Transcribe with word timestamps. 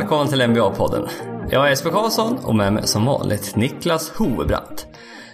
Välkommen 0.00 0.28
till 0.28 0.42
NBA-podden. 0.42 1.08
Jag 1.50 1.64
är 1.64 1.68
Jesper 1.68 1.90
Karlsson 1.90 2.38
och 2.44 2.54
med 2.54 2.72
mig 2.72 2.86
som 2.86 3.04
vanligt 3.04 3.56
Niklas 3.56 4.10
Hovebrant. 4.10 4.86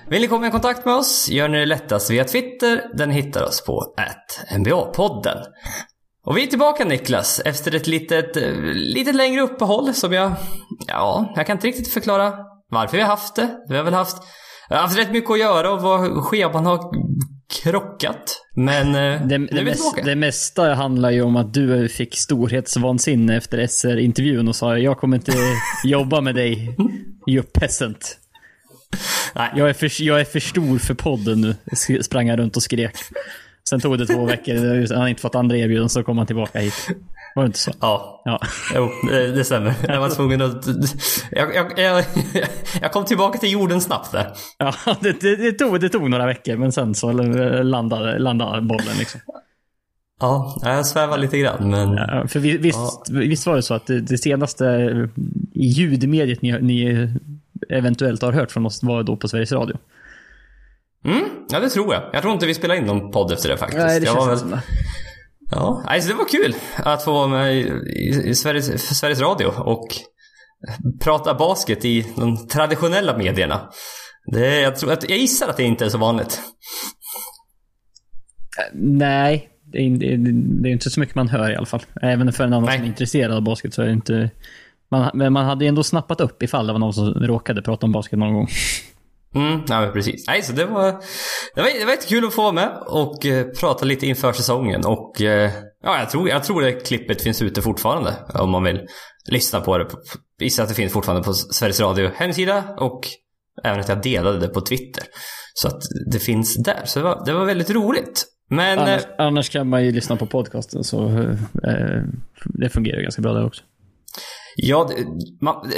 Vill 0.08 0.20
ni 0.20 0.28
komma 0.28 0.46
i 0.46 0.50
kontakt 0.50 0.84
med 0.84 0.94
oss 0.94 1.28
gör 1.28 1.48
ni 1.48 1.58
det 1.58 1.66
lättast 1.66 2.10
via 2.10 2.24
Twitter. 2.24 2.82
Den 2.94 3.10
hittar 3.10 3.44
oss 3.44 3.64
på 3.64 3.94
NBA-podden. 4.56 5.36
Och 6.24 6.36
vi 6.36 6.42
är 6.42 6.46
tillbaka 6.46 6.84
Niklas 6.84 7.40
efter 7.44 7.74
ett 7.74 7.86
litet, 7.86 8.36
eh, 8.36 8.52
litet 8.72 9.14
längre 9.14 9.40
uppehåll 9.40 9.94
som 9.94 10.12
jag... 10.12 10.32
Ja, 10.86 11.32
jag 11.36 11.46
kan 11.46 11.56
inte 11.56 11.66
riktigt 11.66 11.92
förklara 11.92 12.32
varför 12.70 12.96
vi 12.96 13.02
har 13.02 13.10
haft 13.10 13.36
det. 13.36 13.48
Vi 13.68 13.76
har 13.76 13.84
väl 13.84 13.94
haft... 13.94 14.16
Har 14.68 14.76
haft 14.76 14.98
rätt 14.98 15.12
mycket 15.12 15.30
att 15.30 15.38
göra 15.38 15.72
och 15.72 15.82
vad 15.82 16.24
scheman 16.24 16.66
har 16.66 16.80
krockat. 17.62 18.42
Men 18.54 18.86
eh, 18.94 19.26
Det, 19.26 19.38
nu 19.38 19.46
det, 19.46 19.58
är 19.58 19.58
vi 19.58 19.64
mest, 19.64 19.82
tillbaka. 19.82 20.02
det 20.04 20.16
mesta 20.16 20.74
handlar 20.74 21.10
ju 21.10 21.22
om 21.22 21.36
att 21.36 21.54
du 21.54 21.88
fick 21.88 22.16
storhetsvansinne 22.16 23.36
efter 23.36 23.66
SR-intervjun 23.66 24.48
och 24.48 24.56
sa 24.56 24.78
jag 24.78 24.98
kommer 24.98 25.16
inte 25.16 25.32
jobba 25.84 26.20
med 26.20 26.34
dig, 26.34 26.76
you 27.26 27.42
peasant. 27.42 28.18
Nej. 29.34 29.50
Jag 29.56 29.68
är, 29.68 29.72
för, 29.72 30.02
jag 30.02 30.20
är 30.20 30.24
för 30.24 30.40
stor 30.40 30.78
för 30.78 30.94
podden 30.94 31.40
nu, 31.40 31.54
sprang 32.02 32.28
han 32.28 32.38
runt 32.38 32.56
och 32.56 32.62
skrek. 32.62 32.96
Sen 33.68 33.80
tog 33.80 33.98
det 33.98 34.06
två 34.06 34.24
veckor, 34.24 34.54
han 34.88 34.98
hade 34.98 35.10
inte 35.10 35.22
fått 35.22 35.34
andra 35.34 35.56
erbjudanden, 35.56 35.88
så 35.88 36.02
kom 36.02 36.18
han 36.18 36.26
tillbaka 36.26 36.58
hit. 36.58 36.88
Var 37.36 37.42
det 37.42 37.46
inte 37.46 37.58
så? 37.58 37.70
Ja, 37.80 38.22
Ja. 38.24 38.40
Jo, 38.74 38.90
det, 39.10 39.44
stämmer. 39.44 39.74
Jag 39.88 40.00
var 40.00 40.10
tvungen 40.10 40.42
att... 40.42 40.66
Jag, 41.30 41.54
jag, 41.54 41.78
jag, 41.78 42.04
jag 42.80 42.92
kom 42.92 43.04
tillbaka 43.04 43.38
till 43.38 43.52
jorden 43.52 43.80
snabbt 43.80 44.12
där. 44.12 44.32
Ja, 44.58 44.74
det, 45.00 45.20
det, 45.20 45.36
det, 45.36 45.52
tog, 45.52 45.80
det 45.80 45.88
tog 45.88 46.10
några 46.10 46.26
veckor, 46.26 46.56
men 46.56 46.72
sen 46.72 46.94
så 46.94 47.12
landade, 47.12 48.18
landade 48.18 48.62
bollen 48.62 48.96
liksom. 48.98 49.20
Ja, 50.20 50.60
jag 50.62 50.86
svävar 50.86 51.18
lite 51.18 51.38
grann, 51.38 51.70
men... 51.70 51.92
Ja, 51.92 52.28
För 52.28 52.40
vi- 52.40 52.56
visst, 52.58 53.10
visst 53.10 53.46
var 53.46 53.56
det 53.56 53.62
så 53.62 53.74
att 53.74 53.86
det, 53.86 54.00
det 54.00 54.18
senaste 54.18 54.64
ljudmediet 55.54 56.42
ni, 56.42 56.52
ni 56.60 57.08
eventuellt 57.70 58.22
har 58.22 58.32
hört 58.32 58.50
från 58.52 58.66
oss 58.66 58.82
var 58.82 59.02
då 59.02 59.16
på 59.16 59.28
Sveriges 59.28 59.52
Radio? 59.52 59.76
Mm, 61.04 61.24
ja, 61.48 61.60
det 61.60 61.68
tror 61.70 61.94
jag. 61.94 62.02
Jag 62.12 62.22
tror 62.22 62.34
inte 62.34 62.46
vi 62.46 62.54
spelade 62.54 62.80
in 62.80 62.86
någon 62.86 63.10
podd 63.10 63.32
efter 63.32 63.48
det 63.48 63.56
faktiskt. 63.56 63.82
Nej, 63.86 64.00
det 64.00 64.06
jag 64.06 64.14
känns 64.28 64.42
var 64.42 64.50
det. 64.50 64.62
Ja, 65.50 65.82
alltså 65.86 66.08
det 66.08 66.14
var 66.14 66.28
kul 66.28 66.54
att 66.76 67.02
få 67.02 67.12
vara 67.12 67.26
med 67.26 67.56
i, 67.56 68.34
Sveriges, 68.34 68.98
Sveriges 68.98 69.20
Radio 69.20 69.46
och 69.46 69.86
prata 71.00 71.34
basket 71.34 71.84
i 71.84 72.06
de 72.16 72.48
traditionella 72.48 73.18
medierna. 73.18 73.60
Det, 74.32 74.60
jag, 74.60 74.76
tror, 74.76 74.92
att, 74.92 75.08
jag 75.10 75.18
gissar 75.18 75.48
att 75.48 75.56
det 75.56 75.62
inte 75.62 75.84
är 75.84 75.88
så 75.88 75.98
vanligt. 75.98 76.40
Nej, 78.74 79.48
det 79.72 79.78
är, 79.78 80.66
inte- 80.66 80.90
så 80.90 81.00
mycket 81.00 81.14
man 81.14 81.28
hör 81.28 81.50
i 81.50 81.56
alla 81.56 81.66
fall. 81.66 81.82
Även 82.02 82.32
för 82.32 82.44
en 82.44 82.52
annan 82.52 82.64
Nej. 82.64 82.76
som 82.76 82.84
är 82.84 82.88
intresserad 82.88 83.32
av 83.36 83.42
basket 83.42 83.74
så 83.74 83.82
är 83.82 83.86
det 83.86 83.92
inte... 83.92 84.30
Man, 84.90 85.10
men 85.14 85.32
man 85.32 85.44
hade 85.44 85.66
ändå 85.66 85.82
snappat 85.82 86.20
upp 86.20 86.42
ifall 86.42 86.66
det 86.66 86.72
var 86.72 86.80
någon 86.80 86.94
som 86.94 87.14
råkade 87.14 87.62
prata 87.62 87.86
om 87.86 87.92
basket 87.92 88.18
någon 88.18 88.34
gång. 88.34 88.48
Mm, 89.34 89.60
men 89.68 89.92
precis. 89.92 90.26
Nej, 90.28 90.42
så 90.42 90.52
det 90.52 90.64
var, 90.64 90.92
det 91.54 91.62
var, 91.62 91.78
det 91.78 91.84
var 91.84 91.92
jättekul 91.92 92.26
att 92.26 92.34
få 92.34 92.42
vara 92.42 92.52
med 92.52 92.78
och 92.86 93.26
eh, 93.26 93.46
prata 93.46 93.84
lite 93.84 94.06
inför 94.06 94.32
säsongen. 94.32 94.84
Och 94.86 95.22
eh, 95.22 95.50
ja, 95.82 95.98
jag 95.98 96.10
tror, 96.10 96.28
jag 96.28 96.44
tror 96.44 96.62
det 96.62 96.72
klippet 96.72 97.22
finns 97.22 97.42
ute 97.42 97.62
fortfarande 97.62 98.14
om 98.34 98.50
man 98.50 98.64
vill 98.64 98.80
lyssna 99.30 99.60
på 99.60 99.78
det. 99.78 99.86
Gissar 100.40 100.62
att 100.62 100.68
det 100.68 100.74
finns 100.74 100.92
fortfarande 100.92 101.24
på 101.24 101.32
Sveriges 101.32 101.80
Radio 101.80 102.10
hemsida 102.14 102.64
och 102.78 103.00
även 103.64 103.80
att 103.80 103.88
jag 103.88 104.02
delade 104.02 104.38
det 104.38 104.48
på 104.48 104.60
Twitter. 104.60 105.04
Så 105.54 105.68
att 105.68 105.82
det 106.12 106.18
finns 106.18 106.54
där. 106.54 106.82
Så 106.84 106.98
det 106.98 107.04
var, 107.04 107.24
det 107.26 107.32
var 107.32 107.44
väldigt 107.44 107.70
roligt. 107.70 108.24
Men 108.48 108.78
Annars, 108.78 109.04
eh, 109.04 109.10
annars 109.18 109.50
kan 109.50 109.68
man 109.68 109.84
ju 109.84 109.92
lyssna 109.92 110.16
på 110.16 110.26
podcasten 110.26 110.84
så 110.84 111.08
eh, 111.08 112.02
det 112.44 112.68
fungerar 112.68 113.02
ganska 113.02 113.22
bra 113.22 113.32
där 113.32 113.46
också. 113.46 113.62
Ja, 114.56 114.90
man, 115.40 115.70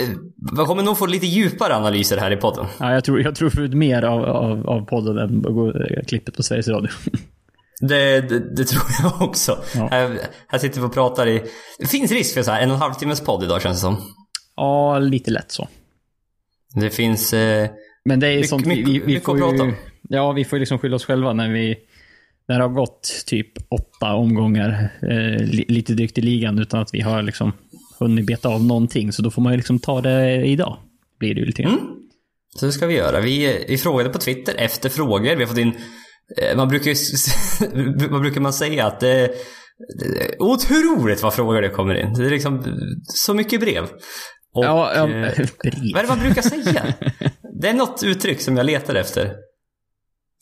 man 0.57 0.67
kommer 0.67 0.83
nog 0.83 0.99
få 0.99 1.07
lite 1.07 1.27
djupare 1.27 1.77
analyser 1.77 2.17
här 2.17 2.31
i 2.31 2.37
podden. 2.37 2.67
Ja, 2.81 2.93
jag 2.93 3.05
tror, 3.05 3.21
jag 3.23 3.35
tror 3.35 3.51
för 3.51 3.69
mer 3.69 4.03
av, 4.03 4.25
av, 4.25 4.69
av 4.69 4.81
podden 4.87 5.19
än 5.19 5.45
eh, 5.47 6.05
klippet 6.07 6.37
på 6.37 6.43
Sveriges 6.43 6.69
Radio. 6.69 6.91
Det, 7.81 8.21
det, 8.21 8.57
det 8.57 8.65
tror 8.65 8.83
jag 9.03 9.23
också. 9.29 9.59
Ja. 9.75 9.89
Här, 9.91 10.19
här 10.49 10.59
sitter 10.59 10.81
vi 10.81 10.87
och 10.87 10.95
pratar 10.95 11.27
i... 11.27 11.43
Det 11.79 11.87
finns 11.87 12.13
risk 12.13 12.35
för 12.35 12.43
så 12.43 12.51
här 12.51 12.63
en 12.63 12.69
och 12.71 12.75
en 12.77 12.83
halv 12.83 12.95
timmes 12.95 13.21
podd 13.21 13.45
idag 13.45 13.63
känns 13.63 13.77
det 13.77 13.81
som. 13.81 13.97
ja, 14.57 14.99
lite 14.99 15.31
lätt 15.31 15.51
så. 15.53 15.69
Det 16.81 16.91
finns... 16.91 17.33
Eh, 17.33 17.71
Men 18.05 18.21
det 18.21 18.27
är 18.29 18.35
Mycket- 18.35 18.51
sånt 18.51 18.67
vi, 18.67 18.83
vi, 18.83 18.99
vi 18.99 19.21
får 19.21 19.37
ju... 19.39 19.43
om. 19.45 19.75
Ja, 20.09 20.33
vi 20.33 20.45
får 20.45 20.57
ju 20.57 20.61
liksom 20.61 20.79
skylla 20.79 20.97
oss 20.97 21.05
själva 21.05 21.33
när 21.33 21.49
vi... 21.53 21.77
När 22.49 22.59
det 22.59 22.65
har 22.65 22.69
gått 22.75 23.25
typ 23.27 23.53
åtta 23.71 24.15
omgångar, 24.15 24.89
eh, 25.03 25.45
li, 25.47 25.65
lite 25.69 25.93
drygt 25.93 26.19
i 26.19 26.21
ligan, 26.21 26.59
utan 26.59 26.81
att 26.81 26.95
vi 26.95 27.01
har 27.01 27.23
liksom 27.23 27.53
hunnit 28.05 28.27
beta 28.27 28.49
av 28.49 28.65
någonting. 28.65 29.13
Så 29.13 29.23
då 29.23 29.31
får 29.31 29.43
man 29.43 29.53
ju 29.53 29.57
liksom 29.57 29.79
ta 29.79 30.01
det 30.01 30.47
idag. 30.47 30.79
Blir 31.19 31.35
det 31.35 31.41
ju 31.41 31.47
lite. 31.47 31.63
Mm. 31.63 31.79
så 32.57 32.67
det 32.67 32.73
ska 32.73 32.87
vi 32.87 32.95
göra. 32.95 33.21
Vi, 33.21 33.65
vi 33.69 33.79
frågade 33.79 34.11
på 34.11 34.19
Twitter 34.19 34.55
efter 34.59 34.89
frågor. 34.89 35.37
Vi 35.37 35.43
har 35.43 35.47
fått 35.47 35.59
in... 35.59 35.73
Eh, 36.37 36.57
man 36.57 36.69
brukar 36.69 36.91
ju... 36.91 36.97
vad 38.11 38.21
brukar 38.21 38.41
man 38.41 38.53
säga? 38.53 38.87
Att 38.87 39.01
det, 39.01 39.31
det 39.99 40.25
är 40.25 40.43
otroligt 40.43 41.23
vad 41.23 41.35
frågor 41.35 41.63
det 41.63 41.69
kommer 41.69 41.95
in. 41.95 42.15
Det 42.15 42.27
är 42.27 42.31
liksom 42.31 42.65
så 43.05 43.35
mycket 43.35 43.61
brev. 43.61 43.85
Och, 44.55 44.65
ja, 44.65 44.93
ja, 44.95 45.09
eh, 45.09 45.09
brev. 45.63 45.93
Vad 45.95 45.97
är 45.97 46.03
det 46.03 46.09
man 46.09 46.21
brukar 46.21 46.43
säga? 46.43 46.95
Det 47.61 47.69
är 47.69 47.75
något 47.75 48.03
uttryck 48.03 48.41
som 48.41 48.57
jag 48.57 48.67
letar 48.67 48.95
efter. 48.95 49.35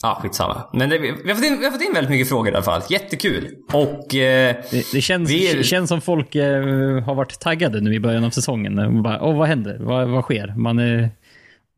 Ja, 0.03 0.19
skitsamma. 0.23 0.63
Men 0.73 0.89
det, 0.91 0.99
vi, 0.99 1.09
har 1.11 1.35
fått 1.35 1.45
in, 1.45 1.59
vi 1.59 1.65
har 1.65 1.73
fått 1.73 1.83
in 1.83 1.93
väldigt 1.95 2.11
mycket 2.11 2.29
frågor 2.29 2.49
i 2.53 2.55
alla 2.55 2.63
fall. 2.65 2.83
Jättekul. 2.91 3.55
Och... 3.73 4.15
Eh, 4.15 4.57
Det, 4.71 4.93
det 4.93 5.01
känns, 5.01 5.31
Vi 5.31 5.65
känns 5.65 5.89
som 5.89 6.01
folk 6.01 6.35
eh, 6.35 6.63
har 7.05 7.15
varit 7.15 7.41
taggade 7.41 7.81
nu 7.81 7.95
i 7.95 8.01
början 8.01 8.25
av 8.25 8.31
säsongen. 8.31 8.79
Och 8.79 9.03
bara, 9.03 9.23
Åh, 9.23 9.39
vad 9.39 9.49
händer? 9.49 9.79
Vad, 9.81 10.09
vad 10.09 10.25
sker? 10.25 10.55
Man 10.57 10.79
är, 10.79 11.11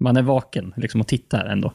man 0.01 0.17
är 0.17 0.23
vaken 0.23 0.75
liksom, 0.77 1.01
och 1.01 1.07
tittar 1.07 1.45
ändå. 1.47 1.73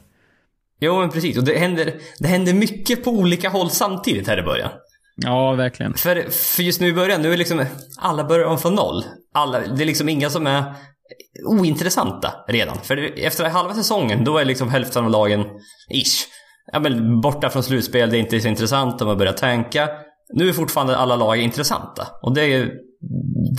jo, 0.80 1.00
men 1.00 1.10
precis. 1.10 1.38
Och 1.38 1.44
det 1.44 1.58
händer, 1.58 1.94
det 2.18 2.28
händer 2.28 2.54
mycket 2.54 3.04
på 3.04 3.10
olika 3.10 3.48
håll 3.48 3.70
samtidigt 3.70 4.28
här 4.28 4.38
i 4.38 4.42
början. 4.42 4.70
Ja, 5.16 5.52
verkligen. 5.52 5.94
För, 5.94 6.30
för 6.30 6.62
just 6.62 6.80
nu 6.80 6.88
i 6.88 6.92
början, 6.92 7.22
nu 7.22 7.32
är 7.32 7.36
liksom 7.36 7.64
alla 7.98 8.24
börjar 8.24 8.46
om 8.46 8.58
från 8.58 8.74
noll. 8.74 9.04
Alla, 9.34 9.60
det 9.60 9.82
är 9.82 9.86
liksom 9.86 10.08
inga 10.08 10.30
som 10.30 10.46
är 10.46 10.64
ointressanta 11.46 12.34
redan. 12.48 12.76
För 12.82 13.18
efter 13.18 13.48
halva 13.48 13.74
säsongen, 13.74 14.24
då 14.24 14.38
är 14.38 14.44
liksom 14.44 14.68
hälften 14.70 15.04
av 15.04 15.10
lagen, 15.10 15.44
ish, 15.90 16.26
ja 16.72 16.80
men 16.80 17.20
borta 17.20 17.50
från 17.50 17.62
slutspel, 17.62 18.10
det 18.10 18.16
är 18.16 18.20
inte 18.20 18.40
så 18.40 18.48
intressant, 18.48 18.98
de 18.98 19.08
har 19.08 19.16
börjat 19.16 19.36
tanka. 19.36 19.88
Nu 20.32 20.48
är 20.48 20.52
fortfarande 20.52 20.96
alla 20.96 21.16
lag 21.16 21.36
intressanta. 21.36 22.06
Och 22.22 22.34
det, 22.34 22.54
är, 22.54 22.70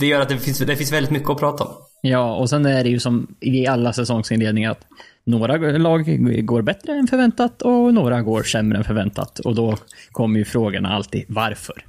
det 0.00 0.06
gör 0.06 0.20
att 0.20 0.28
det 0.28 0.38
finns, 0.38 0.58
det 0.58 0.76
finns 0.76 0.92
väldigt 0.92 1.10
mycket 1.12 1.30
att 1.30 1.38
prata 1.38 1.64
om. 1.64 1.70
Ja, 2.02 2.34
och 2.36 2.50
sen 2.50 2.66
är 2.66 2.84
det 2.84 2.90
ju 2.90 2.98
som 2.98 3.36
i 3.40 3.66
alla 3.66 3.92
säsongsinledningar 3.92 4.70
att 4.70 4.80
några 5.24 5.56
lag 5.78 6.04
går 6.46 6.62
bättre 6.62 6.92
än 6.92 7.06
förväntat 7.06 7.62
och 7.62 7.94
några 7.94 8.22
går 8.22 8.42
sämre 8.42 8.78
än 8.78 8.84
förväntat. 8.84 9.38
Och 9.38 9.54
då 9.54 9.76
kommer 10.12 10.38
ju 10.38 10.44
frågorna 10.44 10.88
alltid 10.88 11.24
varför. 11.28 11.84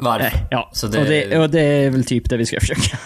Varför? 0.00 0.26
Eh, 0.26 0.42
Ja, 0.50 0.70
Så 0.72 0.86
det, 0.86 0.98
och, 1.00 1.04
det, 1.06 1.38
och 1.38 1.50
det 1.50 1.60
är 1.60 1.90
väl 1.90 2.04
typ 2.04 2.30
det 2.30 2.36
vi 2.36 2.46
ska 2.46 2.60
försöka. 2.60 2.96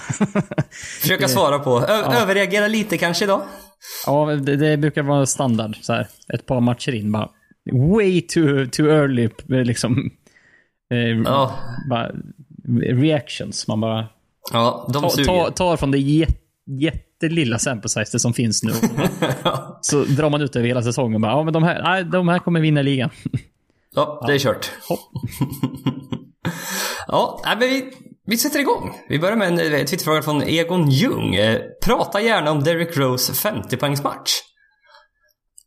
försöka 1.01 1.29
svara 1.39 1.59
på. 1.59 1.81
Ö, 1.81 2.23
Överreagera 2.23 2.69
lite 2.69 2.99
kanske 2.99 3.25
idag. 3.25 3.43
ja, 4.07 4.27
det, 4.27 4.57
det 4.57 4.77
brukar 4.77 5.03
vara 5.03 5.27
standard. 5.27 5.77
Så 5.83 5.93
här, 5.93 6.07
ett 6.34 6.47
par 6.47 6.61
matcher 6.61 6.95
in 6.95 7.13
bara 7.13 7.29
way 7.73 8.21
too, 8.23 8.67
too 8.67 8.87
early 8.91 9.28
liksom. 9.49 10.11
Eh, 10.93 10.99
Ja, 11.25 11.59
bara, 11.91 12.11
reactions. 12.78 13.69
Man 13.69 13.81
bara 13.81 14.07
ja 14.53 14.91
de 14.92 15.03
ta, 15.03 15.10
suger. 15.10 15.25
ta, 15.25 15.51
tar 15.51 15.77
från 15.77 15.91
det 15.91 15.98
jät, 15.98 16.36
jättelilla 16.66 17.59
sample 17.59 17.89
size 17.89 18.19
som 18.19 18.34
finns 18.34 18.63
nu. 18.63 18.72
så 19.81 20.04
drar 20.04 20.31
man 20.31 20.42
ut 20.42 20.57
över 20.57 20.66
hela 20.69 20.83
säsongen. 20.83 21.21
Bara, 21.21 21.33
ja, 21.33 21.42
men 21.45 21.53
de 21.53 21.63
här, 21.63 21.83
nej, 21.83 22.04
de 22.04 22.28
här 22.28 22.39
kommer 22.39 22.60
vinna 22.60 22.83
ligan. 22.83 23.10
Ja, 23.95 24.25
det 24.27 24.34
är 24.34 24.39
kört. 24.39 24.71
Ja, 27.09 27.41
nej, 27.45 27.57
men 27.59 27.69
vi, 27.69 27.91
vi 28.27 28.36
sätter 28.36 28.60
igång. 28.60 28.91
Vi 29.09 29.19
börjar 29.19 29.36
med 29.36 29.48
en 29.48 29.59
eh, 29.59 29.84
Twitterfråga 29.84 30.22
från 30.22 30.42
Egon 30.42 30.91
Ljung. 30.91 31.34
Eh, 31.34 31.60
prata 31.84 32.21
gärna 32.21 32.51
om 32.51 32.63
Derrick 32.63 32.97
Rose 32.97 33.33
50-poängsmatch. 33.33 34.31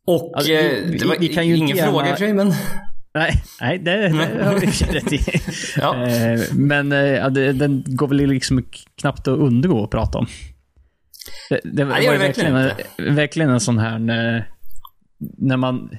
Och 0.06 0.32
Alltså, 0.36 0.52
eh, 0.52 0.84
vi- 0.84 0.98
det 0.98 1.06
var 1.06 1.16
vi 1.20 1.28
kan 1.28 1.48
ju 1.48 1.56
ingen 1.56 1.76
gärna- 1.76 1.92
fråga 1.92 2.14
i 2.14 2.16
sig, 2.16 2.34
men... 2.34 2.52
Nej, 3.14 3.42
nej 3.60 3.78
det, 3.78 4.08
det 4.08 4.44
har 4.44 4.54
du 4.54 4.62
i 4.66 4.66
och 4.66 4.74
för 4.74 4.84
sig 4.84 4.94
rätt 4.94 5.12
i. 5.12 5.20
Ja. 5.80 6.06
Eh, 6.06 6.40
Men 6.52 6.92
eh, 6.92 6.98
ja, 6.98 7.28
det, 7.28 7.52
den 7.52 7.84
går 7.86 8.08
väl 8.08 8.16
liksom 8.26 8.64
knappt 9.00 9.28
att 9.28 9.38
undgå 9.38 9.84
att 9.84 9.90
prata 9.90 10.18
om. 10.18 10.26
Det, 11.50 11.60
det 11.64 11.84
var 11.84 11.94
det 12.00 12.10
det 12.12 12.18
verkligen 12.18 12.54
verkligen, 12.54 13.14
verkligen 13.16 13.50
en 13.50 13.60
sån 13.60 13.78
här... 13.78 13.98
När, 13.98 14.50
när 15.38 15.56
man... 15.56 15.90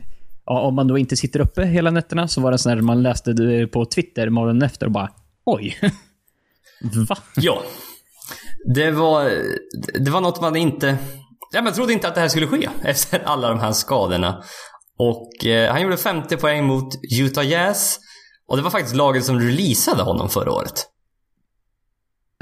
Ja, 0.46 0.62
om 0.62 0.76
man 0.76 0.88
då 0.88 0.98
inte 0.98 1.18
sitter 1.18 1.40
uppe 1.40 1.66
hela 1.66 1.92
nätterna 1.92 2.28
så 2.28 2.42
var 2.42 2.52
det 2.52 2.58
sån 2.58 2.70
här 2.70 2.82
man 2.82 3.04
läste 3.04 3.34
det 3.34 3.68
på 3.68 3.86
Twitter 3.86 4.30
morgonen 4.30 4.62
efter 4.62 4.86
och 4.86 4.92
bara 4.92 5.10
Oj! 5.46 5.78
Va? 7.10 7.18
Ja. 7.36 7.64
Det 8.76 8.92
var, 8.92 9.32
det 10.00 10.12
var 10.12 10.22
något 10.22 10.42
man 10.42 10.56
inte... 10.56 10.98
Ja, 11.52 11.62
man 11.62 11.74
trodde 11.74 11.94
inte 11.94 12.08
att 12.08 12.16
det 12.16 12.22
här 12.22 12.28
skulle 12.28 12.48
ske 12.48 12.70
efter 12.82 13.20
alla 13.26 13.50
de 13.50 13.60
här 13.60 13.72
skadorna. 13.72 14.44
Och 14.98 15.46
eh, 15.46 15.72
han 15.72 15.82
gjorde 15.82 15.98
50 15.98 16.38
poäng 16.38 16.64
mot 16.66 16.94
Utah 17.20 17.48
Jazz. 17.48 18.00
Och 18.48 18.58
det 18.58 18.64
var 18.64 18.70
faktiskt 18.70 18.96
laget 18.96 19.26
som 19.26 19.40
releasade 19.40 20.04
honom 20.04 20.30
förra 20.30 20.52
året. 20.52 20.88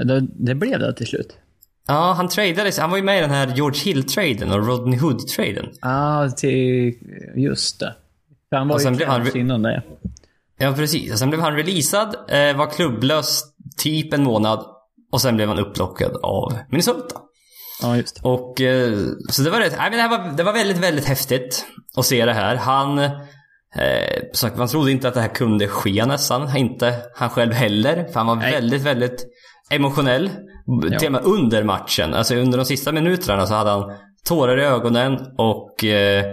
Det, 0.04 0.20
det 0.20 0.54
blev 0.54 0.78
det 0.78 0.94
till 0.96 1.06
slut. 1.06 1.36
Ja, 1.86 2.12
han 2.16 2.28
tradades. 2.28 2.78
Han 2.78 2.90
var 2.90 2.96
ju 2.96 3.02
med 3.02 3.18
i 3.18 3.20
den 3.20 3.30
här 3.30 3.46
George 3.56 3.80
Hill-traden 3.84 4.52
och 4.52 4.66
Rodney 4.66 4.98
Hood-traden. 4.98 5.66
Ja, 5.80 6.30
till... 6.36 6.94
Just 7.36 7.80
det. 7.80 7.94
För 8.50 8.56
han 8.56 8.68
var 8.68 8.74
Och 8.74 8.80
sen 8.82 8.92
ju 8.92 8.96
blev 8.96 9.08
han- 9.08 9.36
innan 9.36 9.62
det. 9.62 9.82
Ja, 10.58 10.72
precis. 10.72 11.12
Och 11.12 11.18
sen 11.18 11.30
blev 11.30 11.40
han 11.42 11.56
releasad, 11.56 12.16
eh, 12.28 12.56
var 12.56 12.70
klubblös 12.70 13.42
typ 13.78 14.12
en 14.14 14.22
månad 14.22 14.66
och 15.12 15.20
sen 15.20 15.36
blev 15.36 15.48
han 15.48 15.58
upplockad 15.58 16.16
av 16.22 16.58
Minnesota. 16.70 17.20
Ja, 17.82 17.96
just 17.96 18.22
det. 18.22 18.28
Och 18.28 18.60
eh, 18.60 18.98
så 19.30 19.42
det 19.42 19.50
var, 19.50 19.60
rätt, 19.60 19.74
nej, 19.78 19.90
men 19.90 19.98
det, 19.98 20.16
var, 20.16 20.36
det 20.36 20.42
var 20.42 20.52
väldigt, 20.52 20.78
väldigt 20.78 21.04
häftigt 21.04 21.66
att 21.96 22.06
se 22.06 22.24
det 22.24 22.32
här. 22.32 22.56
Han, 22.56 22.98
eh, 22.98 24.52
man 24.56 24.68
trodde 24.68 24.90
inte 24.90 25.08
att 25.08 25.14
det 25.14 25.20
här 25.20 25.34
kunde 25.34 25.68
ske 25.68 26.06
nästan. 26.06 26.56
Inte 26.56 26.94
han 27.14 27.30
själv 27.30 27.52
heller. 27.52 28.04
För 28.04 28.14
han 28.14 28.26
var 28.26 28.36
Nej. 28.36 28.52
väldigt, 28.52 28.82
väldigt 28.82 29.26
emotionell. 29.70 30.30
Ja. 30.90 30.98
Till 30.98 31.06
och 31.06 31.12
med 31.12 31.24
under 31.24 31.64
matchen. 31.64 32.14
Alltså 32.14 32.34
under 32.34 32.58
de 32.58 32.64
sista 32.64 32.92
minuterna 32.92 33.46
så 33.46 33.54
hade 33.54 33.70
han 33.70 33.92
tårar 34.24 34.58
i 34.58 34.64
ögonen 34.64 35.18
och 35.38 35.84
eh, 35.84 36.24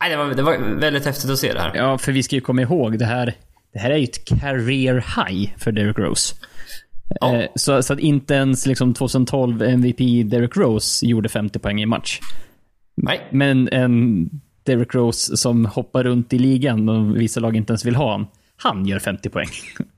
nej, 0.00 0.10
det, 0.10 0.16
var, 0.16 0.34
det 0.34 0.42
var 0.42 0.80
väldigt 0.80 1.04
häftigt 1.04 1.30
att 1.30 1.38
se 1.38 1.52
det 1.52 1.60
här. 1.60 1.72
Ja, 1.74 1.98
för 1.98 2.12
vi 2.12 2.22
ska 2.22 2.36
ju 2.36 2.40
komma 2.40 2.62
ihåg 2.62 2.98
det 2.98 3.04
här. 3.04 3.34
Det 3.72 3.78
här 3.78 3.90
är 3.90 3.96
ju 3.96 4.04
ett 4.04 4.24
career 4.24 4.94
high 4.94 5.50
för 5.58 5.72
Derrick 5.72 5.98
Rose. 5.98 6.34
Ja. 7.20 7.36
Eh, 7.36 7.48
Så, 7.54 7.82
så 7.82 7.92
att 7.92 7.98
inte 7.98 8.34
ens 8.34 8.66
liksom 8.66 8.94
2012 8.94 9.62
MVP 9.62 9.98
Derrick 10.30 10.56
Rose 10.56 11.06
gjorde 11.06 11.28
50 11.28 11.58
poäng 11.58 11.80
i 11.82 11.86
match. 11.86 12.20
Nej. 12.96 13.28
Men 13.30 13.68
en 13.72 14.28
Derrick 14.62 14.94
Rose 14.94 15.36
som 15.36 15.66
hoppar 15.66 16.04
runt 16.04 16.32
i 16.32 16.38
ligan 16.38 16.88
och 16.88 17.16
vissa 17.20 17.40
lag 17.40 17.56
inte 17.56 17.72
ens 17.72 17.84
vill 17.84 17.96
ha 17.96 18.12
han. 18.12 18.26
Han 18.56 18.86
gör 18.86 18.98
50 18.98 19.28
poäng. 19.28 19.48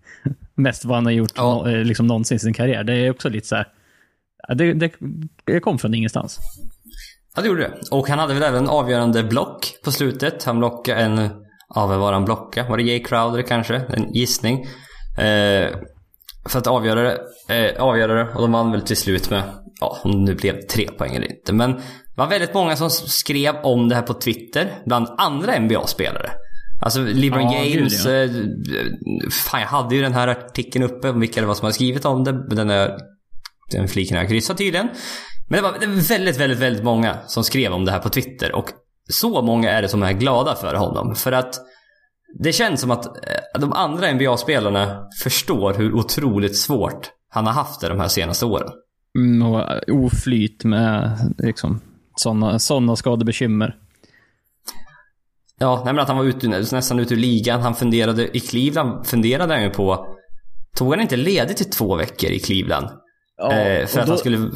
Mest 0.55 0.85
vad 0.85 0.97
han 0.97 1.05
har 1.06 1.12
gjort 1.12 1.32
Ja. 1.37 1.43
nå- 1.64 1.67
eh, 1.69 1.85
liksom 1.85 2.06
någonsin 2.06 2.37
i 2.37 2.38
sin 2.38 2.53
karriär. 2.55 2.85
Det 2.85 2.93
är 2.94 3.11
också 3.11 3.29
lite 3.29 3.47
så 3.49 3.56
här. 3.56 3.67
Det, 4.55 4.73
det, 4.73 4.93
det 5.44 5.61
kom 5.61 5.79
från 5.79 5.94
ingenstans. 5.94 6.38
Ja, 7.37 7.43
det 7.43 7.49
gjorde 7.49 7.61
det. 7.62 7.73
Och 7.91 8.08
han 8.08 8.19
hade 8.19 8.35
väl 8.35 8.43
även 8.43 8.62
en 8.65 8.69
avgörande 8.69 9.23
block 9.25 9.67
på 9.85 9.91
slutet. 9.93 10.44
Han 10.44 10.58
blockade 10.58 11.00
en... 11.00 11.17
Ja, 11.75 11.87
vad 11.87 11.99
var 11.99 12.12
han 12.12 12.25
blocka? 12.25 12.65
Var 12.69 12.76
det 12.76 12.82
Jay 12.82 13.03
Crowder 13.03 13.43
kanske? 13.43 13.75
En 13.76 14.12
gissning. 14.15 14.67
Eh, 15.19 15.69
för 16.49 16.59
att 16.59 16.67
avgöra 16.67 17.03
det, 17.03 17.19
eh, 17.49 17.83
avgöra 17.83 18.15
det. 18.15 18.35
Och 18.35 18.41
de 18.43 18.53
vann 18.53 18.73
väl 18.73 18.83
till 18.83 18.97
slut 18.97 19.31
med, 19.31 19.43
ja, 19.81 19.99
om 20.05 20.11
det 20.11 20.33
nu 20.33 20.35
blev 20.35 20.61
tre 20.61 20.89
poäng 20.99 21.15
eller 21.15 21.31
inte. 21.33 21.53
Men 21.53 21.73
det 21.73 21.81
var 22.17 22.27
väldigt 22.27 22.55
många 22.55 22.77
som 22.77 22.91
skrev 22.91 23.55
om 23.62 23.89
det 23.89 23.94
här 23.94 24.03
på 24.03 24.15
Twitter. 24.15 24.73
Bland 24.87 25.09
andra 25.19 25.59
NBA-spelare. 25.59 26.31
Alltså 26.83 27.00
LeBron 27.00 27.43
Ja, 27.53 27.65
James. 27.65 28.05
ja. 28.05 28.12
eh, 28.12 28.31
fan, 29.31 29.61
jag 29.61 29.69
hade 29.69 29.94
ju 29.94 30.03
den 30.03 30.12
här 30.15 30.29
artikeln 30.29 30.85
uppe 30.85 31.09
om 31.11 31.21
vilka 31.21 31.41
det 31.41 31.47
var 31.47 31.55
som 31.55 31.65
hade 31.65 31.75
skrivit 31.75 32.05
om 32.05 32.25
det. 32.25 32.55
Den, 32.56 32.71
är, 32.71 32.97
den 33.73 33.89
fliken 33.89 34.17
har 34.17 34.23
jag 34.25 34.31
kryssat 34.31 34.59
tydligen. 34.59 34.89
Men 35.49 35.56
det 35.56 35.62
var, 35.62 35.75
det 35.81 35.87
var 35.87 36.09
väldigt, 36.09 36.41
väldigt, 36.41 36.59
väldigt 36.59 36.85
många 36.85 37.17
som 37.27 37.44
skrev 37.44 37.73
om 37.73 37.85
det 37.85 37.93
här 37.93 37.99
på 37.99 38.09
Twitter. 38.09 38.55
Och 38.55 38.69
så 39.11 39.43
många 39.43 39.71
är 39.71 39.83
det 39.83 39.89
som 39.89 40.03
är 40.03 40.12
glada 40.12 40.55
för 40.55 40.75
honom. 40.75 41.15
För 41.15 41.33
att 41.33 41.55
det 42.38 42.52
känns 42.52 42.81
som 42.81 42.90
att 42.90 43.06
eh, 43.06 43.61
de 43.61 43.73
andra 43.73 44.12
NBA-spelarna 44.12 45.05
förstår 45.23 45.75
hur 45.75 45.93
otroligt 45.94 46.56
svårt 46.58 47.11
han 47.29 47.46
har 47.46 47.52
haft 47.52 47.81
det 47.81 47.88
de 47.88 48.00
här 48.00 48.08
senaste 48.08 48.46
åren. 48.46 48.69
Mm, 49.19 49.43
och 49.52 49.64
oflyt 49.90 50.64
med 50.64 51.19
liksom, 51.38 51.81
sådana 52.17 52.58
såna 52.58 52.96
skadebekymmer. 52.96 53.76
Ja, 55.58 55.82
nej 55.84 55.94
men 55.94 56.02
att 56.02 56.08
han 56.08 56.17
var 56.17 56.25
ute, 56.25 56.49
nästan 56.49 56.99
ute 56.99 57.14
ur 57.14 57.19
ligan. 57.19 57.61
Han 57.61 57.75
funderade 57.75 58.37
i 58.37 58.40
Cleveland, 58.40 59.06
funderade 59.06 59.55
han 59.55 59.62
ju 59.62 59.70
på... 59.70 60.06
Tog 60.76 60.90
han 60.93 61.00
inte 61.00 61.17
ledigt 61.17 61.61
i 61.61 61.64
två 61.64 61.96
veckor 61.96 62.31
i 62.31 62.38
Cleveland? 62.38 62.87
eh, 63.43 63.87
för 63.87 64.00
att 64.00 64.06
då- 64.06 64.12
han 64.12 64.19
skulle 64.19 64.50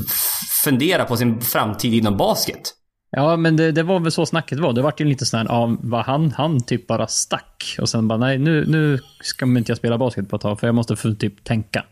fundera 0.65 1.05
på 1.05 1.17
sin 1.17 1.41
framtid 1.41 1.95
inom 1.95 2.17
basket. 2.17 2.61
Ja, 3.11 3.37
men 3.37 3.57
det, 3.57 3.73
det 3.73 3.83
var 3.83 4.01
väl 4.01 4.13
så 4.13 4.27
snacket 4.27 4.59
var. 4.59 4.73
Det 4.73 4.83
vart 4.83 5.01
ju 5.01 5.05
lite 5.05 5.27
sån 5.27 5.39
här, 5.39 5.47
ja, 5.47 5.77
vad 5.81 6.05
han, 6.05 6.31
han 6.31 6.61
typ 6.61 6.87
bara 6.87 7.07
stack. 7.07 7.77
Och 7.81 7.89
sen 7.89 8.09
bara, 8.09 8.19
nej, 8.19 8.39
nu, 8.39 8.65
nu 8.67 8.99
ska 9.21 9.47
inte 9.47 9.71
jag 9.71 9.79
spela 9.79 9.99
basket 9.99 10.29
på 10.29 10.37
ett 10.37 10.43
tag, 10.43 10.61
för 10.61 10.67
jag 10.67 10.75
måste 10.75 11.15
typ 11.15 11.45
tänka. 11.45 11.85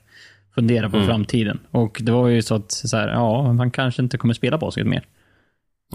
Fundera 0.55 0.91
på 0.91 1.03
framtiden. 1.03 1.61
Och 1.71 2.01
det 2.03 2.13
var 2.13 2.29
ju 2.29 2.43
så 2.43 2.55
att, 2.55 2.73
så 2.73 2.97
här, 2.97 3.09
ja, 3.09 3.43
han 3.43 3.71
kanske 3.71 4.03
inte 4.03 4.19
kommer 4.19 4.35
spela 4.35 4.59
basket 4.59 4.87
mer. 4.87 5.07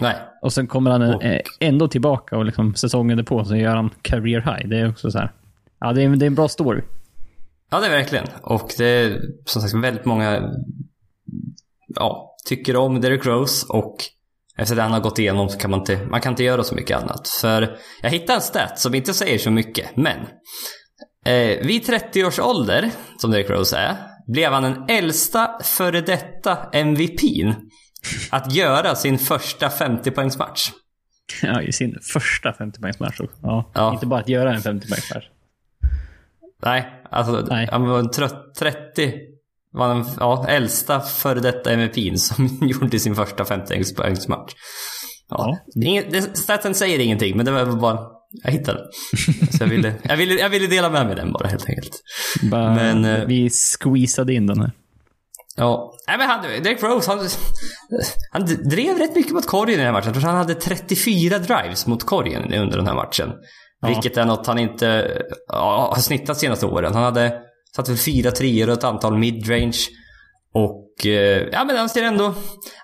Nej. 0.00 0.16
Och 0.42 0.52
sen 0.52 0.66
kommer 0.66 0.90
han 0.90 1.02
Och- 1.02 1.24
eh, 1.24 1.40
ändå 1.60 1.88
tillbaka 1.88 2.36
och 2.36 2.44
liksom 2.44 2.74
säsongen 2.74 3.16
därpå 3.16 3.44
så 3.44 3.56
gör 3.56 3.76
han 3.76 3.90
career 4.02 4.40
high. 4.40 4.68
Det 4.68 4.78
är 4.78 4.88
också 4.90 5.10
så 5.10 5.18
här, 5.18 5.32
ja, 5.80 5.92
det 5.92 6.02
är, 6.02 6.08
det 6.08 6.24
är 6.24 6.26
en 6.26 6.34
bra 6.34 6.48
story. 6.48 6.82
Ja, 7.70 7.80
det 7.80 7.86
är 7.86 7.90
verkligen. 7.90 8.24
Och 8.42 8.70
det 8.78 8.84
är 8.84 9.20
som 9.44 9.62
sagt 9.62 9.74
väldigt 9.74 10.04
många 10.04 10.50
ja, 11.86 12.36
tycker 12.46 12.76
om 12.76 13.00
Derrick 13.00 13.26
Rose 13.26 13.66
och 13.68 13.96
efter 14.58 14.76
det 14.76 14.82
han 14.82 14.92
har 14.92 15.00
gått 15.00 15.18
igenom 15.18 15.48
så 15.48 15.58
kan 15.58 15.70
man 15.70 15.80
inte, 15.80 16.06
man 16.06 16.20
kan 16.20 16.32
inte 16.32 16.44
göra 16.44 16.64
så 16.64 16.74
mycket 16.74 17.02
annat. 17.02 17.28
För 17.28 17.76
jag 18.02 18.10
hittade 18.10 18.32
en 18.34 18.40
stat 18.42 18.78
som 18.78 18.94
inte 18.94 19.14
säger 19.14 19.38
så 19.38 19.50
mycket, 19.50 19.96
men 19.96 20.18
eh, 21.26 21.66
vid 21.66 21.86
30 21.86 22.24
års 22.24 22.38
ålder, 22.38 22.90
som 23.18 23.30
Derrick 23.30 23.50
Rose 23.50 23.76
är, 23.76 23.96
blev 24.26 24.52
han 24.52 24.62
den 24.62 24.84
äldsta 24.88 25.58
före 25.62 26.00
detta 26.00 26.58
MVPn 26.72 27.52
att 28.30 28.52
göra 28.54 28.94
sin 28.94 29.18
första 29.18 29.68
50-poängsmatch. 29.68 30.70
Ja, 31.42 31.62
i 31.62 31.72
sin 31.72 31.98
första 32.12 32.50
50-poängsmatch. 32.52 33.20
också. 33.24 33.36
Ja, 33.42 33.70
Ja. 33.74 33.92
Inte 33.92 34.06
bara 34.06 34.20
att 34.20 34.28
göra 34.28 34.54
en 34.54 34.60
50-poängsmatch. 34.60 35.24
Nej, 36.62 37.02
alltså 37.10 37.32
Nej. 37.50 37.68
han 37.72 37.88
var 37.88 38.02
trött- 38.02 38.54
30 38.58 39.12
var 39.72 39.94
den 39.94 40.04
ja, 40.20 40.46
äldsta 40.48 41.00
före 41.00 41.40
detta 41.40 41.72
MVPn 41.72 42.16
som 42.16 42.58
gjorde 42.68 42.98
sin 42.98 43.14
första 43.14 43.44
50-poängsmatch. 43.44 44.52
Ja. 45.28 45.58
Inget, 45.84 46.10
det, 46.10 46.36
statsen 46.36 46.74
säger 46.74 46.98
ingenting, 46.98 47.36
men 47.36 47.46
det 47.46 47.52
var 47.52 47.76
bara... 47.76 47.98
Jag 48.44 48.52
hittade 48.52 48.78
den. 48.78 48.88
Så 49.52 49.64
jag 49.64 49.68
ville, 49.68 49.94
jag, 50.02 50.16
ville, 50.16 50.34
jag 50.34 50.48
ville 50.48 50.66
dela 50.66 50.90
med 50.90 51.06
mig 51.06 51.16
den 51.16 51.32
bara 51.32 51.48
helt 51.48 51.68
enkelt. 51.68 52.02
Bara, 52.50 52.74
Men, 52.74 53.04
eh, 53.04 53.24
vi 53.24 53.50
squeezade 53.50 54.34
in 54.34 54.46
den 54.46 54.60
här. 54.60 54.72
Ja. 55.56 55.92
Nej 56.08 56.18
men 56.18 56.28
han, 56.28 56.42
Derek 56.42 56.82
Rose, 56.82 57.10
han, 57.10 57.28
han 58.30 58.44
drev 58.46 58.98
rätt 58.98 59.16
mycket 59.16 59.32
mot 59.32 59.46
korgen 59.46 59.74
i 59.74 59.76
den 59.76 59.86
här 59.86 59.92
matchen. 59.92 60.06
Jag 60.06 60.14
tror 60.14 60.30
han 60.30 60.38
hade 60.38 60.54
34 60.54 61.38
drives 61.38 61.86
mot 61.86 62.04
korgen 62.04 62.54
under 62.54 62.76
den 62.76 62.86
här 62.86 62.94
matchen. 62.94 63.32
Ja. 63.80 63.88
Vilket 63.88 64.16
är 64.16 64.24
något 64.24 64.46
han 64.46 64.58
inte 64.58 65.18
ja, 65.48 65.92
har 65.94 66.02
snittat 66.02 66.38
senaste 66.38 66.66
åren. 66.66 66.94
Han 66.94 67.02
hade 67.02 67.40
satt 67.76 67.88
väl 67.88 67.96
fyra 67.96 68.30
treor 68.30 68.68
och 68.68 68.74
ett 68.74 68.84
antal 68.84 69.18
midrange. 69.18 69.78
Och 70.52 71.06
eh, 71.06 71.48
ja 71.52 71.64
men 71.64 71.76
han 71.76 71.88
ser 71.88 72.02
ändå... 72.02 72.34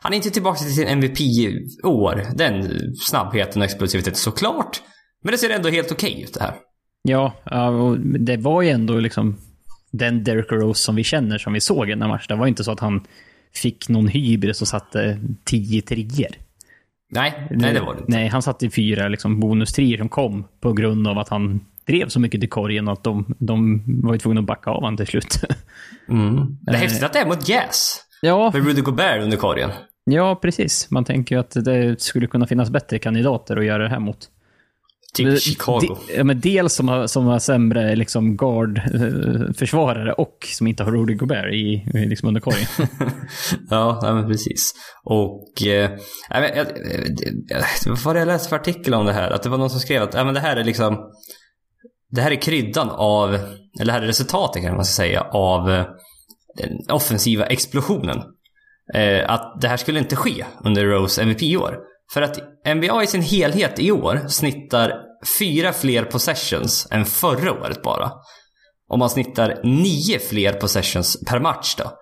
Han 0.03 0.13
är 0.13 0.17
inte 0.17 0.31
tillbaka 0.31 0.59
till 0.59 0.75
sin 0.75 0.89
MVP-år. 0.89 2.23
Den 2.35 2.69
snabbheten 2.97 3.63
och 3.63 3.67
explosiviteten 3.67 4.19
såklart. 4.19 4.83
Men 5.23 5.33
det 5.33 5.39
ser 5.39 5.51
ändå 5.51 5.69
helt 5.69 5.93
okej 5.93 6.23
ut 6.23 6.35
det 6.35 6.43
här. 6.43 6.55
Ja, 7.03 7.33
och 7.71 7.99
det 8.01 8.37
var 8.37 8.63
ju 8.63 8.69
ändå 8.69 8.99
liksom 8.99 9.39
den 9.93 10.25
Derrick 10.25 10.53
Rose 10.53 10.83
som 10.83 10.97
vi 10.97 11.05
känner, 11.05 11.39
som 11.39 11.53
vi 11.53 11.61
såg 11.61 11.89
i 11.89 11.91
den 11.91 12.03
här 12.03 12.09
matchen. 12.09 12.27
Det 12.29 12.41
var 12.41 12.47
inte 12.47 12.65
så 12.65 12.73
att 12.73 12.81
han 12.81 13.05
fick 13.55 13.89
någon 13.89 14.09
hybris 14.09 14.63
och 14.63 14.69
satte 14.69 15.19
tio 15.45 15.83
trier. 15.83 16.39
Nej, 17.11 17.49
nej 17.51 17.75
det 17.75 17.81
var 17.81 17.95
det 17.95 18.01
inte. 18.01 18.13
Nej, 18.13 18.29
han 18.29 18.43
satte 18.43 18.71
fyra 18.71 19.09
liksom, 19.09 19.41
bonustrier 19.41 19.99
som 19.99 20.09
kom 20.09 20.45
på 20.61 20.73
grund 20.73 21.09
av 21.09 21.19
att 21.19 21.29
han 21.29 21.61
drev 21.87 22.09
så 22.09 22.21
mycket 22.21 22.41
till 22.41 22.51
korgen 22.51 22.89
att 22.89 23.05
de, 23.05 23.35
de 23.39 23.83
var 24.03 24.13
ju 24.13 24.19
tvungna 24.19 24.41
att 24.41 24.47
backa 24.47 24.71
av 24.71 24.77
honom 24.81 24.97
till 24.97 25.07
slut. 25.07 25.41
Mm. 26.09 26.47
Det 26.61 26.73
är 26.73 26.77
häftigt 26.77 27.03
att 27.03 27.13
det 27.13 27.19
är 27.19 27.27
mot 27.27 27.49
Jazz. 27.49 28.01
ja, 28.23 28.51
Med 28.55 28.67
Rudy 28.67 28.81
Gobert 28.83 29.23
under 29.23 29.37
korgen. 29.37 29.71
ja, 30.05 30.35
precis. 30.43 30.91
Man 30.91 31.05
tänker 31.05 31.35
ju 31.35 31.41
att 31.41 31.51
det 31.65 32.01
skulle 32.01 32.27
kunna 32.27 32.47
finnas 32.47 32.71
bättre 32.71 32.99
kandidater 32.99 33.57
att 33.57 33.65
göra 33.65 33.83
det 33.83 33.89
här 33.89 33.99
mot. 33.99 34.19
Typ 35.15 35.41
Chicago. 35.41 35.81
de- 35.81 36.15
ja, 36.17 36.25
men 36.25 36.41
dels 36.41 36.75
som 36.75 36.89
har, 36.89 37.07
som 37.07 37.27
har 37.27 37.39
sämre 37.39 37.97
liksom 37.97 38.37
guard-försvarare 38.37 40.13
och 40.13 40.39
som 40.47 40.67
inte 40.67 40.85
har 40.85 40.91
Rudy 40.93 41.15
Gobert 41.15 41.53
i, 41.55 41.59
i 41.95 42.07
liksom 42.07 42.29
under 42.29 42.41
korgen. 42.41 42.67
ja, 43.71 44.01
nej, 44.03 44.13
men 44.15 44.27
precis. 44.29 44.73
Och... 45.05 45.63
Eh, 45.67 45.91
jag, 46.31 46.41
vet- 46.41 46.57
jag, 46.57 46.67
jag, 47.49 47.63
vad 47.87 47.99
var 47.99 48.15
det 48.15 48.21
jag 48.21 48.27
läste 48.27 48.49
för 48.49 48.57
artikel 48.57 48.95
om 48.95 49.07
det 49.07 49.13
här? 49.13 49.31
Att 49.31 49.43
det 49.43 49.49
var 49.49 49.59
någon 49.59 49.71
som 49.71 49.81
skrev 49.81 50.03
att 50.03 50.15
ja, 50.15 50.25
men 50.25 50.35
det 50.35 50.41
här 50.41 50.57
är 50.57 50.65
liksom... 50.65 50.99
Det 52.11 52.21
här 52.21 52.31
är 52.31 52.43
kryddan 52.43 52.91
av... 52.91 53.35
Eller 53.35 53.85
det 53.87 53.93
här 53.93 54.03
är 54.03 54.07
resultatet 54.07 54.63
kan 54.63 54.75
man 54.77 54.85
säga 54.85 55.21
av 55.21 55.71
eh, 55.71 55.87
den 56.57 56.71
offensiva 56.97 57.47
explosionen. 57.47 58.23
Eh, 58.95 59.31
att 59.31 59.61
det 59.61 59.69
här 59.69 59.77
skulle 59.77 59.99
inte 59.99 60.17
ske 60.17 60.45
under 60.65 60.85
Rose 60.85 61.23
MVP-år. 61.23 61.79
För 62.13 62.23
att 62.23 62.39
NBA 62.77 63.03
i 63.03 63.07
sin 63.07 63.23
helhet 63.23 63.79
i 63.79 63.93
år 63.93 64.25
snittar 64.29 64.93
fyra 65.39 65.73
fler 65.73 66.05
possessions 66.05 66.89
än 66.91 67.05
förra 67.05 67.53
året 67.53 67.83
bara. 67.83 68.13
Och 68.89 68.99
man 68.99 69.11
snittar 69.11 69.61
nio 69.65 70.19
fler 70.19 70.53
possessions 70.53 71.25
per 71.27 71.41
match 71.41 71.75
då. 71.79 71.93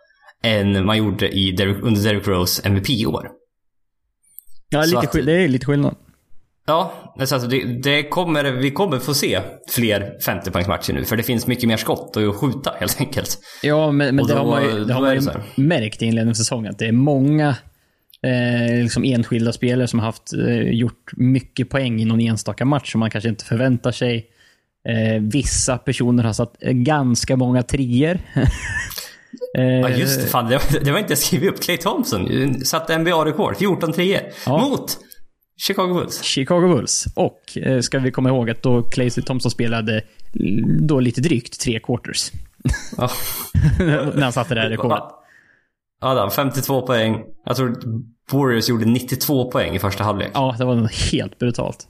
Än 0.49 0.87
man 0.87 0.97
gjorde 0.99 1.29
i 1.29 1.53
Derrick, 1.53 1.83
under 1.83 2.03
Derrick 2.03 2.27
Rose 2.29 2.63
MVP-år. 2.69 3.29
Ja, 4.69 4.83
lite, 4.85 4.99
att- 4.99 5.13
det 5.13 5.33
är 5.45 5.49
lite 5.49 5.67
skillnad. 5.67 5.97
Ja, 6.67 6.93
alltså 7.21 7.39
det, 7.39 7.65
det 7.83 8.03
kommer, 8.03 8.45
vi 8.45 8.71
kommer 8.71 8.99
få 8.99 9.15
se 9.15 9.41
fler 9.69 10.15
50-poängsmatcher 10.27 10.93
nu. 10.93 11.05
För 11.05 11.17
det 11.17 11.23
finns 11.23 11.47
mycket 11.47 11.69
mer 11.69 11.77
skott 11.77 12.17
att 12.17 12.37
skjuta 12.37 12.75
helt 12.81 13.01
enkelt. 13.01 13.39
Ja, 13.63 13.93
men, 13.93 14.17
men 14.17 14.27
det 14.27 14.33
då- 14.33 14.39
har 14.39 14.47
man 14.47 14.63
ju, 14.65 14.85
det 14.85 14.95
har 14.95 15.01
man 15.01 15.15
ju 15.15 15.21
märkt 15.57 16.03
i 16.03 16.07
inledningen 16.07 16.31
av 16.31 16.35
säsongen. 16.35 16.71
Att 16.73 16.79
det 16.79 16.87
är 16.87 16.93
många 16.93 17.49
eh, 18.23 18.83
liksom 18.83 19.05
enskilda 19.05 19.53
spelare 19.53 19.89
som 19.89 19.99
har 19.99 20.07
haft, 20.07 20.33
eh, 20.33 20.61
gjort 20.71 21.11
mycket 21.17 21.71
poäng 21.71 22.01
i 22.01 22.05
någon 22.05 22.21
enstaka 22.21 22.65
match 22.65 22.93
som 22.93 22.99
man 23.01 23.11
kanske 23.11 23.29
inte 23.29 23.45
förväntar 23.45 23.93
sig. 23.93 24.27
Eh, 24.89 25.23
vissa 25.23 25.79
personer 25.79 26.25
har 26.25 26.33
satt 26.33 26.55
eh, 26.61 26.73
ganska 26.73 27.37
många 27.37 27.63
trier. 27.63 28.21
eh, 29.59 29.65
Ja 29.65 29.89
just 29.89 30.21
det, 30.21 30.27
fan 30.27 30.49
det, 30.51 30.61
det 30.85 30.91
var 30.93 30.99
inte 30.99 31.11
jag 31.13 31.19
skrivit 31.19 31.51
upp. 31.51 31.63
Clay 31.63 31.77
Thompson 31.77 32.55
satte 32.65 32.99
NBA-rekord, 32.99 33.57
14 33.57 33.93
3 33.93 34.21
Ja. 34.47 34.69
Mot 34.69 34.99
Chicago 35.57 35.95
Bulls. 35.95 36.23
Chicago 36.23 36.69
Bulls. 36.75 37.07
Och 37.15 37.59
eh, 37.59 37.81
ska 37.81 37.99
vi 37.99 38.11
komma 38.11 38.29
ihåg 38.29 38.51
att 38.51 38.63
då 38.63 38.83
Clay 38.83 39.11
Thompson 39.11 39.51
spelade 39.51 40.03
då 40.81 41.01
lite 41.01 41.21
drygt 41.21 41.61
tre 41.61 41.81
quarters. 41.81 42.31
Ja. 42.97 43.11
när 43.79 44.23
han 44.23 44.33
satte 44.33 44.55
det 44.55 44.61
här 44.61 44.71
rekordet. 44.71 45.03
Adam, 46.01 46.31
52 46.31 46.87
poäng. 46.87 47.23
Jag 47.47 47.57
tror 47.57 47.77
Warriors 48.33 48.69
gjorde 48.69 48.85
92 48.85 49.51
poäng 49.51 49.75
i 49.75 49.79
första 49.79 50.05
halvlek. 50.05 50.31
Ja, 50.35 50.55
det 50.59 50.65
var 50.65 50.75
nog 50.75 50.91
helt 50.93 51.39
brutalt. 51.39 51.87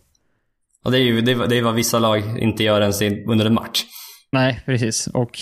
Och 0.84 0.92
det 0.92 0.98
är 0.98 1.02
ju 1.02 1.20
det 1.20 1.32
är, 1.32 1.62
vad 1.62 1.74
vissa 1.74 1.98
lag 1.98 2.38
inte 2.38 2.64
gör 2.64 2.80
ens 2.80 3.02
under 3.26 3.46
en 3.46 3.54
match. 3.54 3.84
Nej, 4.32 4.62
precis. 4.66 5.06
Och 5.06 5.38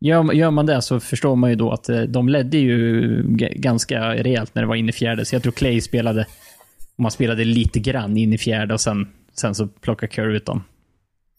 gör, 0.00 0.32
gör 0.32 0.50
man 0.50 0.66
det 0.66 0.82
så 0.82 1.00
förstår 1.00 1.36
man 1.36 1.50
ju 1.50 1.56
då 1.56 1.70
att 1.72 1.88
eh, 1.88 2.00
de 2.00 2.28
ledde 2.28 2.58
ju 2.58 3.22
ganska 3.56 4.14
rejält 4.14 4.54
när 4.54 4.62
det 4.62 4.68
var 4.68 4.74
inne 4.74 4.88
i 4.88 4.92
fjärde. 4.92 5.24
Så 5.24 5.34
jag 5.34 5.42
tror 5.42 5.52
Clay 5.52 5.80
spelade, 5.80 6.26
man 6.98 7.10
spelade 7.10 7.44
lite 7.44 7.78
grann 7.78 8.16
in 8.16 8.32
i 8.32 8.38
fjärde 8.38 8.74
och 8.74 8.80
sen, 8.80 9.08
sen 9.34 9.54
så 9.54 9.66
plockade 9.66 10.12
Curry 10.12 10.36
ut 10.36 10.46
dem. 10.46 10.64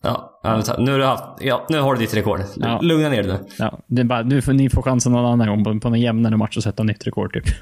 Ja, 0.01 0.39
nu 0.77 0.91
har 0.91 0.99
du, 0.99 1.05
haft, 1.05 1.23
ja, 1.41 1.65
nu 1.69 1.79
har 1.79 1.93
du 1.93 1.99
ditt 1.99 2.13
rekord. 2.13 2.41
Ja. 2.55 2.79
Lugna 2.81 3.09
ner 3.09 3.23
dig 3.23 3.33
nu. 3.33 3.45
Ja, 3.59 3.79
det 3.87 4.01
är 4.01 4.05
bara, 4.05 4.21
nu 4.21 4.41
får 4.41 4.53
ni 4.53 4.69
få 4.69 4.81
chansen 4.81 5.11
någon 5.11 5.25
annan 5.25 5.47
gång 5.47 5.63
på, 5.63 5.79
på 5.79 5.87
en 5.87 6.01
jämnare 6.01 6.37
match 6.37 6.57
och 6.57 6.63
sätta 6.63 6.83
nytt 6.83 7.07
rekord 7.07 7.33
typ. 7.33 7.45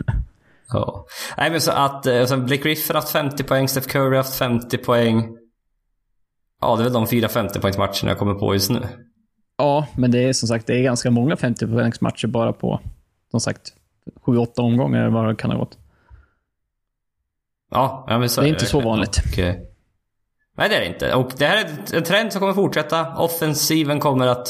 Ja. 0.67 1.05
Nej 1.37 1.51
men 1.51 1.61
så 1.61 1.71
att, 1.71 2.05
eh, 2.05 2.25
sen 2.25 2.45
Blake 2.45 2.63
Griffin 2.63 2.95
har 2.95 3.01
haft 3.01 3.11
50 3.11 3.43
poäng, 3.43 3.67
Steph 3.67 3.87
Curry 3.87 4.09
har 4.09 4.15
haft 4.15 4.35
50 4.35 4.77
poäng. 4.77 5.37
Ja, 6.61 6.75
det 6.75 6.81
är 6.81 6.83
väl 6.83 6.93
de 6.93 7.07
fyra 7.07 7.27
50-poängsmatcherna 7.27 8.07
jag 8.07 8.17
kommer 8.17 8.33
på 8.33 8.53
just 8.53 8.69
nu. 8.69 8.79
Ja, 9.57 9.87
men 9.97 10.11
det 10.11 10.19
är 10.19 10.33
som 10.33 10.47
sagt 10.47 10.67
det 10.67 10.77
är 10.79 10.83
ganska 10.83 11.11
många 11.11 11.35
50-poängsmatcher 11.35 12.27
bara 12.27 12.53
på, 12.53 12.79
som 13.31 13.39
sagt, 13.39 13.73
7-8 14.25 14.59
omgångar 14.59 14.99
eller 14.99 15.11
vad 15.11 15.27
det 15.27 15.35
kan 15.35 15.51
ha 15.51 15.57
gått. 15.57 15.77
Ja, 17.71 18.05
ja 18.09 18.19
men 18.19 18.29
så 18.29 18.41
Det 18.41 18.47
är 18.47 18.49
inte 18.49 18.65
så 18.65 18.79
vanligt. 18.79 19.17
Eh, 19.37 19.45
nej, 20.57 20.69
det 20.69 20.75
är 20.75 20.79
det 20.79 20.87
inte. 20.87 21.13
Och 21.13 21.31
det 21.37 21.45
här 21.45 21.57
är 21.57 21.95
en 21.97 22.03
trend 22.03 22.31
som 22.31 22.39
kommer 22.39 22.53
fortsätta. 22.53 23.15
Offensiven 23.17 23.99
kommer 23.99 24.27
att 24.27 24.47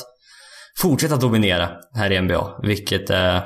fortsätta 0.78 1.16
dominera 1.16 1.70
här 1.96 2.12
i 2.12 2.22
NBA. 2.22 2.60
Vilket 2.64 3.10
eh, 3.10 3.40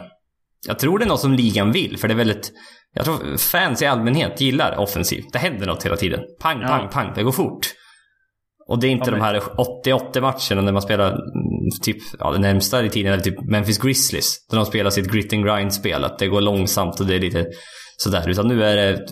jag 0.67 0.79
tror 0.79 0.99
det 0.99 1.05
är 1.05 1.09
något 1.09 1.19
som 1.19 1.33
ligan 1.33 1.71
vill. 1.71 1.97
För 1.97 2.07
det 2.07 2.13
är 2.13 2.17
väldigt... 2.17 2.51
Jag 2.93 3.05
tror 3.05 3.37
fans 3.37 3.81
i 3.81 3.85
allmänhet 3.85 4.41
gillar 4.41 4.77
offensiv. 4.77 5.23
Det 5.31 5.39
händer 5.39 5.67
något 5.67 5.85
hela 5.85 5.95
tiden. 5.97 6.19
Pang, 6.41 6.61
Ja. 6.61 6.67
pang, 6.67 6.89
pang. 6.89 7.13
Det 7.15 7.23
går 7.23 7.31
fort. 7.31 7.67
Och 8.67 8.79
det 8.79 8.87
är 8.87 8.91
inte 8.91 9.09
Ja, 9.11 9.15
de 9.15 9.21
här 9.21 9.39
80-80 9.85 10.21
matcherna 10.21 10.65
när 10.65 10.71
man 10.71 10.81
spelar 10.81 11.07
mm, 11.07 11.19
typ, 11.83 11.97
ja 12.19 12.31
det 12.31 12.37
närmsta 12.39 12.85
i 12.85 12.89
tiden 12.89 13.13
är 13.13 13.19
typ 13.19 13.41
Memphis 13.41 13.77
Grizzlies. 13.77 14.47
Där 14.49 14.57
de 14.57 14.65
spelar 14.65 14.89
sitt 14.89 15.11
grit 15.11 15.33
and 15.33 15.45
grind 15.45 15.73
spel. 15.73 16.03
Att 16.03 16.19
det 16.19 16.27
går 16.27 16.41
långsamt 16.41 16.99
och 16.99 17.05
det 17.05 17.15
är 17.15 17.19
lite 17.19 17.45
sådär. 17.97 18.29
Utan 18.29 18.47
nu 18.47 18.63
är 18.63 18.75
det 18.75 19.05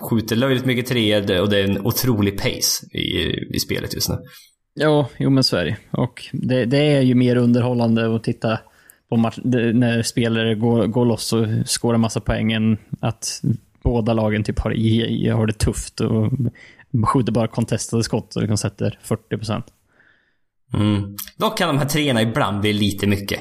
skjuter 0.00 0.36
löjligt 0.36 0.64
mycket 0.64 0.86
treor 0.86 1.40
och 1.40 1.48
det 1.50 1.58
är 1.58 1.64
en 1.64 1.86
otrolig 1.86 2.38
pace 2.38 2.86
i, 2.98 3.34
i 3.56 3.58
spelet 3.58 3.94
just 3.94 4.08
nu. 4.08 4.16
Ja, 4.74 5.08
jo 5.18 5.30
men 5.30 5.44
så 5.44 5.56
är 5.56 5.64
det. 5.64 5.76
Och 5.90 6.26
det, 6.32 6.64
det 6.64 6.78
är 6.78 7.00
ju 7.00 7.14
mer 7.14 7.36
underhållande 7.36 8.16
att 8.16 8.24
titta 8.24 8.58
på 9.08 9.16
match, 9.16 9.38
när 9.74 10.02
spelare 10.02 10.54
går, 10.54 10.86
går 10.86 11.04
loss 11.04 11.32
och 11.32 11.46
skårar 11.66 11.98
massa 11.98 12.20
poäng 12.20 12.52
än 12.52 12.78
att 13.00 13.40
båda 13.82 14.12
lagen 14.12 14.44
typ 14.44 14.58
har, 14.58 14.74
i- 14.76 15.28
har 15.28 15.46
det 15.46 15.52
tufft 15.58 16.00
och 16.00 16.32
skjuter 17.08 17.32
bara 17.32 17.48
contestade 17.48 18.02
skott 18.04 18.36
och 18.36 18.42
liksom 18.42 18.58
sätter 18.58 18.98
40%. 19.04 19.62
Mm. 20.74 21.16
Dock 21.36 21.58
kan 21.58 21.68
de 21.68 21.78
här 21.78 21.86
treorna 21.88 22.22
ibland 22.22 22.60
bli 22.60 22.72
lite 22.72 23.06
mycket. 23.06 23.40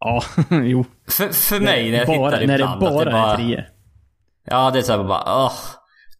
Ja, 0.00 0.22
jo. 0.64 0.84
För, 1.08 1.28
för 1.28 1.60
mig 1.60 1.90
när 1.90 1.98
jag 1.98 2.06
bara, 2.06 2.30
tittar 2.30 2.46
när 2.46 2.58
det 2.58 2.64
ibland. 2.64 2.82
att 2.84 2.92
bara 2.94 3.04
det 3.04 3.10
bara, 3.10 3.32
är 3.32 3.36
treor. 3.36 3.64
Ja, 4.46 4.70
det 4.70 4.78
är 4.78 4.82
såhär 4.82 5.04
bara, 5.04 5.44
åh, 5.44 5.52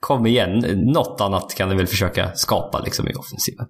kom 0.00 0.26
igen. 0.26 0.58
Något 0.92 1.20
annat 1.20 1.54
kan 1.54 1.68
du 1.68 1.76
väl 1.76 1.86
försöka 1.86 2.30
skapa 2.34 2.80
liksom 2.80 3.08
i 3.08 3.12
offensiven. 3.14 3.66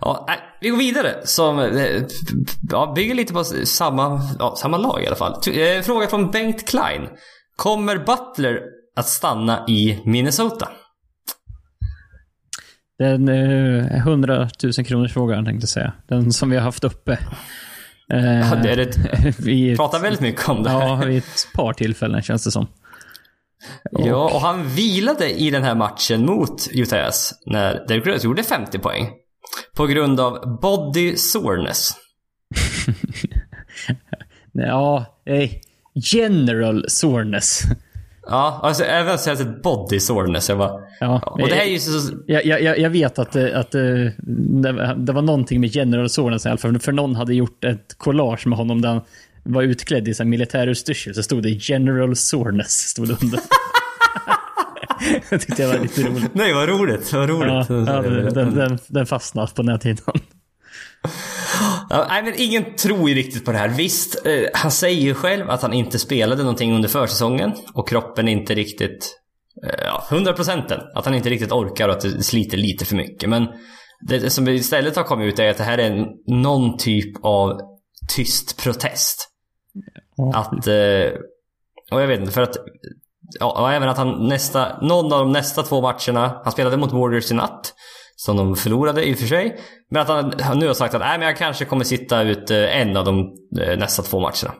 Ja, 0.00 0.24
nej, 0.28 0.38
vi 0.60 0.68
går 0.68 0.78
vidare 0.78 1.14
som 1.24 1.58
eh, 1.58 2.02
ja, 2.70 2.92
bygger 2.96 3.14
lite 3.14 3.32
på 3.32 3.44
samma, 3.44 4.20
ja, 4.38 4.54
samma 4.56 4.76
lag 4.76 5.02
i 5.02 5.06
alla 5.06 5.16
fall. 5.16 5.32
Eh, 5.32 5.82
Fråga 5.82 6.06
från 6.06 6.30
Bengt 6.30 6.68
Klein. 6.68 7.08
Kommer 7.56 7.96
Butler 7.98 8.60
att 8.96 9.08
stanna 9.08 9.64
i 9.68 10.02
Minnesota? 10.04 10.68
Den 12.98 13.28
eh, 13.28 13.96
100 13.96 14.48
000 14.62 14.72
kronors 14.86 15.12
frågan 15.12 15.44
tänkte 15.44 15.62
jag 15.64 15.68
säga. 15.68 15.92
Den 16.08 16.32
som 16.32 16.50
vi 16.50 16.56
har 16.56 16.62
haft 16.64 16.84
uppe. 16.84 17.12
Eh, 18.12 18.50
Ja, 18.50 18.54
det 18.62 18.70
är 18.70 18.76
det. 18.76 18.92
vi 19.38 19.76
Pratar 19.76 19.98
väldigt 20.00 20.20
mycket 20.20 20.48
om 20.48 20.62
det 20.62 20.70
här. 20.70 20.86
Ja, 20.86 20.94
vid 20.96 21.18
ett 21.18 21.48
par 21.54 21.72
tillfällen 21.72 22.22
känns 22.22 22.44
det 22.44 22.50
som. 22.50 22.66
Ja, 23.90 24.24
och 24.34 24.40
han 24.40 24.68
vilade 24.68 25.30
i 25.30 25.50
den 25.50 25.62
här 25.62 25.74
matchen 25.74 26.26
mot 26.26 26.68
Utah 26.72 26.98
Jazz 26.98 27.32
när 27.46 27.86
Derrick 27.88 28.06
Rose 28.06 28.26
gjorde 28.26 28.42
50 28.42 28.78
poäng. 28.78 29.08
På 29.76 29.86
grund 29.86 30.20
av 30.20 30.60
body 30.62 31.16
soreness. 31.16 31.92
Ja, 34.52 35.06
eh, 35.26 35.50
general 35.94 36.84
soreness. 36.88 37.60
Ja, 38.26 38.60
alltså 38.62 38.84
även 38.84 39.18
så 39.18 39.30
jag 39.30 39.40
ett 39.40 39.62
body 39.62 40.00
soreness. 40.00 40.48
Jag 40.48 40.58
bara, 40.58 40.80
Ja, 41.00 41.18
och 41.18 41.38
det 41.48 41.54
här 41.54 41.66
är 41.66 41.70
ju 41.70 41.78
så... 41.78 42.14
Jag, 42.26 42.44
jag, 42.44 42.78
jag 42.78 42.90
vet 42.90 43.18
att, 43.18 43.32
det- 43.32 43.58
att 43.58 43.70
det, 43.70 44.12
det 44.96 45.12
var 45.12 45.22
någonting 45.22 45.60
med 45.60 45.70
general 45.76 46.08
soreness 46.10 46.46
i 46.46 46.48
alla 46.48 46.58
fall. 46.58 46.78
För 46.78 46.92
någon 46.92 47.16
hade 47.16 47.34
gjort 47.34 47.64
ett 47.64 47.94
collage 47.98 48.46
med 48.46 48.58
honom 48.58 48.80
där 48.82 48.88
han 48.88 49.00
var 49.42 49.62
utklädd 49.62 50.08
i 50.08 50.14
så 50.14 50.24
militärutstyrsel. 50.24 51.14
Så 51.14 51.22
stod 51.22 51.42
det 51.42 51.50
general 51.50 52.16
soreness. 52.16 52.72
Stod 52.72 53.08
det 53.08 53.22
under. 53.22 53.40
jag 55.30 55.40
tyckte 55.40 55.62
det 55.62 55.68
var 55.68 55.78
lite 55.78 56.02
roligt. 56.02 56.34
Nej, 56.34 56.52
vad 56.52 56.68
roligt. 56.68 57.12
Vad 57.12 57.22
Ja, 57.22 57.34
roligt. 57.34 57.68
ja, 57.88 58.02
den, 58.30 58.54
den, 58.54 58.78
den 58.86 59.06
fastnade 59.06 59.52
på 59.54 59.62
näthinnan. 59.62 60.20
Ja, 61.90 62.06
nej, 62.08 62.22
men 62.22 62.32
ingen 62.36 62.76
tror 62.76 63.08
ju 63.08 63.14
riktigt 63.14 63.44
på 63.44 63.52
det 63.52 63.58
här. 63.58 63.68
Visst, 63.68 64.26
eh, 64.26 64.42
han 64.54 64.70
säger 64.70 65.00
ju 65.00 65.14
själv 65.14 65.50
att 65.50 65.62
han 65.62 65.72
inte 65.72 65.98
spelade 65.98 66.42
någonting 66.42 66.74
under 66.74 66.88
försäsongen 66.88 67.52
och 67.74 67.88
kroppen 67.88 68.28
inte 68.28 68.54
riktigt... 68.54 69.18
Eh, 69.66 69.84
ja, 69.84 70.06
100 70.10 70.32
procenten. 70.32 70.80
Att 70.94 71.04
han 71.04 71.14
inte 71.14 71.30
riktigt 71.30 71.52
orkar 71.52 71.88
och 71.88 71.94
att 71.94 72.00
det 72.00 72.22
sliter 72.22 72.56
lite 72.56 72.84
för 72.84 72.96
mycket. 72.96 73.28
Men 73.28 73.46
det 74.08 74.30
som 74.30 74.48
istället 74.48 74.96
har 74.96 75.02
kommit 75.04 75.32
ut 75.32 75.38
är 75.38 75.50
att 75.50 75.56
det 75.56 75.64
här 75.64 75.78
är 75.78 76.06
någon 76.42 76.78
typ 76.78 77.24
av 77.24 77.60
tyst 78.16 78.62
protest. 78.62 79.28
Att... 80.34 80.66
Eh, 80.66 81.20
och 81.90 82.02
jag 82.02 82.06
vet 82.06 82.20
inte, 82.20 82.32
för 82.32 82.42
att... 82.42 82.56
Ja, 83.40 83.60
och 83.62 83.72
även 83.72 83.88
att 83.88 83.96
han 83.96 84.28
nästa... 84.28 84.80
Någon 84.80 85.12
av 85.12 85.18
de 85.18 85.32
nästa 85.32 85.62
två 85.62 85.80
matcherna... 85.80 86.40
Han 86.44 86.52
spelade 86.52 86.76
mot 86.76 86.92
Warriors 86.92 87.30
i 87.30 87.34
natt. 87.34 87.74
Som 88.16 88.36
de 88.36 88.56
förlorade 88.56 89.04
i 89.04 89.14
och 89.14 89.18
för 89.18 89.26
sig. 89.26 89.58
Men 89.90 90.02
att 90.02 90.08
han, 90.08 90.32
han 90.40 90.58
nu 90.58 90.66
har 90.66 90.74
sagt 90.74 90.94
att 90.94 91.00
Nej, 91.00 91.18
men 91.18 91.28
jag 91.28 91.36
kanske 91.36 91.64
kommer 91.64 91.84
sitta 91.84 92.22
ut 92.22 92.50
eh, 92.50 92.80
en 92.80 92.96
av 92.96 93.04
de 93.04 93.34
eh, 93.60 93.78
nästa 93.78 94.02
två 94.02 94.20
matcherna. 94.20 94.54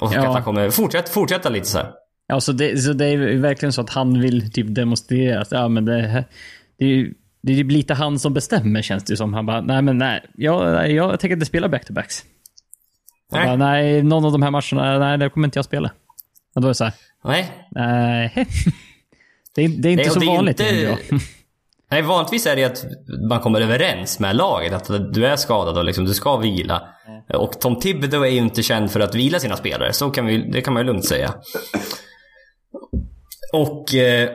Och 0.00 0.12
Ja. 0.12 0.20
att 0.20 0.34
han 0.34 0.42
kommer 0.42 0.70
fortsätta, 0.70 1.12
fortsätta 1.12 1.48
lite 1.48 1.66
så 1.66 1.78
här. 1.78 1.92
Ja, 2.26 2.40
så 2.40 2.52
det, 2.52 2.78
så 2.78 2.92
det 2.92 3.06
är 3.06 3.36
verkligen 3.38 3.72
så 3.72 3.80
att 3.80 3.90
han 3.90 4.20
vill 4.20 4.52
typ 4.52 4.74
demonstrera 4.74 5.40
att 5.40 5.52
ja, 5.52 5.68
men 5.68 5.84
det, 5.84 6.24
det 6.78 7.12
det 7.42 7.52
är 7.52 7.56
ju 7.56 7.68
lite 7.68 7.94
han 7.94 8.18
som 8.18 8.34
bestämmer 8.34 8.82
känns 8.82 9.04
det 9.04 9.16
som. 9.16 9.34
Han 9.34 9.46
bara, 9.46 9.60
nej 9.60 9.82
men 9.82 9.98
nej, 9.98 10.24
jag, 10.34 10.90
jag 10.92 11.20
tänker 11.20 11.34
inte 11.36 11.46
spela 11.46 11.68
back-to-backs. 11.68 12.24
Nej. 13.32 13.46
Bara, 13.46 13.56
nej, 13.56 14.02
någon 14.02 14.24
av 14.24 14.32
de 14.32 14.42
här 14.42 14.50
matcherna, 14.50 14.98
nej, 14.98 15.18
det 15.18 15.30
kommer 15.30 15.48
inte 15.48 15.58
jag 15.58 15.64
spela. 15.64 15.90
Och 16.54 16.60
då 16.60 16.66
är 16.66 16.70
det 16.70 16.74
så 16.74 16.84
här, 16.84 16.94
Nej. 17.24 17.52
nej. 17.70 18.46
Det 19.54 19.64
är, 19.64 19.68
det 19.68 19.88
är 19.88 19.92
inte 19.92 20.02
Nej, 20.04 20.12
så 20.12 20.20
det 20.20 20.26
vanligt 20.26 20.60
inte-. 20.60 20.98
Nej, 21.90 22.02
vanligtvis 22.02 22.46
är 22.46 22.56
det 22.56 22.64
att 22.64 22.84
man 23.28 23.40
kommer 23.40 23.60
överens 23.60 24.18
med 24.18 24.36
laget 24.36 24.72
att 24.72 25.12
du 25.14 25.26
är 25.26 25.36
skadad 25.36 25.78
och 25.78 25.84
liksom, 25.84 26.04
du 26.04 26.14
ska 26.14 26.36
vila. 26.36 26.88
Och 27.34 27.60
Tom 27.60 27.80
Thibodeau 27.80 28.24
är 28.24 28.30
ju 28.30 28.38
inte 28.38 28.62
känd 28.62 28.90
för 28.90 29.00
att 29.00 29.14
vila 29.14 29.40
sina 29.40 29.56
spelare, 29.56 29.92
så 29.92 30.10
kan 30.10 30.26
vi, 30.26 30.50
det 30.50 30.60
kan 30.60 30.74
man 30.74 30.82
ju 30.82 30.86
lugnt 30.86 31.04
säga. 31.04 31.34
Och... 33.52 33.94
Eh, 33.94 34.30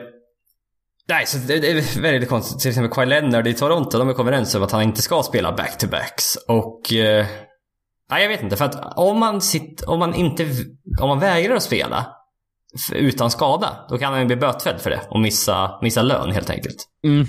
nej, 1.08 1.26
så 1.26 1.38
det, 1.38 1.58
det 1.58 1.70
är 1.70 2.00
väldigt 2.00 2.28
konstigt. 2.28 2.60
Till 2.60 2.68
exempel 2.68 2.92
Kawhi 2.92 3.06
Leonard 3.06 3.46
i 3.46 3.54
Toronto, 3.54 3.98
de 3.98 4.08
är 4.08 4.20
överens 4.20 4.54
om 4.54 4.62
att 4.62 4.72
han 4.72 4.82
inte 4.82 5.02
ska 5.02 5.22
spela 5.22 5.52
back-to-backs. 5.52 6.36
Och... 6.48 6.92
Eh, 6.92 7.26
nej, 8.10 8.22
jag 8.22 8.28
vet 8.28 8.42
inte. 8.42 8.56
För 8.56 8.64
att 8.64 8.96
om 8.98 9.18
man, 9.18 9.40
sitt, 9.40 9.82
om 9.82 9.98
man 9.98 10.14
inte... 10.14 10.46
Om 11.00 11.08
man 11.08 11.20
vägrar 11.20 11.56
att 11.56 11.62
spela 11.62 12.06
utan 12.92 13.30
skada, 13.30 13.86
då 13.88 13.98
kan 13.98 14.12
han 14.12 14.20
ju 14.20 14.26
bli 14.26 14.36
bötfälld 14.36 14.80
för 14.80 14.90
det 14.90 15.00
och 15.10 15.20
missa, 15.20 15.78
missa 15.82 16.02
lön 16.02 16.30
helt 16.32 16.50
enkelt. 16.50 16.76
Mm. 17.04 17.26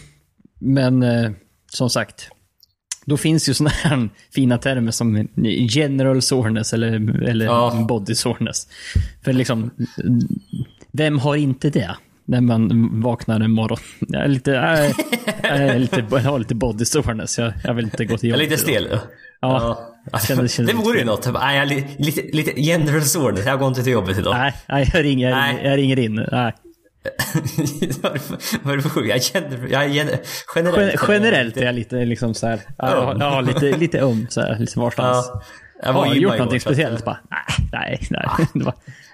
Men 0.59 1.03
eh, 1.03 1.31
som 1.71 1.89
sagt, 1.89 2.29
då 3.05 3.17
finns 3.17 3.49
ju 3.49 3.53
sådana 3.53 3.69
här 3.69 4.09
fina 4.33 4.57
termer 4.57 4.91
som 4.91 5.27
general 5.69 6.21
soreness 6.21 6.73
eller, 6.73 7.23
eller 7.29 7.45
Ja. 7.45 7.85
body 7.89 8.15
soreness. 8.15 8.67
För 9.23 9.33
liksom, 9.33 9.71
vem 10.91 11.19
har 11.19 11.35
inte 11.35 11.69
det? 11.69 11.95
När 12.27 12.41
man 12.41 12.89
vaknar 13.01 13.39
en 13.39 13.51
morgon. 13.51 13.77
Jag 13.99 14.23
är 14.23 14.27
lite, 14.27 14.51
jag 14.51 14.79
är, 14.79 14.93
jag 15.43 15.57
är 15.57 15.79
lite, 15.79 16.05
jag 16.11 16.19
har 16.19 16.39
lite 16.39 16.55
body 16.55 16.85
soreness. 16.85 17.37
Jag, 17.37 17.53
jag 17.63 17.73
vill 17.73 17.85
inte 17.85 18.05
gå 18.05 18.17
till 18.17 18.29
Jag 18.29 18.39
är 18.39 18.43
jobbet 18.43 18.59
lite 18.59 18.61
stel. 18.71 18.99
Ja. 19.41 19.79
Alltså, 20.11 20.27
Kändes- 20.27 20.53
kändes 20.53 20.75
det 20.75 20.81
vore 20.83 20.99
ju 20.99 21.05
något. 21.05 21.33
Nej, 21.33 21.57
jag 21.57 21.67
lite, 22.05 22.21
lite 22.37 22.61
general 22.61 23.01
soreness. 23.01 23.45
Jag 23.45 23.59
går 23.59 23.67
inte 23.67 23.83
till 23.83 23.93
jobbet 23.93 24.17
idag. 24.17 24.33
Nej, 24.37 24.53
nej, 24.69 24.89
jag 24.93 25.03
ringer, 25.03 25.29
jag 25.29 25.37
ringer, 25.49 25.69
jag 25.69 25.77
ringer 25.77 25.99
in. 25.99 26.25
Nej. 26.31 26.53
Vad 28.01 28.73
är 28.73 28.75
det 28.77 28.81
för- 28.83 28.89
sjukt? 28.89 29.09
Jag 29.09 29.23
känner... 29.23 29.67
Jag 29.71 29.89
Gen- 29.89 30.09
generellt... 30.55 31.01
generellt 31.07 31.57
är 31.57 31.65
jag 31.65 31.75
lite 31.75 32.05
liksom 32.05 32.33
så 32.33 32.47
här, 32.47 32.59
ja, 32.77 32.89
jag 32.91 33.01
har- 33.01 33.15
jag 33.19 33.29
har 33.31 33.41
lite, 33.41 33.77
lite 33.77 33.99
öm 33.99 34.27
så 34.29 34.41
här, 34.41 34.59
lite 34.59 34.79
varstans. 34.79 35.29
Ja. 35.33 35.41
Jag 35.81 35.87
Har 35.87 35.93
var 35.93 36.05
du 36.05 36.11
och 36.11 36.17
gjort 36.17 36.37
någonting 36.37 36.59
speciellt? 36.59 37.05
Bara, 37.05 37.17
nej, 37.71 37.99
nej, 38.11 38.29
nej. 38.53 38.73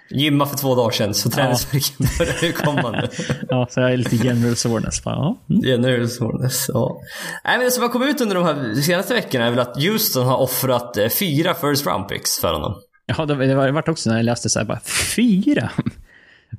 Gymma 0.10 0.45
för 0.45 0.57
två 0.57 0.75
dagar 0.75 0.91
sedan, 0.91 1.13
så 1.13 1.29
träningsvärken 1.29 2.07
börjar 2.17 2.43
ju 2.43 2.51
komma 2.51 2.91
nu. 2.91 3.07
ja, 3.50 3.67
så 3.69 3.79
jag 3.79 3.93
är 3.93 3.98
lite 3.98 4.15
general 4.15 4.55
soreness. 4.55 5.03
Bara, 5.03 5.15
ja. 5.15 5.38
mm. 5.50 5.62
General 5.63 6.10
soreness, 6.10 6.65
ja. 6.74 7.01
Nej 7.45 7.57
men 7.57 7.65
det 7.65 7.72
som 7.72 7.83
har 7.83 7.89
kommit 7.89 8.10
ut 8.15 8.22
under 8.22 8.36
de 8.36 8.43
här 8.45 8.74
senaste 8.81 9.13
veckorna 9.13 9.45
är 9.45 9.50
väl 9.50 9.60
att 9.60 9.83
Houston 9.83 10.25
har 10.27 10.38
offrat 10.38 10.98
eh, 10.98 11.10
fyra 11.10 11.53
first 11.53 11.86
round 11.86 12.07
picks 12.07 12.39
för 12.39 12.53
honom. 12.53 12.75
Ja, 13.05 13.25
det, 13.25 13.36
det 13.48 13.55
var- 13.55 13.65
det 13.65 13.72
vart 13.72 13.88
också 13.88 14.10
när 14.10 14.17
jag 14.17 14.24
läste 14.25 14.50
så 14.50 14.60
här, 14.60 14.65
bara 14.65 14.79
fyra. 15.15 15.69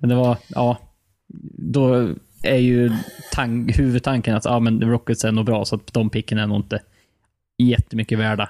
Men 0.01 0.09
det 0.11 0.17
var, 0.17 0.37
ja, 0.49 0.79
då 1.59 2.09
är 2.43 2.57
ju 2.59 2.93
tank, 3.33 3.79
huvudtanken 3.79 4.35
att 4.37 4.45
ja, 4.45 4.59
men 4.61 4.81
Rockets 4.83 5.25
är 5.25 5.33
nog 5.33 5.45
bra, 5.47 5.65
så 5.65 5.75
att 5.77 5.93
de 5.93 6.11
picken 6.11 6.39
är 6.39 6.47
nog 6.47 6.59
inte 6.59 6.81
jättemycket 7.59 8.19
värda. 8.19 8.49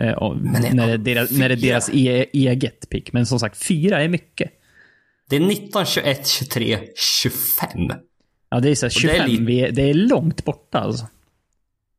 Eh, 0.00 0.34
det- 0.62 0.72
när, 0.74 0.86
det 0.86 0.96
deras, 0.96 1.30
när 1.30 1.48
det 1.48 1.54
är 1.54 1.56
deras 1.56 1.90
e, 1.92 2.26
eget 2.32 2.88
pick. 2.90 3.12
Men 3.12 3.26
som 3.26 3.38
sagt, 3.40 3.64
fyra 3.64 4.02
är 4.02 4.08
mycket. 4.08 4.50
Det 5.30 5.36
är 5.36 5.40
19, 5.40 5.84
21, 5.84 6.26
23, 6.26 6.78
25. 7.22 7.90
Ja, 8.50 8.60
det 8.60 8.70
är 8.70 8.74
så 8.74 8.86
här, 8.86 8.90
det 9.02 9.08
är 9.08 9.14
25, 9.14 9.30
lite- 9.30 9.42
vi 9.44 9.60
är, 9.60 9.70
det 9.72 9.82
är 9.90 9.94
långt 9.94 10.44
borta 10.44 10.78
alltså. 10.78 11.06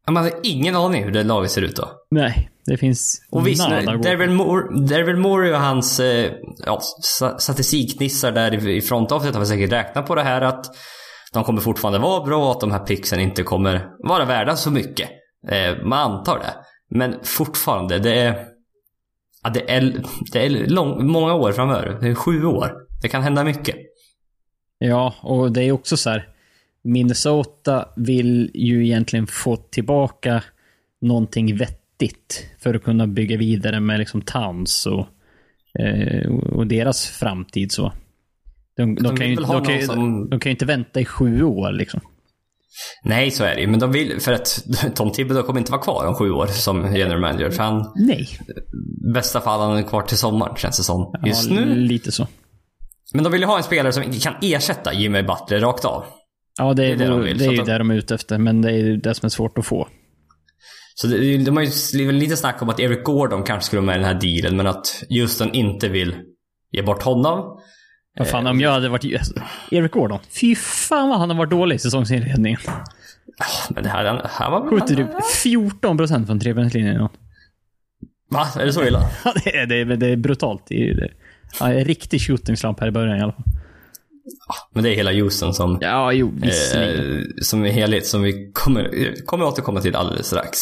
Ja, 0.06 0.12
Man 0.12 0.24
har 0.24 0.32
ingen 0.44 0.76
aning 0.76 1.04
hur 1.04 1.12
det 1.12 1.24
laget 1.24 1.52
ser 1.52 1.62
ut 1.62 1.76
då. 1.76 1.90
Nej, 2.12 2.50
det 2.66 2.78
finns 2.78 3.22
Och 3.32 3.48
visst, 3.48 3.62
Darryl 4.04 4.30
Moore, 4.30 5.16
Moore 5.16 5.52
och 5.54 5.60
hans 5.62 6.00
eh, 6.00 6.32
ja, 6.66 6.80
sa- 7.02 7.38
statistiknissar 7.40 8.32
där 8.32 8.68
i, 8.68 8.82
frontofficet 8.82 9.36
har 9.36 9.46
säkert 9.46 9.72
räknat 9.72 10.08
på 10.08 10.16
det 10.16 10.24
här 10.24 10.42
att 10.42 10.66
de 11.34 11.44
kommer 11.44 11.62
fortfarande 11.62 12.00
vara 12.00 12.24
bra 12.26 12.46
och 12.46 12.52
att 12.52 12.60
de 12.60 12.72
här 12.72 12.80
picksen 12.80 13.20
inte 13.20 13.44
kommer 13.44 13.88
vara 14.00 14.26
värda 14.26 14.56
så 14.56 14.72
mycket. 14.72 15.10
Eh, 15.52 15.84
man 15.86 16.12
antar 16.12 16.40
det. 16.40 16.54
Men 16.90 17.16
fortfarande, 17.24 18.00
det 18.00 18.14
är... 18.22 18.46
Ja, 19.44 19.50
det 19.50 19.72
är, 19.72 20.04
det 20.34 20.46
är 20.46 20.50
lång, 20.68 21.08
många 21.08 21.34
år 21.34 21.52
framöver. 21.52 21.98
Det 22.02 22.08
är 22.08 22.16
sju 22.16 22.46
år. 22.46 22.72
Det 23.02 23.08
kan 23.08 23.24
hända 23.24 23.44
mycket. 23.44 23.76
Ja, 24.78 25.14
och 25.22 25.52
det 25.52 25.64
är 25.64 25.72
också 25.72 25.98
så 25.98 26.10
här. 26.10 26.30
Minnesota 26.82 27.90
vill 27.96 28.52
ju 28.54 28.86
egentligen 28.86 29.28
få 29.28 29.56
tillbaka 29.56 30.44
någonting 31.02 31.58
vettigt 31.58 32.46
för 32.60 32.74
att 32.74 32.84
kunna 32.84 33.08
bygga 33.08 33.38
vidare 33.38 33.80
med 33.80 34.00
liksom 34.00 34.22
Towns 34.22 34.86
och, 34.86 35.08
eh, 35.82 36.32
och 36.32 36.68
deras 36.68 37.08
framtid. 37.08 37.72
så. 37.72 37.92
De, 38.76 38.96
de, 38.96 39.04
De 39.04 39.18
kan 39.18 39.30
ju, 39.30 39.36
de, 39.36 39.66
kan 39.66 39.82
som- 39.82 40.30
de 40.30 40.40
kan 40.40 40.50
ju 40.50 40.52
inte 40.54 40.66
vänta 40.66 41.00
i 41.00 41.06
sju 41.06 41.44
år. 41.44 41.72
Liksom. 41.72 42.00
Nej, 43.04 43.32
så 43.32 43.44
är 43.44 43.56
det 43.56 43.62
ju. 43.62 43.68
Men 43.68 43.80
de 43.80 43.92
vill... 43.92 44.22
För 44.22 44.34
att 44.34 44.64
Tom 44.96 45.12
Thibodeau 45.12 45.44
kommer 45.44 45.60
inte 45.60 45.72
vara 45.72 45.82
kvar 45.82 46.06
om 46.06 46.16
sju 46.16 46.32
år 46.32 46.48
som 46.48 46.96
general 46.96 47.20
manager. 47.22 47.50
För 47.50 47.64
han... 47.64 47.92
Nej. 47.96 48.28
Bästa 49.14 49.42
fall 49.42 49.60
han 49.60 49.78
är 49.78 49.84
kvar 49.84 50.02
till 50.02 50.18
sommaren, 50.18 50.56
känns 50.56 50.78
det 50.78 50.84
som. 50.84 51.14
Just 51.26 51.50
ja, 51.50 51.56
nu. 51.56 51.76
Lite 51.76 52.12
så. 52.12 52.28
Men 53.14 53.24
de 53.24 53.32
vill 53.32 53.42
ju 53.42 53.48
ha 53.48 53.58
en 53.58 53.64
spelare 53.64 53.94
som 53.94 54.04
kan 54.04 54.34
ersätta 54.42 54.94
Jimmy 54.94 55.22
Butler 55.24 55.60
rakt 55.60 55.86
av. 55.86 56.04
Ja, 56.60 56.74
det 56.74 56.86
är, 56.86 56.88
Det 56.88 56.94
är 56.94 56.98
det 56.98 57.08
de 57.08 57.22
vill, 57.24 57.38
det 57.38 57.44
är 57.44 57.48
så 57.48 57.52
ju 57.54 57.58
de- 57.58 57.64
det 57.72 57.78
de 57.78 57.92
är 57.92 57.96
ute 57.96 58.16
efter, 58.16 58.38
men 58.38 58.62
det 58.62 58.70
är 58.72 58.78
ju 58.78 58.98
det 58.98 59.14
som 59.16 59.26
är 59.26 59.30
svårt 59.30 59.58
att 59.58 59.66
få. 59.66 59.88
Så 60.96 61.08
det, 61.08 61.38
de 61.38 61.58
har 61.58 61.64
ju 61.64 62.12
lite 62.12 62.38
snack 62.38 62.62
om 62.62 62.70
att 62.70 62.80
Eric 62.80 63.04
Gordon 63.04 63.44
kanske 63.44 63.66
skulle 63.68 63.80
vara 63.82 63.86
med 63.86 63.96
i 63.96 64.00
den 64.00 64.08
här 64.08 64.22
dealen, 64.22 64.58
men 64.58 64.68
att 64.68 65.04
Houston 65.10 65.54
inte 65.54 65.88
vill 65.90 66.16
ge 66.72 66.82
bort 66.82 67.04
honom. 67.04 67.60
Vad 68.18 68.28
fan, 68.28 68.48
om 68.48 68.60
jag 68.60 68.72
hade 68.72 68.90
varit... 68.90 69.06
Eric 69.72 69.92
Gordon. 69.92 70.20
Fy 70.42 70.56
fan 70.56 71.10
vad 71.10 71.20
han 71.20 71.30
har 71.30 71.38
varit 71.38 71.50
dålig 71.50 71.76
i 71.76 71.80
säsongsinledningen. 71.80 72.60
Men 73.70 73.84
det 73.84 73.90
här, 73.90 74.22
här 74.30 74.52
var 74.52 74.70
Skjuter 74.70 74.96
du 74.96 75.08
14 75.44 75.98
procent 75.98 76.28
från 76.28 76.40
trepoängslinjen? 76.40 77.10
Va? 78.30 78.48
Är 78.60 78.66
det 78.66 78.74
så 78.74 78.84
illa? 78.84 79.10
Ja, 79.26 79.34
det 79.44 79.56
är, 79.58 79.66
det 79.66 79.76
är, 79.76 79.86
det 79.86 80.08
är 80.08 80.16
brutalt. 80.16 80.64
Det 80.68 80.90
är, 80.90 80.96
det 80.96 81.10
ja, 81.60 81.74
en 81.74 81.86
riktig 81.86 82.22
shootingslamp 82.22 82.80
här 82.80 82.88
i 82.88 82.92
början 82.92 83.18
i 83.18 83.22
alla 83.22 83.34
fall. 83.34 83.44
Men 84.74 84.84
det 84.84 84.90
är 84.90 84.96
hela 84.96 85.12
Houston 85.12 85.54
som, 85.54 85.78
Ja, 85.82 86.12
jo, 86.12 86.34
eh, 86.44 87.22
som 87.42 87.66
är 87.66 87.72
helhet 87.72 88.06
som 88.06 88.22
vi 88.22 88.52
kommer, 88.54 89.14
kommer 89.26 89.46
återkomma 89.46 89.82
till 89.82 89.96
alldeles 89.96 90.28
strax. 90.28 90.58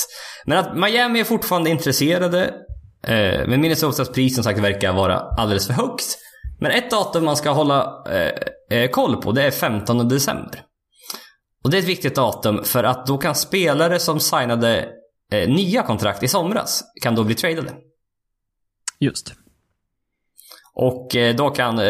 Men 0.45 0.57
att 0.57 0.77
Miami 0.77 1.19
är 1.19 1.23
fortfarande 1.23 1.69
intresserade. 1.69 2.53
Eh, 3.07 3.47
men 3.47 3.61
Minnesotas 3.61 4.11
pris 4.11 4.35
som 4.35 4.43
sagt 4.43 4.59
verkar 4.59 4.93
vara 4.93 5.19
alldeles 5.19 5.67
för 5.67 5.73
högt. 5.73 6.17
Men 6.59 6.71
ett 6.71 6.91
datum 6.91 7.25
man 7.25 7.37
ska 7.37 7.49
hålla 7.49 8.03
eh, 8.09 8.31
eh, 8.77 8.89
koll 8.89 9.21
på 9.21 9.31
det 9.31 9.43
är 9.43 9.51
15 9.51 10.09
december. 10.09 10.61
Och 11.63 11.71
det 11.71 11.77
är 11.77 11.81
ett 11.81 11.87
viktigt 11.87 12.15
datum 12.15 12.63
för 12.63 12.83
att 12.83 13.05
då 13.05 13.17
kan 13.17 13.35
spelare 13.35 13.99
som 13.99 14.19
signade 14.19 14.89
eh, 15.31 15.49
nya 15.49 15.83
kontrakt 15.83 16.23
i 16.23 16.27
somras 16.27 16.83
kan 17.01 17.15
då 17.15 17.23
bli 17.23 17.35
tradade. 17.35 17.73
Just. 18.99 19.33
Och 20.73 21.15
eh, 21.15 21.35
då 21.35 21.49
kan 21.49 21.79
eh, 21.79 21.85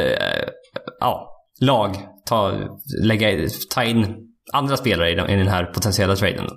ja, 0.99 1.45
lag 1.61 1.95
ta, 2.25 2.53
lägga, 3.01 3.49
ta 3.69 3.83
in 3.83 4.31
andra 4.53 4.77
spelare 4.77 5.11
i 5.11 5.15
den, 5.15 5.29
i 5.29 5.35
den 5.35 5.47
här 5.47 5.65
potentiella 5.65 6.15
traden. 6.15 6.49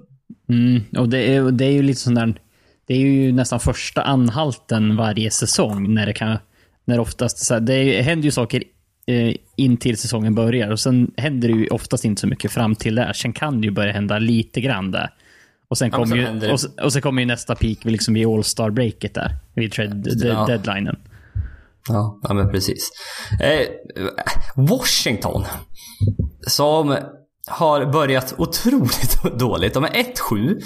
Mm, 0.49 0.85
och 0.99 1.09
det 1.09 1.35
är, 1.37 1.51
det 1.51 1.65
är 1.65 1.73
ju 1.73 1.83
lite 1.83 2.01
sån 2.01 2.15
där... 2.15 2.41
Det 2.87 2.95
är 2.95 2.99
ju 2.99 3.33
nästan 3.33 3.61
första 3.61 4.03
anhalten 4.03 4.97
varje 4.97 5.31
säsong 5.31 5.95
när 5.95 6.07
det 6.07 6.13
kan... 6.13 6.39
När 6.89 7.01
oftast 7.01 7.39
så 7.39 7.55
här, 7.55 7.61
det 7.61 8.03
händer 8.03 8.25
ju 8.25 8.31
saker 8.31 8.63
eh, 9.07 9.35
in 9.57 9.77
till 9.77 9.99
säsongen 9.99 10.35
börjar 10.35 10.71
och 10.71 10.81
sen 10.81 11.11
händer 11.17 11.49
det 11.49 11.55
ju 11.55 11.69
oftast 11.69 12.05
inte 12.05 12.21
så 12.21 12.27
mycket 12.27 12.53
fram 12.53 12.75
till 12.75 12.95
där. 12.95 13.13
Sen 13.13 13.33
kan 13.33 13.61
det 13.61 13.65
ju 13.67 13.71
börja 13.71 13.93
hända 13.93 14.19
lite 14.19 14.61
grann 14.61 14.91
där. 14.91 15.11
Och 15.69 15.79
sen 15.79 15.89
Ja, 15.93 15.97
kommer 15.99 16.39
så 16.41 16.47
ju, 16.47 16.53
och, 16.53 16.85
och 16.85 16.93
sen 16.93 17.03
kommer 17.03 17.23
ju 17.23 17.27
nästa 17.27 17.55
peak 17.55 17.79
liksom 17.85 18.15
vid 18.15 18.27
All-Star 18.27 18.71
breaket 18.71 19.15
där. 19.15 19.37
Vid 19.55 19.73
trade 19.73 19.95
de, 19.95 20.27
Ja. 20.29 20.47
deadlinen. 20.47 20.97
Ja, 21.89 22.21
ja 22.23 22.35
men 22.35 22.51
precis. 22.51 22.91
Eh, 23.41 23.67
Washington. 24.57 25.45
Som 26.47 26.97
har 27.51 27.87
börjat 27.93 28.35
otroligt 28.39 29.23
dåligt. 29.39 29.75
De 29.75 29.85
är 29.85 29.89
1-7. 30.31 30.61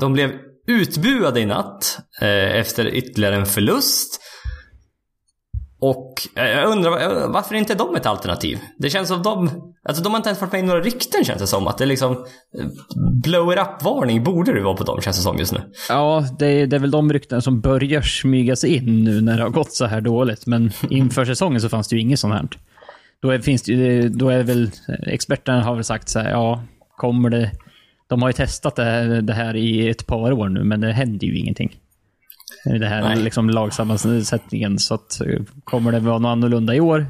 De 0.00 0.12
blev 0.12 0.30
utbuade 0.66 1.40
i 1.40 1.46
natt 1.46 1.98
eh, 2.22 2.56
efter 2.56 2.86
ytterligare 2.86 3.36
en 3.36 3.46
förlust. 3.46 4.20
Och 5.80 6.28
eh, 6.36 6.48
jag 6.48 6.72
undrar 6.72 6.90
eh, 6.90 7.30
varför 7.30 7.54
inte 7.54 7.74
de 7.74 7.96
ett 7.96 8.06
alternativ? 8.06 8.58
Det 8.78 8.90
känns 8.90 9.08
som 9.08 9.22
de... 9.22 9.50
Alltså 9.84 10.02
de 10.02 10.12
har 10.12 10.16
inte 10.16 10.28
ens 10.28 10.40
varit 10.40 10.52
med 10.52 10.60
i 10.60 10.66
några 10.66 10.80
rykten 10.80 11.24
känns 11.24 11.40
det 11.40 11.46
som. 11.46 11.66
Att 11.66 11.78
det 11.78 11.84
är 11.84 11.86
liksom... 11.86 12.12
eh, 12.12 12.66
Blow 13.22 13.52
it 13.52 13.58
up-varning 13.58 14.24
borde 14.24 14.52
det 14.52 14.62
vara 14.62 14.76
på 14.76 14.84
dem 14.84 15.00
känns 15.00 15.16
det 15.16 15.22
som 15.22 15.38
just 15.38 15.52
nu. 15.52 15.60
Ja, 15.88 16.24
det 16.38 16.46
är, 16.46 16.66
det 16.66 16.76
är 16.76 16.80
väl 16.80 16.90
de 16.90 17.12
rykten 17.12 17.42
som 17.42 17.60
börjar 17.60 18.02
smyga 18.02 18.56
sig 18.56 18.76
in 18.76 19.04
nu 19.04 19.20
när 19.20 19.36
det 19.36 19.42
har 19.42 19.50
gått 19.50 19.72
så 19.72 19.84
här 19.86 20.00
dåligt. 20.00 20.46
Men 20.46 20.70
inför 20.90 21.24
säsongen 21.24 21.60
så 21.60 21.68
fanns 21.68 21.88
det 21.88 21.96
ju 21.96 22.02
inget 22.02 22.20
sånt 22.20 22.34
här. 22.34 22.48
Då 23.22 23.30
är, 23.30 23.38
finns 23.38 23.62
det, 23.62 24.08
då 24.08 24.28
är 24.28 24.42
väl 24.42 24.70
experterna 25.06 25.62
har 25.62 25.74
väl 25.74 25.84
sagt 25.84 26.08
så 26.08 26.18
här, 26.18 26.30
ja, 26.30 26.62
kommer 26.96 27.30
det... 27.30 27.50
De 28.08 28.22
har 28.22 28.28
ju 28.28 28.32
testat 28.32 28.76
det 28.76 28.84
här, 28.84 29.04
det 29.22 29.32
här 29.32 29.56
i 29.56 29.88
ett 29.88 30.06
par 30.06 30.32
år 30.32 30.48
nu, 30.48 30.64
men 30.64 30.80
det 30.80 30.92
händer 30.92 31.26
ju 31.26 31.38
ingenting. 31.38 31.76
Det 32.64 32.86
här 32.86 33.02
Nej. 33.02 33.16
liksom 33.16 33.50
lagsammansättningen. 33.50 34.78
Så 34.78 34.94
att, 34.94 35.20
eh, 35.20 35.40
kommer 35.64 35.92
det 35.92 36.00
vara 36.00 36.18
något 36.18 36.28
annorlunda 36.30 36.74
i 36.74 36.80
år? 36.80 37.06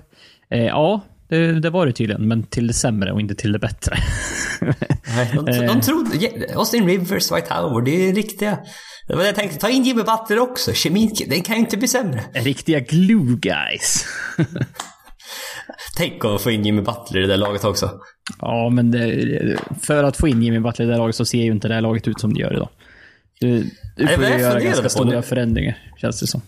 Eh, 0.50 0.64
ja, 0.64 1.00
det, 1.28 1.60
det 1.60 1.70
var 1.70 1.86
det 1.86 1.92
tydligen, 1.92 2.28
men 2.28 2.42
till 2.42 2.66
det 2.66 2.72
sämre 2.72 3.12
och 3.12 3.20
inte 3.20 3.34
till 3.34 3.52
det 3.52 3.58
bättre. 3.58 3.96
Nej, 5.16 5.30
de, 5.34 5.48
Eh. 5.48 5.74
de 5.74 5.80
trodde... 5.80 6.10
Ja, 6.20 6.28
Austin 6.54 6.86
Rivers, 6.86 7.32
White 7.32 7.54
Howard, 7.54 7.84
det 7.84 8.08
är 8.08 8.14
riktiga... 8.14 8.58
Det 9.08 9.14
var 9.16 9.22
det 9.22 9.28
jag 9.28 9.36
tänkte. 9.36 9.58
Ta 9.58 9.68
in 9.70 9.82
Jimmy 9.82 10.02
Butler 10.02 10.38
också. 10.38 10.72
Kemin, 10.72 11.10
den 11.28 11.40
kan 11.42 11.54
ju 11.56 11.60
inte 11.60 11.76
bli 11.76 11.88
sämre. 11.88 12.24
Riktiga 12.32 12.80
glue 12.80 13.36
guys. 13.36 14.06
Tänk 15.96 16.24
att 16.24 16.40
få 16.40 16.50
in 16.50 16.64
Jimmy 16.64 16.82
Butler 16.82 17.18
i 17.18 17.20
det 17.20 17.26
där 17.26 17.36
laget 17.36 17.64
också. 17.64 17.90
Ja, 18.40 18.68
men 18.70 18.90
det, 18.90 19.56
för 19.82 20.04
att 20.04 20.16
få 20.16 20.28
in 20.28 20.42
Jimmy 20.42 20.58
Butler 20.60 20.84
i 20.84 20.88
det 20.88 20.94
här 20.94 20.98
laget 20.98 21.16
så 21.16 21.24
ser 21.24 21.38
ju 21.38 21.50
inte 21.52 21.68
det 21.68 21.74
här 21.74 21.80
laget 21.80 22.08
ut 22.08 22.20
som 22.20 22.34
det 22.34 22.40
gör 22.40 22.52
idag. 22.52 22.68
Du, 23.40 23.70
du 23.96 24.08
får 24.08 24.24
ju 24.24 24.38
göra 24.38 24.60
ganska 24.60 24.82
på 24.82 24.88
stora 24.88 25.16
det. 25.16 25.22
förändringar, 25.22 25.78
känns 25.96 26.20
det 26.20 26.26
som. 26.26 26.42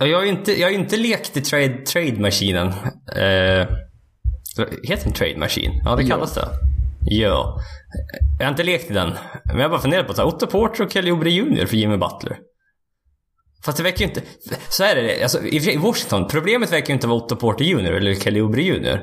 Jag 0.00 0.18
har 0.18 0.24
inte, 0.24 0.60
jag 0.60 0.66
har 0.68 0.72
inte 0.72 0.96
lekt 0.96 1.36
i 1.36 1.40
trade, 1.40 1.78
trade-maskinen. 1.86 2.68
Eh, 3.16 3.68
heter 4.82 5.04
den 5.04 5.12
trade 5.12 5.36
machine? 5.38 5.80
Ja, 5.84 5.96
det 5.96 6.06
kallas 6.06 6.34
det. 6.34 6.48
Ja. 7.00 7.60
Jag 8.38 8.46
har 8.46 8.50
inte 8.50 8.62
lekt 8.62 8.90
i 8.90 8.94
den. 8.94 9.12
Men 9.44 9.58
jag 9.58 9.70
bara 9.70 9.80
funderat 9.80 10.06
på 10.06 10.14
så 10.14 10.20
här, 10.22 10.28
Otto 10.28 10.46
Porter 10.46 10.84
och 10.84 10.92
Kelly 10.92 11.10
Oubre 11.10 11.30
Jr 11.30 11.66
för 11.66 11.76
Jimmy 11.76 11.96
Butler. 11.96 12.38
Fast 13.64 13.76
det 13.78 13.84
verkar 13.84 13.98
ju 13.98 14.04
inte... 14.04 14.22
Så 14.68 14.84
är 14.84 14.94
det. 14.94 15.22
Alltså, 15.22 15.42
i 15.42 15.76
Washington, 15.76 16.28
problemet 16.28 16.72
verkar 16.72 16.88
ju 16.88 16.94
inte 16.94 17.06
vara 17.06 17.18
Otto 17.18 17.36
Porter 17.36 17.64
Jr 17.64 17.92
eller 17.92 18.14
Kelly 18.14 18.40
Oubre 18.40 18.62
Jr. 18.62 19.00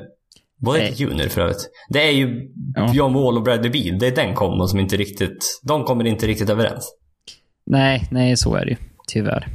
Nej. 0.62 0.80
heter 0.80 0.96
Junior 1.00 1.28
för 1.28 1.40
övrigt. 1.40 1.70
Det 1.88 2.08
är 2.08 2.10
ju 2.12 2.48
Ja. 2.74 2.92
John 2.94 3.12
Wall 3.14 3.36
och 3.36 3.42
Bradley 3.42 3.70
Beal. 3.70 3.98
Det 3.98 4.06
är 4.06 4.16
den 4.16 4.34
kombon 4.34 4.68
som 4.68 4.80
inte 4.80 4.96
riktigt... 4.96 5.60
De 5.62 5.84
kommer 5.84 6.04
inte 6.04 6.26
riktigt 6.26 6.50
överens. 6.50 6.92
Nej, 7.66 8.08
nej, 8.10 8.36
så 8.36 8.54
är 8.54 8.64
det 8.64 8.70
ju. 8.70 8.76
Tyvärr. 9.06 9.48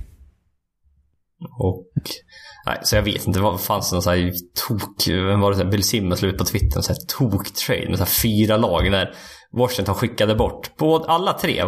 Och... 1.59 1.85
Nej, 2.65 2.79
så 2.83 2.95
jag 2.95 3.03
vet 3.03 3.27
inte. 3.27 3.39
Vad 3.39 3.61
fanns 3.61 3.89
det 3.89 3.95
någon 3.95 4.01
sån 4.03 4.13
här 4.13 4.33
tok... 4.67 5.07
Vem 5.07 5.39
var 5.39 5.51
det? 5.51 5.57
så 5.57 5.63
här, 5.63 5.71
Bill 5.71 5.83
Simmons 5.83 6.21
la 6.21 6.27
ut 6.27 6.37
på 6.37 6.45
Twitter. 6.45 6.77
En 6.77 6.83
sån 6.83 6.95
här 6.95 7.29
tok-trade 7.29 7.89
med 7.89 7.97
så 7.97 8.03
här 8.03 8.11
fyra 8.11 8.57
lag 8.57 8.91
där 8.91 9.13
Washington 9.57 9.95
skickade 9.95 10.35
bort 10.35 10.77
både 10.77 11.05
alla 11.05 11.33
tre. 11.33 11.63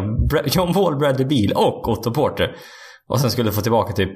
John 0.46 0.74
Wall, 0.74 0.96
Bradley 0.96 1.28
Beal 1.28 1.68
och 1.68 1.88
Otto 1.90 2.12
Porter. 2.12 2.56
Och 3.08 3.20
sen 3.20 3.32
skulle 3.32 3.52
få 3.52 3.62
tillbaka 3.62 3.94
typ... 3.94 4.16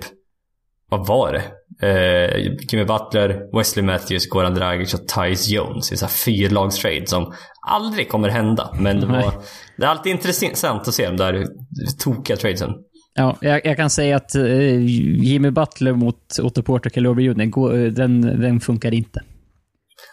Vad 0.89 1.08
var 1.08 1.34
det? 1.34 1.43
Eh, 1.88 2.38
Jimmy 2.69 2.86
Butler, 2.86 3.58
Wesley 3.58 3.86
Matthews, 3.86 4.30
Goran 4.30 4.56
Dragic 4.56 4.93
och 4.93 5.08
Tyce 5.08 5.54
Jones 5.54 6.00
så 6.00 6.06
här 6.06 6.13
fyrlagstrade 6.13 7.08
som 7.08 7.34
aldrig 7.67 8.10
kommer 8.10 8.30
hända. 8.30 8.76
Men 8.80 9.00
det, 9.00 9.06
var, 9.06 9.34
det 9.78 9.86
är 9.86 9.88
alltid 9.88 10.12
intressant 10.12 10.88
att 10.88 10.93
se 10.93 11.06
de 11.06 11.17
där 11.17 11.48
tokiga 12.00 12.38
tradesen. 12.38 12.69
Ja, 13.15 13.38
jag, 13.41 13.65
jag 13.65 13.78
kan 13.78 13.89
säga 13.89 14.15
att 14.15 14.36
eh, 14.36 14.80
Jimmy 15.24 15.52
Butler 15.52 15.93
mot 15.93 16.39
Otto 16.41 16.62
Porter 16.62 17.08
och 17.08 17.78
eh, 17.78 17.91
Den, 17.91 18.22
den 18.22 18.60
funkar 18.60 18.93
inte. 18.93 19.22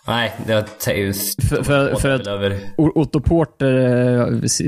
Nej, 0.06 0.32
det 0.46 0.54
var... 0.54 0.62
För- 1.62 1.94
för- 2.00 2.10
att- 2.10 2.96
Otto 2.96 3.20
Porter 3.20 3.74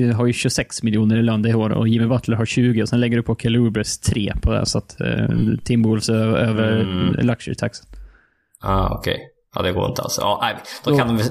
eh, 0.08 0.16
har 0.16 0.26
ju 0.26 0.32
26 0.32 0.82
miljoner 0.82 1.16
i 1.16 1.22
lön 1.22 1.42
det 1.42 1.54
året 1.54 1.76
och 1.76 1.88
Jimmy 1.88 2.06
Butler 2.06 2.36
har 2.36 2.46
20 2.46 2.82
och 2.82 2.88
sen 2.88 3.00
lägger 3.00 3.16
du 3.16 3.22
på 3.22 3.36
Kelly 3.36 3.58
Oubres 3.58 3.98
3 3.98 4.32
på 4.42 4.52
det 4.52 4.66
så 4.66 4.78
att 4.78 5.00
eh, 5.00 5.28
Timberwolves 5.64 6.08
är 6.08 6.14
över 6.36 6.80
Mm. 6.80 7.26
luxury 7.26 7.54
taxen. 7.54 7.86
ah, 8.60 8.88
okej. 8.98 9.28
Ja, 9.54 9.62
det 9.62 9.72
går 9.72 9.88
inte 9.88 10.02
alls. 10.02 10.18
Ja, 10.20 10.38
nej, 10.42 10.54
då 10.84 10.98
kan 10.98 11.16
de, 11.16 11.22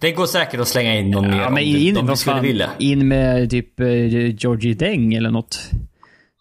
det 0.00 0.12
går 0.12 0.26
säkert 0.26 0.60
att 0.60 0.68
slänga 0.68 0.94
in 0.98 1.10
någon 1.10 1.30
mer 1.30 1.36
Ja, 1.40 1.46
om 1.48 1.54
men 1.54 1.62
du- 1.64 1.78
in, 1.78 1.96
om 1.96 2.02
du 2.04 2.08
vad 2.08 2.18
skulle 2.18 2.40
vilja. 2.40 2.70
in 2.78 3.08
med 3.08 3.50
typ 3.50 3.80
eh, 3.80 3.86
Georgie 4.34 4.74
Deng 4.74 5.14
eller 5.14 5.30
något. 5.30 5.60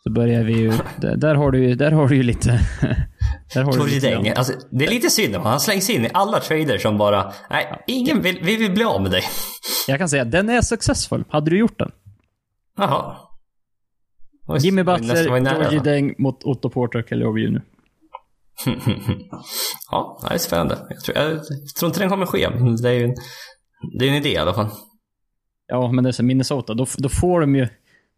Så 0.03 0.11
börjar 0.11 0.43
vi 0.43 0.53
ju... 0.53 0.73
Där, 1.17 1.35
har 1.35 1.51
du 1.51 1.67
ju, 1.67 1.75
där 1.75 1.91
har 1.91 2.07
du 2.07 2.15
ju 2.15 2.23
lite... 2.23 2.49
där 3.53 3.63
har 3.63 3.73
du 3.73 3.87
lite 3.87 4.33
alltså, 4.37 4.53
det 4.71 4.85
är 4.85 4.89
lite 4.89 5.09
synd 5.09 5.35
om 5.35 5.41
han 5.41 5.59
slängs 5.59 5.89
in 5.89 6.05
i 6.05 6.09
alla 6.13 6.39
trader 6.39 6.77
som 6.77 6.97
bara, 6.97 7.33
nej, 7.49 7.83
ingen 7.87 8.21
vill, 8.21 8.39
vi 8.43 8.55
vill 8.55 8.71
bli 8.71 8.83
av 8.83 9.01
med 9.01 9.11
dig. 9.11 9.23
Jag 9.87 9.99
kan 9.99 10.09
säga, 10.09 10.25
den 10.25 10.49
är 10.49 10.61
successful. 10.61 11.23
Hade 11.29 11.49
du 11.49 11.57
gjort 11.57 11.79
den? 11.79 11.91
Jaha. 12.77 13.17
Jimmy 14.59 14.83
Butler. 14.83 15.39
Georgie 15.39 15.79
Deng 15.79 16.15
mot 16.17 16.43
Otto 16.43 16.69
Porter 16.69 17.03
Kelly 17.09 17.25
Oubre 17.25 17.41
Jr. 17.41 17.61
ja, 19.91 20.19
det 20.29 20.33
är 20.33 20.37
spännande. 20.37 20.77
Jag 20.89 20.99
tror, 20.99 21.17
jag 21.17 21.45
tror 21.79 21.89
inte 21.89 21.99
den 21.99 22.09
kommer 22.09 22.25
ske, 22.25 22.49
men 22.49 22.75
det 22.75 22.89
är 22.89 22.93
ju 22.93 23.03
en, 23.03 23.15
det 23.99 24.05
är 24.05 24.09
en 24.09 24.15
idé 24.15 24.29
i 24.29 24.37
alla 24.37 24.53
fall. 24.53 24.69
Ja, 25.67 25.91
men 25.91 26.03
det 26.03 26.09
är 26.09 26.11
så 26.11 26.23
Minnesota. 26.23 26.73
Då, 26.73 26.85
då 26.97 27.09
får 27.09 27.41
de 27.41 27.55
ju... 27.55 27.67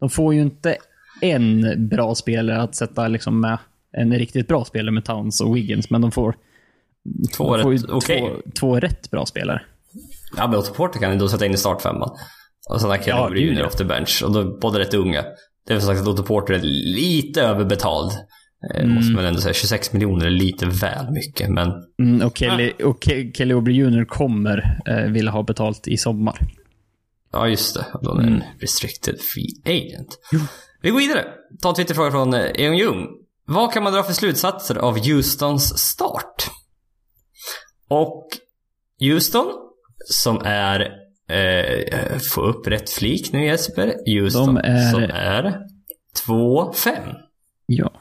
De 0.00 0.10
får 0.10 0.34
ju 0.34 0.42
inte 0.42 0.76
en 1.20 1.88
bra 1.88 2.14
spelare 2.14 2.62
att 2.62 2.74
sätta 2.74 3.08
liksom 3.08 3.40
med 3.40 3.58
en 3.96 4.12
riktigt 4.18 4.48
bra 4.48 4.64
spelare 4.64 4.90
med 4.92 5.04
Towns 5.04 5.40
och 5.40 5.56
Wiggins, 5.56 5.90
men 5.90 6.00
de 6.00 6.10
får, 6.12 6.36
Två 7.36 7.56
de 7.56 7.62
får 7.62 7.72
rätt, 7.72 7.84
okej. 7.88 8.20
två, 8.20 8.50
två 8.60 8.80
rätt 8.80 9.10
bra 9.10 9.26
spelare. 9.26 9.62
Ja, 10.36 10.46
men 10.48 10.58
Otto 10.58 10.74
Porter 10.74 11.00
kan 11.00 11.12
ju 11.12 11.18
då 11.18 11.28
sätta 11.28 11.46
in 11.46 11.52
i 11.54 11.56
startfemman. 11.56 12.10
Och 12.70 12.80
har 12.80 12.98
Kelly 12.98 13.46
Ja, 13.46 13.52
Jr 13.52 13.60
ja. 13.60 13.66
off 13.66 13.74
the 13.76 13.84
bench. 13.84 14.22
Och 14.26 14.32
är 14.40 14.58
båda 14.60 14.78
rätt 14.78 14.94
unga. 14.94 15.22
Det 15.66 15.72
är 15.72 15.74
väl 15.74 15.82
sagt 15.82 16.00
att 16.00 16.08
Otto 16.08 16.22
Porter 16.22 16.54
är 16.54 16.60
lite 16.94 17.42
överbetald. 17.42 18.12
Eh, 18.74 18.86
Måste 18.86 19.12
man 19.12 19.24
ändå 19.24 19.40
säga. 19.40 19.54
26 19.54 19.92
miljoner 19.92 20.26
är 20.26 20.30
lite 20.30 20.66
väl 20.66 21.10
mycket, 21.10 21.50
men... 21.50 21.72
Mm, 22.02 22.26
och 22.26 22.38
Kelly, 22.38 22.72
och 22.84 23.04
Ke- 23.04 23.32
Kelly 23.34 23.54
Oubre 23.54 23.72
Jr 23.72 24.04
kommer 24.04 24.80
eh, 24.86 25.10
vilja 25.12 25.30
ha 25.30 25.42
betalt 25.42 25.88
i 25.88 25.96
sommar. 25.96 26.38
Ja, 27.32 27.48
just 27.48 27.74
det. 27.74 27.84
Då 28.02 28.18
är 28.18 28.22
en 28.22 28.42
restricted 28.60 29.16
free 29.20 29.48
agent. 29.64 30.18
Vi 30.84 30.90
går 30.90 30.98
vidare. 30.98 31.24
Ta 31.62 31.68
en 31.68 31.74
Twitterfråga 31.74 32.10
från 32.10 32.34
eh, 32.34 32.40
Eon 32.54 32.76
Ljung. 32.76 33.06
Vad 33.46 33.72
kan 33.72 33.82
man 33.82 33.92
dra 33.92 34.02
för 34.02 34.12
slutsatser 34.12 34.74
av 34.76 34.98
Houstons 34.98 35.78
start? 35.78 36.50
Och 37.90 38.28
Houston, 39.00 39.46
som 40.10 40.40
är... 40.44 40.90
Eh, 41.30 42.18
få 42.34 42.40
upp 42.42 42.66
rätt 42.66 42.90
flik 42.90 43.32
nu 43.32 43.44
Jesper. 43.46 43.94
Houston, 44.06 44.56
är- 44.58 44.90
som 44.90 45.02
är 45.02 45.58
2-5. 46.26 47.14
Ja. 47.66 47.92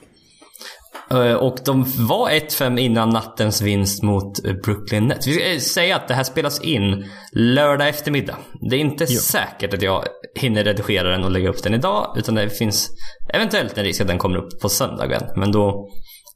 Eh, 1.12 1.34
Och 1.34 1.58
de 1.66 1.86
var 2.08 2.30
1-5 2.30 2.80
innan 2.80 3.10
nattens 3.10 3.62
vinst 3.62 4.04
mot 4.04 4.46
eh, 4.46 4.54
Brooklyn 4.54 5.08
Nets. 5.08 5.28
Vi 5.28 5.34
ska 5.34 5.46
eh, 5.52 5.60
säga 5.60 5.96
att 5.96 6.08
det 6.08 6.14
här 6.14 6.24
spelas 6.24 6.62
in 6.62 7.10
lördag 7.32 7.90
eftermiddag. 7.90 8.38
Det 8.70 8.76
är 8.76 8.80
inte 8.80 9.08
säkert 9.08 9.74
att 9.74 9.82
jag 9.82 10.04
hinner 10.36 10.64
redigera 10.64 11.10
den 11.10 11.24
och 11.24 11.32
lägga 11.32 11.50
upp 11.50 11.64
den 11.64 11.74
idag. 11.74 12.16
Utan 12.18 12.36
det 12.36 12.50
finns 12.50 12.90
eventuellt 13.34 13.78
en 13.78 13.84
risk 13.84 14.02
att 14.02 14.08
den 14.08 14.18
kommer 14.18 14.38
upp 14.38 14.62
på 14.62 14.70
söndagen. 14.70 15.22
Men 15.36 15.52
då, 15.52 15.90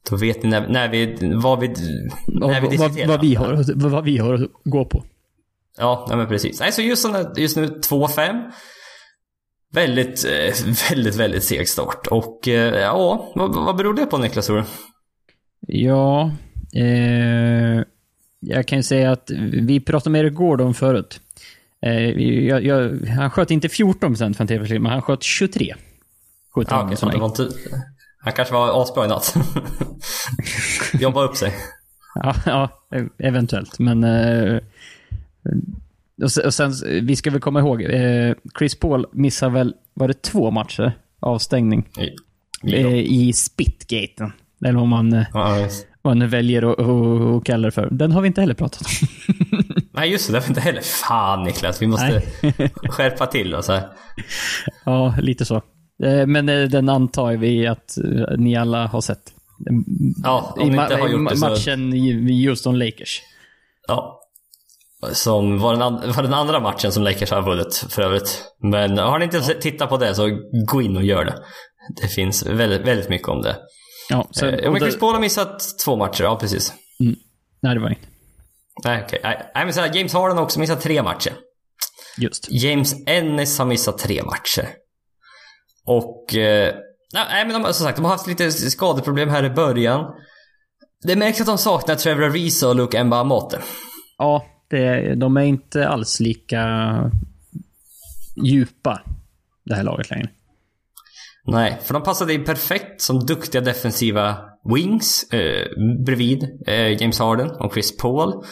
då 0.09 0.15
vet 0.15 0.43
ni 0.43 0.49
när, 0.49 0.67
när 0.67 0.89
vi, 0.89 1.17
vad 1.35 1.59
vi, 1.59 1.67
när 2.27 2.61
vi 2.61 2.77
vad, 2.77 2.89
diskuterar. 2.91 3.07
vad, 3.07 3.21
vi 3.21 3.35
har, 3.35 3.63
vad 3.89 4.03
vi 4.03 4.17
har 4.17 4.33
att 4.33 4.49
gå 4.63 4.85
på. 4.85 5.03
Ja, 5.77 6.05
nej 6.09 6.17
men 6.17 6.27
precis. 6.27 6.59
Nej, 6.59 6.71
så 6.71 6.81
just, 6.81 7.07
nu- 7.07 7.31
just 7.41 7.57
nu 7.57 7.65
2-5. 7.67 8.41
Väldigt, 9.73 10.25
eh, 10.25 10.53
väldigt, 10.89 11.15
väldigt 11.15 11.43
seg 11.43 11.69
start. 11.69 12.07
Och 12.07 12.47
eh, 12.47 12.75
ja, 12.81 13.31
vad, 13.35 13.55
vad 13.55 13.75
beror 13.75 13.93
det 13.93 14.05
på 14.05 14.17
Niklas 14.17 14.45
tror 14.45 14.57
du? 14.57 14.63
Ja, 15.67 16.31
eh, 16.75 17.83
jag 18.39 18.67
kan 18.67 18.77
ju 18.79 18.83
säga 18.83 19.11
att 19.11 19.29
vi 19.67 19.79
pratade 19.79 20.09
med 20.11 20.21
Eric 20.21 20.33
Gordon 20.33 20.73
förut. 20.73 21.21
Eh, 21.85 22.09
jag, 22.47 22.65
jag, 22.65 23.07
han 23.07 23.29
sköt 23.31 23.51
inte 23.51 23.67
14% 23.67 24.33
från 24.33 24.47
tv 24.47 24.79
men 24.79 24.91
han 24.91 25.01
sköt 25.01 25.23
23. 25.23 25.75
Skjuter 26.55 26.75
Ja, 26.75 26.95
som 26.95 27.09
det 27.09 27.17
var 27.17 27.25
inte... 27.27 27.49
Han 28.19 28.33
kanske 28.33 28.53
var 28.53 28.81
asbra 28.81 29.05
i 29.05 29.07
natt. 29.07 29.35
Jobba 30.99 31.23
upp 31.23 31.35
sig. 31.35 31.53
Ja, 32.15 32.35
ja, 32.45 32.69
eventuellt. 33.17 33.79
Men... 33.79 34.03
Eh, 34.03 34.59
och 36.45 36.53
sen, 36.53 36.73
vi 37.01 37.15
ska 37.15 37.31
väl 37.31 37.41
komma 37.41 37.59
ihåg, 37.59 37.81
eh, 37.81 38.33
Chris 38.59 38.79
Paul 38.79 39.05
missar 39.11 39.49
väl, 39.49 39.73
var 39.93 40.07
det 40.07 40.21
två 40.21 40.51
matcher? 40.51 40.97
Avstängning. 41.19 41.87
Ja. 42.61 42.73
Eh, 42.73 42.95
I 42.95 43.33
Spitgaten. 43.33 44.31
Eller 44.65 44.79
vad 44.79 44.87
man, 44.87 45.13
eh, 45.13 45.25
Ja, 45.33 45.67
vad 46.01 46.17
man 46.17 46.29
väljer 46.29 46.63
att 47.37 47.43
kalla 47.43 47.67
det 47.67 47.71
för. 47.71 47.89
Den 47.91 48.11
har 48.11 48.21
vi 48.21 48.27
inte 48.27 48.41
heller 48.41 48.53
pratat 48.53 48.81
om. 48.81 49.35
Nej, 49.97 50.11
just 50.11 50.27
det. 50.31 50.39
Var 50.39 50.47
inte 50.47 50.61
heller. 50.61 50.81
Fan 50.81 51.43
Niklas, 51.43 51.81
vi 51.81 51.87
måste 51.87 52.21
skärpa 52.89 53.25
till 53.27 53.55
oss 53.55 53.67
här. 53.67 53.87
Ja, 54.85 55.15
lite 55.21 55.45
så. 55.45 55.55
Eh, 56.03 56.25
Men 56.27 56.49
eh, 56.49 56.63
den 56.63 56.89
antar 56.89 57.33
vi 57.33 57.67
att 57.67 57.97
eh, 57.97 58.37
ni 58.37 58.55
alla 58.55 58.87
har 58.87 59.01
sett. 59.01 59.33
Ja, 60.23 60.53
om 60.57 60.61
I, 60.61 60.69
ni 60.69 60.81
inte 60.81 60.95
har 60.95 61.07
gjort 61.09 61.29
det 61.29 61.37
så... 61.37 61.49
matchen 61.49 61.93
i 61.93 62.47
Houston 62.47 62.79
Lakers. 62.79 63.21
Ja. 63.87 64.21
Som 65.11 65.59
var 65.59 65.75
den, 65.75 66.11
var 66.13 66.23
den 66.23 66.33
andra 66.33 66.59
matchen 66.59 66.91
som 66.91 67.03
Lakers 67.03 67.31
har 67.31 67.41
vunnit 67.41 67.85
för 67.89 68.01
övrigt. 68.01 68.43
Men 68.61 68.97
har 68.97 69.19
ni 69.19 69.25
inte 69.25 69.41
sett- 69.41 69.61
tittat 69.61 69.89
på 69.89 69.97
det 69.97 70.15
så 70.15 70.39
gå 70.71 70.81
in 70.81 70.97
och 70.97 71.03
gör 71.03 71.25
det. 71.25 71.35
Det 72.01 72.07
finns 72.07 72.45
väldigt, 72.45 72.81
väldigt 72.87 73.09
mycket 73.09 73.27
om 73.27 73.41
det. 73.41 73.55
Ja, 74.09 74.27
så, 74.31 74.45
Eh, 74.45 74.65
och 74.67 74.71
men 74.73 74.81
Chris 74.81 74.99
Paul 74.99 75.13
har 75.13 75.21
missat 75.21 75.63
två 75.85 75.95
matcher, 75.95 76.23
ja 76.23 76.37
precis. 76.39 76.73
Nej, 77.61 77.75
det 77.75 77.79
var 77.81 77.89
inte. 77.89 78.01
Nej, 78.83 79.03
okej. 79.05 79.19
Nej, 79.23 79.65
men 79.65 79.73
så 79.73 79.81
här, 79.81 79.95
James 79.95 80.13
Harden 80.13 80.37
har 80.37 80.43
också 80.43 80.59
missat 80.59 80.81
tre 80.81 81.03
matcher. 81.03 81.33
Just. 82.17 82.51
James 82.51 82.93
Ennis 83.07 83.59
har 83.59 83.65
missat 83.65 83.97
tre 83.97 84.23
matcher. 84.23 84.69
Och... 85.85 86.35
Eh, 86.35 86.75
nej, 87.13 87.45
men 87.45 87.61
de, 87.61 87.73
som 87.73 87.85
sagt, 87.85 87.95
de 87.95 88.05
har 88.05 88.11
haft 88.11 88.27
lite 88.27 88.51
skadeproblem 88.51 89.29
här 89.29 89.43
i 89.43 89.49
början. 89.49 90.05
Det 91.03 91.15
märks 91.15 91.41
att 91.41 91.47
de 91.47 91.57
saknar 91.57 91.95
Trevor 91.95 92.23
Ariza 92.23 92.69
och 92.69 92.75
Luke 92.75 93.03
Mbamute. 93.03 93.61
Ja, 94.17 94.45
det, 94.69 95.15
de 95.15 95.37
är 95.37 95.41
inte 95.41 95.87
alls 95.87 96.19
lika 96.19 96.63
djupa, 98.43 99.01
det 99.65 99.75
här 99.75 99.83
laget 99.83 100.09
längre. 100.09 100.29
Nej, 101.47 101.79
för 101.83 101.93
de 101.93 102.03
passade 102.03 102.33
in 102.33 102.43
perfekt 102.43 103.01
som 103.01 103.19
duktiga 103.19 103.61
defensiva 103.61 104.37
wings 104.73 105.33
eh, 105.33 105.67
bredvid 106.05 106.43
eh, 106.67 107.01
James 107.01 107.19
Harden 107.19 107.51
och 107.51 107.73
Chris 107.73 107.97
Paul. 107.97 108.43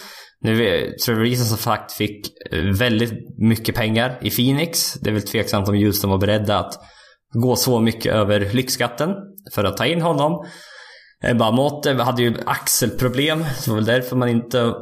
Nu 0.42 0.68
eh, 0.68 0.92
Trevor 1.06 1.22
Reason 1.22 1.46
som 1.46 1.58
sagt 1.58 1.92
fick 1.92 2.28
eh, 2.52 2.64
väldigt 2.64 3.14
mycket 3.38 3.76
pengar 3.76 4.20
i 4.22 4.30
Phoenix. 4.30 4.94
Det 4.94 5.10
är 5.10 5.14
väl 5.14 5.22
tveksamt 5.22 5.70
om 5.70 5.76
Houston 5.76 6.10
var 6.10 6.18
beredda 6.18 6.60
att 6.60 6.74
gå 7.34 7.56
så 7.56 7.80
mycket 7.80 8.14
över 8.14 8.50
lyxskatten 8.54 9.10
för 9.54 9.64
att 9.64 9.78
ta 9.78 9.86
in 9.86 10.02
honom. 10.02 10.46
Eh, 11.24 11.38
Bamote 11.38 11.94
hade 11.94 12.22
ju 12.24 12.36
axelproblem, 12.46 13.46
så 13.56 13.66
det 13.66 13.70
var 13.70 13.76
väl 13.76 13.86
därför 13.86 14.16
man 14.16 14.30
inte... 14.30 14.74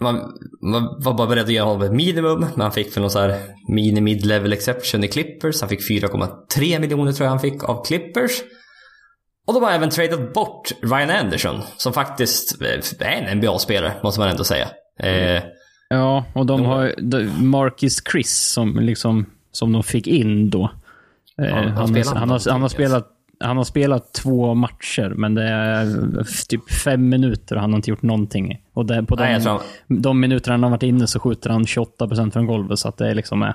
Man, 0.00 0.32
man 0.62 0.96
var 0.98 1.14
bara 1.14 1.26
beredd 1.26 1.44
att 1.44 1.50
ge 1.50 1.60
honom 1.60 1.82
ett 1.82 1.92
minimum, 1.92 2.40
men 2.40 2.60
han 2.60 2.72
fick 2.72 2.92
för 2.92 3.00
någon 3.00 3.10
så 3.10 3.18
här 3.18 3.40
mini 3.68 4.00
mid 4.00 4.26
level 4.26 4.52
exception 4.52 5.04
i 5.04 5.08
Clippers. 5.08 5.60
Han 5.60 5.68
fick 5.68 5.90
4,3 5.90 6.80
miljoner 6.80 7.12
tror 7.12 7.24
jag 7.24 7.30
han 7.30 7.40
fick 7.40 7.64
av 7.64 7.84
Clippers. 7.84 8.42
Och 9.46 9.54
de 9.54 9.62
har 9.62 9.70
även 9.70 9.90
tradat 9.90 10.32
bort 10.32 10.72
Ryan 10.82 11.10
Anderson, 11.10 11.60
som 11.76 11.92
faktiskt 11.92 12.62
är 13.00 13.04
en 13.04 13.38
NBA-spelare, 13.38 13.92
måste 14.02 14.20
man 14.20 14.28
ändå 14.28 14.44
säga. 14.44 14.68
Eh, 15.00 15.42
ja, 15.88 16.24
och 16.34 16.46
de, 16.46 16.60
de 16.60 16.66
har 16.66 17.42
Marcus 17.42 18.02
Chris 18.12 18.38
som, 18.52 18.78
liksom, 18.80 19.26
som 19.52 19.72
de 19.72 19.82
fick 19.82 20.06
in 20.06 20.50
då. 20.50 20.70
Eh, 21.38 21.48
ja, 21.48 21.54
han, 21.54 21.68
han, 21.68 21.94
han, 22.06 22.30
har, 22.30 22.50
han, 22.50 22.62
har 22.62 22.68
spelat, 22.68 23.08
han 23.40 23.56
har 23.56 23.64
spelat 23.64 24.14
två 24.14 24.54
matcher, 24.54 25.12
men 25.16 25.34
det 25.34 25.42
är 25.42 26.46
typ 26.48 26.70
fem 26.72 27.08
minuter 27.08 27.54
och 27.54 27.60
han 27.60 27.72
har 27.72 27.76
inte 27.76 27.90
gjort 27.90 28.02
någonting. 28.02 28.60
Och 28.74 28.86
det, 28.86 29.02
på 29.02 29.16
nej, 29.16 29.40
de, 29.40 29.46
han... 29.46 29.60
de 30.02 30.20
minuter 30.20 30.50
han 30.50 30.62
har 30.62 30.70
varit 30.70 30.82
inne 30.82 31.06
så 31.06 31.20
skjuter 31.20 31.50
han 31.50 31.64
28% 31.64 32.30
från 32.30 32.46
golvet, 32.46 32.78
så 32.78 32.88
att 32.88 32.96
det 32.96 33.10
är 33.10 33.14
liksom... 33.14 33.42
Är, 33.42 33.54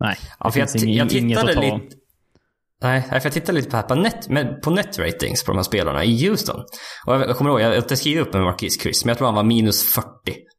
nej, 0.00 0.16
ja, 0.38 0.50
för 0.50 0.60
jag, 0.60 0.68
inget, 0.76 0.96
jag 0.96 1.08
tittade 1.08 1.60
lite... 1.60 1.96
Nej, 2.82 3.02
för 3.02 3.20
jag 3.22 3.32
tittade 3.32 3.58
lite 3.58 3.70
på, 3.70 3.76
här 3.76 3.82
på, 3.82 3.94
net, 3.94 4.62
på 4.62 4.70
net 4.70 4.98
ratings 4.98 5.44
på 5.44 5.52
de 5.52 5.56
här 5.56 5.62
spelarna 5.62 6.04
i 6.04 6.28
Houston. 6.28 6.60
Och 7.06 7.14
jag, 7.14 7.20
jag 7.20 7.36
kommer 7.36 7.50
ihåg, 7.50 7.60
jag, 7.60 7.74
jag 7.74 7.98
skrev 7.98 8.18
upp 8.18 8.34
en 8.34 8.42
Marquis 8.42 8.82
Chris, 8.82 9.04
men 9.04 9.08
jag 9.08 9.18
tror 9.18 9.26
han 9.26 9.34
var 9.34 9.42
minus 9.42 9.94
40 9.94 10.06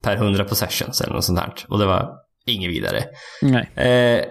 per 0.03 0.15
100 0.15 0.43
possessions 0.43 1.01
eller 1.01 1.13
något 1.13 1.23
sånt 1.23 1.39
här. 1.39 1.53
Och 1.67 1.79
det 1.79 1.85
var 1.85 2.09
inget 2.45 2.69
vidare. 2.69 3.03
Nej. 3.41 3.69
Eh, 3.75 4.25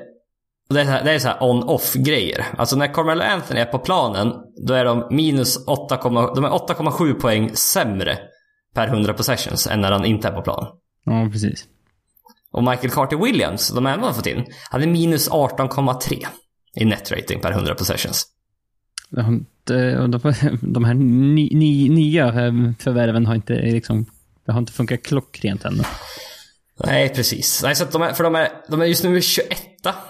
det 0.70 0.80
är, 0.80 0.84
så 0.84 0.90
här, 0.90 1.04
det 1.04 1.12
är 1.12 1.18
så 1.18 1.28
här 1.28 1.42
on-off 1.42 1.94
grejer. 1.94 2.46
Alltså 2.56 2.76
när 2.76 2.94
Carmelo 2.94 3.22
Anthony 3.22 3.60
är 3.60 3.64
på 3.64 3.78
planen, 3.78 4.32
då 4.66 4.74
är 4.74 4.84
de 4.84 5.06
minus 5.10 5.66
8,7 5.66 7.12
poäng 7.12 7.50
sämre 7.54 8.18
per 8.74 8.86
100 8.86 9.12
possessions 9.12 9.66
än 9.66 9.80
när 9.80 9.92
han 9.92 10.04
inte 10.04 10.28
är 10.28 10.32
på 10.32 10.42
plan. 10.42 10.66
Ja, 11.04 11.28
precis. 11.32 11.64
Och 12.52 12.64
Michael 12.64 12.90
Carter 12.90 13.16
Williams, 13.16 13.68
de 13.68 13.86
även 13.86 14.04
har 14.04 14.12
fått 14.12 14.26
in, 14.26 14.44
hade 14.70 14.86
minus 14.86 15.30
18,3 15.30 16.26
i 16.76 16.84
net 16.84 17.12
rating 17.12 17.40
per 17.40 17.50
100 17.50 17.74
possessions. 17.74 18.26
De, 19.10 19.46
de 20.60 20.84
här 20.84 20.94
ny, 20.94 21.50
ny, 21.52 21.88
nya 21.88 22.26
eh, 22.26 22.52
förvärven 22.78 23.26
har 23.26 23.34
inte 23.34 23.52
liksom, 23.52 24.06
det 24.46 24.52
har 24.52 24.58
inte 24.58 24.72
funkat 24.72 25.02
klockrent 25.02 25.64
ännu. 25.64 25.82
Nej, 26.84 27.08
precis. 27.08 27.62
Nej, 27.62 27.76
så 27.76 27.84
de 27.84 28.02
är, 28.02 28.12
för 28.12 28.24
de 28.24 28.34
är, 28.34 28.48
de 28.68 28.80
är 28.80 28.84
just 28.84 29.04
nu 29.04 29.22
21 29.22 29.58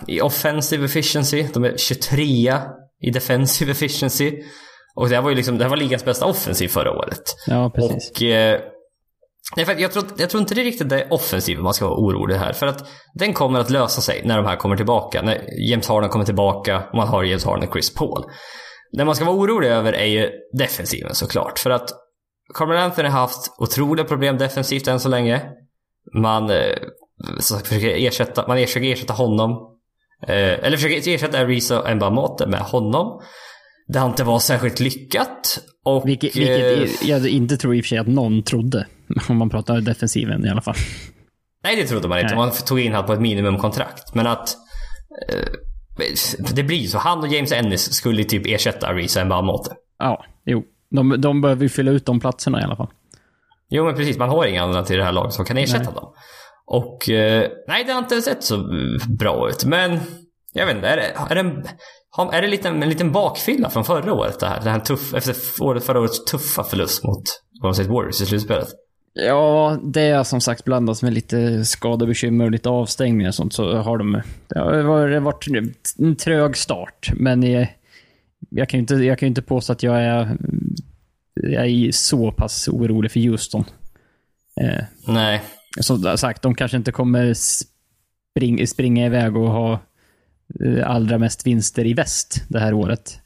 i 0.07 0.21
offensive 0.21 0.85
efficiency. 0.85 1.47
De 1.55 1.65
är 1.65 1.77
23 1.77 2.53
i 3.01 3.11
defensive 3.11 3.71
efficiency. 3.71 4.43
Och 4.95 5.09
det 5.09 5.15
här 5.15 5.23
var 5.23 5.31
ju 5.31 5.37
liksom, 5.37 5.59
det 5.59 5.69
var 5.69 5.77
ligans 5.77 6.05
bästa 6.05 6.27
offensiv 6.27 6.69
förra 6.69 6.93
året. 6.93 7.23
Ja, 7.47 7.71
precis. 7.75 8.11
Och... 8.11 8.23
Eh, 8.23 8.61
nej, 9.57 9.67
för 9.67 9.75
jag, 9.81 9.93
tror, 9.93 10.05
jag 10.17 10.31
tror 10.31 10.41
inte 10.41 10.55
det 10.55 10.61
är 10.61 10.65
riktigt 10.65 10.89
det 10.89 11.03
är 11.03 11.13
offensiv 11.13 11.59
man 11.59 11.75
ska 11.75 11.85
vara 11.85 11.99
orolig 11.99 12.35
här. 12.35 12.53
För 12.53 12.67
att 12.67 12.89
den 13.15 13.35
kommer 13.35 13.61
att 13.61 13.71
lösa 13.71 14.01
sig 14.01 14.23
när 14.25 14.37
de 14.37 14.47
här 14.47 14.57
kommer 14.57 14.77
tillbaka. 14.77 15.23
När 15.23 15.45
James 15.71 15.89
Harden 15.89 16.11
kommer 16.11 16.25
tillbaka 16.25 16.83
och 16.89 16.95
man 16.95 17.09
har 17.09 17.25
James 17.25 17.45
Harden 17.45 17.69
och 17.69 17.75
Chris 17.75 17.95
Paul. 17.95 18.25
Det 18.93 19.05
man 19.05 19.15
ska 19.15 19.25
vara 19.25 19.37
orolig 19.37 19.69
över 19.69 19.93
är 19.93 20.07
ju 20.07 20.31
defensiven 20.59 21.15
såklart. 21.15 21.59
För 21.59 21.71
att 21.71 21.91
Carmel 22.55 22.77
Anthony 22.77 23.09
har 23.09 23.21
haft 23.21 23.55
otroliga 23.59 24.05
problem 24.05 24.39
defensivt 24.39 24.89
än 24.89 25.01
så 25.01 25.09
länge. 25.09 25.43
Man 26.15 26.51
eh, 26.51 26.77
så 27.41 27.59
försöker 27.59 28.07
ersätta, 28.07 28.49
man 28.49 28.57
försöker 28.57 28.93
ersätta 28.93 29.13
honom. 29.13 29.77
Eh, 30.27 30.65
eller 30.65 30.77
försöker 30.77 31.15
ersätta 31.15 31.39
Ariza 31.39 31.83
och 31.83 31.97
Mbamote 31.97 32.47
med 32.47 32.61
honom. 32.61 33.23
Det 33.93 33.99
har 33.99 34.09
inte 34.09 34.25
varit 34.25 34.43
särskilt 34.43 34.81
lyckat. 34.81 35.59
Och, 35.85 36.09
vilket, 36.09 36.37
vilket 36.37 37.05
jag 37.05 37.29
inte 37.29 37.57
tror 37.57 37.75
i 37.75 37.81
och 37.81 37.85
för 37.85 37.89
sig 37.89 37.99
att 37.99 38.07
någon 38.07 38.43
trodde. 38.43 38.87
Om 39.29 39.37
man 39.37 39.51
pratar 39.51 39.81
defensiven 39.81 40.47
i 40.47 40.49
alla 40.49 40.61
fall. 40.61 40.75
Nej, 41.65 41.77
det 41.77 41.87
trodde 41.87 42.09
man 42.09 42.19
inte. 42.19 42.35
Nej. 42.35 42.37
Man 42.37 42.51
tog 42.51 42.81
in 42.81 42.93
honom 42.93 43.07
på 43.07 43.13
ett 43.13 43.21
minimumkontrakt. 43.21 44.15
Men 44.15 44.27
att... 44.27 44.57
Eh, 45.29 45.53
det 46.55 46.63
blir 46.63 46.87
så. 46.87 46.99
Han 46.99 47.19
och 47.19 47.29
James 47.29 47.53
Ennis 47.53 47.93
skulle 47.93 48.25
typ 48.25 48.47
ersätta 48.47 48.87
Ariza 48.87 49.21
och 49.21 49.27
Mbamote. 49.27 49.71
Ja, 49.99 50.25
jo. 50.45 50.63
De, 50.91 51.21
de 51.21 51.41
behöver 51.41 51.63
ju 51.63 51.69
fylla 51.69 51.91
ut 51.91 52.07
de 52.07 52.21
platserna 52.21 52.61
i 52.61 52.65
alla 52.65 52.77
fall. 52.77 52.91
Jo, 53.71 53.85
men 53.85 53.95
precis. 53.95 54.19
Man 54.19 54.29
har 54.29 54.47
inga 54.47 54.63
andra 54.63 54.83
till 54.83 54.97
det 54.97 55.05
här 55.05 55.13
laget 55.13 55.33
som 55.33 55.45
kan 55.45 55.59
ersätta 55.59 55.85
nej. 55.85 55.95
dem. 55.95 56.13
Och 56.67 57.11
eh, 57.11 57.51
nej, 57.69 57.85
det 57.85 57.93
har 57.93 57.99
inte 57.99 58.23
sett 58.23 58.45
så 58.45 58.69
bra 59.19 59.49
ut. 59.51 59.65
Men 59.65 60.01
jag 60.53 60.67
vet 60.67 60.77
inte, 60.77 60.89
är 60.89 60.97
det, 60.97 61.35
är 61.35 61.43
det, 61.43 61.63
är 62.33 62.43
det 62.43 62.49
lite, 62.49 62.69
en 62.69 62.81
liten 62.81 63.13
bakfylla 63.13 63.71
från 63.71 63.85
förra 63.85 64.13
året 64.13 64.41
det 64.41 64.47
här? 64.47 64.61
Det 64.65 64.71
här 64.71 64.81
tuff, 64.81 65.15
efter 65.15 65.33
förra 65.81 66.01
årets 66.01 66.25
tuffa 66.25 66.65
förlust 66.65 67.05
mot 67.05 67.23
Golden 67.61 67.75
State 67.75 67.91
Warriors 67.91 68.21
i 68.21 68.27
slutspelet? 68.27 68.69
Ja, 69.13 69.79
det 69.83 70.11
har 70.11 70.25
som 70.25 70.41
sagt 70.41 70.65
blandats 70.65 71.03
med 71.03 71.13
lite 71.13 71.65
skadebekymmer 71.65 72.45
och 72.45 72.51
lite 72.51 72.69
avstängningar 72.69 73.29
och 73.29 73.35
sånt. 73.35 73.53
Så 73.53 73.77
har 73.77 73.99
de... 73.99 74.23
Det 74.47 74.59
har 74.59 75.21
varit 75.21 75.47
en 75.99 76.17
trög 76.17 76.57
start, 76.57 77.11
men 77.15 77.43
jag, 77.43 77.77
jag 78.51 78.69
kan 78.69 78.79
ju 78.79 78.81
inte, 78.81 78.95
jag 78.95 79.19
kan 79.19 79.27
inte 79.27 79.43
påstå 79.43 79.73
att 79.73 79.83
jag 79.83 80.03
är, 80.03 80.37
jag 81.35 81.67
är 81.67 81.93
så 81.93 82.33
pass 82.33 82.69
orolig 82.69 83.13
för 83.13 83.21
Houston. 83.21 83.65
Eh, 84.61 84.85
Nej 85.07 85.43
som 85.79 86.19
sagt, 86.19 86.43
de 86.43 86.55
kanske 86.55 86.77
inte 86.77 86.93
kommer 86.93 87.35
spring, 87.35 88.67
springa 88.67 89.07
iväg 89.07 89.37
och 89.37 89.51
ha 89.51 89.79
allra 90.85 91.19
mest 91.19 91.47
vinster 91.47 91.87
i 91.87 91.95
väst 91.95 92.45
det 92.49 92.61
här 92.61 92.75
året. 92.75 93.21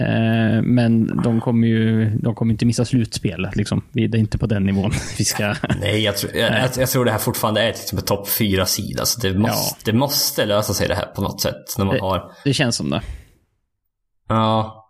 Eh, 0.00 0.62
men 0.62 1.22
de 1.22 1.40
kommer 1.40 1.68
ju 1.68 2.10
de 2.18 2.34
kommer 2.34 2.52
inte 2.52 2.66
missa 2.66 2.84
slutspel. 2.84 3.48
Liksom. 3.54 3.84
Det 3.92 4.04
är 4.04 4.16
inte 4.16 4.38
på 4.38 4.46
den 4.46 4.64
nivån 4.64 4.90
vi 5.18 5.24
ska... 5.24 5.54
Nej, 5.80 6.02
jag 6.02 6.16
tror, 6.16 6.36
jag, 6.36 6.70
jag 6.76 6.88
tror 6.88 7.04
det 7.04 7.10
här 7.10 7.18
fortfarande 7.18 7.62
är 7.62 7.66
liksom 7.66 7.98
ett 7.98 8.06
topp 8.06 8.28
fyra 8.28 8.66
sida 8.66 9.04
så 9.04 9.20
det 9.20 9.34
måste, 9.34 9.76
ja. 9.78 9.92
det 9.92 9.98
måste 9.98 10.46
lösa 10.46 10.74
sig 10.74 10.88
det 10.88 10.94
här 10.94 11.06
på 11.06 11.22
något 11.22 11.40
sätt. 11.40 11.78
När 11.78 11.84
man 11.84 11.94
det, 11.94 12.00
har... 12.00 12.32
det 12.44 12.52
känns 12.52 12.76
som 12.76 12.90
det. 12.90 13.02
Ja. 14.28 14.84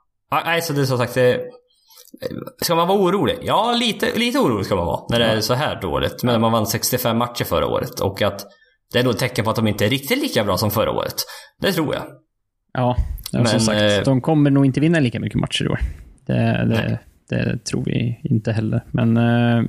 Nej, 0.45 0.63
så 0.63 0.73
det 0.73 0.81
är 0.81 0.85
som 0.85 0.99
sagt, 0.99 1.15
det, 1.15 1.41
Ska 2.63 2.75
man 2.75 2.89
vara 2.89 2.99
orolig? 2.99 3.39
Ja, 3.43 3.73
lite, 3.73 4.19
lite 4.19 4.39
orolig 4.39 4.67
ska 4.67 4.77
man 4.77 4.87
vara 4.87 5.01
när 5.11 5.19
det 5.19 5.25
är 5.25 5.41
så 5.41 5.55
här 5.55 5.81
dåligt. 5.81 6.23
Men 6.23 6.41
man 6.41 6.53
vann 6.53 6.67
65 6.67 7.19
matcher 7.19 7.45
förra 7.45 7.67
året 7.67 8.01
och 8.01 8.23
att 8.23 8.47
det 8.93 8.99
är 8.99 9.05
då 9.05 9.11
ett 9.11 9.19
tecken 9.19 9.45
på 9.45 9.51
att 9.51 9.57
de 9.57 9.67
inte 9.67 9.87
är 9.87 9.91
riktigt 9.91 10.19
lika 10.19 10.45
bra 10.45 10.59
som 10.59 10.71
förra 10.71 10.91
året. 10.91 11.15
Det 11.61 11.73
tror 11.73 11.95
jag. 11.95 12.05
Ja, 12.73 12.97
men, 13.33 13.47
som 13.47 13.61
sagt, 13.61 13.81
eh, 13.81 14.05
de 14.05 14.21
kommer 14.21 14.51
nog 14.51 14.67
inte 14.67 14.81
vinna 14.81 15.01
lika 15.01 15.21
mycket 15.21 15.41
matcher 15.41 15.65
i 15.65 15.69
år. 15.69 15.81
Det, 16.27 16.67
det, 16.69 16.99
det 17.29 17.65
tror 17.65 17.85
vi 17.85 18.21
inte 18.25 18.53
heller. 18.53 18.85
Men 18.91 19.17
eh, 19.17 19.63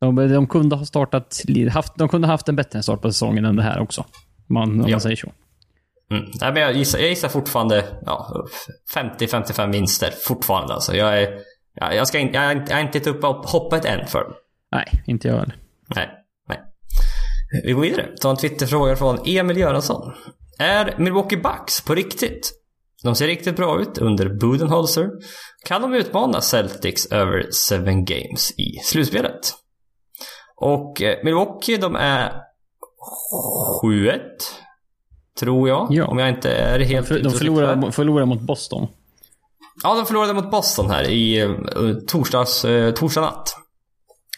de, 0.00 0.16
de, 0.16 0.46
kunde 0.46 0.76
ha 0.76 0.84
startat, 0.84 1.42
haft, 1.70 1.96
de 1.96 2.08
kunde 2.08 2.26
ha 2.26 2.34
haft 2.34 2.48
en 2.48 2.56
bättre 2.56 2.82
start 2.82 3.02
på 3.02 3.12
säsongen 3.12 3.44
än 3.44 3.56
det 3.56 3.62
här 3.62 3.80
också. 3.80 4.04
Man, 4.46 4.80
om 4.80 4.88
ja. 4.88 4.94
man 4.94 5.00
säger 5.00 5.16
så. 5.16 5.32
Mm. 6.10 6.24
Nej, 6.40 6.52
men 6.52 6.62
jag, 6.62 6.76
gissar, 6.76 6.98
jag 6.98 7.08
gissar 7.08 7.28
fortfarande 7.28 7.84
ja, 8.06 8.46
50-55 8.94 9.72
vinster 9.72 10.10
fortfarande. 10.26 10.74
Alltså. 10.74 10.96
Jag, 10.96 11.22
är, 11.22 11.38
jag, 11.74 12.08
ska 12.08 12.18
in, 12.18 12.30
jag, 12.32 12.56
jag 12.68 12.76
har 12.76 12.80
inte 12.80 12.98
gett 12.98 13.06
upp 13.06 13.22
hoppet 13.44 13.84
än 13.84 14.06
för 14.06 14.26
Nej, 14.72 15.02
inte 15.06 15.28
jag 15.28 15.34
heller. 15.34 15.56
Nej. 15.94 16.10
Vi 17.64 17.72
går 17.72 17.82
vidare. 17.82 18.08
Ta 18.20 18.30
en 18.30 18.36
Twitterfråga 18.36 18.96
från 18.96 19.18
Emil 19.24 19.56
Göransson. 19.56 20.12
Är 20.58 20.94
Milwaukee 20.98 21.36
Bucks 21.36 21.80
på 21.80 21.94
riktigt? 21.94 22.52
De 23.02 23.14
ser 23.14 23.26
riktigt 23.26 23.56
bra 23.56 23.80
ut 23.80 23.98
under 23.98 24.28
Budenholzer. 24.28 25.10
Kan 25.64 25.82
de 25.82 25.94
utmana 25.94 26.40
Celtics 26.40 27.06
över 27.06 27.46
7 27.70 27.84
games 27.84 28.50
i 28.50 28.80
slutspelet? 28.84 29.54
Och 30.56 31.02
eh, 31.02 31.24
Milwaukee, 31.24 31.76
de 31.76 31.96
är 31.96 32.32
7-1. 33.84 34.20
Tror 35.40 35.68
jag. 35.68 35.88
Ja. 35.90 36.06
Om 36.06 36.18
jag 36.18 36.28
inte 36.28 36.50
är 36.50 36.80
helt 36.80 37.08
De 37.08 37.30
förlorade, 37.30 37.92
förlorade 37.92 38.26
mot 38.26 38.40
Boston. 38.40 38.88
Ja, 39.82 39.94
de 39.94 40.06
förlorade 40.06 40.32
mot 40.32 40.50
Boston 40.50 40.90
här 40.90 41.10
i 41.10 41.44
uh, 41.44 41.96
torsdags, 42.06 42.64
uh, 42.64 42.90
torsdag 42.90 43.20
natt. 43.20 43.56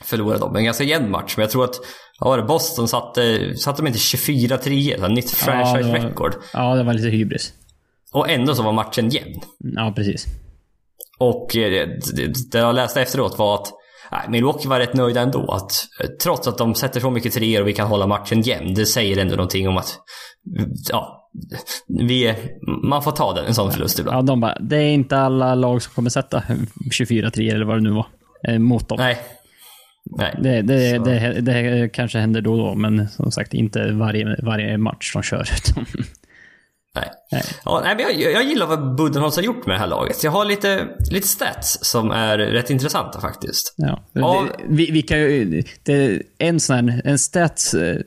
Förlorade 0.05 0.41
de. 0.41 0.57
En 0.57 0.65
ganska 0.65 0.85
jämn 0.85 1.11
match, 1.11 1.35
men 1.37 1.43
jag 1.43 1.51
tror 1.51 1.65
att 1.65 1.75
ja, 2.21 2.37
det, 2.37 2.43
Boston 2.43 2.89
satte, 2.89 3.55
satte 3.57 3.83
de 3.83 3.87
inte 3.87 3.99
24-3, 3.99 5.09
nytt 5.09 5.31
franchise-rekord. 5.31 6.35
Ja, 6.53 6.71
ja, 6.71 6.77
det 6.77 6.83
var 6.83 6.93
lite 6.93 7.09
hybris. 7.09 7.53
Och 8.13 8.31
ändå 8.31 8.55
så 8.55 8.63
var 8.63 8.73
matchen 8.73 9.11
jämn. 9.11 9.41
Ja, 9.59 9.93
precis. 9.97 10.27
Och 11.19 11.57
eh, 11.57 11.71
det, 11.71 11.87
det, 12.17 12.51
det 12.53 12.59
jag 12.59 12.75
läste 12.75 13.03
efteråt 13.03 13.39
var 13.39 13.55
att 13.55 13.73
Nej, 14.13 14.29
Milwaukee 14.29 14.69
var 14.69 14.79
rätt 14.79 14.95
nöjda 14.95 15.21
ändå. 15.21 15.53
Att, 15.53 15.73
trots 16.23 16.49
att 16.49 16.59
de 16.59 16.75
sätter 16.75 17.01
så 17.01 17.11
mycket 17.11 17.33
treor 17.33 17.63
och 17.63 17.69
vi 17.69 17.73
kan 17.73 17.89
hålla 17.89 18.07
matchen 18.07 18.43
jämn. 18.43 18.75
Det 18.75 18.87
säger 18.87 19.19
ändå 19.19 19.37
någonting 19.37 19.69
om 19.69 19.77
att 19.77 19.99
ja, 20.89 21.31
vi, 21.87 22.35
man 22.83 23.03
får 23.03 23.13
ta 23.13 23.35
den, 23.35 23.47
en 23.47 23.55
sån 23.55 23.73
förlust 23.73 23.99
ibland. 23.99 24.19
Ja, 24.19 24.23
de 24.23 24.41
bara, 24.41 24.59
det 24.61 24.77
är 24.77 24.91
inte 24.91 25.19
alla 25.19 25.55
lag 25.55 25.83
som 25.83 25.95
kommer 25.95 26.11
sätta 26.11 26.43
24-3 27.01 27.55
eller 27.55 27.65
vad 27.65 27.77
det 27.77 27.83
nu 27.83 27.91
var, 27.91 28.07
eh, 28.49 28.59
mot 28.59 28.89
dem. 28.89 28.99
Nej. 29.01 29.19
Nej. 30.11 30.35
Det, 30.43 30.63
det, 30.63 30.99
det, 30.99 31.41
det, 31.41 31.89
kanske 31.89 32.19
händer 32.19 32.41
då 32.41 32.53
och 32.53 32.59
då, 32.59 32.75
men 32.75 33.09
som 33.09 33.33
sagt 33.33 33.55
inte 33.55 33.93
varje, 33.93 34.37
varje 34.43 34.79
match 34.79 35.13
de 35.13 35.23
kör. 35.23 35.49
Nej. 36.95 37.11
Nej. 37.33 37.43
Ja, 37.65 37.81
nej 37.85 37.97
men 37.97 38.21
jag, 38.21 38.33
jag 38.33 38.45
gillar 38.45 38.67
vad 38.67 38.97
Budenholz 38.97 39.37
har 39.37 39.43
gjort 39.43 39.67
med 39.67 39.75
det 39.77 39.81
här 39.81 39.87
laget. 39.87 40.25
Jag 40.25 40.31
har 40.31 40.45
lite, 40.45 40.89
lite 41.11 41.29
stats 41.29 41.79
som 41.83 42.11
är 42.11 42.39
rätt 42.39 42.71
intressanta 42.71 43.21
faktiskt. 43.21 43.75
Ja. 43.77 44.03
Ja. 44.13 44.49
Vi, 44.69 44.91
vi 44.91 45.03
kan 45.03 45.19
det, 45.83 46.23
en 46.39 46.61
sån 46.61 46.89
här, 46.89 47.03
en 47.05 47.19
stats, 47.19 47.75
eh, 47.75 48.01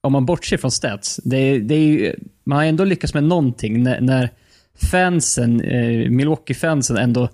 om 0.00 0.12
man 0.12 0.26
bortser 0.26 0.56
från 0.56 0.70
stats, 0.70 1.20
det, 1.24 1.58
det 1.58 1.74
är 1.74 1.78
ju, 1.78 2.14
man 2.44 2.58
har 2.58 2.64
ändå 2.64 2.84
lyckats 2.84 3.14
med 3.14 3.24
någonting 3.24 3.82
när, 3.82 4.00
när 4.00 4.30
fansen, 4.90 5.60
eh, 5.60 6.10
Milwaukee-fansen 6.10 6.96
ändå 6.96 7.28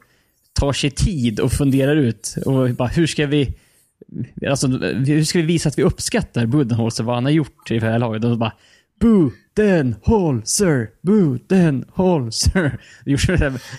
tar 0.53 0.73
sig 0.73 0.91
tid 0.91 1.41
och 1.41 1.53
funderar 1.53 1.97
ut 1.97 2.37
och 2.47 2.71
bara 2.71 2.89
hur 2.89 3.07
ska 3.07 3.27
vi 3.27 3.55
Alltså, 4.49 4.67
hur 4.67 5.25
ska 5.25 5.39
vi 5.39 5.45
visa 5.45 5.69
att 5.69 5.79
vi 5.79 5.83
uppskattar 5.83 6.47
Budenholzer, 6.47 7.05
vad 7.05 7.15
han 7.15 7.25
har 7.25 7.33
gjort 7.33 7.71
i 7.71 7.79
det 7.79 7.87
här 7.87 7.99
laget? 7.99 8.25
Och 8.25 8.39
bara 8.39 8.53
Budenholzer, 9.03 10.89
Budenholzer. 11.03 12.79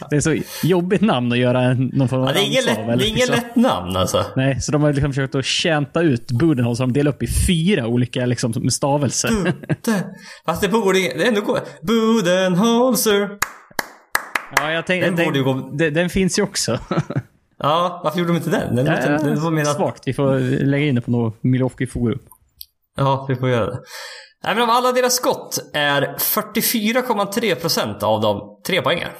Det 0.09 0.15
är 0.15 0.19
så 0.19 0.37
jobbigt 0.67 1.01
namn 1.01 1.31
att 1.31 1.37
göra 1.37 1.73
någon 1.73 2.09
form 2.09 2.21
av 2.21 2.27
Ja, 2.27 2.33
det 2.33 2.39
är 2.39 2.45
ingen 2.45 2.59
av, 2.59 2.65
lätt, 2.65 2.75
det 2.87 2.93
eller 2.93 3.03
är 3.03 3.07
ingen 3.07 3.17
liksom. 3.17 3.35
lätt 3.35 3.55
namn 3.55 3.97
alltså. 3.97 4.25
Nej, 4.35 4.61
så 4.61 4.71
de 4.71 4.81
har 4.81 4.93
liksom 4.93 5.11
försökt 5.11 5.35
att 5.35 5.45
tjänta 5.45 6.01
ut 6.01 6.31
Budenholzer. 6.31 6.83
De 6.83 6.93
delar 6.93 7.11
upp 7.11 7.23
i 7.23 7.27
fyra 7.47 7.87
olika 7.87 8.25
liksom, 8.25 8.69
stavelser. 8.69 9.29
Buden. 9.29 9.53
Fast 10.45 10.61
det 10.61 10.69
borde 10.69 10.99
det 10.99 11.23
är 11.23 11.27
ändå 11.27 11.41
gå. 11.41 11.57
Budenholzer. 11.81 13.29
ja, 14.55 14.71
jag 14.71 14.85
tänkte, 14.85 15.09
Den 15.09 15.77
den, 15.77 15.93
den 15.93 16.09
finns 16.09 16.39
ju 16.39 16.43
också. 16.43 16.79
Ja, 17.63 18.01
varför 18.03 18.19
gjorde 18.19 18.31
de 18.31 18.37
inte 18.37 18.49
den? 18.49 18.75
Den, 18.75 18.85
låter- 18.85 19.17
den 19.23 19.41
var 19.43 19.51
menat... 19.51 19.75
Svagt. 19.75 20.07
Vi 20.07 20.13
får 20.13 20.39
lägga 20.65 20.85
in 20.85 20.95
det 20.95 21.01
på 21.01 21.11
något 21.11 21.43
Milwaukee-forum. 21.43 22.19
Ja, 22.97 23.25
vi 23.29 23.35
får 23.35 23.49
göra 23.49 23.65
det. 23.65 23.79
Nej, 24.43 24.55
men 24.55 24.63
av 24.63 24.69
alla 24.69 24.91
deras 24.91 25.13
skott 25.15 25.59
är 25.73 26.01
44,3% 26.17 28.03
av 28.03 28.21
dem 28.21 28.61
trepoängare. 28.67 29.11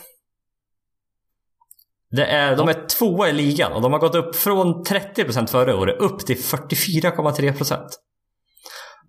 Det 2.12 2.25
är, 2.25 2.56
de 2.56 2.67
är 2.69 2.88
tvåa 2.88 3.29
i 3.29 3.34
ligan 3.34 3.71
och 3.73 3.82
de 3.82 3.93
har 3.93 3.99
gått 3.99 4.15
upp 4.15 4.36
från 4.36 4.84
30% 4.84 5.47
förra 5.47 5.75
året 5.77 5.99
upp 5.99 6.19
till 6.19 6.38
44,3%. 6.38 7.77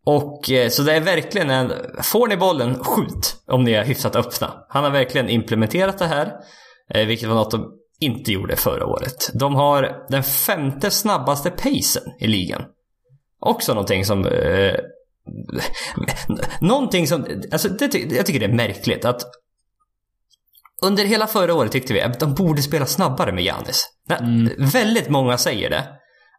Och 0.06 0.50
eh, 0.50 0.68
så 0.68 0.82
det 0.82 0.92
är 0.92 1.00
verkligen 1.00 1.50
en... 1.50 1.72
Får 2.02 2.28
ni 2.28 2.36
bollen, 2.36 2.84
skjut 2.84 3.36
om 3.46 3.64
ni 3.64 3.72
är 3.72 3.84
hyfsat 3.84 4.16
öppna. 4.16 4.64
Han 4.68 4.84
har 4.84 4.90
verkligen 4.90 5.28
implementerat 5.28 5.98
det 5.98 6.06
här. 6.06 6.32
eh, 6.94 7.06
Vilket 7.06 7.28
var 7.28 7.34
något 7.36 7.50
de 7.50 7.72
inte 8.00 8.32
gjorde 8.32 8.56
förra 8.56 8.86
året. 8.86 9.30
De 9.34 9.54
har 9.54 10.06
den 10.08 10.22
femte 10.22 10.90
snabbaste 10.90 11.50
pacen 11.50 12.02
i 12.20 12.26
ligan. 12.26 12.62
Också 13.40 13.74
någonting 13.74 14.04
som... 14.04 14.26
Eh, 14.26 14.74
någonting 16.60 17.06
som... 17.06 17.26
Alltså 17.52 17.68
det, 17.68 17.94
jag 17.94 18.26
tycker 18.26 18.40
det 18.40 18.46
är 18.46 18.52
märkligt 18.52 19.04
att... 19.04 19.22
Under 20.82 21.04
hela 21.04 21.26
förra 21.26 21.54
året 21.54 21.72
tyckte 21.72 21.92
vi 21.92 22.00
att 22.00 22.20
de 22.20 22.34
borde 22.34 22.62
spela 22.62 22.86
snabbare 22.86 23.32
med 23.32 23.44
Giannis. 23.44 23.86
När- 24.08 24.70
Väldigt 24.72 25.08
många 25.08 25.38
säger 25.38 25.70
det. 25.70 25.88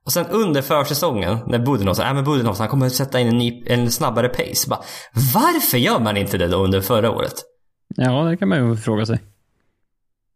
Och 0.05 0.11
sen 0.11 0.25
under 0.27 0.61
försäsongen, 0.61 1.39
när 1.47 1.59
Budenholz 1.59 1.99
äh, 1.99 2.13
men 2.13 2.23
Budenholz 2.23 2.59
han 2.59 2.67
kommer 2.67 2.85
att 2.85 2.93
sätta 2.93 3.19
in 3.19 3.27
en, 3.27 3.37
ny, 3.37 3.63
en 3.67 3.91
snabbare 3.91 4.29
pace. 4.29 4.69
Bara, 4.69 4.81
varför 5.33 5.77
gör 5.77 5.99
man 5.99 6.17
inte 6.17 6.37
det 6.37 6.47
då 6.47 6.57
under 6.57 6.81
förra 6.81 7.11
året? 7.11 7.33
Ja, 7.95 8.23
det 8.23 8.37
kan 8.37 8.49
man 8.49 8.69
ju 8.69 8.75
fråga 8.77 9.05
sig. 9.05 9.19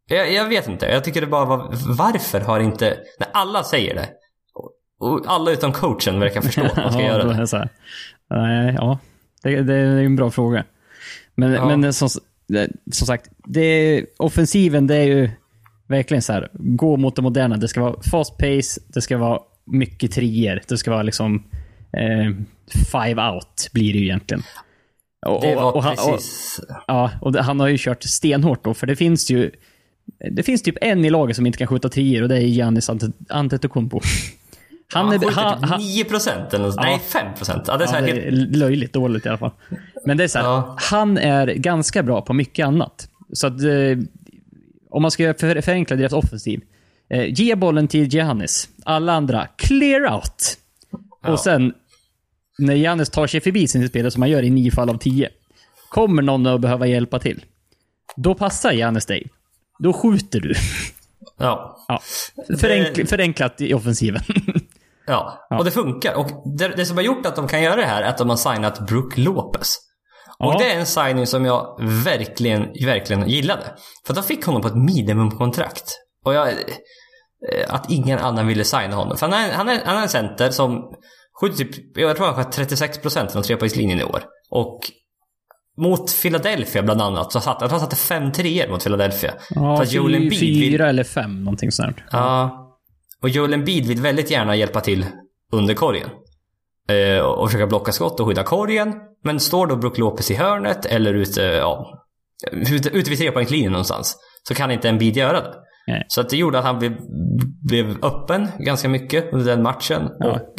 Jag, 0.10 0.34
jag 0.34 0.50
vet 0.50 0.68
inte. 0.68 0.86
Jag 0.86 1.04
tycker 1.04 1.22
det 1.22 1.28
bara 1.28 1.46
var... 1.46 1.74
Varför 1.98 2.40
har 2.40 2.60
inte... 2.60 2.98
När 3.20 3.28
alla 3.34 3.64
säger 3.64 3.96
det. 3.96 4.10
och- 4.54 4.72
Och 5.00 5.24
alla 5.28 5.52
utom 5.52 5.72
coachen 5.72 6.20
verkar 6.20 6.42
förstå 6.42 6.62
att 6.64 6.76
man 6.78 6.92
ska 6.92 7.02
ja, 7.06 7.08
göra 7.08 7.24
det. 7.24 7.34
det. 7.34 7.48
Så 7.48 7.58
här. 7.58 7.70
Nej, 8.30 8.74
ja. 8.78 9.00
Det, 9.44 9.62
det 9.62 9.74
är 9.76 9.86
en 9.98 10.16
bra 10.16 10.32
fråga. 10.32 10.64
Men, 11.36 11.52
Ja. 11.54 11.78
men 11.78 11.94
som, 11.94 12.10
som 12.92 13.08
sagt, 13.08 13.30
det, 13.46 14.06
offensiven 14.18 14.88
det 14.88 14.96
är 14.96 15.04
ju 15.06 15.30
verkligen 15.88 16.22
så 16.22 16.34
här. 16.34 16.50
Gå 16.54 16.98
mot 16.98 17.16
det 17.16 17.22
moderna. 17.22 17.58
Det 17.58 17.68
ska 17.68 17.82
vara 17.82 18.02
fast 18.12 18.38
pace, 18.38 18.82
det 18.88 19.02
ska 19.02 19.18
vara 19.18 19.40
mycket 19.66 20.12
trier. 20.12 20.64
Det 20.68 20.78
ska 20.78 20.92
vara 20.92 21.04
liksom 21.04 21.44
eh, 21.94 22.32
five 22.92 23.22
out 23.30 23.70
blir 23.74 23.94
det 23.94 24.00
ju 24.00 24.06
egentligen. 24.06 24.44
Och, 25.28 25.42
Det 25.42 25.56
och- 25.56 25.62
var 25.62 25.72
och 25.72 25.78
och- 25.78 25.84
precis... 25.84 26.60
Ja, 26.88 27.12
och 27.22 27.36
han 27.36 27.60
har 27.60 27.68
ju 27.68 27.78
kört 27.80 28.04
stenhårt 28.04 28.64
då, 28.64 28.74
för 28.74 28.88
det 28.88 28.96
finns 28.96 29.30
ju... 29.32 29.52
Det 30.32 30.44
finns 30.44 30.62
typ 30.62 30.76
en 30.82 31.06
i 31.06 31.10
laget 31.10 31.36
som 31.36 31.46
inte 31.46 31.58
kan 31.58 31.68
skjuta 31.68 31.90
trier 31.90 32.22
och 32.24 32.30
det 32.30 32.36
är 32.36 32.40
Giannis 32.42 32.90
Ante- 32.90 33.12
Antetokounmpo. 33.30 34.00
Han 34.94 35.06
Han 35.06 35.14
är... 35.16 35.20
skjuter 35.20 35.34
Han, 35.42 35.60
typ 35.62 35.70
han, 35.70 35.82
9% 35.82 36.56
eller 36.56 36.66
något. 36.66 36.76
Nej, 36.76 37.02
5%. 37.38 37.64
Ja, 37.68 37.78
det 37.78 37.84
är 37.84 37.88
så 37.88 37.96
ja, 37.96 38.00
här 38.00 38.08
det 38.08 38.22
helt... 38.22 38.56
löjligt 38.56 38.94
dåligt 38.94 39.26
i 39.26 39.30
alla 39.30 39.38
fall. 39.38 39.52
Men 40.06 40.18
det 40.18 40.24
är 40.24 40.28
så 40.28 40.40
här, 40.40 40.46
Ja. 40.46 40.76
han 40.80 41.18
är 41.18 41.48
ganska 41.48 42.04
bra 42.04 42.22
på 42.22 42.34
mycket 42.34 42.68
annat. 42.68 43.10
Så 43.34 43.48
att... 43.48 43.64
Eh, 43.64 43.98
om 44.92 45.02
man 45.02 45.12
ska 45.12 45.34
för, 45.34 45.62
förenkla 45.62 45.96
deras 45.96 46.14
offensiv. 46.14 46.62
Eh, 47.10 47.34
ge 47.34 47.56
bollen 47.56 47.88
till 47.88 48.14
Giannis. 48.14 48.70
Alla 48.84 49.14
andra, 49.14 49.48
clear 49.58 50.14
out. 50.16 50.58
Ja. 51.24 51.32
Och 51.32 51.40
sen, 51.40 51.74
när 52.58 52.76
Giannis 52.76 53.10
tar 53.10 53.28
sig 53.28 53.42
förbi 53.42 53.68
sin 53.68 53.90
spelare, 53.90 54.12
som 54.12 54.22
han 54.22 54.32
gör 54.32 54.44
i 54.44 54.50
nio 54.50 54.72
fall 54.72 54.90
av 54.90 54.98
tio. 54.98 55.30
Kommer 55.90 56.22
någon 56.22 56.46
att 56.48 56.62
behöva 56.62 56.88
hjälpa 56.88 57.20
till. 57.20 57.46
Då 58.16 58.36
passar 58.36 58.72
Giannis 58.72 59.06
dig. 59.06 59.28
Då 59.80 59.94
skjuter 59.94 60.40
du. 60.40 60.54
Ja. 61.38 61.86
Ja. 61.88 62.00
Förenkl, 62.60 63.06
förenklat 63.06 63.62
i 63.62 63.74
offensiven. 63.74 64.22
Ja. 65.08 65.48
och 65.60 65.66
det 65.66 65.72
funkar. 65.72 66.14
Och 66.16 66.28
det, 66.58 66.68
det 66.68 66.86
som 66.86 66.98
har 66.98 67.04
gjort 67.04 67.26
att 67.26 67.36
de 67.36 67.48
kan 67.48 67.62
göra 67.62 67.76
det 67.76 67.86
här 67.86 68.02
är 68.02 68.10
att 68.10 68.18
de 68.18 68.30
har 68.30 68.38
signat 68.38 68.80
Brook 68.88 69.18
Lopez. 69.18 69.78
Och 70.40 70.54
Ja. 70.54 70.58
det 70.60 70.72
är 70.72 70.80
en 70.80 70.86
signing 70.86 71.28
som 71.28 71.46
jag 71.46 71.78
verkligen, 71.82 72.62
verkligen 72.86 73.30
gillade. 73.30 73.64
För 74.08 74.14
de 74.14 74.24
fick 74.24 74.46
honom 74.46 74.62
på 74.62 74.68
ett 74.68 74.76
minimumkontrakt. 74.76 75.84
Och 76.26 76.34
jag... 76.34 76.48
eh, 76.48 76.54
Att 77.74 77.92
ingen 77.92 78.20
annan 78.20 78.48
ville 78.48 78.64
signa 78.64 78.96
honom. 78.96 79.18
För 79.18 79.28
han 79.28 79.44
är, 79.46 79.52
han 79.54 79.70
är, 79.70 79.82
han 79.86 79.98
är 79.98 80.02
en 80.02 80.10
center 80.10 80.50
som 80.52 80.94
skjuter 81.42 81.58
typ, 81.58 81.98
jag 81.98 82.16
tror 82.18 82.26
han 82.26 82.36
sköt 82.36 82.58
36% 82.58 83.30
från 83.30 83.44
trepoängslinjen 83.44 84.00
i 84.00 84.04
år. 84.04 84.24
Och 84.50 84.80
mot 85.82 86.22
Philadelphia 86.22 86.84
bland 86.84 87.02
annat 87.02 87.32
så 87.32 87.40
satt 87.40 87.58
jag 87.62 87.70
tror 87.70 87.80
han 87.80 87.90
satte 87.90 87.96
fem 87.96 88.32
treor 88.32 88.70
mot 88.72 88.84
Philadelphia. 88.84 89.34
Ja, 89.50 89.78
Fast 89.78 89.94
Joel 89.94 90.16
Embiid 90.16 90.40
vill- 90.40 90.72
fyra 90.72 90.90
eller 90.90 91.04
fem, 91.04 91.44
någonting 91.44 91.72
sånt. 91.72 91.98
Ja. 92.12 92.66
Och 93.22 93.30
Joel 93.30 93.54
Embiid 93.54 93.86
vill 93.86 94.02
väldigt 94.02 94.32
gärna 94.32 94.56
hjälpa 94.56 94.82
till 94.82 95.06
under 95.52 95.74
korgen. 95.74 96.10
Eh, 96.90 97.22
och 97.24 97.48
försöka 97.50 97.68
blocka 97.68 97.92
skott 97.92 98.20
och 98.20 98.28
skydda 98.28 98.44
korgen. 98.44 98.94
Men 99.24 99.40
står 99.40 99.68
då 99.68 99.76
Brook 99.76 99.98
Lopez 99.98 100.32
i 100.32 100.36
hörnet 100.36 100.86
eller 100.86 101.14
ute, 101.14 101.42
ja, 101.42 102.04
ute, 102.52 102.90
ute 102.90 103.10
vid 103.10 103.20
trepoängslinjen 103.20 103.72
någonstans. 103.72 104.16
Så 104.48 104.56
kan 104.56 104.72
inte 104.72 104.90
Embiid 104.90 105.18
göra 105.18 105.42
det. 105.42 105.54
Nej. 105.88 106.06
Så 106.08 106.22
att 106.22 106.30
det 106.30 106.38
gjorde 106.38 106.60
att 106.60 106.66
han 106.66 106.80
blev, 106.80 106.98
blev 107.68 108.06
öppen 108.06 108.48
ganska 108.60 108.90
mycket 108.90 109.34
under 109.34 109.46
den 109.52 109.64
matchen. 109.64 110.10
Ja. 110.20 110.32
Och 110.32 110.54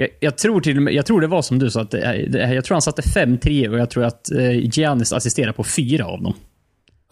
Jag, 0.00 0.08
jag, 0.20 0.38
tror 0.38 0.60
till 0.60 0.88
jag 0.94 1.06
tror 1.06 1.20
det 1.20 1.26
var 1.26 1.42
som 1.42 1.58
du 1.58 1.70
sa, 1.70 1.80
att 1.80 1.92
jag 2.32 2.64
tror 2.64 2.74
han 2.74 2.82
satte 2.82 3.02
fem 3.02 3.38
tre 3.38 3.68
och 3.68 3.78
jag 3.78 3.90
tror 3.90 4.04
att 4.04 4.30
eh, 4.30 4.58
Giannis 4.78 5.12
assisterade 5.12 5.52
på 5.52 5.64
fyra 5.64 6.06
av 6.06 6.22
dem. 6.22 6.34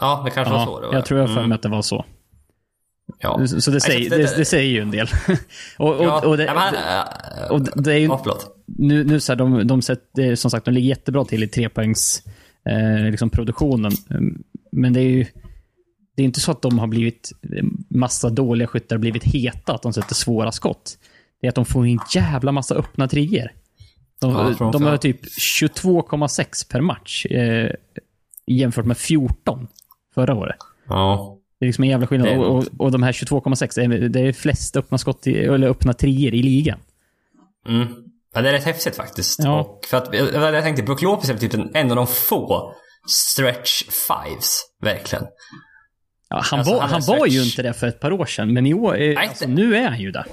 ja, 0.01 0.23
det 0.25 0.31
kanske 0.31 0.53
var 0.55 0.65
så 0.65 0.71
Ja, 0.73 0.81
det 0.81 0.87
var. 0.87 0.95
jag 0.95 1.05
tror 1.07 1.21
jag 1.21 1.29
för 1.29 1.37
Mm, 1.37 1.49
mig 1.49 1.57
att 1.57 1.63
det 1.63 1.69
var 1.69 1.83
så. 1.83 2.05
ja. 3.19 3.47
Så 3.47 3.71
det, 3.71 3.81
säger, 3.81 4.11
det- 4.11 4.17
det, 4.17 4.37
det 4.37 4.45
säger 4.45 4.71
ju 4.73 4.81
en 4.81 4.91
del. 4.91 5.07
och, 5.79 5.97
och, 5.97 6.05
Ja, 6.05 6.27
och, 6.27 6.37
det, 6.37 6.45
ja, 6.45 6.55
men, 6.55 6.73
det- 6.73 7.45
äh, 7.45 7.51
och 7.77 7.83
det 7.83 7.93
är 7.93 7.99
ju, 7.99 8.05
ja, 8.07 8.21
förlåt. 8.23 8.57
nu, 8.67 9.05
nu 9.05 9.21
så 9.21 9.33
här, 9.33 9.37
de, 9.37 9.67
de, 9.67 9.79
är, 9.79 10.35
som 10.35 10.51
sagt, 10.51 10.65
de 10.65 10.71
ligger 10.75 10.89
jättebra 10.89 11.25
till 11.25 11.43
i 11.43 11.49
trepoängs 11.49 12.23
eh, 12.69 13.11
liksom 13.11 13.31
produktionen. 13.31 13.93
Mm, 14.11 14.43
Men 14.73 14.93
det 14.93 15.01
är 15.01 15.11
ju 15.11 15.27
det 16.17 16.23
är 16.23 16.25
inte 16.27 16.41
så 16.41 16.51
att 16.51 16.63
de 16.63 16.79
har 16.79 16.87
blivit 16.87 17.31
massa 17.91 18.31
dåliga 18.31 18.69
skyttar 18.69 18.99
blivit 18.99 19.25
heta, 19.25 19.75
att 19.75 19.83
de 19.83 19.93
sätter 19.93 20.15
svåra 20.15 20.53
skott. 20.53 20.99
Det 21.41 21.47
är 21.47 21.49
att 21.49 21.55
de 21.55 21.65
får 21.65 21.87
en 21.87 21.99
jävla 22.15 22.53
massa 22.53 22.75
öppna 22.75 23.09
trier. 23.09 23.53
De, 24.21 24.55
Ja, 24.61 24.71
de 24.73 24.83
har 24.83 24.97
typ 24.97 25.25
22,6 25.25 26.71
per 26.73 26.81
match 26.81 27.27
eh, 27.27 27.71
jämfört 28.47 28.85
med 28.85 28.97
14 28.99 29.69
förra 30.15 30.35
året. 30.35 30.57
Ja. 30.89 31.39
Det 31.61 31.65
är 31.65 31.67
liksom 31.67 31.85
en 31.85 31.91
jävla 31.91 32.07
skillnad. 32.07 32.39
Och, 32.39 32.57
och, 32.57 32.65
och 32.79 32.91
de 32.93 33.03
här 33.03 33.13
22,6, 33.13 33.81
är- 33.81 34.09
det 34.09 34.21
är 34.21 34.33
flest 34.33 34.77
öppna 34.77 34.99
skott, 34.99 35.27
i, 35.27 35.39
eller 35.39 35.69
öppna 35.69 35.93
trier 35.93 36.35
i 36.35 36.43
ligan. 36.43 36.79
Mm. 37.69 37.87
Ja, 38.35 38.43
det 38.43 38.49
är 38.49 38.53
rätt 38.53 38.65
häftigt 38.65 38.97
faktiskt. 38.97 39.39
Ja. 39.45 39.61
Och 39.61 39.85
för 39.91 39.97
att, 39.97 40.09
jag, 40.15 40.55
jag 40.55 40.65
tänkte, 40.65 40.83
Brook 40.83 41.03
Lopez 41.03 41.31
är 41.31 41.37
typ 41.37 41.55
en, 41.55 41.71
en 41.75 41.91
av 41.91 41.97
de 41.97 42.07
få 42.07 42.73
stretch 43.09 43.83
fives, 43.85 44.61
verkligen. 44.83 45.25
Ja, 46.29 46.41
han 46.45 46.59
Alltså, 46.59 46.75
var, 46.75 46.81
han 46.81 46.91
han 46.91 47.03
var 47.07 47.27
ju 47.27 47.45
inte 47.45 47.63
det 47.63 47.73
för 47.73 47.87
ett 47.87 48.01
par 48.01 48.13
år 48.13 48.27
sedan, 48.27 48.53
men 48.53 48.67
i 48.67 48.75
år, 48.75 49.15
alltså, 49.19 49.47
nu 49.49 49.77
är 49.77 49.89
han 49.89 50.01
ju 50.01 50.11
där. 50.11 50.27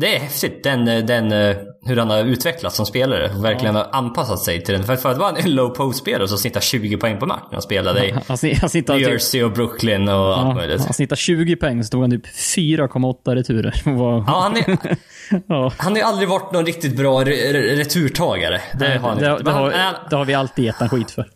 Det 0.00 0.16
är 0.16 0.20
häftigt, 0.20 0.64
den, 0.64 0.84
den, 0.84 1.32
eh, 1.32 1.56
hur 1.86 1.96
han 1.96 2.10
har 2.10 2.24
utvecklats 2.24 2.76
som 2.76 2.86
spelare. 2.86 3.30
Och 3.36 3.44
verkligen 3.44 3.74
har 3.74 3.88
anpassat 3.92 4.38
sig 4.40 4.64
till 4.64 4.74
den. 4.74 4.84
För 4.84 4.96
förut 4.96 5.16
var 5.18 5.26
han 5.26 5.36
en 5.36 5.54
low 5.54 5.68
post-spelare 5.68 6.28
som 6.28 6.38
snittade 6.38 6.64
20 6.64 6.96
poäng 6.96 7.18
på 7.18 7.26
match 7.26 7.42
när 7.44 7.52
han 7.52 7.62
spelade 7.62 8.06
i 8.08 8.14
Han, 8.28 8.36
snittar, 8.38 8.94
New 8.94 9.08
Jersey 9.08 9.42
och 9.42 9.52
Brooklyn 9.52 10.08
och 10.08 10.38
allt 10.38 10.48
ja, 10.48 10.54
möjligt. 10.54 10.80
han 10.84 10.94
snittar 10.94 11.16
20 11.16 11.56
poäng, 11.56 11.84
så 11.84 11.90
tog 11.90 12.00
han 12.00 12.10
typ 12.10 12.26
4,8 12.26 13.34
returer. 13.34 13.82
Ja, 13.86 14.24
han, 14.26 14.56
är, 14.56 14.78
ja. 15.46 15.72
han 15.78 15.96
har 15.96 16.02
aldrig 16.02 16.28
varit 16.28 16.52
någon 16.52 16.66
riktigt 16.66 16.96
bra 16.96 17.20
re 17.24 17.52
re 17.52 17.76
returtagare. 17.76 18.60
Det 18.78 18.98
har 18.98 19.08
han 19.08 19.18
det, 19.18 19.28
det, 19.28 19.44
Men 19.44 19.54
har, 19.54 19.70
han, 19.72 19.94
det 20.10 20.16
har 20.16 20.24
vi 20.24 20.34
alltid 20.34 20.64
gett 20.64 20.76
han 20.76 20.88
skit 20.88 21.10
för. 21.10 21.26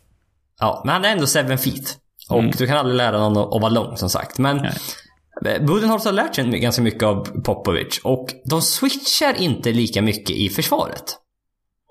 Ja, 0.60 0.82
men 0.84 0.92
han 0.92 1.04
är 1.04 1.08
ändå 1.12 1.26
seven 1.26 1.58
feet. 1.58 1.96
Och 2.30 2.38
Mm. 2.38 2.50
du 2.58 2.66
kan 2.66 2.76
aldrig 2.76 2.96
lära 2.96 3.18
någon 3.28 3.36
att 3.54 3.60
vara 3.62 3.68
lång 3.72 3.96
som 3.96 4.08
sagt. 4.10 4.38
Men 4.38 4.56
Nej. 4.56 4.72
Budenholzer 5.42 6.10
har 6.10 6.14
lärt 6.14 6.34
sig 6.34 6.44
ganska 6.60 6.82
mycket 6.82 7.02
av 7.02 7.40
Popovic. 7.42 8.00
Och 8.04 8.28
de 8.44 8.62
switchar 8.62 9.34
inte 9.42 9.72
lika 9.72 10.02
mycket 10.02 10.30
i 10.36 10.48
försvaret. 10.48 11.04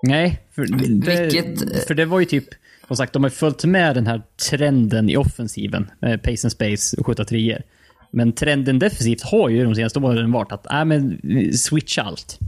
Nej, 0.02 0.40
för 0.54 0.66
det, 0.66 1.20
Vilket- 1.30 1.86
för 1.86 1.94
det 1.94 2.04
var 2.04 2.20
ju 2.20 2.26
typ, 2.26 2.44
som 2.88 2.96
sagt, 2.96 3.12
de 3.12 3.22
har 3.22 3.30
följt 3.30 3.64
med 3.64 3.94
den 3.94 4.06
här 4.06 4.22
trenden 4.50 5.10
i 5.10 5.16
offensiven. 5.16 5.90
Eh, 6.02 6.16
pace 6.16 6.46
and 6.46 6.52
space 6.52 6.96
och 6.96 7.06
skjuta 7.06 7.24
treor. 7.24 7.62
Men 8.10 8.32
trenden 8.32 8.78
defensivt 8.78 9.22
har 9.22 9.48
ju 9.48 9.64
de 9.64 9.74
senaste 9.74 9.98
åren 9.98 10.32
varit 10.32 10.52
att, 10.52 10.66
nej 10.70 10.84
men 10.84 11.18
switcha 11.52 12.02
allt. 12.02 12.38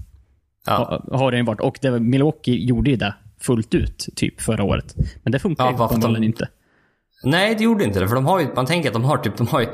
Ja. 0.67 1.03
Ha- 1.09 1.19
Har 1.19 1.31
den 1.31 1.41
ju 1.41 1.47
varit. 1.47 1.61
Och 1.61 1.79
det, 1.83 2.01
Milwaukee 2.01 2.55
gjorde 2.67 2.91
ju 2.91 2.97
det 2.97 3.15
fullt 3.41 3.75
ut, 3.75 4.07
typ 4.17 4.41
förra 4.41 4.65
året. 4.65 4.95
Men 5.23 5.33
det 5.33 5.39
funkar 5.39 5.65
Ja, 5.65 5.71
ju 5.71 5.77
varför 5.77 5.95
de- 5.95 5.99
uppenbarligen 5.99 6.25
inte. 6.25 6.49
Nej, 7.25 7.55
det 7.59 7.65
gjorde 7.65 7.85
inte 7.85 8.01
det. 8.01 8.09
För 8.09 8.15
de 8.15 8.27
har 8.27 8.41
ju, 8.41 8.47
man 8.57 8.67
tänker 8.67 8.89
att 8.89 8.93
de 8.95 9.05
har 9.05 9.17
typ, 9.17 9.37
de 9.37 9.47
har 9.47 9.61
ju, 9.61 9.67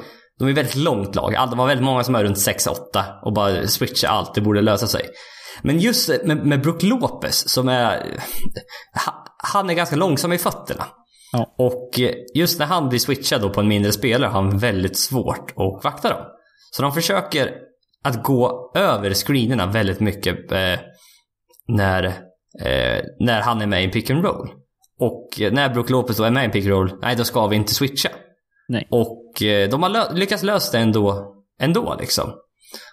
de 0.46 0.50
är 0.50 0.54
väldigt 0.54 0.74
långt 0.76 1.14
lag. 1.14 1.34
All- 1.34 1.50
De 1.50 1.58
har 1.58 1.66
väldigt 1.66 1.84
många 1.84 2.04
som 2.04 2.14
är 2.14 2.24
runt 2.24 2.36
6-8 2.36 2.74
och 3.22 3.32
bara 3.32 3.66
switchar 3.66 4.08
allt. 4.08 4.34
Det 4.34 4.40
borde 4.40 4.60
lösa 4.60 4.86
sig. 4.86 5.02
Men 5.62 5.78
just 5.78 6.10
med, 6.24 6.46
med 6.46 6.62
Brook 6.62 6.82
Lopez 6.82 7.48
som 7.48 7.68
är... 7.68 8.18
ha- 9.06 9.24
Han 9.36 9.70
är 9.70 9.74
ganska 9.74 9.96
långsam 9.96 10.32
i 10.32 10.38
fötterna. 10.38 10.84
Ja. 11.32 11.54
Och 11.58 11.90
just 12.34 12.58
när 12.58 12.66
han 12.66 12.88
blir 12.88 12.98
switchad 12.98 13.40
då 13.40 13.50
på 13.50 13.60
en 13.60 13.68
mindre 13.68 13.92
spelare 13.92 14.30
har 14.30 14.42
han 14.42 14.58
väldigt 14.58 14.98
svårt 14.98 15.50
att 15.50 15.84
vakta 15.84 16.08
dem. 16.08 16.22
Så 16.70 16.82
de 16.82 16.92
försöker 16.92 17.52
att 18.04 18.22
gå 18.22 18.72
över 18.76 19.14
screenerna 19.14 19.66
väldigt 19.66 20.00
mycket 20.00 20.52
eh, 20.52 20.78
när, 21.68 22.04
eh, 22.64 23.00
när 23.20 23.40
han 23.40 23.62
är 23.62 23.66
med 23.66 23.82
i 23.82 23.84
en 23.84 23.90
pick 23.90 24.10
and 24.10 24.24
roll. 24.24 24.48
Och 25.00 25.40
eh, 25.40 25.52
när 25.52 25.68
Brook 25.68 25.90
Lopez 25.90 26.16
då 26.16 26.24
är 26.24 26.30
med 26.30 26.42
i 26.42 26.44
en 26.44 26.50
pick 26.50 26.64
and 26.64 26.72
roll, 26.74 26.98
nej 27.02 27.16
då 27.16 27.24
ska 27.24 27.46
vi 27.46 27.56
inte 27.56 27.74
switcha. 27.74 28.08
Nej. 28.72 28.86
Och 28.90 29.42
eh, 29.42 29.70
de 29.70 29.82
har 29.82 29.90
lö- 29.90 30.14
lyckats 30.14 30.42
lösa 30.42 30.76
det 30.76 30.82
ändå, 30.82 31.34
ändå 31.60 31.96
liksom. 32.00 32.30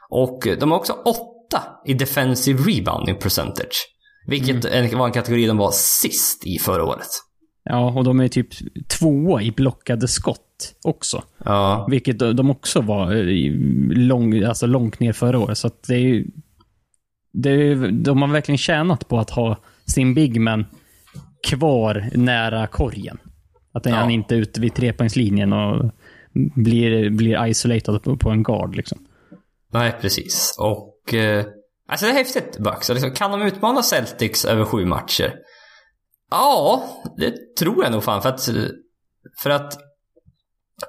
Och 0.10 0.48
eh, 0.48 0.58
de 0.58 0.72
har 0.72 0.78
också 0.78 0.94
åtta 0.94 1.64
i 1.86 1.94
defensive 1.94 2.60
rebounding 2.64 3.16
percentage. 3.16 3.88
Vilket 4.28 4.66
en- 4.66 4.98
var 4.98 5.06
en 5.06 5.12
kategori 5.14 5.46
de 5.46 5.58
var 5.58 5.72
sist 5.72 6.46
i 6.48 6.60
förra 6.60 6.86
året. 6.86 7.08
Ja, 7.64 7.92
och 7.98 8.04
de 8.04 8.20
är 8.20 8.28
typ 8.28 8.48
tvåa 9.00 9.42
i 9.42 9.52
blockade 9.52 10.08
skott 10.08 10.74
också. 10.84 11.24
Ja. 11.46 11.88
Vilket 11.92 12.20
de 12.20 12.50
också 12.50 12.82
var 12.82 13.16
eh, 13.16 13.52
lång, 13.92 14.44
alltså 14.44 14.66
långt 14.66 15.00
ner 15.00 15.14
förra 15.14 15.40
året. 15.40 15.58
Så 15.58 15.70
det 15.88 15.94
är 15.94 16.00
ju... 16.00 16.28
Det 17.34 17.50
är, 17.50 17.92
de 17.92 18.22
har 18.22 18.30
verkligen 18.30 18.58
tjänat 18.58 19.08
på 19.08 19.20
att 19.20 19.30
ha 19.30 19.58
sin 19.86 20.14
bigman 20.14 20.66
kvar 21.48 22.10
nära 22.14 22.68
korgen. 22.68 23.18
Att 23.88 23.92
Ja. 23.94 24.00
han 24.00 24.12
inte 24.12 24.36
är 24.36 24.40
ute 24.40 24.62
vid 24.62 24.76
trepoängslinjen 24.76 25.54
och 25.54 25.92
blir, 26.56 27.10
blir 27.10 27.48
isolated 27.48 28.04
på, 28.04 28.18
på 28.18 28.30
en 28.30 28.44
guard. 28.44 28.76
Liksom. 28.76 28.98
Nej, 29.74 29.96
precis. 30.02 30.56
Och... 30.60 31.14
Eh, 31.14 31.46
alltså 31.90 32.06
det 32.06 32.12
är 32.12 32.16
häftigt, 32.16 32.58
Bucks. 32.60 32.90
Alltså, 32.90 33.10
kan 33.10 33.32
de 33.32 33.42
utmana 33.42 33.84
Celtics 33.84 34.46
över 34.46 34.66
sju 34.66 34.86
matcher? 34.86 35.34
Ja, 36.32 36.84
det 37.18 37.34
tror 37.60 37.84
jag 37.84 37.92
nog 37.92 38.04
fan. 38.04 38.22
För 38.22 38.30
att... 38.30 38.50
För 39.44 39.50
att... 39.50 39.74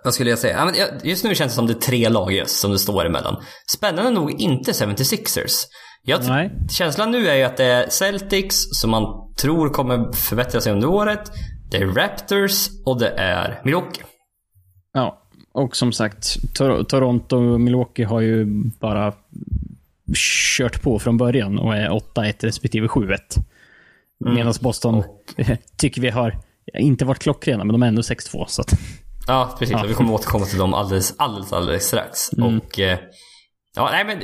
Vad 0.05 0.15
skulle 0.15 0.31
jag 0.31 0.39
säga? 0.39 0.73
Ja, 0.79 0.87
just 1.03 1.25
nu 1.25 1.35
känns 1.35 1.53
det 1.53 1.57
som 1.57 1.67
det 1.67 1.73
är 1.73 1.81
tre 1.81 2.09
lag 2.09 2.33
just 2.33 2.59
som 2.61 2.71
det 2.71 2.79
står 2.79 3.07
emellan. 3.07 3.37
Spännande 3.77 4.11
nog 4.11 4.41
inte 4.41 4.73
76ers. 4.73 5.65
Jag, 6.03 6.21
Nej. 6.29 6.51
känslan 6.71 7.11
nu 7.11 7.29
är 7.29 7.35
ju 7.35 7.43
att 7.43 7.57
det 7.57 7.65
är 7.65 7.89
Celtics 7.89 8.57
som 8.81 8.91
man 8.91 9.35
tror 9.37 9.69
kommer 9.69 10.13
förbättra 10.13 10.61
sig 10.61 10.73
under 10.73 10.89
året. 10.89 11.33
Det 11.71 11.77
är 11.77 11.87
Raptors 11.87 12.69
och 12.85 12.99
det 12.99 13.09
är 13.09 13.61
Milwaukee. 13.65 14.03
Ja, 14.93 15.23
och 15.53 15.77
som 15.77 15.93
sagt, 15.93 16.37
Tor- 16.55 16.85
Toronto 16.85 17.37
och 17.37 17.61
Milwaukee 17.61 18.05
har 18.05 18.21
ju 18.21 18.45
bara 18.81 19.13
kört 20.57 20.83
på 20.83 20.99
från 20.99 21.17
början 21.17 21.59
och 21.59 21.77
är 21.77 21.89
8-1 21.89 22.35
respektive 22.41 22.87
7-1. 22.87 23.19
Medan 24.25 24.55
Boston 24.61 25.03
tycker 25.77 26.01
vi 26.01 26.11
har 26.11 26.39
inte 26.75 27.05
varit 27.05 27.19
klockrena, 27.19 27.65
men 27.65 27.73
de 27.73 27.83
är 27.83 27.87
ändå 27.87 28.03
6-2. 28.03 28.45
Så 28.49 28.63
att, 28.63 28.73
Ja, 29.27 29.57
precis. 29.59 29.73
Ja. 29.73 29.85
Och 29.85 29.91
vi 29.91 29.95
kommer 29.95 30.13
återkomma 30.15 30.45
till 30.45 30.59
dem 30.59 30.75
alldeles, 30.75 31.15
alldeles, 31.17 31.53
alldeles 31.53 31.87
strax. 31.87 32.33
Mm. 32.33 32.59
Och... 32.59 32.79
Eh, 32.79 32.99
ja, 33.77 33.89
nej 33.93 34.05
men 34.05 34.19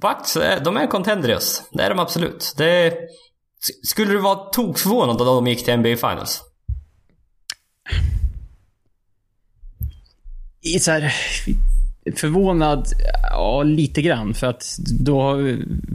Bucks, 0.00 0.36
eh, 0.36 0.62
de 0.62 0.76
är 0.76 0.80
en 0.80 0.88
contender 0.88 1.30
i 1.30 1.34
oss. 1.34 1.62
Det 1.72 1.82
är 1.82 1.90
de 1.90 1.98
absolut. 1.98 2.54
Det... 2.56 2.94
Skulle 3.82 4.12
du 4.12 4.18
vara 4.18 4.34
tokförvånad 4.34 5.20
om 5.20 5.26
de 5.26 5.46
gick 5.46 5.64
till 5.64 5.76
NBA 5.76 5.96
Finals? 5.96 6.42
I 10.62 10.78
så 10.78 10.90
här, 10.90 11.12
förvånad, 12.16 12.86
ja 13.30 13.62
lite 13.62 14.02
grann. 14.02 14.34
För 14.34 14.46
att 14.46 14.64
då, 15.00 15.36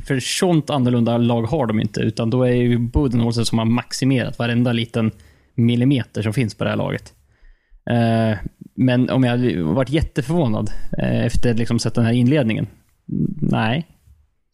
för 0.06 0.20
sånt 0.20 0.70
annorlunda 0.70 1.18
lag 1.18 1.44
har 1.44 1.66
de 1.66 1.80
inte. 1.80 2.00
Utan 2.00 2.30
då 2.30 2.44
är 2.44 2.54
ju 2.54 2.78
Budenholzer 2.78 3.44
som 3.44 3.58
har 3.58 3.66
maximerat 3.66 4.40
varenda 4.40 4.72
liten 4.72 5.12
millimeter 5.56 6.22
som 6.22 6.34
finns 6.34 6.56
på 6.56 6.64
det 6.64 6.70
här 6.70 6.78
laget. 6.78 7.14
Eh, 7.90 8.38
men 8.76 9.10
om 9.10 9.24
jag 9.24 9.32
hade 9.32 9.64
varit 9.64 9.90
jätteförvånad 9.90 10.72
eh, 10.98 11.26
efter 11.26 11.54
liksom 11.54 11.80
sett 11.80 11.96
den 11.96 12.06
här 12.06 12.14
inledningen. 12.14 12.68
Nej. 13.42 13.88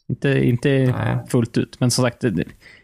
Inte, 0.09 0.47
inte 0.47 0.69
Nej. 0.69 1.17
fullt 1.27 1.57
ut. 1.57 1.79
Men 1.79 1.91
som 1.91 2.05
sagt, 2.05 2.23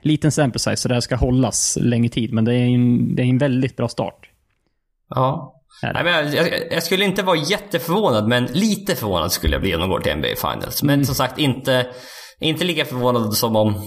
liten 0.01 0.31
sample 0.31 0.59
size, 0.59 0.77
så 0.77 0.87
det 0.87 0.93
här 0.93 1.01
ska 1.01 1.15
hållas 1.15 1.77
länge 1.81 2.09
tid. 2.09 2.33
Men 2.33 2.45
det 2.45 2.53
är 2.53 2.65
en, 2.65 3.15
det 3.15 3.23
är 3.23 3.25
en 3.25 3.37
väldigt 3.37 3.75
bra 3.75 3.87
start. 3.87 4.26
Ja. 5.09 5.53
Nej, 5.83 6.03
men 6.03 6.33
jag, 6.33 6.71
jag, 6.71 6.83
skulle 6.83 7.05
inte 7.05 7.23
vara 7.23 7.37
jätteförvånad, 7.37 8.27
men 8.27 8.45
lite 8.45 8.95
förvånad 8.95 9.31
skulle 9.31 9.53
jag 9.53 9.61
bli 9.61 9.75
om 9.75 9.81
de 9.81 9.89
går 9.89 9.99
till 9.99 10.15
NBA 10.15 10.27
Finals. 10.27 10.83
Men 10.83 10.93
Mm. 10.93 11.05
som 11.05 11.15
sagt, 11.15 11.39
inte, 11.39 11.87
inte 12.39 12.63
lika 12.63 12.85
förvånad 12.85 13.33
som 13.33 13.55
om 13.55 13.75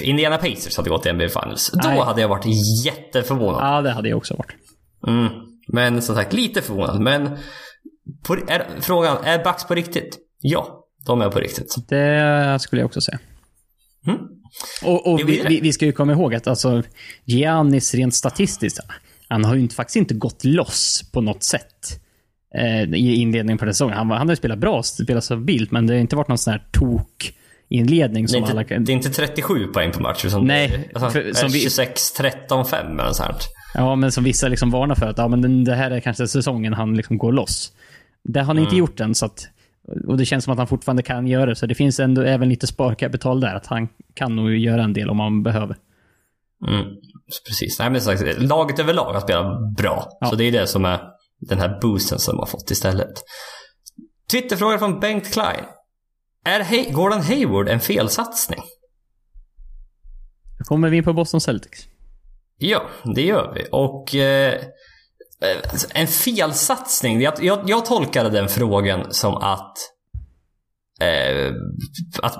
Indiana 0.00 0.38
Pacers 0.38 0.76
hade 0.76 0.90
gått 0.90 1.02
till 1.02 1.12
NBA 1.12 1.28
Finals. 1.28 1.70
Då 1.82 1.88
Nej. 1.88 1.98
hade 1.98 2.20
jag 2.20 2.28
varit 2.28 2.44
jätteförvånad. 2.84 3.60
Ja, 3.62 3.82
det 3.82 3.90
hade 3.90 4.08
jag 4.08 4.18
också 4.18 4.34
varit. 4.34 4.50
Mm. 5.06 5.28
Men 5.68 6.02
som 6.02 6.14
sagt, 6.14 6.32
lite 6.32 6.62
förvånad. 6.62 7.00
Men 7.00 7.38
på, 8.26 8.34
är, 8.34 8.66
frågan, 8.80 9.16
är 9.24 9.44
Bucks 9.44 9.64
på 9.64 9.74
riktigt? 9.74 10.18
Ja, 10.40 10.84
de 11.06 11.20
är 11.20 11.30
på 11.30 11.38
riktigt. 11.38 11.74
Det 11.88 12.58
skulle 12.60 12.82
jag 12.82 12.86
också 12.86 13.00
säga. 13.00 13.18
Mm. 14.06 14.18
Och, 14.84 15.06
och 15.12 15.18
Det 15.18 15.24
vi, 15.24 15.36
det. 15.42 15.48
vi, 15.48 15.60
vi 15.60 15.72
ska 15.72 15.84
ju 15.86 15.92
komma 15.92 16.12
ihåg 16.12 16.34
att 16.34 16.46
alltså, 16.46 16.82
Giannis 17.24 17.94
rent 17.94 18.14
statistiskt, 18.14 18.80
han 19.28 19.44
har 19.44 19.54
ju 19.54 19.60
inte, 19.60 19.74
faktiskt 19.74 19.96
inte 19.96 20.14
gått 20.14 20.44
loss 20.44 21.10
på 21.12 21.20
något 21.20 21.42
sätt 21.42 22.00
eh, 22.54 22.82
i 22.82 23.14
inledningen 23.14 23.58
på 23.58 23.64
den 23.64 23.74
säsongen. 23.74 23.96
Han, 23.96 24.10
han 24.10 24.20
har 24.28 24.32
ju 24.32 24.36
spelat 24.36 24.58
bra, 24.58 24.82
spelat 24.82 25.24
stabilt, 25.24 25.70
men 25.70 25.86
det 25.86 25.94
har 25.94 26.00
inte 26.00 26.16
varit 26.16 26.28
någon 26.28 26.38
sån 26.38 26.52
här 26.52 26.62
tok-inledning 26.72 28.24
Det 28.24 28.26
är, 28.26 28.28
som 28.32 28.38
inte, 28.38 28.50
alla 28.52 28.64
kan... 28.64 28.84
det 28.84 28.92
är 28.92 28.94
inte 28.94 29.10
37 29.10 29.66
poäng 29.66 29.92
på 29.92 30.00
match. 30.02 30.24
Utan 30.24 30.46
Nej, 30.46 30.68
det 30.92 31.00
alltså, 31.00 31.10
för- 31.20 31.32
som 31.32 31.46
är 31.48 31.52
vi- 31.52 31.60
26, 31.60 32.12
13, 32.12 32.66
5 32.66 33.00
eller 33.00 33.12
sånt. 33.12 33.48
Ja, 33.74 33.94
men 33.96 34.12
som 34.12 34.24
vissa 34.24 34.48
liksom 34.48 34.70
varnar 34.70 34.94
för 34.94 35.06
att 35.06 35.18
ja, 35.18 35.28
men 35.28 35.64
det 35.64 35.74
här 35.74 35.90
är 35.90 36.00
kanske 36.00 36.28
säsongen 36.28 36.72
han 36.74 36.94
liksom 36.96 37.18
går 37.18 37.32
loss. 37.32 37.72
Det 38.24 38.40
har 38.40 38.46
han 38.46 38.56
Mm. 38.56 38.64
inte 38.66 38.76
gjort 38.76 39.00
än, 39.00 39.14
så 39.14 39.26
att, 39.26 39.48
och 40.06 40.16
det 40.16 40.24
känns 40.24 40.44
som 40.44 40.52
att 40.52 40.58
han 40.58 40.66
fortfarande 40.66 41.02
kan 41.02 41.26
göra 41.26 41.46
det. 41.46 41.56
Så 41.56 41.66
det 41.66 41.74
finns 41.74 42.00
ändå 42.00 42.22
även 42.22 42.48
lite 42.48 42.66
sparkapital 42.66 43.40
där, 43.40 43.54
att 43.54 43.66
han 43.66 43.88
kan 44.14 44.36
nog 44.36 44.56
göra 44.56 44.82
en 44.82 44.92
del 44.92 45.10
om 45.10 45.20
han 45.20 45.42
behöver. 45.42 45.76
Mm. 46.68 46.86
Precis. 47.48 47.78
Nej, 47.78 47.90
men 47.90 48.00
sagt, 48.00 48.42
laget 48.42 48.78
överlag 48.78 49.12
har 49.12 49.20
spelat 49.20 49.76
bra. 49.76 50.08
Ja. 50.20 50.26
Så 50.26 50.36
det 50.36 50.44
är 50.44 50.52
det 50.52 50.66
som 50.66 50.84
är 50.84 51.00
den 51.40 51.58
här 51.58 51.78
boosten 51.80 52.18
som 52.18 52.34
de 52.34 52.38
har 52.38 52.46
fått 52.46 52.70
istället. 52.70 53.12
Twitterfråga 54.30 54.78
från 54.78 55.00
Bengt 55.00 55.32
Klein. 55.32 55.64
Är 56.44 56.60
Hay- 56.60 56.92
Gordon 56.92 57.20
Hayward 57.20 57.68
en 57.68 57.80
felsatsning? 57.80 58.60
Då 60.58 60.64
kommer 60.64 60.88
vi 60.88 60.96
in 60.96 61.04
på 61.04 61.12
Boston 61.12 61.40
Celtics. 61.40 61.86
Ja, 62.58 62.82
det 63.14 63.22
gör 63.22 63.52
vi. 63.54 63.66
Och 63.72 64.14
eh, 64.14 64.60
en 65.94 66.06
felsatsning. 66.06 67.20
Jag, 67.20 67.34
jag, 67.40 67.60
jag 67.66 67.86
tolkade 67.86 68.30
den 68.30 68.48
frågan 68.48 69.06
som 69.10 69.34
att, 69.36 69.76
eh, 71.00 71.52
att 72.22 72.36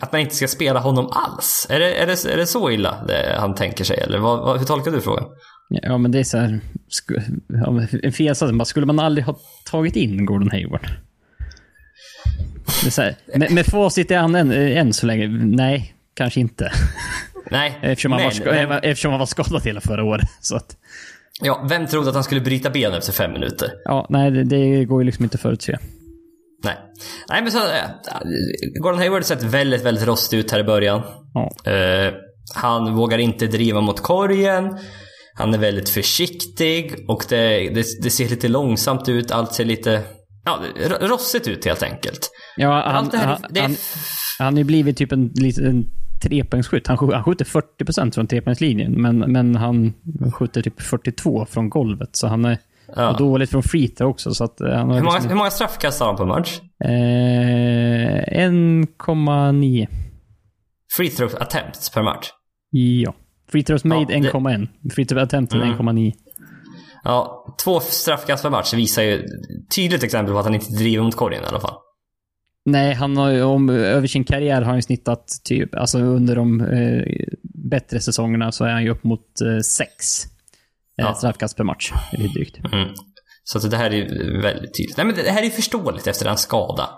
att 0.00 0.12
man 0.12 0.20
inte 0.20 0.34
ska 0.34 0.48
spela 0.48 0.80
honom 0.80 1.10
alls. 1.12 1.66
Är 1.70 1.78
det, 1.78 1.94
är 1.94 2.06
det, 2.06 2.24
är 2.32 2.36
det 2.36 2.46
så 2.46 2.70
illa 2.70 3.04
det 3.08 3.36
han 3.38 3.54
tänker 3.54 3.84
sig? 3.84 3.98
Eller 3.98 4.18
vad, 4.18 4.38
vad, 4.38 4.58
hur 4.58 4.66
tolkar 4.66 4.90
du 4.90 5.00
frågan? 5.00 5.24
Ja, 5.68 5.98
men 5.98 6.10
det 6.10 6.18
är 6.18 6.24
så 6.24 6.38
här... 6.38 6.60
En 8.02 8.12
felsatsning. 8.12 8.64
Skulle 8.64 8.86
man 8.86 8.98
aldrig 8.98 9.24
ha 9.24 9.38
tagit 9.64 9.96
in 9.96 10.26
Gordon 10.26 10.50
Hayward? 10.50 10.88
Det 12.84 12.96
här, 12.96 13.16
med, 13.38 13.52
med 13.52 13.66
facit 13.66 14.10
i 14.10 14.14
hand 14.14 14.36
än, 14.36 14.52
än 14.52 14.92
så 14.92 15.06
länge, 15.06 15.28
nej, 15.28 15.94
kanske 16.14 16.40
inte. 16.40 16.72
Nej, 17.50 17.78
Eftersom 17.82 18.12
han, 18.12 18.20
men, 18.20 18.26
var, 18.26 18.30
ska, 18.32 18.52
men- 18.52 18.70
eftersom 18.82 19.10
han 19.10 19.18
var 19.18 19.26
skadad 19.26 19.62
hela 19.64 19.80
förra 19.80 20.04
året. 20.04 20.28
Så 20.40 20.56
att, 20.56 20.76
ja, 21.42 21.66
vem 21.68 21.86
trodde 21.86 22.08
att 22.08 22.14
han 22.14 22.24
skulle 22.24 22.40
bryta 22.40 22.70
benen 22.70 22.98
efter 22.98 23.12
fem 23.12 23.32
minuter? 23.32 23.70
ja, 23.84 24.06
nej, 24.10 24.30
det, 24.30 24.44
det 24.44 24.84
går 24.84 25.02
ju 25.02 25.06
liksom 25.06 25.24
inte 25.24 25.38
förutse. 25.38 25.78
Nej. 26.64 26.76
Nej, 27.28 27.42
men 27.42 27.52
så... 27.52 27.58
Äh, 27.58 27.90
Gordon 28.82 28.98
Hayward 28.98 29.18
har 29.18 29.22
sett 29.22 29.42
väldigt, 29.42 29.82
väldigt 29.82 30.06
rostig 30.06 30.38
ut 30.38 30.50
här 30.50 30.60
i 30.60 30.64
början. 30.64 31.02
Ja. 31.34 31.72
Eh, 31.72 32.12
han 32.54 32.94
vågar 32.94 33.18
inte 33.18 33.46
driva 33.46 33.80
mot 33.80 34.00
korgen. 34.00 34.78
Han 35.34 35.54
är 35.54 35.58
väldigt 35.58 35.88
försiktig 35.88 36.94
och 37.08 37.24
det, 37.28 37.70
det, 37.74 37.86
det 38.02 38.10
ser 38.10 38.28
lite 38.28 38.48
långsamt 38.48 39.08
ut. 39.08 39.30
Allt 39.30 39.52
ser 39.52 39.64
lite 39.64 40.02
ja, 40.44 40.58
rossigt 41.00 41.48
ut 41.48 41.64
helt 41.64 41.82
enkelt. 41.82 42.30
Ja, 42.56 42.82
han, 42.86 43.08
det 43.08 43.16
här, 43.16 43.26
han, 43.26 43.42
det 43.50 43.60
är 43.60 43.62
han, 43.62 43.76
han 44.38 44.54
har 44.54 44.58
ju 44.58 44.64
blivit 44.64 44.96
typ 44.96 45.12
en 45.12 45.26
liten 45.34 45.86
trepoängsskytt. 46.28 46.86
Han, 46.86 47.12
han 47.12 47.24
skjuter 47.24 47.44
40% 47.44 48.14
från 48.14 48.26
trepoängslinjen, 48.26 49.02
men, 49.02 49.18
men 49.18 49.56
han 49.56 49.92
skjuter 50.32 50.62
typ 50.62 50.80
42 50.82 51.46
från 51.46 51.70
golvet. 51.70 52.16
Så 52.16 52.26
han 52.26 52.44
är 52.44 52.58
Ja. 52.96 53.10
och 53.10 53.18
dåligt 53.18 53.50
från 53.50 53.62
free 53.62 53.88
throw 53.88 54.10
också. 54.10 54.34
Så 54.34 54.44
att 54.44 54.60
eh, 54.60 54.68
han 54.70 54.88
har 54.88 54.94
Hur 54.96 55.02
många, 55.02 55.14
liksom, 55.14 55.30
hur 55.30 55.36
många 55.36 55.50
straffkast 55.50 56.00
har 56.00 56.06
han 56.06 56.16
på 56.16 56.26
match? 56.26 56.60
eh, 56.84 56.88
1,9. 58.48 59.86
Free 60.96 61.08
throw 61.10 61.30
attempts 61.40 61.90
per 61.90 62.02
match. 62.02 62.26
Ja. 62.70 63.14
Free 63.52 63.62
throws 63.62 63.84
made 63.84 64.00
Ja, 64.00 64.06
det- 64.08 64.14
1,1. 64.30 64.68
Free 64.94 65.04
throw 65.06 65.22
attempted 65.22 65.60
Mm. 65.62 65.74
1,9. 65.78 66.12
Ja, 67.04 67.46
två 67.64 67.80
straffkast 67.80 68.42
per 68.42 68.50
match 68.50 68.74
visar 68.74 69.02
ju 69.02 69.24
tydligt 69.74 70.02
exempel 70.02 70.32
på 70.32 70.38
att 70.38 70.44
han 70.44 70.54
inte 70.54 70.72
driver 70.72 71.04
mot 71.04 71.16
korgen 71.16 71.42
i 71.44 71.46
alla 71.46 71.60
fall. 71.60 71.74
Nej, 72.66 72.94
han 72.94 73.16
har 73.16 73.42
om, 73.42 73.68
över 73.70 74.06
sin 74.06 74.24
karriär 74.24 74.62
har 74.62 74.72
han 74.72 74.82
snittat 74.82 75.28
typ, 75.44 75.74
alltså 75.74 75.98
under 75.98 76.36
de 76.36 76.60
eh, 76.60 77.02
bättre 77.70 78.00
säsongerna 78.00 78.52
så 78.52 78.64
är 78.64 78.70
han 78.72 78.82
ju 78.82 78.90
upp 78.90 79.04
mot 79.04 79.40
eh, 79.40 79.60
sex 79.60 80.24
eh, 80.24 80.30
Ja. 80.96 81.14
straffkast 81.14 81.56
per 81.56 81.64
match. 81.64 81.92
Eller 82.12 82.28
drygt. 82.28 82.58
Mm. 82.72 82.88
Så 83.44 83.58
att 83.58 83.70
det 83.70 83.76
här 83.76 83.90
är 83.94 84.42
väldigt 84.42 84.74
tydligt. 84.76 84.96
Nej 84.96 85.06
men 85.06 85.14
det 85.14 85.30
här 85.30 85.42
är 85.46 85.50
förståeligt 85.50 86.06
efter 86.06 86.26
en 86.26 86.36
skada. 86.36 86.88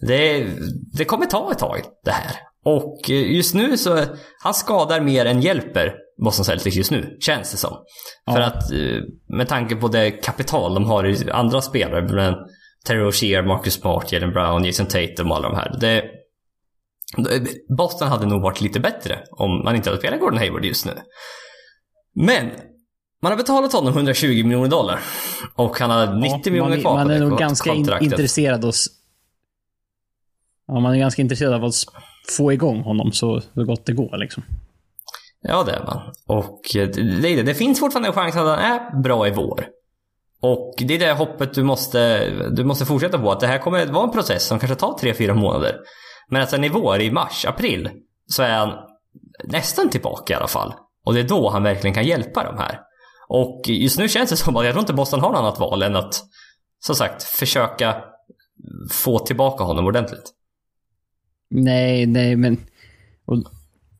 Det, 0.00 0.46
det 0.92 1.04
kommer 1.04 1.26
ta 1.26 1.52
ett 1.52 1.58
tag 1.58 1.78
det 2.04 2.10
här. 2.10 2.36
Och 2.64 3.10
eh, 3.10 3.32
just 3.32 3.54
nu 3.54 3.76
så, 3.76 4.04
han 4.42 4.54
skadar 4.54 5.00
mer 5.00 5.26
än 5.26 5.40
hjälper 5.40 5.94
Boston 6.24 6.44
Celtics 6.44 6.76
just 6.76 6.90
nu, 6.90 7.16
känns 7.20 7.50
det 7.50 7.56
som. 7.56 7.76
För 8.32 8.40
Ja. 8.40 8.46
att 8.46 8.72
eh, 8.72 9.00
med 9.36 9.48
tanke 9.48 9.76
på 9.76 9.88
det 9.88 10.10
kapital 10.10 10.74
de 10.74 10.84
har 10.84 11.06
i 11.06 11.30
andra 11.30 11.60
spelare, 11.62 12.02
Terry 12.86 12.98
Rozier, 13.00 13.42
Marcus 13.42 13.74
Smart, 13.74 14.12
Jalen 14.12 14.32
Brown, 14.32 14.64
Jason 14.64 14.86
Tatum 14.86 15.30
och 15.30 15.36
alla 15.36 15.48
de 15.48 15.56
här. 15.56 15.76
Det, 15.80 16.04
Boston 17.76 18.08
hade 18.08 18.26
nog 18.26 18.42
varit 18.42 18.60
lite 18.60 18.80
bättre 18.80 19.18
om 19.30 19.64
man 19.64 19.76
inte 19.76 19.90
hade 19.90 19.98
spelat 20.00 20.20
Gordon 20.20 20.38
Hayward 20.38 20.64
just 20.64 20.86
nu. 20.86 20.92
Men 22.14 22.50
man 23.22 23.32
har 23.32 23.36
betalat 23.36 23.72
honom 23.72 23.92
120 23.94 24.26
miljoner 24.26 24.68
dollar. 24.68 25.00
Och 25.54 25.78
han 25.78 25.90
har 25.90 26.14
90 26.14 26.40
Ja, 26.44 26.50
miljoner 26.52 26.80
kvar 26.80 26.94
man 26.94 27.06
på 27.06 27.12
är 27.12 27.18
det 27.20 27.26
nog 27.26 27.38
ganska 27.38 27.70
kontraktet. 27.70 28.12
intresserad 28.12 28.64
av 28.64 28.68
s- 28.70 28.86
Ja, 30.66 30.80
man 30.80 30.94
är 30.94 30.98
ganska 30.98 31.22
intresserad 31.22 31.54
av 31.54 31.64
att 31.64 31.74
få 32.36 32.52
igång 32.52 32.80
honom 32.82 33.12
så, 33.12 33.40
så 33.40 33.64
gott 33.64 33.86
det 33.86 33.92
går 33.92 34.16
liksom. 34.18 34.42
Ja, 35.40 35.62
det 35.62 35.72
är 35.72 35.84
man. 35.84 36.00
Och 36.26 36.76
eh, 36.76 36.88
det, 36.88 37.20
det. 37.36 37.42
det 37.42 37.54
finns 37.54 37.80
fortfarande 37.80 38.08
en 38.08 38.12
chans 38.14 38.36
att 38.36 38.46
han 38.46 38.58
är 38.58 39.02
bra 39.02 39.28
i 39.28 39.30
vår. 39.30 39.66
Och 40.46 40.74
det 40.78 40.94
är 40.94 40.98
det 40.98 41.12
hoppet 41.12 41.54
du 41.54 41.62
måste, 41.62 42.30
du 42.50 42.64
måste 42.64 42.84
fortsätta 42.84 43.18
på. 43.18 43.30
Att 43.30 43.40
det 43.40 43.46
här 43.46 43.58
kommer 43.58 43.82
att 43.82 43.90
vara 43.90 44.04
en 44.04 44.10
process 44.10 44.46
som 44.46 44.58
kanske 44.58 44.76
tar 44.76 44.92
3-4 44.92 45.34
månader. 45.34 45.76
Men 46.28 46.40
alltså 46.40 46.56
att 46.56 46.60
sen 46.60 46.64
i 46.64 46.68
vår, 46.68 47.00
i 47.00 47.10
mars, 47.10 47.44
april, 47.46 47.90
så 48.26 48.42
är 48.42 48.58
han 48.58 48.72
nästan 49.44 49.88
tillbaka 49.88 50.32
i 50.32 50.36
alla 50.36 50.48
fall. 50.48 50.74
Och 51.04 51.14
det 51.14 51.20
är 51.20 51.28
då 51.28 51.50
han 51.50 51.62
verkligen 51.62 51.94
kan 51.94 52.04
hjälpa 52.04 52.44
de 52.44 52.58
här. 52.58 52.80
Och 53.28 53.62
just 53.66 53.98
nu 53.98 54.08
känns 54.08 54.30
det 54.30 54.36
som 54.36 54.56
att 54.56 54.64
jag 54.64 54.72
tror 54.72 54.80
inte 54.80 54.92
Boston 54.92 55.20
har 55.20 55.30
något 55.30 55.38
annat 55.38 55.58
val 55.58 55.82
än 55.82 55.96
att, 55.96 56.22
som 56.84 56.94
sagt, 56.94 57.22
försöka 57.22 58.04
få 58.90 59.18
tillbaka 59.18 59.64
honom 59.64 59.86
ordentligt. 59.86 60.32
Nej, 61.50 62.06
nej, 62.06 62.36
men... 62.36 62.56
Och 63.26 63.36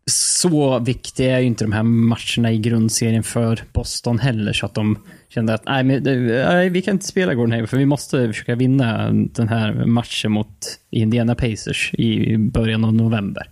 så 0.07 0.79
viktiga 0.79 1.37
är 1.37 1.41
ju 1.41 1.47
inte 1.47 1.65
de 1.65 1.73
här 1.73 1.83
matcherna 1.83 2.53
i 2.53 2.59
grundserien 2.59 3.23
för 3.23 3.63
Boston 3.73 4.19
heller, 4.19 4.53
så 4.53 4.67
att 4.67 4.75
de 4.75 4.99
kände 5.29 5.55
att 5.55 5.65
nej, 5.67 5.85
men, 5.85 6.07
eh, 6.07 6.49
nej 6.49 6.69
vi 6.69 6.83
kan 6.83 6.95
inte 6.95 7.07
spela 7.07 7.35
Gordon 7.35 7.53
Hayward, 7.53 7.69
för 7.69 7.77
vi 7.77 7.87
måste 7.87 8.27
försöka 8.27 8.55
vinna 8.55 9.13
den 9.13 9.49
här 9.49 9.85
matchen 9.87 10.33
mot 10.33 10.79
Indiana 10.91 11.35
Pacers 11.35 11.95
i 11.95 12.39
början 12.39 12.85
av 12.85 12.95
november. 12.95 13.49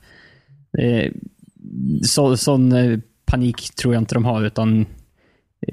Eh, 0.78 1.12
så, 2.02 2.36
sån 2.36 2.72
eh, 2.72 2.98
panik 3.24 3.74
tror 3.74 3.94
jag 3.94 4.00
inte 4.00 4.14
de 4.14 4.24
har, 4.24 4.44
utan 4.44 4.86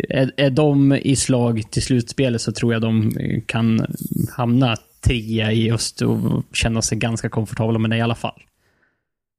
är, 0.09 0.31
är 0.37 0.49
de 0.49 0.93
i 0.93 1.15
slag 1.15 1.71
till 1.71 1.81
slutspelet 1.81 2.41
så 2.41 2.51
tror 2.51 2.73
jag 2.73 2.81
de 2.81 3.11
kan 3.45 3.85
hamna 4.31 4.77
trea 5.01 5.51
i 5.51 5.71
öst 5.71 6.01
och 6.01 6.43
känna 6.53 6.81
sig 6.81 6.97
ganska 6.97 7.29
komfortabla 7.29 7.79
med 7.79 7.89
det 7.89 7.97
i 7.97 8.01
alla 8.01 8.15
fall. 8.15 8.41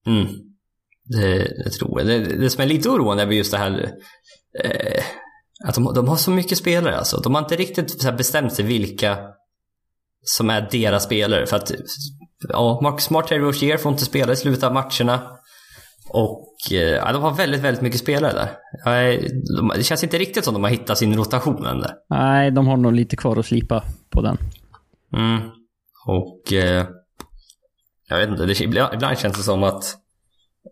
Mm. 0.06 0.26
Det, 1.12 1.38
det 1.64 1.70
tror 1.70 2.00
jag. 2.00 2.06
Det, 2.06 2.18
det 2.18 2.50
som 2.50 2.62
är 2.62 2.66
lite 2.66 2.88
oroande 2.88 3.22
är 3.22 3.26
väl 3.26 3.36
just 3.36 3.52
det 3.52 3.58
här 3.58 3.92
eh, 4.64 5.02
att 5.64 5.74
de, 5.74 5.94
de 5.94 6.08
har 6.08 6.16
så 6.16 6.30
mycket 6.30 6.58
spelare 6.58 6.96
alltså. 6.98 7.20
De 7.20 7.34
har 7.34 7.42
inte 7.42 7.56
riktigt 7.56 8.16
bestämt 8.16 8.52
sig 8.52 8.64
vilka 8.64 9.18
som 10.22 10.50
är 10.50 10.68
deras 10.70 11.04
spelare. 11.04 11.46
För 11.46 11.56
att 11.56 11.72
ja, 12.48 12.80
Marcus 12.82 13.04
Smart, 13.04 13.26
Terry 13.26 13.40
Rozier 13.40 13.76
får 13.76 13.92
inte 13.92 14.04
spela 14.04 14.32
i 14.32 14.36
slutet 14.36 14.64
av 14.64 14.72
matcherna. 14.72 15.36
Och 16.08 16.56
eh, 16.70 16.78
ja, 16.78 17.12
de 17.12 17.22
har 17.22 17.34
väldigt, 17.34 17.60
väldigt 17.60 17.82
mycket 17.82 18.00
spelare 18.00 18.32
där. 18.32 18.50
Ja, 18.84 19.18
de, 19.56 19.72
det 19.76 19.82
känns 19.82 20.04
inte 20.04 20.18
riktigt 20.18 20.44
som 20.44 20.54
de 20.54 20.62
har 20.62 20.70
hittat 20.70 20.98
sin 20.98 21.16
rotation 21.16 21.66
än 21.66 21.80
där. 21.80 21.94
Nej, 22.10 22.50
de 22.50 22.66
har 22.66 22.76
nog 22.76 22.92
lite 22.92 23.16
kvar 23.16 23.36
att 23.36 23.46
slipa 23.46 23.84
på 24.10 24.22
den. 24.22 24.38
Mm. 25.12 25.40
Och 26.06 26.52
eh, 26.52 26.86
jag 28.08 28.18
vet 28.18 28.28
inte, 28.28 28.46
det, 28.46 28.60
ibland 28.94 29.18
känns 29.18 29.36
det 29.36 29.42
som 29.42 29.62
att 29.62 29.96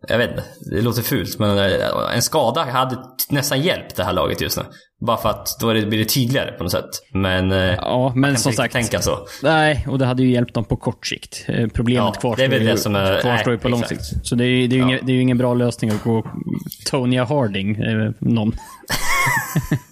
jag 0.09 0.19
vet 0.19 0.31
inte, 0.31 0.45
det 0.77 0.83
låter 0.83 1.03
fult 1.03 1.39
men 1.39 1.59
eh, 1.59 2.15
en 2.15 2.23
skada 2.23 2.65
hade 2.65 2.97
nästan 3.31 3.61
hjälpt 3.61 3.97
det 3.97 4.05
här 4.05 4.13
laget 4.13 4.41
just 4.41 4.57
nu. 4.57 4.63
Bara 5.07 5.17
för 5.17 5.29
att 5.29 5.57
då 5.61 5.67
blir 5.73 5.99
det 5.99 6.05
tydligare 6.05 6.53
på 6.53 6.63
något 6.63 6.73
sätt. 6.73 6.89
Men 7.13 7.53
eh, 7.53 7.59
Ja, 7.75 8.13
men 8.17 8.37
som 8.37 8.53
sagt. 8.53 8.73
tänka 8.73 9.01
så. 9.01 9.19
Nej, 9.43 9.87
och 9.89 9.99
det 9.99 10.07
hade 10.07 10.23
ju 10.23 10.31
hjälpt 10.33 10.55
dem 10.55 10.65
på 10.65 10.77
kort 10.77 11.07
sikt. 11.07 11.45
Eh, 11.49 11.69
Problemet 11.69 12.05
Ja, 12.05 12.21
kvarstår, 12.21 12.37
det 12.37 12.45
är 12.45 12.49
väl 12.49 12.63
ju, 12.63 12.69
det 12.69 12.77
som 12.79 12.95
är- 12.97 13.21
kvarstår 13.21 13.53
ju 13.53 13.59
på 13.59 13.69
lång 13.69 13.81
exakt. 13.81 14.05
sikt. 14.05 14.27
Så 14.27 14.35
det 14.35 14.45
är, 14.45 14.69
det 14.69 14.77
är, 14.77 14.77
ju 14.77 14.79
Ja. 14.79 14.85
ingen, 14.87 15.01
det 15.07 15.13
är 15.13 15.15
ju 15.15 15.23
ingen 15.23 15.39
bra 15.39 15.55
lösning 15.55 15.91
att 15.91 16.03
gå 16.03 16.27
Tonya 16.91 17.25
Harding, 17.25 17.77
eh, 17.77 18.11
någon. 18.19 18.53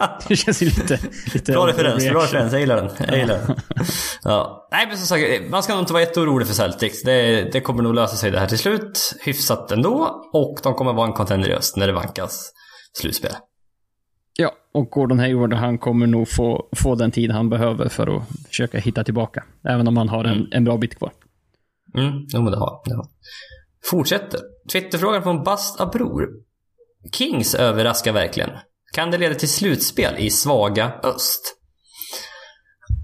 det 0.28 0.36
känns 0.36 0.62
ju 0.62 0.66
lite... 0.66 0.98
lite 1.34 1.52
Bra 1.52 1.66
referens, 1.66 2.08
bra 2.08 2.22
referens. 2.22 2.52
Jag 2.52 2.60
gillar 2.60 2.76
den. 2.76 2.90
Jag 2.98 3.18
gillar 3.18 3.38
den. 3.38 3.56
Ja. 4.22 4.68
Nej 4.72 4.86
men 4.86 4.96
som 4.98 5.06
sagt, 5.06 5.50
man 5.50 5.62
ska 5.62 5.72
nog 5.72 5.82
inte 5.82 5.92
vara 5.92 6.02
jätteorolig 6.02 6.46
för 6.46 6.54
Celtics. 6.54 7.02
Det, 7.02 7.52
det 7.52 7.60
kommer 7.60 7.82
nog 7.82 7.94
lösa 7.94 8.16
sig 8.16 8.30
det 8.30 8.38
här 8.38 8.46
till 8.46 8.58
slut. 8.58 9.16
Hyfsat 9.20 9.72
ändå. 9.72 10.24
Och 10.32 10.58
de 10.62 10.74
kommer 10.74 10.92
vara 10.92 11.06
en 11.06 11.12
contender 11.12 11.48
i 11.48 11.54
öst 11.54 11.76
när 11.76 11.86
det 11.86 11.92
vankas 11.92 12.52
slutspel. 12.92 13.32
Ja, 14.38 14.52
och 14.72 14.90
Gordon 14.90 15.18
Hayward, 15.18 15.52
han 15.52 15.78
kommer 15.78 16.06
nog 16.06 16.28
få, 16.28 16.68
få 16.76 16.94
den 16.94 17.10
tid 17.10 17.30
han 17.30 17.48
behöver 17.48 17.88
för 17.88 18.16
att 18.16 18.22
försöka 18.48 18.78
hitta 18.78 19.04
tillbaka. 19.04 19.44
Även 19.64 19.88
om 19.88 19.96
han 19.96 20.08
har 20.08 20.24
en, 20.24 20.48
en 20.52 20.64
bra 20.64 20.76
bit 20.76 20.98
kvar. 20.98 21.12
Mm, 21.94 22.12
jo 22.28 22.42
men 22.42 22.52
det 22.52 22.58
har 22.58 22.96
har. 22.96 23.06
Fortsätter. 23.84 24.40
Twitterfrågan 24.72 25.22
från 25.22 25.44
Bast 25.44 25.80
Abror. 25.80 26.28
Kings 27.12 27.54
överraskar 27.54 28.12
verkligen. 28.12 28.50
Kan 28.94 29.10
det 29.10 29.18
leda 29.18 29.34
till 29.34 29.48
slutspel 29.48 30.14
i 30.18 30.30
svaga 30.30 30.92
öst? 31.02 31.56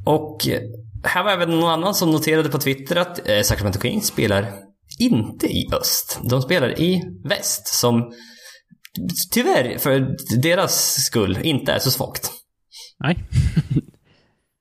Och 0.06 0.48
eh, 0.48 0.60
här 1.04 1.24
var 1.24 1.32
även 1.32 1.50
någon 1.50 1.70
annan 1.70 1.94
som 1.94 2.10
noterade 2.10 2.48
på 2.48 2.58
Twitter 2.58 2.96
att 2.96 3.28
eh, 3.28 3.42
Sacramento 3.42 3.80
Kings 3.80 4.06
spelar 4.06 4.52
inte 4.98 5.46
i 5.46 5.68
öst. 5.72 6.20
De 6.30 6.42
spelar 6.42 6.80
i 6.80 7.02
väst 7.24 7.66
som 7.66 8.12
tyvärr 9.32 9.78
för 9.78 10.16
deras 10.42 11.04
skull 11.04 11.38
inte 11.42 11.72
är 11.72 11.78
så 11.78 11.90
svagt. 11.90 12.30
Nej. 12.98 13.16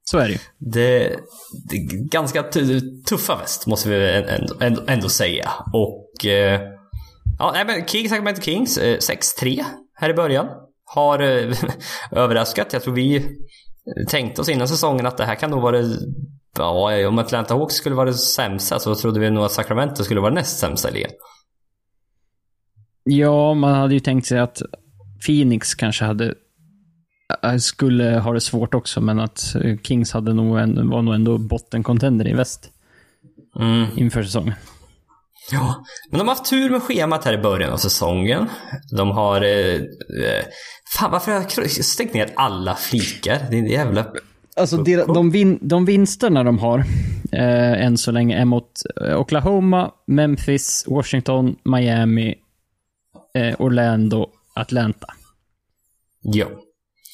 Så 0.07 0.17
är 0.17 0.28
det 0.28 0.32
ju. 0.34 0.39
Det, 0.57 1.19
det 1.69 1.76
är 1.76 2.09
ganska 2.09 2.43
tu- 2.43 3.03
tuffa 3.03 3.36
väst, 3.36 3.67
måste 3.67 3.89
vi 3.89 4.11
ändå, 4.11 4.55
ändå, 4.61 4.82
ändå 4.88 5.09
säga. 5.09 5.51
Och... 5.73 6.26
Eh, 6.26 6.61
ja, 7.39 7.51
nej 7.53 7.65
men 7.65 7.88
Kings, 7.88 8.09
Sacramento 8.09 8.41
Kings, 8.41 8.78
eh, 8.78 8.97
6-3 8.97 9.63
här 9.93 10.09
i 10.09 10.13
början. 10.13 10.47
Har 10.86 11.19
eh, 11.19 11.53
överraskat. 12.11 12.73
Jag 12.73 12.83
tror 12.83 12.93
vi 12.93 13.38
tänkte 14.07 14.41
oss 14.41 14.49
innan 14.49 14.67
säsongen 14.67 15.05
att 15.05 15.17
det 15.17 15.25
här 15.25 15.36
kan 15.36 15.51
nog 15.51 15.61
vara 15.61 15.81
det... 15.81 15.99
Ja, 16.57 17.07
om 17.07 17.19
Atlanta 17.19 17.53
Hawks 17.53 17.75
skulle 17.75 17.95
vara 17.95 18.05
det 18.09 18.13
sämsta 18.13 18.79
så 18.79 18.95
trodde 18.95 19.19
vi 19.19 19.29
nog 19.29 19.43
att 19.43 19.51
Sacramento 19.51 20.03
skulle 20.03 20.21
vara 20.21 20.33
näst 20.33 20.59
sämsta 20.59 20.89
i 20.89 20.93
ligan. 20.93 21.11
Ja, 23.03 23.53
man 23.53 23.73
hade 23.73 23.93
ju 23.93 23.99
tänkt 23.99 24.27
sig 24.27 24.39
att 24.39 24.61
Phoenix 25.25 25.75
kanske 25.75 26.05
hade 26.05 26.33
äh, 27.43 27.57
skulle 27.57 28.19
ha 28.19 28.33
det 28.33 28.41
svårt 28.41 28.73
också, 28.73 29.01
men 29.01 29.19
att 29.19 29.55
eh, 29.55 29.77
Kings 29.83 30.11
hade 30.11 30.33
nog 30.33 30.59
en, 30.59 30.89
var 30.89 31.01
nog 31.01 31.15
ändå 31.15 31.38
bottencontender 31.38 32.27
i 32.27 32.33
väst 32.33 32.71
Mm. 33.59 33.86
inför 33.95 34.23
säsongen. 34.23 34.53
Ja, 35.52 35.86
men 36.10 36.20
de 36.20 36.28
har 36.28 36.36
haft 36.36 36.50
tur 36.50 36.70
med 36.70 36.82
schemat 36.82 37.26
här 37.26 37.34
i 37.34 37.38
början 37.38 37.74
av 37.74 37.78
säsongen. 37.78 38.50
De 38.91 39.12
har... 39.12 39.41
Eh, 39.41 39.76
eh, 39.76 40.46
fan, 40.98 41.12
varför 41.12 41.32
har 41.32 41.46
jag 41.58 41.72
stängt 41.72 42.14
ner 42.14 42.34
alla 42.36 42.76
flikar? 42.76 43.39
Det 43.50 43.56
är 43.56 43.60
en 43.60 43.68
jävla... 43.68 44.06
Alltså 44.56 44.78
de, 44.78 44.96
de, 44.96 45.32
vin, 45.32 45.60
de 45.62 45.86
vinsterna 45.86 46.43
de 46.43 46.60
har 46.60 46.80
eh, 47.32 47.86
än 47.86 47.98
så 47.98 48.12
länge 48.12 48.38
är 48.38 48.46
mot 48.46 48.72
eh, 49.02 49.20
Oklahoma, 49.20 49.91
Memphis, 50.08 50.86
Washington, 50.88 51.56
Miami, 51.64 52.36
eh, 53.34 53.56
Orlando, 53.62 54.30
Atlanta. 54.54 55.08
Ja. 56.22 56.48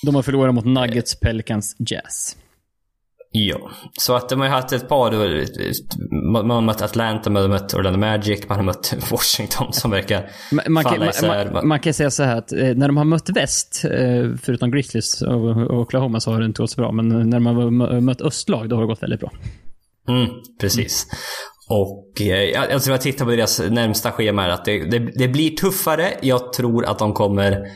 De 0.03 0.15
har 0.15 0.21
förlorat 0.21 0.55
mot 0.55 0.65
Nuggets, 0.65 1.19
Pelicans, 1.19 1.75
Jazz. 1.79 2.37
Ja, 3.33 3.71
så 3.99 4.15
att 4.15 4.29
de 4.29 4.39
har 4.39 4.47
ju 4.47 4.53
haft 4.53 4.71
ett 4.71 4.89
par, 4.89 5.11
man 6.37 6.49
har 6.49 6.61
mött 6.61 6.81
Atlanta, 6.81 7.29
man 7.29 7.41
har 7.41 7.49
mött 7.49 7.73
Orlando 7.73 7.99
Magic, 7.99 8.49
man 8.49 8.57
har 8.57 8.65
mött 8.65 8.93
Washington 9.11 9.73
som 9.73 9.91
verkar 9.91 10.29
man, 10.51 10.65
man 10.67 10.83
falla 10.83 10.97
kan, 10.97 11.09
isär. 11.09 11.51
Man, 11.53 11.67
man, 11.67 11.79
kan 11.79 11.93
säga 11.93 12.11
så 12.11 12.23
här 12.23 12.37
att 12.37 12.51
eh, 12.51 12.59
när 12.59 12.87
de 12.87 12.97
har 12.97 13.05
mött 13.05 13.29
väst, 13.29 13.85
eh, 13.85 14.35
förutom 14.41 14.71
Grizzlies 14.71 15.21
och 15.21 15.79
Oklahoma, 15.79 16.19
så 16.19 16.31
har 16.31 16.39
det 16.39 16.45
inte 16.45 16.61
gått 16.61 16.71
så 16.71 16.81
bra. 16.81 16.91
Men 16.91 17.29
när 17.29 17.39
de 17.39 17.45
har 17.45 17.99
mött 18.01 18.21
östlag, 18.21 18.69
då 18.69 18.75
har 18.75 18.81
det 18.81 18.87
gått 18.87 19.03
väldigt 19.03 19.19
bra. 19.19 19.31
Mm, 20.07 20.29
precis. 20.61 21.07
Och 21.69 22.21
eh, 22.21 22.73
alltså 22.73 22.91
jag 22.91 23.01
tittar 23.01 23.25
på 23.25 23.31
deras 23.31 23.59
närmsta 23.59 24.11
schema 24.11 24.41
här, 24.41 24.49
att 24.49 24.65
det, 24.65 24.85
det, 24.85 24.99
det 24.99 25.27
blir 25.27 25.49
tuffare. 25.49 26.13
Jag 26.21 26.53
tror 26.53 26.85
att 26.85 26.99
de 26.99 27.13
kommer 27.13 27.67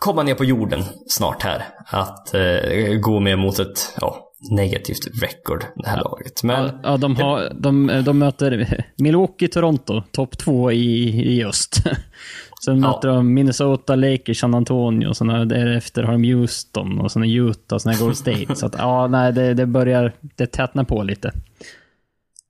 komma 0.00 0.22
ner 0.22 0.34
på 0.34 0.44
jorden 0.44 0.84
snart 1.06 1.42
här. 1.42 1.64
Att 1.86 2.34
eh, 2.34 2.94
gå 3.00 3.20
med 3.20 3.38
mot 3.38 3.58
ett 3.58 3.94
ja, 4.00 4.32
negativt 4.50 5.22
record, 5.22 5.64
det 5.76 5.88
här 5.88 5.96
ja. 5.96 6.02
laget. 6.02 6.42
Men, 6.42 6.64
ja, 6.64 6.72
ja, 6.82 6.96
de, 6.96 7.16
har, 7.16 7.52
de, 7.54 8.02
de 8.04 8.18
möter 8.18 8.84
Milwaukee, 8.96 9.48
Toronto, 9.48 10.02
topp 10.10 10.38
två 10.38 10.72
i, 10.72 11.08
i 11.36 11.44
öst. 11.44 11.82
Sen 12.64 12.80
möter 12.80 13.08
de 13.08 13.34
Minnesota, 13.34 13.96
Lakers, 13.96 14.40
San 14.40 14.54
Antonio, 14.54 15.08
och 15.08 15.16
sen 15.16 15.48
därefter 15.48 16.02
har 16.02 16.12
de 16.12 16.32
Houston 16.32 17.00
och 17.00 17.12
sen 17.12 17.24
Utah 17.24 17.74
och 17.74 17.82
sen 17.82 17.98
Gold 17.98 18.16
State. 18.16 18.56
så 18.56 18.66
att, 18.66 18.74
ja, 18.78 19.06
nej, 19.06 19.32
det, 19.32 19.54
det 19.54 19.66
börjar 19.66 20.12
det 20.36 20.46
tätna 20.46 20.84
på 20.84 21.02
lite. 21.02 21.32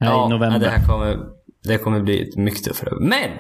Här 0.00 0.10
ja, 0.10 0.26
i 0.26 0.30
november. 0.30 0.58
Det 0.58 0.68
här 0.68 0.86
kommer, 0.86 1.18
det 1.64 1.78
kommer 1.78 2.00
bli 2.00 2.32
mycket 2.36 2.64
tuffare. 2.64 2.90
Men! 3.00 3.30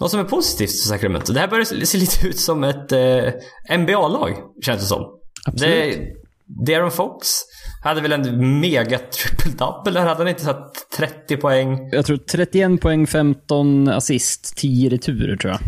Något 0.00 0.10
som 0.10 0.20
är 0.20 0.24
positivt 0.24 0.70
för 0.70 0.88
Sacramento. 0.88 1.32
Det 1.32 1.40
här 1.40 1.48
börjar 1.48 1.64
se 1.64 1.98
lite 1.98 2.26
ut 2.26 2.38
som 2.38 2.64
ett 2.64 2.92
eh, 2.92 3.78
NBA-lag, 3.78 4.34
känns 4.62 4.80
det 4.80 4.86
som. 4.86 5.18
Absolut. 5.46 5.98
Det, 5.98 6.16
Darren 6.46 6.90
Fox 6.90 7.28
hade 7.84 8.00
väl 8.00 8.12
en 8.12 8.60
mega 8.60 8.98
triple-double 8.98 9.90
där. 9.90 10.00
Hade 10.00 10.20
han 10.20 10.28
inte 10.28 10.44
satt 10.44 10.90
30 10.96 11.36
poäng? 11.36 11.90
Jag 11.92 12.06
tror 12.06 12.16
31 12.16 12.80
poäng, 12.80 13.06
15 13.06 13.88
assist, 13.88 14.56
10 14.56 14.90
returer 14.90 15.36
tror 15.36 15.52
jag. 15.52 15.60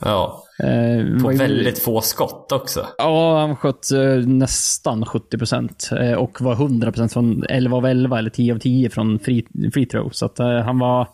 Ja. 0.00 0.44
Eh, 0.58 1.22
på 1.22 1.28
väldigt 1.28 1.78
få 1.78 2.00
skott 2.00 2.52
också. 2.52 2.86
Ja, 2.98 3.40
han 3.40 3.56
sköt 3.56 3.92
eh, 3.92 4.26
nästan 4.26 5.06
70 5.06 5.38
procent. 5.38 5.90
Eh, 6.00 6.12
och 6.12 6.40
var 6.40 6.52
100 6.52 6.92
procent 6.92 7.12
från 7.12 7.44
11 7.48 7.76
av 7.76 7.86
11 7.86 8.18
eller 8.18 8.30
10 8.30 8.54
av 8.54 8.58
10 8.58 8.90
från 8.90 9.18
free, 9.18 9.46
free 9.72 9.86
throw. 9.86 10.10
Så 10.10 10.26
att, 10.26 10.40
eh, 10.40 10.58
han 10.58 10.78
var... 10.78 11.08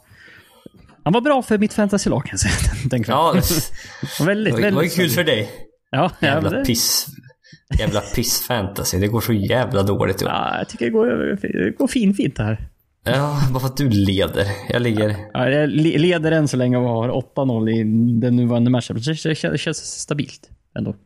Han 1.04 1.12
var 1.12 1.20
bra 1.20 1.42
för 1.42 1.58
mitt 1.58 1.72
fantasylag 1.72 2.24
kan 2.24 2.30
jag 2.30 2.40
säga. 2.40 2.74
Den 2.90 3.04
ja, 3.08 3.34
det, 4.18 4.24
väldigt, 4.24 4.56
det 4.56 4.70
var 4.70 4.82
ju 4.82 4.88
kul 4.88 5.10
för 5.10 5.24
dig. 5.24 5.50
Ja, 5.90 6.10
jävla 6.20 6.50
det... 6.50 6.64
piss. 6.64 7.06
Jävla 7.78 8.00
piss-fantasy. 8.00 8.98
Det 8.98 9.08
går 9.08 9.20
så 9.20 9.32
jävla 9.32 9.82
dåligt. 9.82 10.20
Ja, 10.20 10.58
jag 10.58 10.68
tycker 10.68 10.84
det 10.84 10.90
går, 10.90 11.06
det 11.64 11.70
går 11.70 11.88
fin, 11.88 12.14
fint 12.14 12.36
det 12.36 12.42
här. 12.42 12.68
Ja, 13.04 13.40
bara 13.52 13.60
för 13.60 13.66
att 13.66 13.76
du 13.76 13.90
leder. 13.90 14.46
Jag 14.68 14.82
ligger... 14.82 15.16
Ja, 15.32 15.50
jag 15.50 15.70
leder 15.70 16.32
än 16.32 16.48
så 16.48 16.56
länge 16.56 16.76
och 16.76 16.88
har 16.88 17.08
8-0 17.36 17.70
i 17.70 17.84
den 18.20 18.36
nuvarande 18.36 18.70
matchen. 18.70 18.96
Det 18.96 19.34
känns, 19.34 19.60
känns 19.60 20.00
stabilt 20.00 20.50
ändå. 20.78 20.96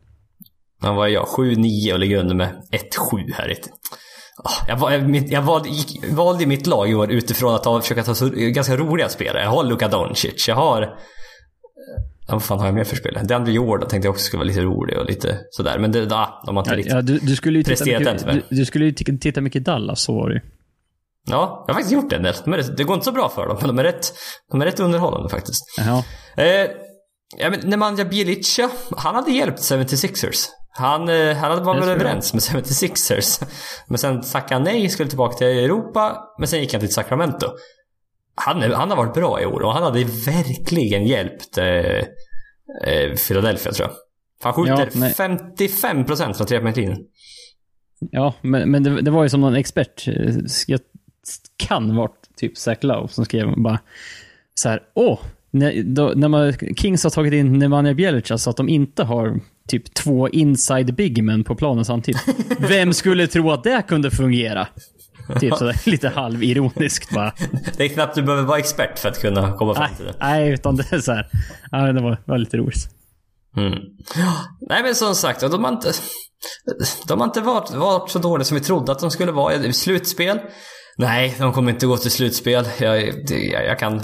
Men 0.83 0.95
vad 0.95 1.09
är 1.09 1.13
jag? 1.13 1.27
7-9 1.27 1.93
och 1.93 1.99
ligger 1.99 2.17
under 2.17 2.35
med 2.35 2.49
1-7 2.49 3.33
här. 3.35 3.55
Jag, 4.67 4.93
jag, 4.93 5.33
jag 5.33 5.43
valde, 5.43 5.69
valde 6.11 6.47
mitt 6.47 6.67
lag 6.67 6.91
i 6.91 6.95
år 6.95 7.11
utifrån 7.11 7.55
att 7.55 7.63
ta, 7.63 7.81
försöka 7.81 8.03
ta 8.03 8.15
så 8.15 8.31
ganska 8.35 8.77
roliga 8.77 9.09
spelare. 9.09 9.43
Jag 9.43 9.51
har 9.51 9.65
Luka 9.65 9.89
Doncic. 9.89 10.49
Jag 10.49 10.55
har... 10.55 10.83
Ja, 12.27 12.35
vad 12.35 12.43
fan 12.43 12.59
har 12.59 12.67
jag 12.67 12.75
mer 12.75 12.85
för 12.85 12.97
spelare? 12.97 13.25
DeAndre 13.25 13.53
Jordan 13.53 13.89
tänkte 13.89 14.07
jag 14.07 14.13
också 14.13 14.25
skulle 14.25 14.39
vara 14.39 14.49
lite 14.49 14.61
rolig 14.61 14.99
och 14.99 15.07
lite 15.07 15.39
sådär. 15.51 15.79
Men 15.79 15.93
det, 15.93 15.99
ja, 15.99 16.43
de 16.47 16.57
har 16.57 16.63
inte 16.63 16.71
ja, 16.71 16.77
riktigt 16.77 16.95
ja, 16.95 17.03
du, 17.03 17.19
du 17.19 17.37
skulle 17.37 17.59
ju 17.59 17.65
titta 17.65 17.85
mycket, 17.85 18.27
du, 18.27 18.57
du, 18.57 18.65
skulle 18.65 18.85
ju 18.85 18.93
titta 18.93 19.41
mycket 19.41 19.65
Dallas, 19.65 20.03
så 20.03 20.15
var 20.15 20.29
det 20.29 20.35
ju. 20.35 20.41
Ja, 21.31 21.65
jag 21.67 21.75
har 21.75 21.81
faktiskt 21.81 21.93
gjort 21.93 22.11
det. 22.11 22.35
De 22.45 22.53
är, 22.53 22.77
det 22.77 22.85
går 22.85 22.95
inte 22.95 23.05
så 23.05 23.13
bra 23.13 23.29
för 23.29 23.49
dem, 23.49 23.57
men 23.61 23.69
de 23.69 23.79
är 23.79 23.85
rätt, 23.85 24.13
de 24.51 24.61
är 24.61 24.67
rätt 24.67 24.81
underhållande 24.81 25.29
faktiskt. 25.29 25.65
Jaha. 25.79 26.05
Eh, 26.37 26.71
ja, 27.37 27.51
men 27.51 27.61
Nemanja 27.65 28.05
Bjelica, 28.05 28.71
han 28.97 29.15
hade 29.15 29.31
hjälpt 29.31 29.59
76ers. 29.59 30.47
Han, 30.79 31.09
eh, 31.09 31.37
han 31.37 31.51
hade 31.51 31.65
varit 31.65 31.85
överens 31.85 32.35
med 32.35 32.41
76ers. 32.41 33.45
Men 33.89 33.99
sen 33.99 34.23
tackade 34.23 34.55
han 34.55 34.63
nej, 34.63 34.89
skulle 34.89 35.09
tillbaka 35.09 35.37
till 35.37 35.47
Europa. 35.47 36.19
Men 36.39 36.49
sen 36.49 36.61
gick 36.61 36.73
han 36.73 36.81
till 36.81 36.93
Sacramento. 36.93 37.47
Han, 38.35 38.63
han 38.73 38.91
har 38.91 38.97
varit 38.97 39.15
bra 39.15 39.43
i 39.43 39.47
år 39.47 39.63
och 39.63 39.73
han 39.73 39.83
hade 39.83 40.05
verkligen 40.05 41.07
hjälpt 41.07 41.59
eh, 41.59 41.67
eh, 42.85 43.15
Philadelphia 43.29 43.73
tror 43.73 43.89
jag. 43.89 43.97
Han 44.43 44.53
skjuter 44.53 44.91
ja, 44.95 45.09
55% 45.09 46.35
från 46.35 46.47
trepoängslinjen. 46.47 46.99
Ja, 48.01 48.35
men, 48.41 48.71
men 48.71 48.83
det, 48.83 49.03
det, 49.03 49.11
var 49.11 49.23
ju 49.23 49.29
som 49.29 49.41
någon 49.41 49.55
expert, 49.55 50.09
eh, 50.09 50.35
jag 50.67 50.81
kan 51.57 51.97
varit 51.97 52.29
typ 52.37 52.59
Zach 52.59 52.79
Lowe 52.81 53.09
som 53.09 53.25
skrev 53.25 53.63
bara 53.63 53.79
så 54.55 54.69
här, 54.69 54.83
åh, 54.95 55.19
när, 55.51 55.83
då, 55.83 56.13
när 56.17 56.29
man, 56.29 56.53
Kings 56.77 57.05
har 57.05 57.11
tagit 57.11 57.33
in 57.33 57.59
Nemanja 57.59 57.95
Bjelica 57.95 58.39
så 58.39 58.51
att 58.51 58.57
de 58.57 58.69
inte 58.69 59.05
har 59.05 59.41
typ 59.69 59.95
två 59.95 60.29
inside 60.29 60.95
bigmen 60.95 61.45
på 61.45 61.55
planen 61.55 61.85
samtidigt. 61.85 62.23
Vem 62.59 62.93
skulle 62.93 63.27
tro 63.27 63.51
att 63.51 63.65
det 63.65 63.83
kunde 63.89 64.11
fungera? 64.11 64.69
Typ 65.41 65.55
sådär 65.55 65.81
lite 65.91 66.09
halvironiskt 66.09 67.15
bara. 67.15 67.33
Det 67.77 67.85
är 67.85 67.89
knappt 67.89 68.15
du 68.15 68.23
behöver 68.23 68.43
vara 68.43 68.59
expert 68.59 68.99
för 68.99 69.09
att 69.09 69.21
kunna 69.21 69.53
komma 69.53 69.75
fram 69.75 69.95
till 69.97 70.07
det. 70.07 70.15
Nej, 70.21 70.51
utan 70.51 70.77
det 70.77 70.93
är 70.93 71.01
så 71.01 71.13
här. 71.13 71.29
Ja, 71.71 71.93
det 71.93 72.01
var, 72.01 72.23
var 72.25 72.39
lite 72.39 72.57
roligt. 72.57 72.91
Mm. 73.57 73.79
Nej 74.61 74.83
men 74.83 74.95
som 74.95 75.15
sagt, 75.15 75.41
de 75.41 75.65
har 75.65 75.73
inte, 75.73 75.93
de 77.09 77.21
har 77.21 77.27
inte 77.27 77.41
varit, 77.41 77.71
varit 77.71 78.11
så 78.11 78.19
dåliga 78.19 78.45
som 78.45 78.55
vi 78.55 78.61
trodde 78.61 78.93
att 78.93 78.99
de 78.99 79.11
skulle 79.11 79.33
vara. 79.33 79.73
Slutspel 79.73 80.39
Nej, 81.01 81.37
de 81.39 81.53
kommer 81.53 81.73
inte 81.73 81.87
gå 81.87 81.97
till 81.97 82.11
slutspel. 82.11 82.65
Jag, 82.81 83.09
jag, 83.29 83.65
jag 83.67 83.79
kan 83.79 84.03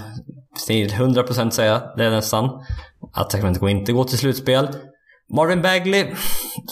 till 0.67 0.91
100% 0.91 1.51
säga 1.51 1.83
det 1.97 2.11
nästan. 2.11 2.65
Att 3.13 3.33
Sacramento 3.33 3.61
kommer 3.61 3.73
inte 3.73 3.93
gå 3.93 4.05
till 4.05 4.19
slutspel. 4.19 4.69
Marvin 5.37 5.63
Bagley, 5.63 6.15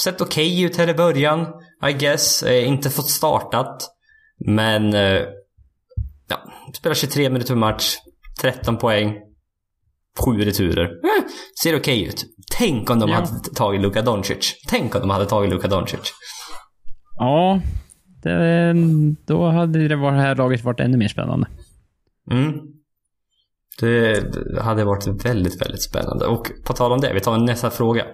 sett 0.02 0.20
okej 0.20 0.52
okay 0.52 0.64
ut 0.64 0.76
här 0.76 0.88
i 0.88 0.94
början. 0.94 1.46
I 1.88 1.92
guess. 1.92 2.42
Eh, 2.42 2.68
inte 2.68 2.90
fått 2.90 3.10
startat. 3.10 3.90
Men... 4.46 4.94
Eh, 4.94 5.20
ja, 6.28 6.52
spelar 6.74 6.94
23 6.94 7.30
minuter 7.30 7.54
per 7.54 7.60
match. 7.60 7.96
13 8.40 8.76
poäng. 8.76 9.14
7 10.24 10.44
returer. 10.44 10.84
Eh, 10.84 11.24
ser 11.62 11.76
okej 11.76 12.00
okay 12.00 12.08
ut. 12.08 12.24
Tänk 12.58 12.90
om 12.90 12.98
de 12.98 13.10
ja. 13.10 13.16
hade 13.16 13.54
tagit 13.54 13.80
Luka 13.80 14.02
Doncic. 14.02 14.54
Tänk 14.68 14.94
om 14.94 15.00
de 15.00 15.10
hade 15.10 15.26
tagit 15.26 15.50
Luka 15.50 15.68
Doncic. 15.68 16.12
Ja, 17.18 17.60
det, 18.22 18.74
då 19.26 19.50
hade 19.50 19.88
det 19.88 20.10
här 20.10 20.34
laget 20.34 20.64
varit 20.64 20.80
ännu 20.80 20.96
mer 20.96 21.08
spännande. 21.08 21.46
Mm. 22.30 22.60
Det 23.80 24.24
hade 24.60 24.84
varit 24.84 25.24
väldigt, 25.24 25.60
väldigt 25.60 25.82
spännande. 25.82 26.26
Och 26.26 26.50
på 26.64 26.72
tal 26.72 26.92
om 26.92 27.00
det, 27.00 27.12
vi 27.14 27.20
tar 27.20 27.38
nästa 27.38 27.70
fråga. 27.70 28.04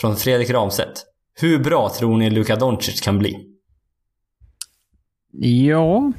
Från 0.00 0.16
Fredrik 0.16 0.50
Ramstedt. 0.50 1.04
Hur 1.40 1.58
bra 1.58 1.94
tror 1.98 2.16
ni 2.16 2.30
Luka 2.30 2.56
Doncic 2.56 3.00
kan 3.00 3.18
bli? 3.18 3.36
Ja... 5.40 6.12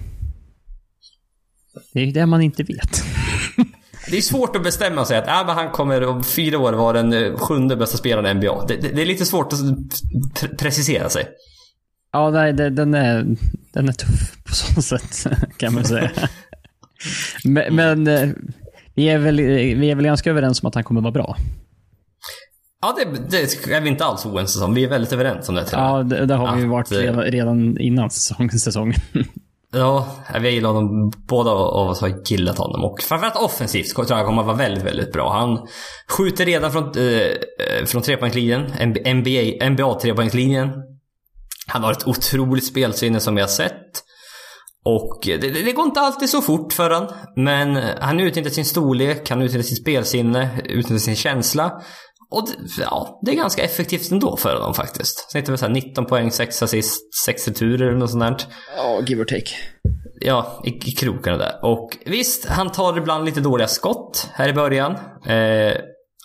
Det 1.94 2.00
är 2.00 2.14
det 2.14 2.26
man 2.26 2.42
inte 2.42 2.64
vet. 2.64 3.04
Det 4.10 4.18
är 4.18 4.22
svårt 4.22 4.56
att 4.56 4.64
bestämma 4.64 5.06
sig 5.06 5.18
att 5.18 5.28
äh, 5.28 5.48
men 5.48 5.56
han 5.56 5.72
kommer 5.72 6.08
om 6.08 6.24
fyra 6.24 6.60
år 6.60 6.74
vara 6.74 6.94
den 6.94 7.14
eh, 7.14 7.38
sjunde 7.38 7.76
bästa 7.76 7.98
spelaren 7.98 8.26
i 8.26 8.34
NBA. 8.34 8.66
Det, 8.66 8.76
det, 8.76 8.90
det 8.90 9.02
är 9.02 9.06
lite 9.06 9.26
svårt 9.26 9.54
att 9.54 9.60
precisera 10.58 11.10
sig. 11.10 11.28
Ja, 12.12 12.30
nej, 12.30 12.54
det, 12.54 12.70
den, 12.70 12.94
är, 12.94 13.26
den 13.74 13.90
är 13.90 13.94
tuff 13.94 14.44
på 14.44 14.56
så 14.56 14.82
sätt, 14.82 15.28
kan 15.58 15.74
man 15.74 15.86
säga. 15.86 16.12
men, 17.44 17.76
men 17.76 18.08
eh, 18.08 18.30
vi, 18.96 19.10
är 19.10 19.18
väl, 19.18 19.42
vi 19.42 19.92
är 19.92 19.96
väl 19.96 20.06
ganska 20.06 20.30
överens 20.30 20.64
om 20.64 20.68
att 20.68 20.76
han 20.76 20.84
kommer 20.84 21.02
vara 21.02 21.12
bra. 21.12 21.36
Ja, 22.82 22.96
det, 22.98 23.30
det 23.30 23.74
är 23.74 23.82
vi 23.82 23.90
inte 23.90 24.06
alls 24.06 24.26
oense 24.26 24.64
om. 24.64 24.74
Vi 24.74 24.84
är 24.84 24.90
väldigt 24.90 25.14
överens 25.14 25.50
om 25.50 25.56
det. 25.56 25.66
Ja, 25.72 26.04
det, 26.04 26.26
det 26.26 26.36
har 26.36 26.56
vi 26.56 26.64
att, 26.64 26.70
varit 26.70 26.92
redan, 26.92 27.22
redan 27.22 27.78
innan 27.78 28.10
säsong, 28.10 28.52
säsongen. 28.52 29.00
ja, 29.74 30.08
vi 30.42 30.50
gillar 30.50 30.70
honom. 30.70 31.12
Båda 31.28 31.52
av 31.52 31.90
oss 31.90 32.02
har 32.02 32.22
gillat 32.26 32.58
honom. 32.58 32.84
Och 32.84 33.02
framförallt 33.02 33.36
offensivt 33.36 33.96
tror 33.96 34.12
jag 34.12 34.26
kommer 34.26 34.42
att 34.42 34.48
vara 34.48 34.58
väldigt, 34.58 34.84
väldigt 34.84 35.14
bra. 35.14 35.34
Han 35.34 35.68
skjuter 36.08 36.46
redan 36.46 36.72
från, 36.72 36.84
eh, 36.84 37.86
från 37.86 38.02
trepoängslinjen. 38.02 38.62
NBA, 39.06 39.70
NBA 39.70 40.00
trepoängslinjen. 40.00 40.72
Han 41.68 41.84
har 41.84 41.92
ett 41.92 42.08
otroligt 42.08 42.66
spelsinne 42.66 43.20
som 43.20 43.36
vi 43.36 43.42
har 43.42 43.48
sett. 43.48 44.04
Och 44.86 45.20
det, 45.26 45.38
det, 45.38 45.50
det, 45.64 45.72
går 45.72 45.86
inte 45.86 46.00
alltid 46.00 46.30
så 46.30 46.42
fort 46.42 46.74
för 46.74 46.90
han. 46.90 47.08
Men 47.36 47.76
han 48.00 48.20
utnyttjar 48.20 48.50
sin 48.52 48.66
storlek, 48.66 49.30
han 49.30 49.42
utnyttjar 49.42 49.64
sitt 49.68 49.82
spelsinne, 49.82 50.50
utnyttjar 50.66 50.98
sin 50.98 51.16
känsla. 51.16 51.72
Och 52.32 52.48
det, 52.48 52.82
ja, 52.82 53.20
det 53.26 53.32
är 53.32 53.36
ganska 53.36 53.64
effektivt 53.64 54.12
ändå 54.12 54.38
för 54.38 54.56
honom 54.56 54.74
faktiskt. 54.74 55.32
Snittar 55.32 55.58
väl 55.58 55.72
19 55.72 56.06
poäng, 56.06 56.32
6 56.32 56.64
assist, 56.64 57.02
6 57.26 57.48
returer 57.48 57.88
eller 57.88 57.98
något 57.98 58.10
sånt 58.12 58.40
där. 58.40 58.48
Ja, 58.78 59.02
give 59.08 59.22
or 59.22 59.26
take. 59.26 59.52
Ja, 60.22 60.62
i, 60.66 60.70
i 60.70 60.92
krokarna 60.92 61.38
där. 61.38 61.60
Och 61.66 61.98
visst, 62.06 62.46
han 62.46 62.72
tar 62.72 62.98
ibland 62.98 63.26
lite 63.26 63.42
dåliga 63.42 63.68
skott 63.68 64.28
här 64.34 64.50
i 64.50 64.54
början. 64.54 64.92
Eh, 65.26 65.74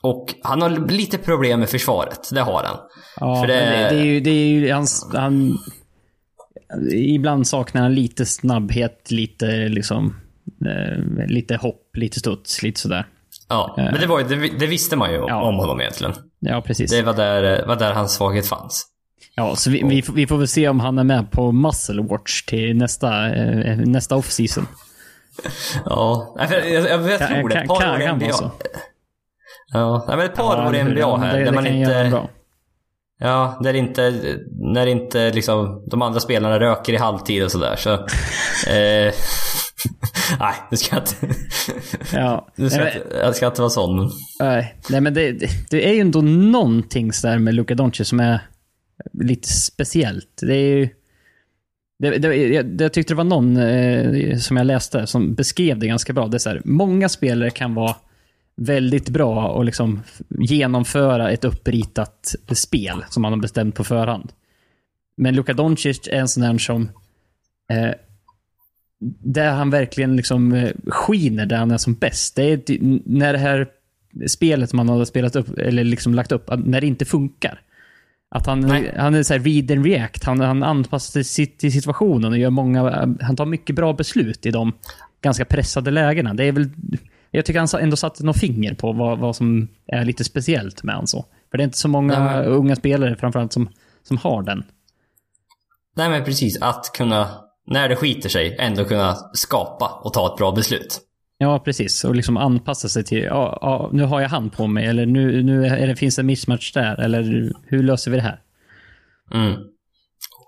Och 0.03 0.35
han 0.43 0.63
har 0.63 0.71
lite 0.91 1.19
problem 1.19 1.61
med 1.61 1.69
försvaret, 1.71 2.29
det 2.33 2.41
har 2.41 2.63
han. 2.65 2.77
Ja, 3.21 3.41
För 3.41 3.47
det... 3.47 3.55
det- 3.55 3.89
Det, 3.89 3.89
det 3.95 4.01
är 4.01 4.05
ju, 4.05 4.21
det 4.21 4.31
är 4.31 4.47
ju 4.47 4.73
hans, 4.73 5.09
han... 5.13 5.59
Ibland 6.93 7.47
saknar 7.47 7.83
han 7.83 7.95
lite 7.95 8.27
snabbhet, 8.27 9.11
lite 9.11 9.47
liksom... 9.69 10.17
Eh, 10.67 11.27
lite 11.27 11.57
hopp, 11.57 11.97
lite 11.97 12.19
studs, 12.21 12.63
lite 12.63 12.81
sådär. 12.81 13.07
Ja, 13.49 13.75
men 13.77 13.95
det, 14.01 14.07
var, 14.07 14.21
ju- 14.21 14.27
det, 14.29 14.59
det 14.59 14.67
visste 14.67 14.97
man 14.97 15.13
ju 15.13 15.19
om, 15.21 15.29
Ja. 15.29 15.43
om 15.43 15.55
honom 15.57 15.81
egentligen. 15.81 16.13
Ja, 16.41 16.61
precis. 16.67 16.91
Det 16.91 17.03
var 17.03 17.13
där, 17.15 17.67
var 17.67 17.77
där 17.77 17.93
hans 17.93 18.15
svaghet 18.15 18.47
fanns. 18.47 18.87
Ja, 19.37 19.57
så 19.57 19.71
vi, 19.71 19.83
vi, 19.89 20.03
får- 20.03 20.13
vi 20.15 20.27
får 20.27 20.39
väl 20.39 20.49
se 20.49 20.69
om 20.69 20.81
han 20.81 20.99
är 20.99 21.05
med 21.05 21.31
på 21.31 21.53
Muscle 21.53 22.03
Watch 22.03 22.43
till 22.43 22.77
nästa, 22.77 23.35
eh, 23.35 23.77
nästa 23.77 24.17
off-season. 24.17 24.67
Ja, 25.85 26.37
jag, 26.39 26.71
jag, 26.71 26.85
jag, 26.91 27.11
jag 27.11 27.29
tror 27.29 27.49
det. 27.49 27.55
Ett 27.61 27.69
par 27.69 27.81
kan 27.81 27.95
år 27.95 28.01
i 28.03 28.13
NBA. 28.13 28.27
vara 28.27 28.33
så? 28.33 28.51
Ja, 29.73 30.05
men 30.09 30.21
ett 30.21 30.35
par 30.35 30.67
år 30.67 30.77
i 30.77 30.85
NBA 30.85 31.17
här. 31.17 31.33
Det, 31.33 31.39
där 31.39 31.45
det 31.45 31.53
man 31.53 31.67
inte... 31.67 32.23
Ja, 33.19 33.59
där 33.63 33.75
inte, 33.75 34.35
när 34.59 34.87
inte 34.87 35.33
liksom 35.33 35.85
de 35.87 36.03
andra 36.03 36.21
spelarna 36.21 36.61
röker 36.61 36.93
i 36.93 36.97
halvtid 36.97 37.45
och 37.45 37.53
sådär. 37.53 37.77
Så, 37.77 37.93
eh, 38.71 39.13
nej, 40.41 40.55
nu 40.71 40.77
ska 40.77 40.97
inte... 40.97 41.15
Ja. 42.13 42.49
Nu 42.57 42.71
ska 42.71 42.81
Nej, 42.81 43.03
inte, 43.05 43.17
jag 43.17 43.37
ska 43.37 43.47
inte 43.47 43.61
vara 43.61 43.71
sån. 43.71 44.11
Nej, 44.41 44.75
nej 44.91 45.01
men 45.01 45.15
det, 45.15 45.33
det, 45.33 45.49
det 45.71 45.89
är 45.89 45.93
ju 45.93 46.01
ändå 46.01 46.21
någonting 46.21 47.11
där 47.23 47.39
med 47.39 47.55
Luka 47.55 47.75
Doncic 47.75 48.09
som 48.09 48.21
är 48.21 48.41
lite 49.13 49.49
speciellt. 49.49 50.41
Det 50.43 50.55
är 50.55 50.77
ju... 50.77 50.89
Det, 51.99 52.19
det, 52.19 52.37
jag, 52.37 52.81
jag 52.81 52.93
tyckte 52.93 53.13
det 53.13 53.17
var 53.17 53.25
någon 53.25 53.57
eh, 53.57 54.37
som 54.37 54.57
jag 54.57 54.67
läste 54.67 55.07
som 55.07 55.35
beskrev 55.35 55.79
det 55.79 55.87
ganska 55.87 56.13
bra. 56.13 56.27
Det 56.27 56.37
är 56.37 56.39
så 56.39 56.49
här, 56.49 56.63
många 56.65 57.09
spelare 57.09 57.51
kan 57.51 57.75
vara 57.75 57.97
väldigt 58.57 59.09
bra 59.09 59.49
och 59.49 59.65
liksom 59.65 60.03
genomföra 60.29 61.31
ett 61.31 61.45
uppritat 61.45 62.35
spel 62.53 63.05
som 63.09 63.23
man 63.23 63.33
har 63.33 63.41
bestämt 63.41 63.75
på 63.75 63.85
förhand. 63.85 64.33
Men 65.17 65.35
Luka 65.35 65.53
Doncic 65.53 66.09
är 66.09 66.21
en 66.21 66.29
sån 66.29 66.43
där 66.43 66.59
som 66.59 66.89
eh, 67.71 67.91
där 69.21 69.51
han 69.51 69.71
verkligen 69.71 70.17
liksom 70.17 70.53
eh, 70.53 70.71
skiner 70.87 71.47
där 71.47 71.57
han 71.57 71.71
är 71.71 71.79
som 71.79 71.95
bäst. 71.95 72.37
Det 72.37 72.43
är 72.43 72.79
när 73.05 73.33
det 73.33 73.39
här 73.39 73.67
spelet 74.27 74.73
man 74.73 74.89
har 74.89 75.05
spelat 75.05 75.37
upp, 75.37 75.59
eller 75.59 75.85
liksom 75.85 76.15
lagt 76.15 76.33
upp, 76.33 76.51
att- 76.51 76.67
när 76.67 76.81
det 76.81 76.87
inte 76.87 77.05
funkar. 77.05 77.61
Att 78.29 78.47
han, 78.47 78.61
Nej. 78.61 78.95
han 78.97 79.15
är 79.15 79.23
så 79.23 79.35
här 79.35 79.41
read 79.41 79.71
and 79.71 79.87
react. 79.87 80.25
Han, 80.25 80.41
han 80.41 80.63
anpassar 80.63 81.23
sig 81.23 81.47
till 81.47 81.73
situationen 81.73 82.33
och 82.33 82.39
gör 82.39 82.51
många, 82.51 83.15
han 83.21 83.37
tar 83.37 83.47
mycket 83.47 83.77
bra 83.77 83.93
beslut 83.93 84.47
i 84.47 84.51
de 84.51 84.73
ganska 85.21 85.45
pressade 85.45 85.91
lägena. 85.91 86.35
Det 86.35 86.45
är 86.45 86.53
väl, 86.53 86.71
jag 87.37 87.45
tycker 87.45 87.61
han 87.61 87.83
ändå 87.83 87.97
satte 87.97 88.25
något 88.25 88.39
finger 88.39 88.75
på 88.75 88.93
vad, 88.93 89.19
vad 89.19 89.37
som 89.37 89.69
är 89.87 90.05
lite 90.05 90.25
speciellt 90.25 90.83
med 90.83 90.95
han 90.95 91.07
så. 91.07 91.25
För 91.51 91.59
det 91.59 91.63
är 91.63 91.65
inte 91.65 91.79
så 91.79 91.89
många 91.89 92.25
Nej. 92.25 92.47
unga 92.47 92.77
spelare 92.77 93.17
framförallt 93.17 93.53
som, 93.53 93.69
som 94.03 94.17
har 94.17 94.43
den. 94.43 94.65
Nej 95.97 96.09
men 96.09 96.25
precis, 96.25 96.63
att 96.63 96.91
kunna, 96.97 97.29
när 97.67 97.89
det 97.89 97.97
skiter 97.97 98.29
sig, 98.29 98.57
ändå 98.59 98.85
kunna 98.85 99.17
skapa 99.33 100.01
och 100.05 100.13
ta 100.13 100.33
ett 100.33 100.39
bra 100.39 100.53
beslut. 100.53 101.01
Ja, 101.39 101.59
precis. 101.59 102.05
Och 102.05 102.15
liksom 102.15 102.37
anpassa 102.37 102.89
sig 102.89 103.05
till, 103.05 103.23
ja, 103.23 103.59
ja, 103.61 103.91
nu 103.93 104.03
har 104.03 104.21
jag 104.21 104.29
han 104.29 104.51
på 104.51 104.67
mig, 104.67 104.87
eller 104.87 105.07
nu, 105.07 105.43
nu 105.43 105.67
är 105.67 105.87
det, 105.87 105.97
finns 105.97 106.17
det 106.17 106.23
en 106.23 106.27
mismatch 106.27 106.73
där, 106.73 107.01
eller 107.01 107.53
hur 107.67 107.83
löser 107.83 108.11
vi 108.11 108.17
det 108.17 108.23
här? 108.23 108.41
Mm. 109.35 109.55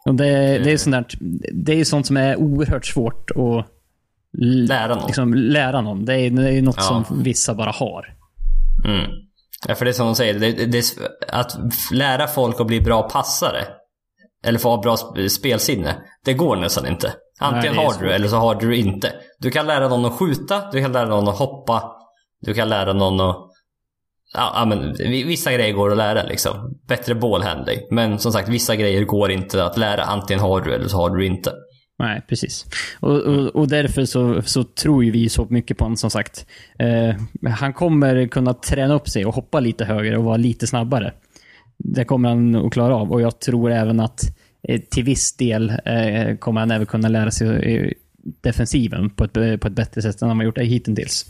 Och 0.05 0.15
det, 0.15 0.59
det 0.59 0.73
är 0.73 0.77
sånt 0.77 0.97
där, 0.97 1.19
det 1.53 1.81
är 1.81 1.85
sånt 1.85 2.07
som 2.07 2.17
är 2.17 2.37
oerhört 2.37 2.87
svårt 2.87 3.31
att 3.31 3.76
Lära 4.43 4.95
någon. 4.95 5.07
Liksom, 5.07 5.35
lära 5.35 5.81
någon. 5.81 6.05
Det 6.05 6.15
är, 6.21 6.31
det 6.31 6.53
är 6.53 6.63
något 6.63 6.75
Ja. 6.79 6.83
som 7.05 7.23
vissa 7.23 7.55
bara 7.55 7.71
har. 7.71 8.07
Mm. 8.85 9.11
Ja, 9.69 9.75
för 9.75 9.85
det 9.85 9.91
är 9.91 9.93
som 9.93 10.07
de 10.07 10.15
säger, 10.15 10.35
det, 10.39 10.53
det, 10.67 10.85
att 11.29 11.59
lära 11.93 12.27
folk 12.27 12.61
att 12.61 12.67
bli 12.67 12.81
bra 12.81 13.03
passare, 13.03 13.65
eller 14.45 14.59
få 14.59 14.69
ha 14.69 14.83
bra 14.83 14.95
sp- 14.95 15.29
spelsinne, 15.29 15.97
det 16.25 16.35
går 16.35 16.57
nästan 16.57 16.87
inte. 16.87 17.13
Antingen 17.41 17.77
Nej, 17.77 17.85
har 17.87 18.01
du 18.03 18.11
eller 18.13 18.29
så 18.29 18.37
har 18.37 18.55
du 18.55 18.77
inte. 18.77 19.13
Du 19.39 19.51
kan 19.51 19.67
lära 19.67 19.89
någon 19.89 20.05
att 20.05 20.13
skjuta, 20.13 20.71
du 20.73 20.81
kan 20.83 20.93
lära 20.93 21.09
någon 21.09 21.29
att 21.29 21.39
hoppa, 21.39 21.93
du 22.41 22.55
kan 22.55 22.69
lära 22.69 22.93
någon 22.93 23.21
att... 23.21 23.37
Ja, 24.35 24.65
men 24.69 24.93
vi- 24.99 25.25
vissa 25.25 25.53
grejer 25.53 25.73
går 25.75 25.91
att 25.91 25.97
lära 25.97 26.23
liksom. 26.23 26.75
Bättre 26.89 27.15
ballhandling. 27.15 27.79
Men 27.91 28.19
som 28.19 28.33
sagt, 28.33 28.49
vissa 28.49 28.77
grejer 28.77 29.05
går 29.05 29.31
inte 29.31 29.65
att 29.65 29.77
lära. 29.79 30.03
Antingen 30.05 30.41
har 30.43 30.61
du 30.61 30.75
eller 30.75 30.89
så 30.89 30.97
har 30.97 31.11
du 31.11 31.27
inte. 31.27 31.53
Nej, 31.99 32.23
precis. 32.29 32.67
Och, 33.01 33.21
och, 33.23 33.47
och 33.57 33.69
därför 33.69 34.05
så, 34.05 34.43
så 34.43 34.65
tror 34.65 35.05
ju 35.05 35.11
vi 35.11 35.29
så 35.29 35.47
mycket 35.51 35.79
på 35.79 35.85
honom, 35.85 35.97
som 35.97 36.11
sagt. 36.11 36.47
Eh, 36.79 37.15
han 37.51 37.73
kommer 37.73 38.27
kunna 38.27 38.55
träna 38.55 38.95
upp 38.95 39.09
sig 39.09 39.27
och 39.27 39.35
hoppa 39.35 39.61
lite 39.61 39.85
högre 39.85 40.17
och 40.19 40.25
vara 40.25 40.37
lite 40.37 40.67
snabbare. 40.67 41.13
Det 41.79 42.05
kommer 42.05 42.29
han 42.29 42.55
att 42.57 42.73
klara 42.73 42.97
av. 42.97 43.13
Och 43.13 43.21
jag 43.23 43.41
tror 43.41 43.71
även 43.73 44.01
att 44.01 44.21
eh, 44.69 44.81
till 44.81 45.05
viss 45.05 45.37
del 45.37 45.71
eh, 45.85 46.37
kommer 46.37 46.61
han 46.61 46.71
även 46.71 46.87
kunna 46.87 47.09
lära 47.09 47.31
sig 47.31 47.49
eh, 47.77 47.91
defensiven 48.43 49.11
på 49.11 49.25
ett, 49.25 49.33
på 49.33 49.41
ett 49.69 49.73
bättre 49.73 50.03
sätt 50.03 50.23
än 50.23 50.29
han 50.29 50.37
har 50.37 50.45
gjort 50.45 50.55
det 50.57 50.65
hittills. 50.65 51.27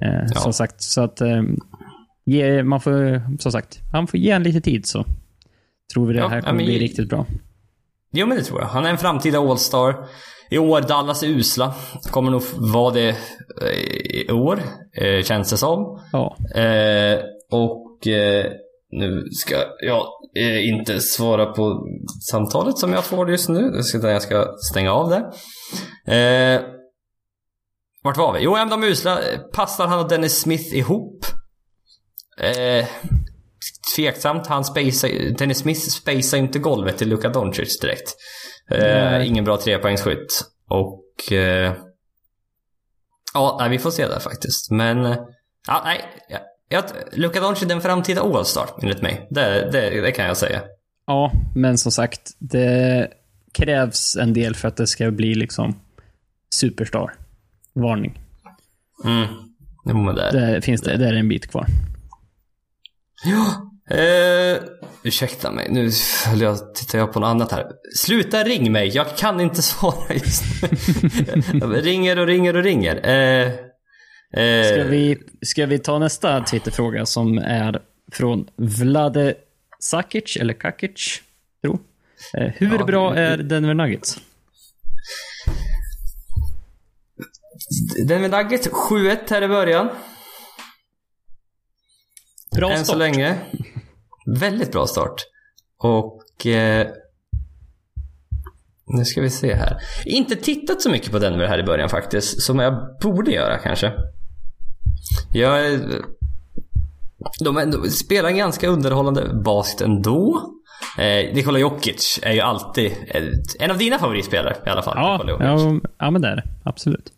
Eh, 0.00 0.08
Ja. 0.34 0.40
Som 0.40 0.52
sagt, 0.52 0.82
så 0.82 1.00
att 1.00 1.20
eh, 1.20 1.42
ge, 2.24 2.62
man 2.62 2.80
får, 2.80 3.22
som 3.38 3.52
sagt, 3.52 3.80
han 3.92 4.06
får 4.06 4.20
ge 4.20 4.30
en 4.30 4.42
lite 4.42 4.60
tid 4.60 4.86
så 4.86 5.04
tror 5.94 6.06
vi 6.06 6.12
det 6.12 6.18
Ja, 6.20 6.28
här 6.28 6.40
kommer 6.40 6.54
men 6.54 6.64
bli 6.64 6.74
ge- 6.74 6.80
riktigt 6.80 7.08
bra. 7.08 7.26
Jo 8.12 8.26
men 8.26 8.38
det 8.38 8.44
tror 8.44 8.60
jag. 8.60 8.68
Han 8.68 8.84
är 8.84 8.90
en 8.90 8.98
framtida 8.98 9.38
All-star. 9.38 10.08
I 10.50 10.58
år, 10.58 10.80
Dallas 10.80 11.22
är 11.22 11.26
usla. 11.26 11.74
Kommer 12.10 12.30
nog 12.30 12.42
vara 12.52 12.90
det 12.90 13.08
eh, 13.62 14.26
i 14.28 14.32
år, 14.32 14.62
eh, 14.96 15.22
känns 15.22 15.50
det 15.50 15.56
som. 15.56 16.00
Ja. 16.12 16.36
Eh, 16.60 17.20
och 17.50 18.06
eh, 18.06 18.46
nu 18.90 19.28
ska 19.32 19.54
jag 19.86 20.06
eh, 20.36 20.68
inte 20.68 21.00
svara 21.00 21.46
på 21.46 21.86
samtalet 22.30 22.78
som 22.78 22.92
jag 22.92 23.04
får 23.04 23.30
just 23.30 23.48
nu. 23.48 23.82
Ska, 23.82 24.10
jag 24.10 24.22
ska 24.22 24.46
stänga 24.70 24.92
av 24.92 25.10
det. 25.10 25.32
Eh, 26.16 26.60
vart 28.02 28.16
var 28.16 28.32
vi? 28.32 28.40
Jo, 28.42 28.56
de 28.70 28.82
är 28.82 28.86
usla. 28.86 29.18
Passar 29.52 29.86
han 29.86 29.98
och 29.98 30.08
Dennis 30.08 30.40
Smith 30.40 30.76
ihop? 30.76 31.24
Eh, 33.82 33.96
tveksamt. 33.96 34.46
Han 34.46 34.64
spacear, 34.64 35.38
Dennis 35.38 35.58
Smith 35.58 35.80
spacear 35.80 36.40
inte 36.40 36.58
golvet 36.58 36.98
till 36.98 37.08
Luka 37.08 37.28
Doncic 37.28 37.80
direkt. 37.80 38.14
Eh, 38.70 38.78
Nej. 38.78 39.26
ingen 39.26 39.44
bra 39.44 39.56
trepoängsskytt. 39.56 40.44
Och... 40.68 41.32
Eh, 41.32 41.72
ja, 43.34 43.66
vi 43.70 43.78
får 43.78 43.90
se 43.90 44.06
där 44.06 44.18
faktiskt. 44.20 44.70
Men... 44.70 45.04
eh, 45.04 45.16
Ja, 45.66 45.82
nej. 45.84 46.00
Jag, 46.68 46.84
Luka 47.12 47.40
Doncic 47.40 47.70
är 47.70 47.74
en 47.74 47.80
framtida 47.80 48.20
All-star, 48.22 48.68
enligt 48.82 49.02
mig. 49.02 49.26
Det, 49.30 49.70
det, 49.72 50.00
det 50.00 50.12
kan 50.12 50.24
jag 50.24 50.36
säga. 50.36 50.62
Ja, 51.06 51.32
men 51.54 51.78
som 51.78 51.92
sagt, 51.92 52.30
det 52.38 53.08
krävs 53.52 54.16
en 54.16 54.32
del 54.32 54.54
för 54.54 54.68
att 54.68 54.76
det 54.76 54.86
ska 54.86 55.10
bli 55.10 55.34
liksom 55.34 55.80
superstar. 56.54 57.14
Varning. 57.74 58.20
Mm. 59.04 59.26
Jo, 59.84 59.96
men 59.96 60.14
det. 60.14 60.30
Det 60.30 60.62
finns 60.62 60.80
det, 60.82 60.96
det 60.96 61.06
är 61.06 61.12
en 61.14 61.28
bit 61.28 61.50
kvar. 61.50 61.66
Ja. 63.24 63.71
Eh, 63.92 64.62
ursäkta 65.02 65.50
mig, 65.50 65.66
nu 65.70 65.90
jag, 66.36 66.74
tittar 66.74 66.98
jag 66.98 67.12
på 67.12 67.20
något 67.20 67.26
annat 67.26 67.52
här. 67.52 67.66
Sluta 67.96 68.44
ring 68.44 68.72
mig, 68.72 68.88
jag 68.88 69.16
kan 69.16 69.40
inte 69.40 69.62
svara 69.72 70.14
just 70.14 70.42
nu. 71.52 71.66
Ringer 71.80 72.18
och 72.18 72.26
ringer 72.26 72.56
och 72.56 72.62
ringer. 72.62 73.06
Eh, 73.08 73.48
eh, 74.44 74.64
Ska 74.72 74.84
vi, 74.84 75.18
ska 75.42 75.66
vi 75.66 75.78
ta 75.78 75.98
nästa 75.98 76.40
Twitterfråga 76.44 77.06
som 77.06 77.38
är 77.38 77.82
från 78.12 78.48
Vlade 78.56 79.34
Sakic, 79.78 80.36
eller 80.36 80.54
Kakic, 80.54 81.20
tror. 81.62 81.78
Eh, 82.34 82.52
hur 82.56 82.78
Ja, 82.78 82.84
bra 82.84 83.14
är 83.16 83.36
Denver 83.36 83.74
Nuggets? 83.74 84.18
Den 88.06 88.20
med 88.22 88.30
Nuggets 88.30 88.68
7-1 88.68 89.16
här 89.30 89.42
i 89.42 89.48
början. 89.48 89.88
Bra 92.56 92.70
Än 92.72 92.78
så 92.78 92.84
start. 92.84 92.98
länge. 92.98 93.38
Väldigt 94.26 94.72
bra 94.72 94.86
start. 94.86 95.14
Och... 95.78 96.46
Eh, 96.46 96.86
nu 98.86 99.04
ska 99.04 99.20
vi 99.20 99.30
se 99.30 99.54
här. 99.54 99.76
Inte 100.04 100.36
tittat 100.36 100.82
så 100.82 100.90
mycket 100.90 101.12
på 101.12 101.18
Denver 101.18 101.46
här 101.46 101.58
i 101.58 101.62
början 101.62 101.88
faktiskt. 101.88 102.42
Som 102.42 102.58
jag 102.58 102.74
borde 103.02 103.30
göra 103.30 103.58
kanske. 103.58 103.92
Jag... 105.32 105.80
De, 107.44 107.56
är- 107.56 107.66
de 107.66 107.90
spelar 107.90 108.28
en 108.28 108.36
ganska 108.36 108.68
underhållande 108.68 109.34
basket 109.44 109.80
ändå. 109.80 110.50
Eh, 110.98 111.34
Nikola 111.34 111.58
Jokic 111.58 112.20
är 112.22 112.32
ju 112.32 112.40
alltid 112.40 112.92
eh, 113.08 113.22
en 113.60 113.70
av 113.70 113.78
dina 113.78 113.98
favoritspelare 113.98 114.56
i 114.66 114.68
alla 114.68 114.82
fall. 114.82 114.94
Ja, 114.96 115.24
ja, 115.40 115.80
ja, 115.98 116.10
men 116.10 116.22
det 116.22 116.28
är 116.28 116.36
det. 116.36 116.44
Absolut. 116.64 117.12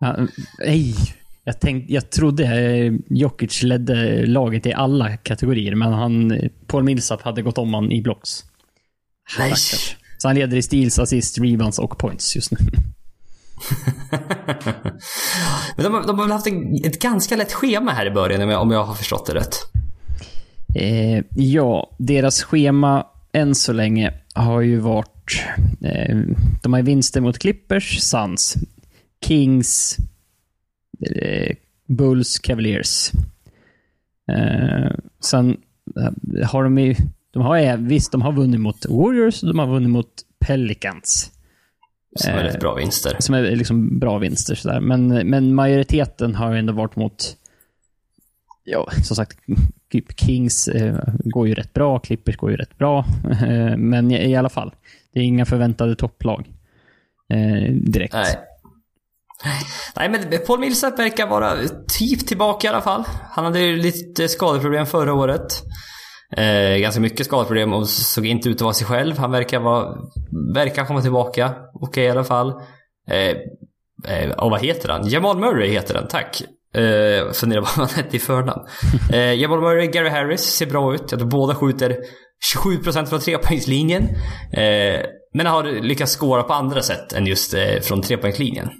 Ja, 0.00 0.16
nej, 0.58 0.94
jag, 1.46 1.60
tänkte, 1.60 1.92
jag 1.92 2.10
trodde 2.10 2.44
eh, 2.44 2.92
Jokic 3.10 3.62
ledde 3.62 4.26
laget 4.26 4.66
i 4.66 4.72
alla 4.72 5.16
kategorier, 5.16 5.74
men 5.74 5.92
han, 5.92 6.40
Paul 6.66 6.82
Millsap 6.84 7.22
hade 7.22 7.42
gått 7.42 7.58
om 7.58 7.74
han 7.74 7.92
i 7.92 8.02
blocks. 8.02 8.44
Nej. 9.38 9.54
Så 10.18 10.28
han 10.28 10.34
leder 10.34 10.56
i 10.56 10.62
steals, 10.62 10.98
assist, 10.98 11.38
rebounds 11.38 11.78
och 11.78 11.98
points 11.98 12.36
just 12.36 12.50
nu. 12.50 12.58
Men 15.76 15.84
de, 15.84 15.94
har- 15.94 16.06
de 16.06 16.18
har 16.18 16.24
väl 16.24 16.32
haft 16.32 16.46
en, 16.46 16.74
ett 16.84 16.98
ganska 17.02 17.36
lätt 17.36 17.52
schema 17.52 17.90
här 17.92 18.06
i 18.06 18.10
början 18.10 18.42
om 18.42 18.48
jag, 18.50 18.62
om 18.62 18.70
jag 18.70 18.84
har 18.84 18.94
förstått 18.94 19.26
det 19.26 19.34
rätt. 19.34 19.54
Eh, 20.74 21.24
ja, 21.36 21.96
deras 21.98 22.42
schema 22.42 23.06
än 23.32 23.54
så 23.54 23.72
länge 23.72 24.12
har 24.34 24.60
ju 24.60 24.78
varit... 24.78 25.42
Eh, 25.84 26.16
de 26.62 26.72
har 26.72 26.82
vinster 26.82 27.20
mot 27.20 27.38
Clippers, 27.38 27.98
Suns, 28.00 28.54
Kings, 29.26 29.96
Bulls, 31.88 32.38
Cavaliers. 32.38 33.10
Eh, 34.32 34.90
sen 35.20 35.56
eh, 36.00 36.48
har 36.48 36.64
de 36.64 36.78
ju... 36.78 36.94
De 37.32 37.42
har, 37.42 37.56
ju- 37.58 37.76
visst, 37.76 38.12
de 38.12 38.22
har 38.22 38.32
vunnit 38.32 38.60
mot 38.60 38.86
Warriors 38.86 39.42
och 39.42 39.48
de 39.48 39.58
har 39.58 39.66
vunnit 39.66 39.90
mot 39.90 40.12
Pelicans. 40.46 41.32
Som 42.16 42.30
är 42.32 42.38
Eh, 42.38 42.44
rätt 42.44 42.60
bra 42.60 42.74
vinster. 42.74 43.16
Som 43.18 43.34
är 43.34 43.42
liksom 43.56 43.98
bra 43.98 44.18
vinster 44.18 44.54
sådär. 44.54 44.80
Men, 44.80 45.08
men 45.08 45.54
majoriteten 45.54 46.34
har 46.34 46.52
ju 46.52 46.58
ändå 46.58 46.72
varit 46.72 46.96
mot, 46.96 47.36
ja, 48.64 48.88
som 49.04 49.16
sagt, 49.16 49.38
Kings 50.16 50.68
eh, 50.68 50.98
går 51.24 51.48
ju 51.48 51.54
rätt 51.54 51.72
bra, 51.72 51.98
Clippers 51.98 52.36
går 52.36 52.50
ju 52.50 52.56
rätt 52.56 52.78
bra. 52.78 53.04
Eh, 53.42 53.76
men 53.76 54.10
i, 54.10 54.30
i 54.30 54.36
alla 54.36 54.48
fall, 54.48 54.74
det 55.12 55.20
är 55.20 55.24
inga 55.24 55.44
förväntade 55.46 55.96
topplag 55.96 56.46
eh, 57.32 57.72
direkt. 57.72 58.14
Nej. 58.14 58.36
Nej, 59.96 60.08
men 60.08 60.40
Paul 60.46 60.60
Millsap 60.60 60.98
verkar 60.98 61.26
vara 61.26 61.56
typ 61.98 62.26
tillbaka 62.26 62.66
i 62.66 62.70
alla 62.70 62.80
fall. 62.80 63.04
Han 63.30 63.44
hade 63.44 63.60
ju 63.60 63.76
lite 63.76 64.28
skadeproblem 64.28 64.86
förra 64.86 65.14
året. 65.14 65.62
Eh, 66.36 66.78
ganska 66.78 67.00
mycket 67.00 67.26
skadeproblem 67.26 67.72
och 67.72 67.88
såg 67.88 68.26
inte 68.26 68.48
ut 68.48 68.56
att 68.56 68.62
vara 68.62 68.74
sig 68.74 68.86
själv. 68.86 69.18
Han 69.18 69.30
verkar, 69.30 69.60
vara, 69.60 69.96
verkar 70.54 70.84
komma 70.84 71.02
tillbaka. 71.02 71.54
Okej 71.74 72.04
i 72.04 72.10
alla 72.10 72.24
fall. 72.24 72.52
Eh, 73.10 73.36
eh, 74.12 74.30
och 74.30 74.50
vad 74.50 74.60
heter 74.60 74.88
han? 74.88 75.08
Jamal 75.08 75.38
Murray 75.38 75.68
heter 75.68 75.94
han, 75.94 76.08
tack. 76.08 76.42
Eh, 76.74 77.32
funderar 77.32 77.60
på 77.60 77.68
vad 77.76 77.88
han 77.88 77.96
hette 77.96 78.16
i 78.16 78.20
förnamn. 78.20 78.66
Eh, 79.12 79.34
Jamal 79.34 79.60
Murray, 79.60 79.86
Gary 79.86 80.08
Harris 80.08 80.42
ser 80.42 80.66
bra 80.66 80.94
ut. 80.94 81.04
Jag 81.10 81.20
tror 81.20 81.30
båda 81.30 81.54
skjuter 81.54 81.96
27% 82.54 83.06
från 83.06 83.20
trepoängslinjen. 83.20 84.02
Eh, 84.52 85.06
men 85.34 85.46
har 85.46 85.64
lyckats 85.82 86.16
skåra 86.16 86.42
på 86.42 86.52
andra 86.52 86.82
sätt 86.82 87.12
än 87.12 87.26
just 87.26 87.54
eh, 87.54 87.80
från 87.82 88.02
trepoängslinjen. 88.02 88.70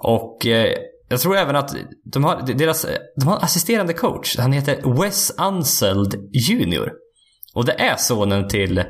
Och 0.00 0.46
eh, 0.46 0.74
jag 1.08 1.20
tror 1.20 1.36
även 1.36 1.56
att 1.56 1.76
de 2.04 2.24
har, 2.24 2.42
deras, 2.54 2.86
de 3.16 3.26
har 3.26 3.36
en 3.36 3.42
assisterande 3.42 3.92
coach. 3.92 4.38
Han 4.38 4.52
heter 4.52 5.02
Wes 5.02 5.32
Unseld 5.38 6.14
Jr. 6.32 6.92
Och 7.54 7.64
det 7.64 7.72
är 7.72 7.96
sonen 7.96 8.48
till 8.48 8.84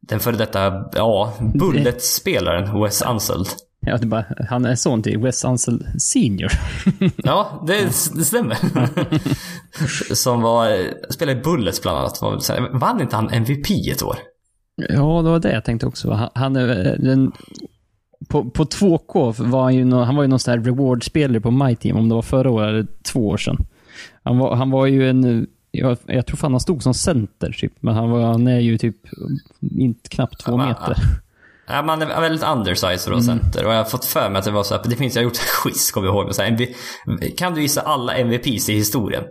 den 0.00 0.20
före 0.20 0.36
detta, 0.36 0.72
ja, 0.92 1.32
Bullet-spelaren 1.54 2.82
Wes 2.82 3.02
Unseld. 3.02 3.46
Ja, 3.80 3.96
det 3.96 4.04
är 4.04 4.08
bara, 4.08 4.24
han 4.48 4.64
är 4.64 4.74
son 4.74 5.02
till 5.02 5.18
Wes 5.18 5.44
Unseld 5.44 6.02
Senior. 6.02 6.50
Ja, 7.16 7.64
det, 7.66 7.84
det 8.14 8.24
stämmer. 8.24 8.56
Som 10.14 10.42
var, 10.42 10.78
spelade 11.12 11.38
i 11.38 11.42
Bullets 11.42 11.82
bland 11.82 11.98
annat. 11.98 12.18
Vann 12.72 13.00
inte 13.00 13.16
han 13.16 13.30
MVP 13.30 13.70
ett 13.92 14.02
år? 14.02 14.16
ja, 14.76 15.22
det 15.22 15.30
var 15.30 15.38
det 15.38 15.52
jag 15.52 15.64
tänkte 15.64 15.86
också. 15.86 16.10
Han, 16.10 16.30
han 16.34 16.56
är 16.56 16.66
den, 16.98 17.32
på, 18.28 18.50
på 18.50 18.64
2K 18.64 19.42
var 19.50 19.62
han 19.62 19.74
ju 19.74 19.84
någon, 19.84 20.06
han 20.06 20.16
var 20.16 20.22
ju 20.22 20.28
någon 20.28 20.38
sån 20.38 20.52
här 20.52 20.60
reward-spelare 20.60 21.40
på 21.40 21.50
My 21.50 21.76
Team, 21.76 21.96
om 21.96 22.08
det 22.08 22.14
var 22.14 22.22
förra 22.22 22.50
året 22.50 22.68
eller 22.68 22.86
två 23.02 23.28
år 23.28 23.36
sedan. 23.36 23.56
Han 24.22 24.38
var, 24.38 24.56
han 24.56 24.70
var 24.70 24.86
ju 24.86 25.10
en, 25.10 25.46
jag, 25.70 25.96
jag 26.06 26.26
tror 26.26 26.36
fan 26.36 26.52
han 26.52 26.60
stod 26.60 26.82
som 26.82 26.94
center 26.94 27.56
typ, 27.58 27.72
men 27.80 27.94
han, 27.94 28.10
var, 28.10 28.22
han 28.22 28.46
är 28.46 28.60
ju 28.60 28.78
typ 28.78 28.96
inte 29.60 30.08
knappt 30.08 30.44
två 30.44 30.56
meter. 30.56 30.96
Ja, 31.66 31.82
man 31.82 32.02
är 32.02 32.20
väldigt 32.20 32.48
undersized 32.48 32.94
att 32.94 33.08
vara 33.08 33.20
center. 33.20 33.66
Och 33.66 33.72
jag 33.72 33.76
har 33.76 33.84
fått 33.84 34.04
för 34.04 34.30
mig 34.30 34.38
att 34.38 34.44
det 34.44 34.50
var 34.50 34.62
så 34.62 34.74
här, 34.74 34.82
det 34.84 34.96
finns, 34.96 35.14
jag 35.14 35.22
har 35.22 35.24
gjort 35.24 35.38
en 35.38 35.62
quiz 35.62 35.90
kommer 35.90 36.06
jag 36.06 36.16
ihåg. 36.16 36.24
Men 36.24 36.34
så 36.34 36.42
här, 36.42 36.68
kan 37.36 37.54
du 37.54 37.62
gissa 37.62 37.80
alla 37.80 38.14
MVPs 38.16 38.68
i 38.68 38.74
historien? 38.74 39.24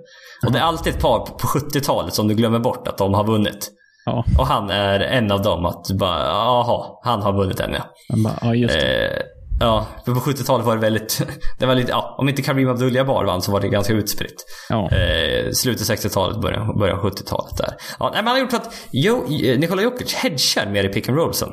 Och 0.45 0.51
det 0.51 0.59
är 0.59 0.63
alltid 0.63 0.93
ett 0.93 1.01
par 1.01 1.19
på 1.19 1.47
70-talet 1.47 2.13
som 2.13 2.27
du 2.27 2.35
glömmer 2.35 2.59
bort 2.59 2.87
att 2.87 2.97
de 2.97 3.13
har 3.13 3.23
vunnit. 3.23 3.71
Ja, 4.05 4.25
Och 4.37 4.47
han 4.47 4.69
är 4.69 4.99
en 4.99 5.31
av 5.31 5.41
dem. 5.41 5.65
Att 5.65 5.91
bara, 5.99 6.25
jaha, 6.25 6.99
han 7.03 7.21
har 7.21 7.33
vunnit 7.33 7.59
en 7.59 7.73
ja. 7.73 7.83
bara, 8.23 8.37
ja 8.41 8.55
just 8.55 8.73
det. 8.73 9.07
Eh, 9.07 9.21
ja, 9.59 9.87
för 10.05 10.13
på 10.13 10.19
70-talet 10.19 10.65
var 10.65 10.75
det 10.75 10.81
väldigt, 10.81 11.21
det 11.59 11.65
var 11.65 11.75
lite, 11.75 11.91
ja, 11.91 12.15
om 12.17 12.29
inte 12.29 12.41
Kareem 12.41 12.69
Abdul-Jabbar 12.69 13.25
vann 13.25 13.41
så 13.41 13.51
var 13.51 13.59
det 13.59 13.67
ganska 13.67 13.93
utspritt. 13.93 14.45
Ja. 14.69 14.89
Eh, 14.91 15.51
slutet 15.51 15.89
60-talet, 15.89 16.41
början, 16.41 16.79
början 16.79 16.99
70-talet 16.99 17.57
där. 17.57 17.75
Ja, 17.99 18.09
nej, 18.13 18.23
men 18.23 18.27
han 18.27 18.35
har 18.35 18.39
gjort 18.39 18.53
att 18.53 18.73
jo, 18.91 19.25
Nikola 19.57 19.81
Jokic 19.81 20.13
hedgar 20.13 20.71
mer 20.71 20.83
i 20.83 20.89
pick 20.89 21.09
and 21.09 21.17
rollsen. 21.17 21.49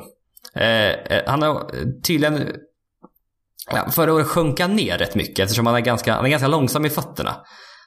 Eh, 0.55 0.89
eh, 0.89 1.23
han 1.27 1.41
har 1.41 1.71
tydligen... 2.03 2.51
Ja, 3.71 3.91
förra 3.91 4.13
året 4.13 4.27
sjönk 4.27 4.59
han 4.59 4.75
ner 4.75 4.97
rätt 4.97 5.15
mycket 5.15 5.39
eftersom 5.39 5.65
han 5.65 5.75
är, 5.75 5.79
ganska, 5.79 6.13
han 6.13 6.25
är 6.25 6.29
ganska 6.29 6.47
långsam 6.47 6.85
i 6.85 6.89
fötterna. 6.89 7.35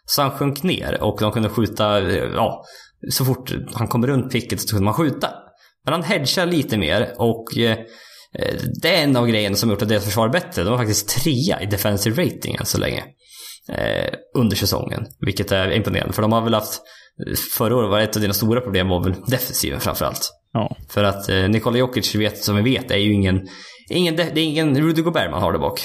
Så 0.04 0.22
han 0.22 0.30
sjönk 0.30 0.62
ner 0.62 1.02
och 1.02 1.18
de 1.20 1.32
kunde 1.32 1.48
skjuta, 1.48 1.98
eh, 1.98 2.24
ja, 2.34 2.64
så 3.10 3.24
fort 3.24 3.52
han 3.74 3.88
kom 3.88 4.06
runt 4.06 4.32
picket 4.32 4.60
så 4.60 4.68
kunde 4.68 4.84
man 4.84 4.94
skjuta. 4.94 5.30
Men 5.84 5.92
han 5.92 6.02
hedgar 6.02 6.46
lite 6.46 6.78
mer 6.78 7.14
och 7.18 7.58
eh, 7.58 7.78
det 8.82 8.96
är 8.96 9.04
en 9.04 9.16
av 9.16 9.26
grejerna 9.26 9.56
som 9.56 9.70
gjort 9.70 9.82
att 9.82 9.88
deras 9.88 10.04
försvar 10.04 10.28
bättre. 10.28 10.64
De 10.64 10.70
var 10.70 10.78
faktiskt 10.78 11.08
trea 11.08 11.60
i 11.60 11.66
defensive 11.66 12.24
rating 12.24 12.56
än 12.60 12.66
så 12.66 12.78
länge. 12.78 13.04
Eh, 13.68 14.14
under 14.34 14.56
säsongen. 14.56 15.06
Vilket 15.20 15.52
är 15.52 15.70
imponerande. 15.70 16.12
För 16.12 16.22
de 16.22 16.32
har 16.32 16.42
väl 16.42 16.54
haft, 16.54 16.80
förra 17.58 17.76
året 17.76 17.90
var 17.90 18.00
ett 18.00 18.16
av 18.16 18.22
dina 18.22 18.34
stora 18.34 18.60
problem 18.60 18.88
var 18.88 19.04
väl 19.04 19.14
defensiven 19.26 19.80
framförallt. 19.80 20.30
Ja. 20.52 20.76
För 20.88 21.04
att 21.04 21.28
eh, 21.28 21.48
Nikola 21.48 21.78
Jokic, 21.78 22.14
vet, 22.14 22.44
som 22.44 22.56
vi 22.56 22.62
vet, 22.62 22.90
är 22.90 22.96
ju 22.96 23.12
ingen, 23.12 23.48
ingen, 23.90 24.16
det 24.16 24.22
är 24.22 24.38
ingen 24.38 24.80
Rudy 24.80 25.02
Gobert 25.02 25.30
man 25.30 25.42
har 25.42 25.52
där 25.52 25.58
bak. 25.58 25.80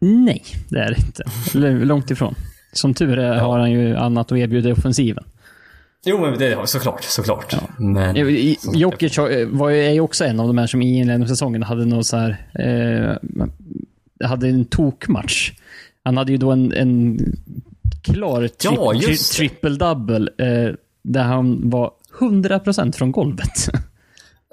Nej, 0.00 0.42
det 0.68 0.78
är 0.78 0.90
det 0.90 0.96
inte. 1.06 1.84
Långt 1.84 2.10
ifrån. 2.10 2.34
Som 2.72 2.94
tur 2.94 3.18
är 3.18 3.38
har 3.38 3.58
han 3.58 3.70
ju 3.70 3.96
annat 3.96 4.32
att 4.32 4.38
erbjuda 4.38 4.68
i 4.68 4.72
offensiven. 4.72 5.24
Jo, 6.08 6.20
men 6.20 6.38
det 6.38 6.54
har 6.54 6.66
såklart, 6.66 7.04
såklart. 7.04 7.54
Men, 7.78 8.16
Ja, 8.16 8.26
i- 8.26 8.58
Jokic 8.74 9.16
har- 9.18 9.56
var 9.56 9.68
ju, 9.68 9.84
är 9.84 9.90
ju 9.90 10.00
också 10.00 10.24
en 10.24 10.40
av 10.40 10.46
de 10.46 10.58
här 10.58 10.66
som 10.66 10.82
i 10.82 10.86
inledningen 10.98 11.22
av 11.22 11.26
säsongen 11.26 11.62
hade 11.62 11.84
någon 11.84 12.04
så 12.04 12.16
här, 12.16 12.36
eh, 12.58 13.16
hade 14.28 14.48
en 14.48 14.64
tokmatch. 14.64 15.52
Han 16.04 16.16
hade 16.16 16.32
ju 16.32 16.38
då 16.38 16.50
en, 16.52 16.72
en 16.72 17.18
klar 18.02 18.40
tri- 18.42 18.50
Ja, 18.62 18.92
tri- 18.92 19.38
triple-double 19.38 20.28
eh, 20.38 20.74
där 21.02 21.22
han 21.22 21.70
var 21.70 21.90
100% 22.20 22.92
från 22.96 23.12
golvet. 23.12 23.68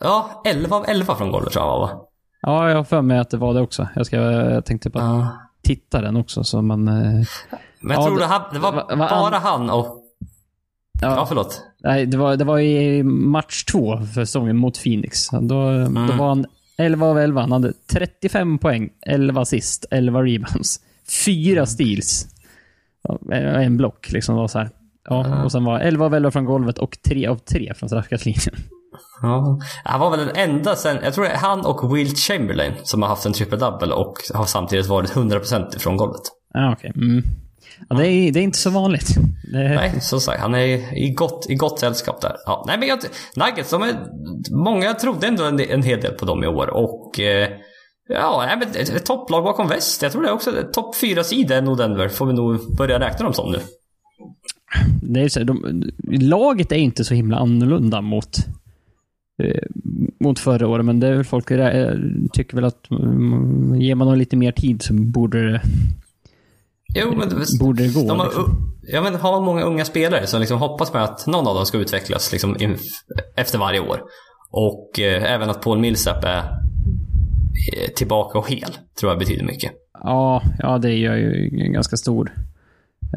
ja, 0.01 0.41
11 0.45 0.75
av 0.75 0.85
11 0.87 1.15
från 1.15 1.31
golvet 1.31 1.53
tror 1.53 1.65
jag 1.65 1.71
var, 1.71 1.79
va? 1.87 2.01
ja, 2.41 2.69
jag 2.69 2.77
har 2.77 2.83
för 2.83 3.01
mig 3.01 3.17
att 3.19 3.29
det 3.29 3.37
var 3.37 3.53
det 3.53 3.61
också. 3.61 3.87
Jag, 3.95 4.05
ska, 4.05 4.15
jag 4.31 4.65
tänkte 4.65 4.89
bara 4.89 5.03
Ja. 5.03 5.27
titta 5.63 6.01
den 6.01 6.15
också 6.17 6.43
så 6.43 6.61
man... 6.61 6.87
Eh, 6.87 6.93
Men 6.93 7.25
jag 7.81 7.91
Ja, 7.99 8.05
tror 8.07 8.19
det- 8.19 8.43
det, 8.53 8.59
var 8.59 8.71
va- 8.71 8.85
va- 8.89 8.95
bara 9.09 9.37
han 9.39 9.69
och... 9.69 9.99
Ja, 11.03 11.15
ja, 11.15 11.25
förlåt. 11.25 11.61
nej, 11.83 12.05
det, 12.05 12.17
var, 12.17 12.35
det 12.37 12.43
var 12.43 12.59
i 12.59 13.03
match 13.03 13.63
två 13.63 13.97
för 13.97 14.25
säsongen 14.25 14.57
mot 14.57 14.83
Phoenix. 14.83 15.29
Då, 15.29 15.39
då 15.39 15.55
Mm. 15.67 16.17
var 16.17 16.27
han 16.27 16.45
11 16.77 17.05
av 17.07 17.19
11. 17.19 17.41
Han 17.41 17.51
hade 17.51 17.73
35 17.93 18.57
poäng, 18.57 18.89
11 19.05 19.41
assist, 19.41 19.85
11 19.91 20.23
rebounds, 20.23 20.79
4 21.25 21.53
Mm. 21.53 21.65
steals. 21.65 22.27
En 23.31 23.77
block 23.77 24.11
liksom 24.11 24.35
var 24.35 24.47
så 24.47 24.59
här. 24.59 24.69
Ja, 25.09 25.43
och 25.43 25.51
sen 25.51 25.65
var 25.65 25.79
11 25.79 26.05
av 26.05 26.13
11 26.15 26.31
från 26.31 26.45
golvet 26.45 26.77
och 26.77 26.97
3 27.09 27.27
av 27.27 27.35
3 27.37 27.73
från 27.75 27.89
straffkastlinjen. 27.89 28.55
Ja. 29.21 29.59
Han 29.83 29.99
var 29.99 30.11
väl 30.17 30.19
den 30.27 30.35
enda 30.49 30.75
sen, 30.75 30.97
jag 31.03 31.13
tror 31.13 31.25
det 31.25 31.31
är 31.31 31.37
han 31.37 31.65
och 31.65 31.95
Will 31.97 32.15
Chamberlain 32.15 32.73
som 32.83 33.01
har 33.01 33.09
haft 33.09 33.25
en 33.25 33.33
triple-double 33.33 33.91
och 33.91 34.13
har 34.33 34.45
samtidigt 34.45 34.87
varit 34.87 35.09
100% 35.15 35.75
ifrån 35.75 35.97
golvet. 35.97 36.21
Ja, 36.53 36.73
okej. 36.73 36.91
Mm. 36.95 37.23
Ja, 37.89 37.95
det, 37.95 38.07
är, 38.07 38.31
det 38.31 38.39
är 38.39 38.43
inte 38.43 38.57
så 38.57 38.69
vanligt. 38.69 39.15
Det, 39.51 39.75
Nej, 39.75 40.01
som 40.01 40.21
sagt, 40.21 40.41
han 40.41 40.55
är 40.55 40.97
i 40.97 41.13
gott, 41.13 41.45
i 41.49 41.55
gott 41.55 41.79
sällskap 41.79 42.21
där. 42.21 42.35
Ja, 42.45 42.63
nej 42.67 42.77
men 42.79 42.87
jag, 42.87 42.99
Nuggets, 43.35 43.69
de 43.69 43.83
är, 43.83 43.95
många 44.51 44.93
trodde 44.93 45.27
ändå 45.27 45.43
en, 45.43 45.59
en 45.59 45.83
hel 45.83 46.01
del 46.01 46.13
på 46.13 46.25
dem 46.25 46.43
i 46.43 46.47
år 46.47 46.67
och 46.67 47.19
eh, 47.19 47.49
Ja, 48.09 48.43
nej, 48.47 48.57
men 48.59 48.67
ett, 48.81 48.89
ett 48.89 49.05
topplag 49.05 49.43
bakom 49.43 49.67
väst. 49.67 50.01
Jag 50.01 50.11
tror 50.11 50.21
det 50.21 50.29
är 50.29 50.33
också 50.33 50.51
topp 50.73 50.95
fyra 50.95 51.23
sida 51.23 51.57
är 51.57 51.61
nog 51.61 51.77
Denver. 51.77 52.09
Får 52.09 52.25
vi 52.25 52.33
nog 52.33 52.75
börja 52.77 52.99
räkna 52.99 53.23
dem 53.23 53.33
som 53.33 53.51
nu. 53.51 53.59
det 55.01 55.21
är 55.21 55.29
så, 55.29 55.43
de, 55.43 55.83
laget 56.07 56.71
är 56.71 56.75
inte 56.75 57.03
så 57.03 57.13
himla 57.13 57.37
annorlunda 57.37 58.01
mot, 58.01 58.37
eh, 59.43 59.63
mot 60.19 60.39
förra 60.39 60.67
året, 60.67 60.85
men 60.85 60.99
det 60.99 61.07
är 61.07 61.15
väl 61.15 61.23
folk 61.23 61.51
eh, 61.51 61.93
tycker 62.33 62.55
väl 62.55 62.65
att 62.65 62.91
mm, 62.91 63.81
ger 63.81 63.95
man 63.95 64.07
dem 64.07 64.17
lite 64.17 64.35
mer 64.35 64.51
tid 64.51 64.81
så 64.81 64.93
borde 64.93 65.51
det, 65.51 65.61
Jo, 66.95 67.15
men 67.15 67.29
det, 67.29 67.59
borde 67.59 67.83
det 67.83 67.93
gå. 67.93 68.07
de 68.07 68.19
har, 68.19 68.25
liksom. 68.25 68.73
ja, 68.81 69.01
men 69.01 69.15
har 69.15 69.41
många 69.41 69.63
unga 69.63 69.85
spelare 69.85 70.27
som 70.27 70.39
liksom 70.39 70.59
hoppas 70.59 70.91
på 70.91 70.97
att 70.97 71.27
någon 71.27 71.47
av 71.47 71.55
dem 71.55 71.65
ska 71.65 71.77
utvecklas 71.77 72.31
liksom 72.31 72.61
in, 72.61 72.77
efter 73.35 73.57
varje 73.57 73.79
år. 73.79 74.01
Och 74.51 74.99
eh, 74.99 75.33
även 75.33 75.49
att 75.49 75.61
Paul 75.61 75.79
Millsap 75.79 76.23
är 76.23 76.37
eh, 76.37 77.89
tillbaka 77.95 78.37
och 78.37 78.49
hel, 78.49 78.77
tror 78.99 79.11
jag 79.11 79.19
betyder 79.19 79.45
mycket. 79.45 79.71
Ja, 80.03 80.41
ja, 80.59 80.77
det 80.77 80.93
gör 80.93 81.15
ju 81.15 81.49
en 81.65 81.73
ganska 81.73 81.97
stor 81.97 82.33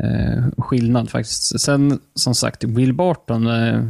eh, 0.02 0.44
skillnad 0.58 1.10
faktiskt. 1.10 1.60
Sen, 1.60 2.00
som 2.14 2.34
sagt, 2.34 2.64
Will 2.64 2.94
Barton, 2.94 3.46
eh, 3.46 3.82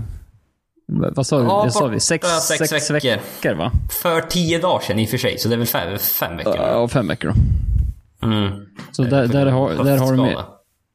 vad 0.88 1.26
sa 1.26 1.38
vi? 1.38 1.44
Ja, 1.44 1.70
sa 1.70 1.86
vi? 1.86 2.00
Sex, 2.00 2.26
sex 2.28 2.70
sex, 2.70 2.90
veckor. 2.90 3.08
veckor, 3.08 3.54
va? 3.54 3.70
För 4.02 4.20
tio 4.20 4.58
dagar 4.58 4.80
sedan 4.80 4.98
i 4.98 5.04
och 5.04 5.10
för 5.10 5.18
sig, 5.18 5.38
så 5.38 5.48
det 5.48 5.54
är 5.54 5.58
väl 5.58 5.66
fem, 5.66 5.98
fem 5.98 6.36
veckor. 6.36 6.56
Ja, 6.56 6.88
fem 6.88 7.08
veckor 7.08 7.28
då. 7.28 7.34
Mm. 8.22 8.66
Så 8.92 9.02
där, 9.02 9.28
där, 9.28 9.46
har, 9.46 9.84
där 9.84 9.98
har 9.98 10.12
du 10.12 10.22
med, 10.22 10.44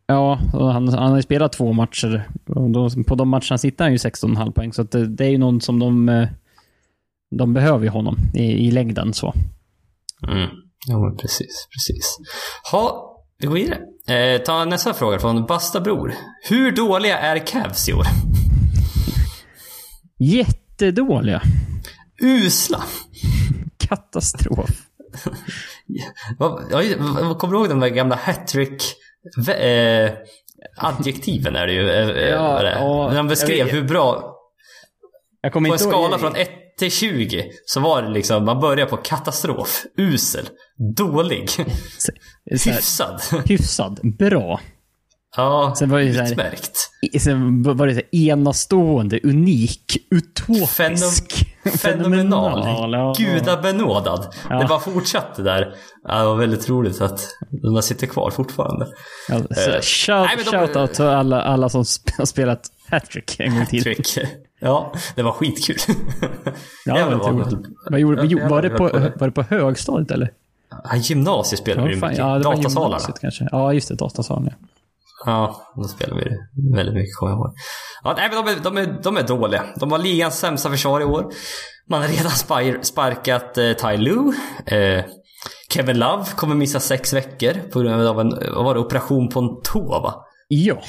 Ja, 0.07 0.39
han, 0.51 0.87
han 0.87 1.09
har 1.09 1.15
ju 1.15 1.21
spelat 1.21 1.53
två 1.53 1.73
matcher. 1.73 2.29
Då, 2.45 2.89
på 3.07 3.15
de 3.15 3.29
matcherna 3.29 3.57
sitter 3.57 3.83
han 3.85 3.91
ju 3.91 3.97
16,5 3.97 4.51
poäng. 4.51 4.73
Så 4.73 4.83
det, 4.83 5.07
det, 5.07 5.25
är 5.25 5.29
ju 5.29 5.37
någon 5.37 5.61
som 5.61 5.79
de... 5.79 6.09
eh, 6.09 6.27
De 7.35 7.53
behöver 7.53 7.83
ju 7.83 7.89
honom 7.89 8.17
i, 8.33 8.43
i 8.43 8.71
längden 8.71 9.13
så. 9.13 9.33
Mm. 10.27 10.49
Ja, 10.87 10.99
men 10.99 11.17
precis, 11.17 11.67
precis. 11.73 12.17
Ha, 12.71 13.15
vi 13.37 13.47
går 13.47 13.53
vidare. 13.53 13.79
Eh, 14.35 14.41
ta 14.41 14.65
nästa 14.65 14.93
fråga 14.93 15.19
från 15.19 15.45
Basta 15.45 15.81
Bror. 15.81 16.13
Hur 16.49 16.71
dåliga 16.71 17.17
är 17.19 17.37
Cavs 17.47 17.89
i 17.89 17.93
år? 17.93 18.05
Jättedåliga. 20.17 21.41
Usla. 22.21 22.83
Katastrof. 23.77 24.69
Vad- 26.37 26.63
ja, 26.71 26.81
vad- 26.99 27.37
Kommer 27.39 27.53
du 27.53 27.59
ihåg 27.59 27.69
de 27.69 27.79
där 27.79 27.87
gamla 27.89 28.15
hattrick 28.15 28.83
eh, 29.47 30.11
adjektiven 30.77 31.55
är 31.55 31.67
det 31.67 31.73
ju. 31.73 31.89
Eh, 31.89 32.29
Ja, 32.29 32.61
det 32.63 32.79
När 33.09 33.15
de 33.17 33.27
beskrev 33.27 33.57
jag 33.57 33.65
hur 33.67 33.83
bra 33.83 34.35
Jag 35.41 35.53
På 35.53 35.59
en 35.59 35.79
skala 35.79 36.17
från 36.17 36.35
1 36.35 36.49
till 36.79 36.91
20 36.91 37.51
så 37.65 37.79
var 37.79 38.01
det 38.01 38.09
liksom, 38.09 38.45
man 38.45 38.59
börjar 38.59 38.85
på 38.85 38.97
katastrof, 38.97 39.83
usel, 39.97 40.49
dålig, 40.97 41.49
Så 41.97 42.11
hyfsad. 42.45 43.21
hyfsad. 43.45 43.99
Bra. 44.17 44.59
Ja, 45.37 45.73
Sen 45.77 45.89
var 45.89 45.99
det 45.99 46.05
utmärkt. 46.05 46.77
Var 47.73 47.87
det 47.87 47.95
så 47.95 48.01
enastående, 48.11 49.19
unik, 49.23 49.97
utopisk. 50.11 51.45
Fenomenal. 51.81 52.91
ja. 52.93 53.13
Gudabenådad. 53.17 54.33
Ja. 54.49 54.59
Det 54.59 54.65
bara 54.67 54.79
fortsatte 54.79 55.41
där. 55.43 55.59
Det 56.07 56.25
var 56.25 56.35
väldigt 56.35 56.69
roligt 56.69 57.01
att 57.01 57.27
de 57.63 57.81
sitter 57.81 58.07
kvar 58.07 58.31
fortfarande. 58.31 58.87
Ja, 59.29 59.39
så, 59.39 59.69
Eh, 59.71 59.81
shout, 59.81 60.27
nej, 60.27 60.37
de- 60.37 60.43
shout 60.51 60.75
out 60.75 60.93
till 60.93 61.05
alla, 61.05 61.41
alla 61.41 61.69
som 61.69 61.83
har 62.17 62.25
spelat 62.25 62.61
hattrick 62.89 63.39
en 63.39 63.55
gång 63.55 63.65
till. 63.65 63.83
Trick. 63.83 64.17
Ja, 64.59 64.93
det 65.15 65.21
var 65.23 65.31
skitkul. 65.31 65.77
Ja, 66.85 66.93
det 67.09 67.15
var. 67.15 67.57
Vad 67.89 67.99
gjorde, 67.99 68.25
Ja, 68.25 68.47
var, 68.47 68.61
det 68.61 68.69
på, 68.69 68.83
var 69.15 69.27
det 69.27 69.31
på 69.31 69.41
högstadiet 69.49 70.11
eller? 70.11 70.31
Ja, 70.83 70.95
gymnasiet 70.95 71.59
spelade 71.61 71.87
vi 71.89 71.95
mycket. 71.95 72.17
ja, 72.17 72.37
det 72.37 72.45
var 72.45 72.55
Datasalarna. 72.55 73.13
kanske. 73.21 73.47
Ja, 73.51 73.73
just 73.73 73.87
det. 73.87 73.95
Datasalen, 73.95 74.49
ja. 74.51 74.67
Ja, 75.25 75.73
då 75.75 75.83
spelar 75.83 76.15
vi 76.15 76.23
väldigt 76.77 76.95
mycket 76.95 77.15
kommer 77.15 77.31
jag 77.31 77.39
ihåg. 77.39 77.53
Ja, 78.03 78.13
nej, 78.17 78.29
men 78.31 78.45
de, 78.45 78.51
är, 78.51 78.63
de, 78.63 78.77
är, 78.77 78.99
de 79.03 79.17
är 79.17 79.23
dåliga. 79.23 79.63
De 79.75 79.91
har 79.91 79.99
ligans 79.99 80.39
sämsta 80.39 80.69
försvar 80.69 81.01
i 81.01 81.03
år. 81.03 81.31
Man 81.89 82.01
har 82.01 82.07
redan 82.07 82.31
spar, 82.31 82.83
sparkat 82.83 83.57
eh, 83.57 83.73
Ty 83.73 83.97
Lue. 83.97 84.33
Eh, 84.65 85.05
Kevin 85.69 85.99
Love 85.99 86.25
kommer 86.35 86.55
missa 86.55 86.79
sex 86.79 87.13
veckor 87.13 87.53
på 87.71 87.79
grund 87.79 88.07
av 88.07 88.19
en 88.19 88.29
vad 88.29 88.65
var 88.65 88.73
det, 88.73 88.79
operation 88.79 89.29
på 89.29 89.39
en 89.39 89.61
tå 89.63 90.01
va? 90.01 90.25
Ja. 90.47 90.81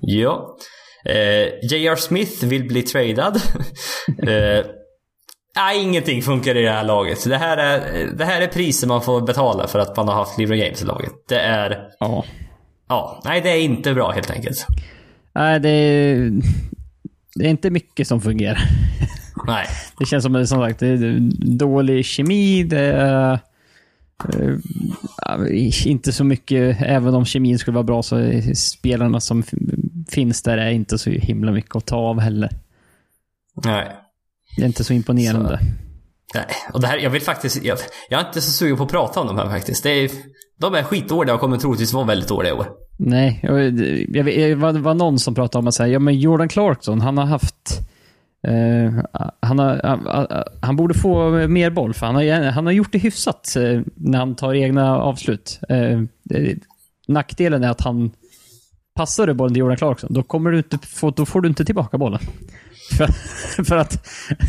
Ja. 0.00 0.56
Eh, 1.04 1.48
J.R. 1.62 1.96
Smith 1.96 2.44
vill 2.44 2.68
bli 2.68 2.82
tradad. 2.82 3.36
eh, 4.22 4.66
nej, 5.56 5.82
ingenting 5.82 6.22
funkar 6.22 6.56
i 6.56 6.62
det 6.62 6.70
här 6.70 6.84
laget. 6.84 7.24
Det 7.24 7.36
här, 7.36 7.56
är, 7.56 8.06
det 8.16 8.24
här 8.24 8.40
är 8.40 8.46
priset 8.46 8.88
man 8.88 9.02
får 9.02 9.20
betala 9.20 9.66
för 9.66 9.78
att 9.78 9.96
man 9.96 10.08
har 10.08 10.14
haft 10.14 10.38
LeBron 10.38 10.58
James 10.58 10.82
i 10.82 10.84
laget. 10.84 11.12
Det 11.28 11.40
är... 11.40 11.88
Ja. 11.98 12.24
Ja, 12.88 13.22
nej 13.24 13.40
det 13.40 13.50
är 13.50 13.60
inte 13.60 13.94
bra 13.94 14.10
helt 14.10 14.30
enkelt. 14.30 14.66
Nej, 15.32 15.60
det 15.60 15.68
är, 15.68 16.32
det 17.34 17.44
är 17.44 17.48
inte 17.48 17.70
mycket 17.70 18.08
som 18.08 18.20
fungerar. 18.20 18.60
Nej. 19.46 19.66
Det 19.98 20.06
känns 20.06 20.24
som, 20.24 20.46
som 20.46 20.58
sagt, 20.58 20.80
det 20.80 20.86
är 20.86 21.18
dålig 21.56 22.04
kemi. 22.04 22.64
Det 22.64 22.92
är 22.92 23.38
eh, 24.32 25.86
inte 25.86 26.12
så 26.12 26.24
mycket, 26.24 26.76
även 26.80 27.14
om 27.14 27.24
kemin 27.24 27.58
skulle 27.58 27.74
vara 27.74 27.84
bra 27.84 28.02
så 28.02 28.40
spelarna 28.54 29.20
som 29.20 29.42
finns 30.08 30.42
där 30.42 30.58
är 30.58 30.70
inte 30.70 30.98
så 30.98 31.10
himla 31.10 31.52
mycket 31.52 31.76
att 31.76 31.86
ta 31.86 31.96
av 31.96 32.20
heller. 32.20 32.50
Nej. 33.64 33.88
Det 34.56 34.62
är 34.62 34.66
inte 34.66 34.84
så 34.84 34.92
imponerande. 34.92 35.60
Nej. 36.34 36.46
Och 36.72 36.80
det 36.80 36.86
här, 36.86 36.98
jag 36.98 37.10
vill 37.10 37.22
faktiskt, 37.22 37.64
jag, 37.64 37.78
jag 38.08 38.20
är 38.20 38.26
inte 38.26 38.40
så 38.40 38.52
sugen 38.52 38.76
på 38.76 38.82
att 38.82 38.90
prata 38.90 39.20
om 39.20 39.26
de 39.26 39.38
här 39.38 39.50
faktiskt. 39.50 39.82
Det 39.82 39.90
är, 39.90 40.10
de 40.60 40.74
är 40.74 40.82
skitdåliga 40.82 41.34
och 41.34 41.40
kommer 41.40 41.56
troligtvis 41.56 41.92
vara 41.92 42.04
väldigt 42.04 42.28
dåliga 42.28 42.52
i 42.52 42.54
år. 42.54 42.66
Nej, 42.98 43.40
jag, 43.42 43.62
jag, 43.62 43.78
jag, 44.16 44.26
det 44.26 44.54
var, 44.54 44.72
var 44.72 44.94
någon 44.94 45.18
som 45.18 45.34
pratade 45.34 45.60
om 45.60 45.68
att 45.68 45.74
säga, 45.74 45.88
ja 45.88 45.98
men 45.98 46.18
Jordan 46.18 46.48
Clarkson, 46.48 47.00
han 47.00 47.18
har 47.18 47.24
haft 47.24 47.80
eh, 48.46 49.04
han, 49.40 49.58
har, 49.58 49.80
han, 49.84 50.26
han 50.62 50.76
borde 50.76 50.94
få 50.94 51.30
mer 51.48 51.70
boll, 51.70 51.94
för 51.94 52.06
han 52.06 52.14
har, 52.14 52.50
han 52.50 52.66
har 52.66 52.72
gjort 52.72 52.92
det 52.92 52.98
hyfsat 52.98 53.56
eh, 53.56 53.80
när 53.94 54.18
han 54.18 54.34
tar 54.34 54.54
egna 54.54 54.98
avslut. 54.98 55.60
Eh, 55.68 55.92
eh 56.30 56.56
nackdelen 57.08 57.64
är 57.64 57.70
att 57.70 57.80
han 57.80 58.10
passar 58.94 59.26
du 59.26 59.34
bollen 59.34 59.54
till 59.54 59.60
Jordan 59.60 59.76
Clarkson, 59.76 60.12
då, 60.12 60.22
kommer 60.22 60.50
du 60.50 60.58
inte 60.58 60.78
få, 60.78 61.10
då 61.10 61.26
får 61.26 61.40
du 61.40 61.48
inte 61.48 61.64
tillbaka 61.64 61.98
bollen. 61.98 62.20
För, 62.96 63.06
för 63.64 63.76
att 63.76 64.06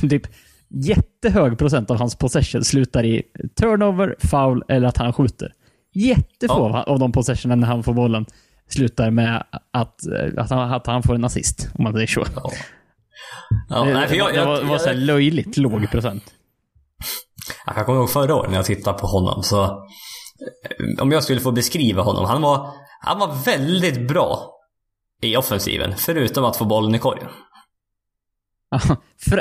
typ 0.09 0.27
jättehög 0.69 1.57
procent 1.57 1.91
av 1.91 1.97
hans 1.97 2.15
possession 2.15 2.63
slutar 2.63 3.05
i 3.05 3.23
turnover, 3.59 4.15
foul 4.19 4.63
eller 4.67 4.87
att 4.87 4.97
han 4.97 5.13
skjuter. 5.13 5.53
Jättefå 5.97 6.69
Ja. 6.73 6.83
av 6.83 6.99
de 6.99 7.11
possessionerna 7.11 7.59
när 7.59 7.67
han 7.67 7.83
får 7.83 7.93
bollen 7.93 8.25
slutar 8.69 9.11
med 9.11 9.43
att, 9.71 10.05
eh, 10.07 10.43
att, 10.43 10.49
han, 10.49 10.73
att 10.73 10.87
han 10.87 11.03
får 11.03 11.15
en 11.15 11.25
assist, 11.25 11.69
om 11.77 11.83
man 11.83 11.93
säger 11.93 12.07
så. 12.07 12.25
Ja. 12.35 12.51
Ja, 13.69 13.83
det, 13.83 13.93
nej, 13.93 14.07
för 14.07 14.15
jag, 14.15 14.33
det 14.33 14.45
var, 14.45 14.57
jag, 14.57 14.63
var 14.65 14.77
så 14.77 14.93
löjligt 14.93 15.57
låg 15.57 15.91
procent. 15.91 16.23
jag 17.75 17.85
kommer 17.85 17.99
ihåg 17.99 18.09
förra 18.09 18.35
året 18.35 18.49
när 18.49 18.57
jag 18.57 18.65
tittade 18.65 18.97
på 18.99 19.07
honom 19.07 19.43
så 19.43 19.63
eh, 19.63 21.01
om 21.01 21.11
jag 21.11 21.23
skulle 21.23 21.39
få 21.39 21.51
beskriva 21.51 22.01
honom. 22.01 22.25
Han 22.25 22.41
var, 22.41 22.69
han 23.01 23.19
var 23.19 23.35
väldigt 23.45 24.07
bra 24.07 24.53
i 25.21 25.37
offensiven, 25.37 25.93
förutom 25.97 26.45
att 26.45 26.57
få 26.57 26.65
bollen 26.65 26.95
i 26.95 26.99
korgen. 26.99 27.27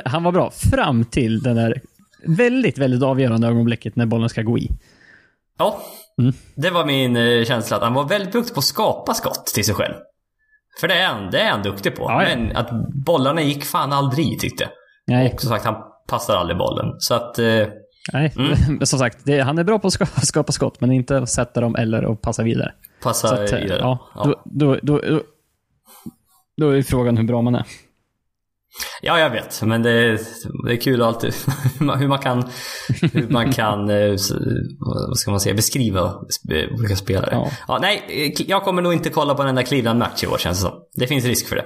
Han 0.05 0.25
var 0.25 0.33
bra 0.33 0.51
fram 0.51 1.05
till 1.05 1.43
den 1.43 1.57
där 1.57 1.81
väldigt, 2.27 2.79
väldigt 2.79 3.03
avgörande 3.03 3.47
ögonblicket 3.49 3.97
när 3.97 4.07
bollen 4.07 4.29
ska 4.29 4.43
gå 4.43 4.59
i. 4.59 4.71
Ja, 5.59 5.81
Mm. 6.19 6.35
det 6.55 6.71
var 6.71 6.85
min 6.87 7.17
eh, 7.17 7.45
känsla 7.45 7.77
att 7.77 7.83
han 7.83 7.95
var 7.95 8.05
väldigt 8.09 8.33
duktig 8.33 8.55
på 8.55 8.59
att 8.59 8.65
skapa 8.65 9.15
skott 9.15 9.47
till 9.47 9.65
sig 9.65 9.75
själv. 9.75 9.95
För 10.81 10.89
det 10.89 10.95
är 10.95 11.07
han, 11.07 11.31
det 11.31 11.41
är 11.41 11.51
han 11.51 11.63
duktig 11.63 11.97
på. 11.97 12.03
Ja, 12.03 12.23
ja. 12.29 12.37
Men 12.37 12.57
att 12.57 12.69
bollarna 13.07 13.43
gick 13.43 13.65
fan 13.65 13.93
aldrig 13.93 14.41
tyckte 14.41 14.63
jag. 14.65 14.73
Nej, 15.07 15.33
Och 15.35 15.41
som 15.41 15.51
sagt, 15.51 15.65
han 15.65 15.75
passar 16.09 16.37
aldrig 16.37 16.59
bollen. 16.59 16.87
Så 16.99 17.15
att... 17.15 17.39
Eh, 17.39 17.67
nej. 18.13 18.33
Men 18.69 18.87
som 18.87 18.99
sagt, 18.99 19.19
det, 19.25 19.41
han 19.41 19.59
är 19.59 19.65
bra 19.65 19.79
på 19.79 19.87
att 19.87 19.93
ska, 19.93 20.07
skapa 20.23 20.53
skott, 20.53 20.81
men 20.81 20.93
inte 20.93 21.19
att 21.19 21.29
sätta 21.31 21.61
dem 21.61 21.77
eller 21.77 22.13
att 22.13 22.21
passa 22.23 22.43
vidare. 22.43 22.73
passa 23.03 23.35
att, 23.35 23.53
eh, 23.53 23.59
vidare. 23.59 23.79
ja, 23.81 23.99
Ja. 24.15 24.25
Då, 24.25 24.35
då, 24.45 24.79
då, 24.83 24.99
då, 25.09 25.21
då 26.57 26.71
är 26.71 26.83
frågan 26.83 27.17
hur 27.17 27.25
bra 27.25 27.43
man 27.43 27.55
är. 27.55 27.65
Ja, 29.03 29.19
jag 29.21 29.31
vet. 29.31 29.63
Men 29.63 29.83
det, 29.83 29.91
är- 29.91 30.21
det 30.67 30.73
är 30.73 30.77
kul 30.81 31.03
alltid 31.03 31.35
hur 31.79 32.09
man- 32.09 32.19
kan, 32.19 32.45
hur 33.13 33.29
man 33.29 33.53
kan 33.53 33.91
eh, 33.91 34.17
vad 35.09 35.17
ska 35.19 35.31
man 35.31 35.41
säga, 35.41 35.55
beskriva 35.55 36.15
olika 36.79 36.97
spelare. 36.97 37.29
Ja. 37.33 37.51
Ja. 37.69 37.79
nej, 37.81 38.03
eh, 38.09 38.47
jag 38.49 38.63
kommer 38.63 38.83
nog 38.83 38.93
inte 38.93 39.11
kolla 39.11 39.35
på 39.35 39.43
den 39.43 39.55
där 39.55 39.63
Cleveland-match 39.63 40.25
i 40.25 40.27
år 40.27 40.39
känns 40.39 40.59
det 40.59 40.63
som. 40.69 40.79
Det 40.95 41.07
finns 41.07 41.25
risk 41.25 41.49
för 41.49 41.57
det. 41.57 41.65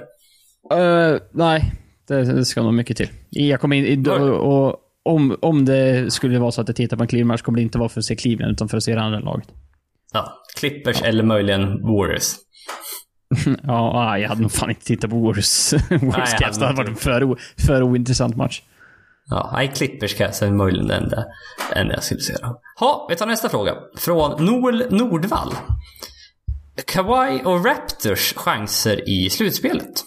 Eh, 0.75 1.19
nej, 1.33 1.73
det, 2.07 2.23
det 2.23 2.45
ska 2.45 2.63
nog 2.63 2.73
mycket 2.73 2.97
till. 2.97 3.09
Jag 3.29 3.61
kommer 3.61 3.75
in, 3.75 4.03
Var- 4.03 4.19
och, 4.31 4.75
om, 5.03 5.37
om 5.41 5.65
det 5.65 6.13
skulle 6.13 6.39
vara 6.39 6.51
så 6.51 6.61
att 6.61 6.67
jag 6.67 6.75
tittar 6.75 6.97
på 6.97 7.03
en 7.03 7.07
Cleveland-match 7.07 7.41
kommer 7.41 7.55
det 7.57 7.63
inte 7.63 7.77
vara 7.77 7.89
för 7.89 7.99
att 7.99 8.05
se 8.05 8.15
Cleveland, 8.15 8.51
utan 8.53 8.69
för 8.69 8.77
att 8.77 8.83
se 8.83 8.95
det 8.95 9.01
andra 9.01 9.19
laget. 9.19 9.47
Ja, 10.13 10.33
Clippers 10.59 11.01
eller 11.01 11.23
möjligen 11.23 11.81
Warriors. 11.81 12.31
Ja, 13.63 14.17
jag 14.17 14.29
hade 14.29 14.41
nog 14.41 14.51
fan 14.51 14.69
inte 14.69 14.85
tittat 14.85 15.09
på 15.09 15.19
Warriors. 15.19 15.73
Warriors 15.89 16.33
Cavs. 16.39 16.57
Det 16.57 16.65
hade 16.65 16.77
varit 16.77 16.89
en 16.89 16.95
för, 16.95 17.35
för 17.65 17.83
ointressant 17.83 18.35
match. 18.35 18.61
Ja, 19.25 19.51
nej, 19.53 19.71
Clippers 19.75 20.15
kanske 20.15 20.45
är 20.45 20.51
möjligen 20.51 20.87
den 20.87 21.03
enda, 21.03 21.25
enda 21.75 21.93
jag 21.93 22.03
skulle 22.03 22.21
säga. 22.21 22.55
Ha, 22.79 23.07
vi 23.09 23.15
tar 23.15 23.25
nästa 23.25 23.49
fråga. 23.49 23.75
Från 23.97 24.45
Noel 24.45 24.85
Nordvall. 24.89 25.53
Kawhi 26.85 27.41
och 27.45 27.65
Raptors 27.65 28.33
chanser 28.33 29.09
i 29.09 29.29
slutspelet. 29.29 30.03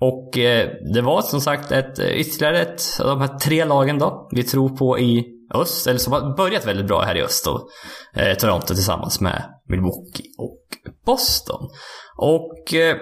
Och 0.00 0.38
eh, 0.38 0.70
det 0.94 1.02
var 1.02 1.22
som 1.22 1.40
sagt 1.40 1.72
ett, 1.72 1.98
eh, 1.98 2.10
ytterligare 2.10 2.60
ett 2.60 2.82
av 3.00 3.06
de 3.06 3.20
här 3.20 3.38
tre 3.38 3.64
lagen 3.64 3.98
då 3.98 4.28
vi 4.32 4.42
tror 4.42 4.68
på 4.68 4.98
i 4.98 5.37
öst, 5.54 5.86
eller 5.86 5.98
som 5.98 6.12
har 6.12 6.36
börjat 6.36 6.66
väldigt 6.66 6.86
bra 6.86 7.02
här 7.02 7.16
i 7.16 7.22
öst 7.22 7.44
då. 7.44 7.68
Eh, 8.14 8.34
Toronto 8.34 8.74
tillsammans 8.74 9.20
med 9.20 9.42
Milwaukee 9.68 10.24
och 10.38 10.64
Boston. 11.06 11.68
Och 12.16 12.74
eh, 12.74 12.96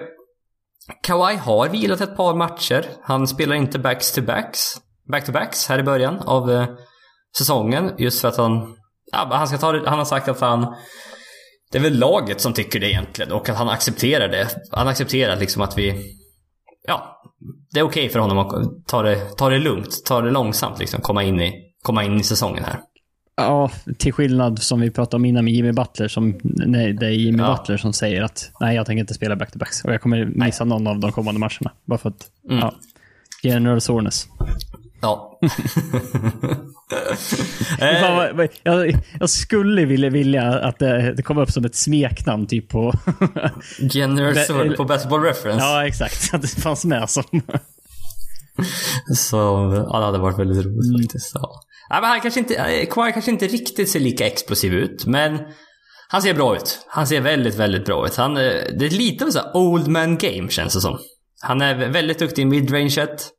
Kawhi 1.03 1.35
har 1.35 1.69
vilat 1.69 2.01
ett 2.01 2.17
par 2.17 2.35
matcher. 2.35 2.85
Han 3.01 3.27
spelar 3.27 3.55
inte 3.55 3.79
backs 3.79 4.11
to 4.11 4.21
backs 4.21 4.77
back-to-backs 5.07 5.69
här 5.69 5.79
i 5.79 5.83
början 5.83 6.19
av 6.19 6.51
eh, 6.51 6.67
säsongen. 7.37 7.91
Just 7.97 8.21
för 8.21 8.27
att 8.27 8.37
han... 8.37 8.75
Ja, 9.11 9.29
han, 9.31 9.47
ska 9.47 9.57
ta 9.57 9.71
det, 9.71 9.89
han 9.89 9.97
har 9.97 10.05
sagt 10.05 10.27
att 10.27 10.39
han... 10.39 10.75
Det 11.71 11.77
är 11.77 11.81
väl 11.81 11.99
laget 11.99 12.41
som 12.41 12.53
tycker 12.53 12.79
det 12.79 12.89
egentligen 12.89 13.31
och 13.31 13.49
att 13.49 13.57
han 13.57 13.69
accepterar 13.69 14.27
det. 14.27 14.47
Han 14.71 14.87
accepterar 14.87 15.35
liksom 15.35 15.61
att 15.61 15.77
vi... 15.77 16.13
Ja, 16.87 17.21
det 17.73 17.79
är 17.79 17.83
okej 17.83 18.09
för 18.09 18.19
honom 18.19 18.37
att 18.37 18.87
ta 18.87 19.01
det, 19.01 19.29
ta 19.37 19.49
det 19.49 19.59
lugnt, 19.59 20.05
ta 20.05 20.21
det 20.21 20.31
långsamt 20.31 20.79
liksom. 20.79 21.01
Komma 21.01 21.23
in 21.23 21.41
i, 21.41 21.66
komma 21.87 22.03
in 22.03 22.19
i 22.19 22.23
säsongen 22.23 22.63
här. 22.63 22.79
Ja, 23.37 23.71
till 23.97 24.13
skillnad 24.13 24.59
som 24.59 24.79
vi 24.81 24.91
pratade 24.91 25.15
om 25.15 25.25
innan 25.25 25.45
med 25.45 25.53
Jimmy 25.53 25.71
Butler. 25.71 26.07
Som, 26.07 26.39
nej, 26.43 26.93
det 26.93 27.05
är 27.05 27.09
Jimmy 27.09 27.43
Ja. 27.43 27.57
Butler 27.59 27.77
som 27.77 27.93
säger 27.93 28.21
att 28.23 28.51
nej, 28.59 28.75
jag 28.75 28.85
tänker 28.85 28.99
inte 28.99 29.13
spela 29.13 29.35
back-to-backs. 29.35 29.85
Och 29.85 29.93
jag 29.93 30.01
kommer 30.01 30.25
missa 30.25 30.63
någon 30.63 30.87
av 30.87 30.99
de 30.99 31.11
kommande 31.11 31.39
matcherna. 31.39 31.71
Bara 31.85 31.97
för 31.99 32.09
att, 32.09 32.27
Mm. 32.49 32.59
ja. 32.59 32.73
General 33.43 33.81
soreness. 33.81 34.27
Ja. 35.01 35.39
Fan, 37.79 38.47
jag, 38.63 38.93
jag 39.19 39.29
skulle 39.29 39.85
vilja, 39.85 40.09
vilja 40.09 40.59
att 40.59 40.79
det, 40.79 41.13
det 41.13 41.21
kom 41.23 41.37
upp 41.37 41.51
som 41.51 41.65
ett 41.65 41.75
smeknamn 41.75 42.47
typ 42.47 42.69
på... 42.69 42.93
General 43.79 44.35
Sword 44.35 44.77
på 44.77 44.83
Basketball 44.85 45.21
Reference. 45.23 45.65
ja, 45.65 45.87
exakt. 45.87 46.33
Att 46.33 46.41
det 46.55 46.61
fanns 46.61 46.85
med 46.85 47.09
som... 47.09 47.23
Så 49.15 49.37
ja, 49.91 49.99
det 49.99 50.05
hade 50.05 50.17
varit 50.17 50.39
väldigt 50.39 50.65
roligt 50.65 51.11
faktiskt. 51.11 51.31
Ja. 51.35 51.61
Nej, 51.89 52.01
men 52.01 52.09
han 52.09 52.21
kanske 52.21 52.39
inte, 52.39 52.55
eh, 52.55 52.87
Kawhi 52.89 53.11
kanske 53.11 53.31
inte 53.31 53.47
riktigt 53.47 53.89
ser 53.89 53.99
lika 53.99 54.27
explosiv 54.27 54.73
ut, 54.73 55.05
men 55.05 55.39
han 56.09 56.21
ser 56.21 56.33
bra 56.33 56.55
ut. 56.55 56.85
Han 56.87 57.07
ser 57.07 57.21
väldigt, 57.21 57.55
väldigt 57.55 57.85
bra 57.85 58.05
ut. 58.05 58.15
Han, 58.15 58.37
eh, 58.37 58.43
det 58.79 58.85
är 58.85 58.89
lite 58.89 59.25
av 59.25 59.29
så 59.29 59.39
här 59.39 59.55
old 59.57 59.87
man 59.87 60.17
game 60.17 60.49
känns 60.49 60.73
det 60.73 60.81
som. 60.81 60.99
Han 61.41 61.61
är 61.61 61.75
väldigt 61.75 62.19
duktig 62.19 62.41
i 62.41 62.45
midranget. 62.45 63.29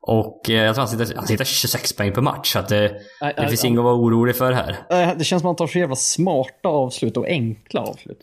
Och 0.00 0.50
eh, 0.50 0.56
jag 0.56 0.74
tror 0.74 0.86
han 0.86 0.98
sitter, 0.98 1.16
han 1.16 1.26
sitter 1.26 1.44
26 1.44 1.92
poäng 1.92 2.12
per 2.12 2.20
match, 2.22 2.52
så 2.52 2.58
att 2.58 2.68
det, 2.68 2.92
Nej, 3.20 3.34
det 3.36 3.48
finns 3.48 3.62
nej. 3.62 3.68
inget 3.70 3.78
att 3.78 3.84
vara 3.84 3.94
orolig 3.94 4.36
för 4.36 4.52
här. 4.52 4.76
Det 5.14 5.24
känns 5.24 5.28
som 5.28 5.36
att 5.50 5.58
han 5.60 5.66
tar 5.66 5.72
så 5.72 5.78
jävla 5.78 5.96
smarta 5.96 6.68
avslut 6.68 7.16
och 7.16 7.26
enkla 7.26 7.80
avslut. 7.80 8.18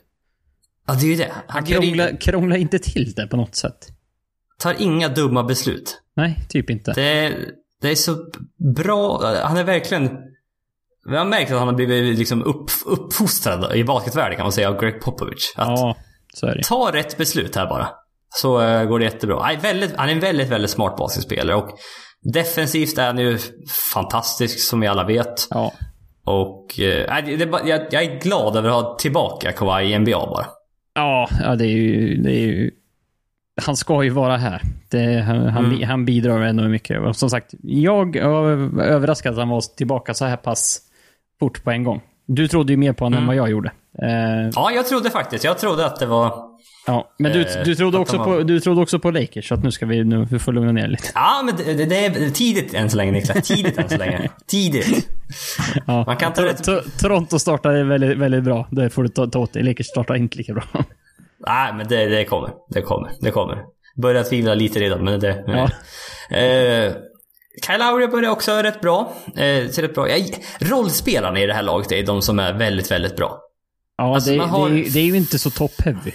Ja, 0.88 0.94
det 0.94 1.06
är 1.06 1.10
ju 1.10 1.16
det. 1.16 1.32
Han 1.34 1.44
Han 1.48 1.66
krånglar, 1.66 2.10
in, 2.10 2.18
krånglar 2.18 2.58
inte 2.58 2.80
till 2.80 3.14
det 3.16 3.28
på 3.28 3.38
något 3.38 3.56
sätt. 3.56 3.88
tar 4.60 4.76
inga 4.82 5.08
dumma 5.10 5.44
beslut. 5.44 6.02
Nej, 6.16 6.40
typ 6.50 6.70
inte. 6.70 6.94
Det 6.94 7.34
det 7.86 7.92
är 7.92 7.96
så 7.96 8.16
bra. 8.76 9.22
Han 9.44 9.58
är 9.58 9.64
verkligen... 9.64 10.18
Vi 11.10 11.18
har 11.18 11.26
märkt 11.26 11.52
att 11.52 11.58
han 11.60 11.68
har 11.68 11.76
blivit 11.76 12.18
liksom 12.20 12.44
upp, 12.44 12.70
uppfostrad 12.86 13.76
i 13.76 13.84
basketvärlden 13.84 14.36
kan 14.36 14.46
man 14.46 14.52
säga 14.52 14.70
av 14.70 14.82
Greg 14.82 15.02
Popovich. 15.02 15.54
Att 15.56 15.68
Ja, 15.68 15.96
så 16.34 16.48
är 16.48 16.56
det. 16.56 16.64
ta 16.64 16.92
rätt 16.94 17.18
beslut 17.18 17.56
här 17.56 17.66
bara. 17.68 17.88
Så 18.30 18.62
eh, 18.62 18.84
går 18.86 19.00
det 19.00 19.06
jättebra. 19.06 19.40
Nej, 19.42 19.58
väldigt, 19.62 19.96
han 19.96 20.10
är 20.10 20.14
en 20.14 20.20
väldigt, 20.20 20.50
väldigt 20.50 20.72
smart 20.72 20.98
basketspelare. 20.98 21.56
Och 21.56 21.70
defensivt 22.34 22.98
är 22.98 23.06
han 23.06 23.18
ju 23.18 23.38
fantastisk 23.94 24.60
som 24.60 24.80
vi 24.80 24.88
alla 24.88 25.04
vet. 25.04 25.48
Ja. 25.50 25.74
Och 26.26 26.80
eh, 26.80 27.26
det, 27.26 27.44
är 27.44 27.68
jag, 27.68 27.82
jag 27.92 28.04
är 28.04 28.20
glad 28.20 28.56
över 28.58 28.70
att 28.70 28.76
ha 28.86 28.98
tillbaka 29.00 29.52
Kawhi 29.52 29.94
i 29.94 30.00
NBA 30.00 30.12
bara. 30.28 30.46
Ja, 30.96 31.30
ja 31.44 31.56
det 31.56 31.66
är 31.66 31.78
ju... 31.78 32.18
Det 32.24 32.32
är 32.32 32.40
ju 32.48 32.72
han 33.62 33.76
ska 33.76 34.04
ju 34.04 34.10
vara 34.10 34.38
här. 34.38 34.62
Det, 34.92 35.22
han, 35.22 35.48
Mm. 35.48 35.84
han 35.84 36.06
bidrar 36.06 36.42
ändå 36.42 36.64
mycket. 36.64 37.00
Och 37.02 37.16
som 37.16 37.30
sagt, 37.30 37.54
jag 37.64 38.16
var 38.16 38.82
överraskad 38.84 39.34
att 39.34 39.40
han 39.40 39.50
var 39.50 39.76
tillbaka 39.78 40.14
så 40.14 40.26
här 40.26 40.38
pass 40.38 40.80
fort 41.40 41.64
på 41.64 41.72
en 41.72 41.84
gång. 41.84 42.02
Du 42.28 42.48
trodde 42.48 42.74
ju 42.74 42.78
mer 42.78 42.94
på 42.94 43.06
honom 43.06 43.20
än 43.20 43.28
vad 43.28 43.36
jag 43.36 43.50
gjorde. 43.50 43.72
Eh, 44.02 44.50
Ja, 44.56 44.72
jag 44.72 44.88
trodde 44.88 45.10
faktiskt. 45.10 45.44
Jag 45.44 45.58
trodde 45.58 45.86
att 45.86 46.00
det 46.00 46.06
var... 46.06 46.34
ja. 46.88 47.10
Men 47.20 47.32
du, 47.32 47.42
Eh, 47.42 47.64
du, 47.66 47.76
trodde 47.76 47.98
också 47.98 48.18
var- 48.18 48.26
på, 48.26 48.44
du 48.44 48.60
trodde 48.60 48.82
också 48.82 49.00
på 49.00 49.12
Lakers, 49.12 49.48
så 49.48 49.54
att 49.54 49.64
nu 49.64 49.72
ska 49.72 49.86
vi, 49.86 50.04
nu, 50.04 50.28
vi 50.32 50.40
får 50.40 50.54
lugna 50.54 50.72
ner 50.72 50.88
lite. 50.88 51.04
Ja, 51.16 51.42
men 51.46 51.78
det, 51.78 51.86
det, 51.86 52.06
är 52.06 52.30
tidigt 52.30 52.74
än 52.74 52.90
så 52.90 52.98
länge 52.98 53.12
Niklas. 53.12 53.48
Tidigt 53.48 53.78
än 53.78 53.90
så 53.90 53.98
länge. 53.98 54.30
Tidigt. 54.48 55.10
Ja. 55.88 56.04
Man 56.06 56.18
kan 56.18 56.34
ta 56.34 56.42
Toronto 57.02 57.40
startade 57.40 57.84
väldigt, 57.84 58.18
väldigt 58.18 58.44
bra. 58.44 58.68
Det 58.72 58.90
får 58.90 59.04
du 59.04 59.10
ta, 59.10 59.28
ta 59.28 59.40
åt 59.40 59.54
dig. 59.54 59.64
Lakers 59.64 59.86
startar 59.88 60.16
inte 60.16 60.38
lika 60.38 60.54
bra. 60.54 60.64
Nej, 61.48 61.74
men 61.74 61.88
det, 61.88 62.06
det 62.06 62.26
kommer. 62.26 62.52
Det 62.70 62.82
kommer. 62.82 63.12
Det 63.20 63.32
kommer. 63.32 63.64
Börjar 64.02 64.24
tvivla 64.24 64.54
lite 64.54 64.80
redan, 64.80 65.04
men 65.04 65.20
det... 65.20 65.44
Ja. 65.48 65.64
Eh, 66.38 66.94
Kyle 67.68 67.80
Lowry 67.80 68.08
börjar 68.08 68.30
också 68.32 68.52
rätt 68.52 68.82
bra. 68.82 69.14
Eh, 69.36 69.44
rätt 69.64 69.94
bra. 69.96 70.10
Jag, 70.10 70.30
rollspelarna 70.60 71.40
i 71.40 71.46
det 71.46 71.54
här 71.54 71.62
laget 71.64 71.92
är 71.92 72.04
de 72.06 72.22
som 72.22 72.40
är 72.40 72.54
väldigt, 72.54 72.92
väldigt 72.92 73.16
bra. 73.16 73.40
Ja, 73.98 74.16
Alltså, 74.16 74.32
det, 74.32 74.38
har- 74.40 74.70
det, 74.70 74.80
är, 74.88 74.94
det 74.94 75.00
är 75.00 75.04
ju 75.04 75.18
inte 75.18 75.40
så 75.40 75.50
top-heavy. 75.50 76.12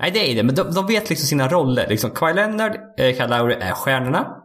Nej, 0.00 0.10
det 0.10 0.30
är 0.30 0.34
det, 0.34 0.42
men 0.42 0.54
de, 0.54 0.74
de 0.74 0.86
vet 0.86 1.10
liksom 1.10 1.26
sina 1.26 1.48
roller. 1.48 1.86
Liksom, 1.88 2.10
Kyle 2.18 2.34
Leonard, 2.34 2.72
eh, 2.98 3.16
Kyle 3.16 3.28
Lowry 3.30 3.54
är 3.54 3.72
stjärnorna. 3.72 4.36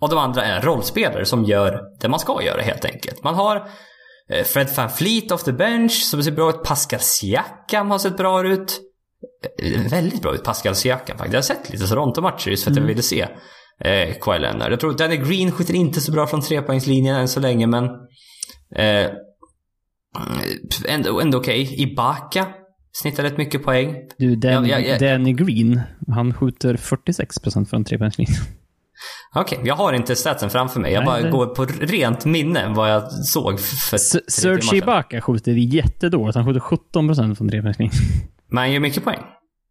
Och 0.00 0.08
de 0.08 0.18
andra 0.18 0.44
är 0.44 0.60
rollspelare 0.60 1.24
som 1.24 1.44
gör 1.44 1.80
det 2.00 2.08
man 2.08 2.20
ska 2.20 2.42
göra 2.42 2.60
helt 2.62 2.84
enkelt. 2.84 3.24
Man 3.24 3.34
har 3.34 3.56
eh, 4.30 4.44
Fred 4.44 4.68
Van 4.76 4.90
Fleet 4.90 5.32
off 5.32 5.42
the 5.44 5.52
bench 5.52 5.92
som 5.92 6.22
ser 6.22 6.30
bra 6.30 6.50
ut. 6.50 6.62
Pascal 6.62 7.00
Siakam 7.00 7.90
har 7.90 7.98
sett 7.98 8.16
bra 8.16 8.46
ut. 8.46 8.80
Väldigt 9.90 10.22
bra 10.22 10.34
ut, 10.34 10.44
Pascal 10.44 10.74
Siakam 10.74 11.18
faktiskt. 11.18 11.32
Jag 11.32 11.38
har 11.38 11.42
sett 11.64 11.70
lite 11.72 11.86
Toronto-matcher 11.86 12.48
just 12.50 12.64
för 12.64 12.70
att 12.70 12.76
jag 12.76 12.84
ville 12.84 13.02
se 13.02 13.20
eh, 13.84 14.14
Kawhi 14.20 14.38
Leonard. 14.38 14.72
Jag 14.72 14.80
tror 14.80 14.92
Danny 14.92 15.16
Green 15.16 15.52
skjuter 15.52 15.74
inte 15.74 16.00
så 16.00 16.12
bra 16.12 16.26
från 16.26 16.40
trepoängslinjen 16.40 17.16
än 17.16 17.28
så 17.28 17.40
länge, 17.40 17.66
men 17.66 17.84
eh, 18.76 19.10
ändå, 20.88 21.20
ändå 21.20 21.38
okej. 21.38 21.82
Ibaka 21.82 22.46
snittar 22.92 23.22
rätt 23.22 23.36
mycket 23.38 23.62
poäng. 23.64 23.94
Du, 24.18 24.36
Dan, 24.36 24.66
Ja, 24.66 24.78
ja, 24.78 24.96
ja. 24.98 24.98
Danny 24.98 25.32
Green, 25.32 25.80
han 26.08 26.34
skjuter 26.34 26.74
46% 26.76 27.64
från 27.64 27.84
trepoängslinjen. 27.84 28.36
Okej, 29.34 29.58
jag 29.64 29.74
har 29.74 29.92
inte 29.92 30.16
statsen 30.16 30.50
framför 30.50 30.80
mig. 30.80 30.92
Jag 30.92 31.00
Nej, 31.00 31.06
bara 31.06 31.20
det- 31.22 31.30
går 31.30 31.46
på 31.46 31.64
rent 31.80 32.24
minne 32.24 32.72
vad 32.76 32.90
jag 32.90 33.12
såg 33.12 33.60
för 33.60 33.96
S- 33.96 34.30
Serge. 34.32 34.76
Ibaka 34.76 35.20
skjuter 35.20 35.52
jättedåligt. 35.52 36.36
Han 36.36 36.44
skjuter 36.46 36.60
17% 36.60 37.34
från 37.34 37.48
trepoängslinjen. 37.48 37.94
Men 38.52 38.58
han 38.58 38.72
gör 38.72 38.80
mycket 38.80 39.04
poäng. 39.04 39.20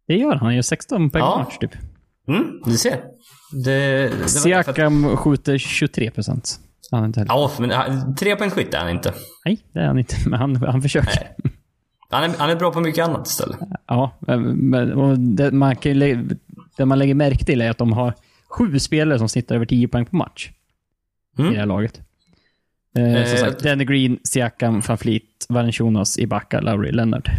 Det 0.06 0.14
gör 0.16 0.30
han. 0.30 0.38
Han 0.38 0.54
gör 0.54 0.62
16 0.62 1.10
poäng 1.10 1.22
Ja. 1.24 1.38
match 1.38 1.58
typ. 1.58 1.70
Mm, 2.28 2.60
du 2.64 2.76
ser. 2.76 3.00
Det, 3.64 4.02
det 4.02 4.08
för 4.16 4.22
att- 4.24 4.30
Siakam 4.30 5.16
skjuter 5.16 5.58
23%. 5.58 6.60
Han 6.90 7.02
är 7.02 7.06
inte 7.06 7.20
heller. 7.20 7.32
Ja, 7.34 7.50
men 7.58 7.70
han- 7.70 8.14
tre 8.16 8.36
poäng 8.36 8.50
skytt 8.50 8.74
är 8.74 8.78
han 8.78 8.88
inte. 8.90 9.14
Nej, 9.44 9.58
det 9.72 9.78
är 9.80 9.86
han 9.86 9.98
inte. 9.98 10.16
Men 10.26 10.38
han, 10.40 10.56
han 10.56 10.82
försöker. 10.82 11.28
Han 12.10 12.24
är, 12.24 12.28
han 12.38 12.50
är 12.50 12.56
bra 12.56 12.72
på 12.72 12.80
mycket 12.80 13.04
annat 13.08 13.26
istället. 13.26 13.58
Ja, 13.86 14.12
men 14.20 15.36
det, 15.36 15.50
man 15.52 15.76
kan 15.76 15.92
ju 15.92 15.98
lä- 15.98 16.24
det 16.76 16.84
man 16.86 16.98
lägger 16.98 17.14
märke 17.14 17.44
till 17.44 17.60
är 17.60 17.70
att 17.70 17.78
de 17.78 17.92
har 17.92 18.14
sju 18.48 18.78
spelare 18.78 19.18
som 19.18 19.28
snittar 19.28 19.54
över 19.54 19.66
10 19.66 19.88
poäng 19.88 20.06
på 20.06 20.16
match. 20.16 20.50
I 21.38 21.42
det 21.42 21.58
här 21.58 21.66
laget. 21.66 22.00
Eh, 22.98 23.14
Eh, 23.14 23.26
som 23.26 23.38
sagt, 23.38 23.62
Danny 23.62 23.84
Green, 23.84 24.18
Siakam, 24.24 24.80
van 24.88 24.98
Fleet, 24.98 25.22
Valanciunas, 25.48 26.18
Ibaka, 26.18 26.60
Lowry, 26.60 26.92
Leonard. 26.92 27.30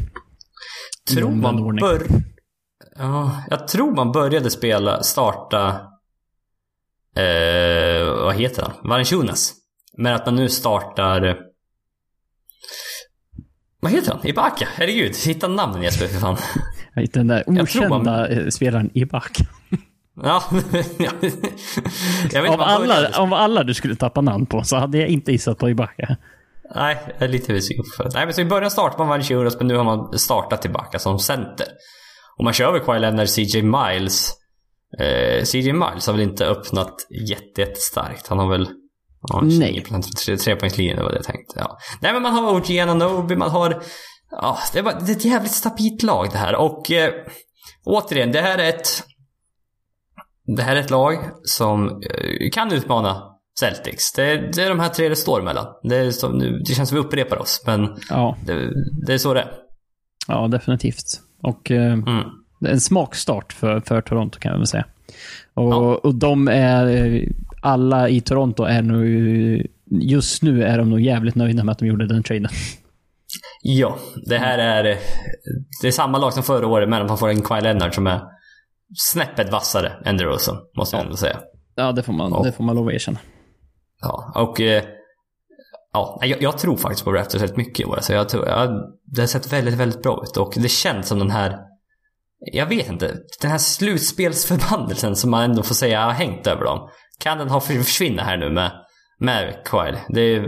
Tror 1.09 1.31
man 1.31 1.75
bör... 1.75 2.01
Ja, 2.95 3.43
jag 3.49 3.67
tror 3.67 3.91
man 3.95 4.11
började 4.11 4.49
spela, 4.49 5.03
starta... 5.03 5.67
Eh, 7.15 8.05
vad 8.05 8.35
heter 8.35 8.61
han? 8.61 8.89
Valanciunas. 8.89 9.53
Men 9.97 10.13
att 10.15 10.25
man 10.25 10.35
nu 10.35 10.49
startar... 10.49 11.39
Vad 13.79 13.91
heter 13.91 14.11
han? 14.11 14.27
Ibaka? 14.27 14.67
Herregud, 14.75 15.15
hitta 15.15 15.47
namnen 15.47 15.81
Jesper 15.81 16.07
för 16.07 16.19
fan. 16.19 16.37
Den 17.13 17.27
där 17.27 17.43
tror 17.43 17.89
man- 17.89 18.01
okända 18.01 18.27
eh, 18.29 18.47
spelaren 18.49 18.89
Ibaka. 18.93 19.43
Ja, 20.23 20.43
jag 22.31 22.41
vet 22.41 22.51
Av 22.51 22.61
alla, 22.61 23.09
av 23.17 23.33
alla 23.33 23.63
du 23.63 23.73
skulle 23.73 23.95
tappa 23.95 24.21
namn 24.21 24.45
på 24.45 24.63
så 24.63 24.75
hade 24.77 24.97
jag 24.97 25.07
inte 25.07 25.31
gissat 25.31 25.57
på 25.57 25.69
Ibaka. 25.69 26.17
Nej, 26.75 26.97
jag 27.07 27.21
är 27.21 27.27
lite 27.27 27.53
besviken 27.53 27.85
på. 27.97 28.09
Nej, 28.13 28.25
men 28.25 28.33
så 28.33 28.41
i 28.41 28.45
början 28.45 28.71
startade 28.71 28.97
man 28.97 29.07
Valanciunas, 29.07 29.57
men 29.57 29.67
nu 29.67 29.75
har 29.75 29.83
man 29.83 30.19
startat 30.19 30.61
tillbaka 30.61 30.99
som 30.99 31.19
center. 31.19 31.67
Och 32.37 32.43
man 32.43 32.53
kör 32.53 32.71
väl 32.71 32.81
Kawhi 32.81 32.99
Leonard, 32.99 33.29
CJ 33.29 33.61
Miles. 33.61 34.33
Eh, 34.99 35.43
CJ 35.43 35.73
Miles 35.73 36.07
har 36.07 36.13
väl 36.13 36.21
inte 36.21 36.45
öppnat 36.45 37.07
jätte, 37.29 37.61
jättestarkt. 37.61 38.27
Han 38.27 38.39
har 38.39 38.49
väl... 38.49 38.69
Ja, 39.27 39.41
Nej. 39.43 39.83
29% 39.89 40.01
tre, 40.25 40.37
trepoängslinjen, 40.37 40.97
det 40.97 41.03
var 41.03 41.09
det 41.09 41.15
jag 41.15 41.25
tänkte. 41.25 41.59
Ja. 41.59 41.77
Nej, 42.01 42.13
men 42.13 42.21
man 42.21 42.33
har 42.33 42.55
OG 42.55 42.79
Ananobi, 42.79 43.35
man 43.35 43.49
har... 43.49 43.83
Ja, 44.31 44.57
det 44.73 44.79
är, 44.79 44.83
bara, 44.83 44.99
det 44.99 45.11
är 45.11 45.15
ett 45.15 45.25
jävligt 45.25 45.51
stabilt 45.51 46.03
lag 46.03 46.29
det 46.31 46.37
här. 46.37 46.55
Och 46.55 46.91
eh, 46.91 47.13
återigen, 47.85 48.31
det 48.31 48.41
här 48.41 48.57
är 48.57 48.69
ett... 48.69 49.03
Det 50.55 50.63
här 50.63 50.75
är 50.75 50.79
ett 50.79 50.89
lag 50.89 51.29
som 51.43 51.87
eh, 51.87 52.49
kan 52.53 52.71
utmana 52.71 53.32
Celtics. 53.59 54.11
Det, 54.13 54.23
är- 54.23 54.51
det 54.55 54.63
är 54.63 54.69
de 54.69 54.79
här 54.79 54.89
tre 54.89 55.09
det 55.09 55.15
står 55.15 55.41
mellan. 55.41 55.65
Det, 55.83 56.11
som, 56.13 56.37
nu, 56.37 56.59
det 56.59 56.73
känns 56.73 56.89
som 56.89 56.95
vi 56.95 57.01
upprepar 57.03 57.37
oss, 57.41 57.63
men 57.65 57.95
Ja, 58.09 58.37
det, 58.45 58.69
det 59.07 59.13
är 59.13 59.17
så 59.17 59.33
det 59.33 59.39
är. 59.39 59.51
ja 60.27 60.47
definitivt. 60.47 61.21
Och 61.41 61.71
eh, 61.71 61.93
Mm. 61.93 62.23
en 62.67 62.79
smakstart 62.79 63.53
för, 63.53 63.79
för 63.79 64.01
Toronto 64.01 64.39
kan 64.39 64.51
jag 64.51 64.57
väl 64.59 64.67
säga. 64.67 64.85
Och, 65.53 65.73
Ja. 65.73 65.95
och 66.03 66.15
de 66.15 66.47
är... 66.47 67.19
Alla 67.61 68.09
i 68.09 68.21
Toronto 68.21 68.63
är 68.63 68.81
nog... 68.81 69.05
Just 70.01 70.41
nu 70.43 70.63
är 70.63 70.77
de 70.77 70.89
nog 70.89 71.01
jävligt 71.01 71.35
nöjda 71.35 71.63
med 71.63 71.71
att 71.71 71.79
de 71.79 71.85
gjorde 71.87 72.07
den 72.07 72.23
traden. 72.23 72.47
Ja, 73.61 73.97
det 74.25 74.37
här 74.37 74.57
är... 74.57 74.83
Det 75.81 75.87
är 75.87 75.91
samma 75.91 76.17
lag 76.17 76.33
som 76.33 76.43
förra 76.43 76.67
året, 76.67 76.89
men 76.89 77.07
man 77.07 77.17
får 77.17 77.29
en 77.29 77.41
Kawhi 77.41 77.61
Leonard 77.61 77.95
som 77.95 78.07
är 78.07 78.21
snäppet 78.97 79.51
vassare 79.51 79.91
än 80.05 80.17
DeRozan, 80.17 80.57
måste 80.77 80.95
jag 80.95 81.03
ändå 81.05 81.17
säga. 81.17 81.37
Ja, 81.75 81.91
det 81.91 82.03
får 82.03 82.13
man, 82.13 82.31
Ja. 82.31 82.43
det 82.43 82.51
får 82.51 82.63
man 82.63 82.75
lov 82.75 82.87
att 82.87 82.93
erkänna. 82.93 83.19
Ja, 84.03 84.31
och... 84.35 84.61
eh, 84.61 84.83
Ja, 85.95 86.19
jag, 86.21 86.41
jag 86.41 86.57
tror 86.57 86.77
faktiskt 86.77 87.05
på 87.05 87.11
Raptors 87.11 87.41
rätt 87.41 87.57
mycket 87.57 87.79
i 87.79 87.85
år. 87.85 87.97
Så 88.01 88.13
jag 88.13 88.29
tror, 88.29 88.47
jag, 88.47 88.69
det 89.05 89.21
har 89.21 89.27
sett 89.27 89.53
väldigt, 89.53 89.73
väldigt 89.73 90.03
bra 90.03 90.23
ut. 90.23 90.37
Och 90.37 90.53
det 90.55 90.69
känns 90.69 91.07
som 91.07 91.19
den 91.19 91.31
här... 91.31 91.57
Jag 92.39 92.65
vet 92.65 92.89
inte. 92.89 93.15
Den 93.41 93.51
här 93.51 93.57
slutspelsförbannelsen 93.57 95.15
som 95.15 95.31
man 95.31 95.43
ändå 95.43 95.63
får 95.63 95.75
säga 95.75 96.01
har 96.05 96.11
hängt 96.11 96.47
över 96.47 96.65
dem. 96.65 96.89
Kan 97.19 97.37
den 97.37 97.49
ha 97.49 97.59
försvinna 97.59 98.23
här 98.23 98.37
nu 98.37 98.49
med, 98.49 98.71
med 99.19 99.55
Kyle. 99.71 99.97
Det, 100.09 100.39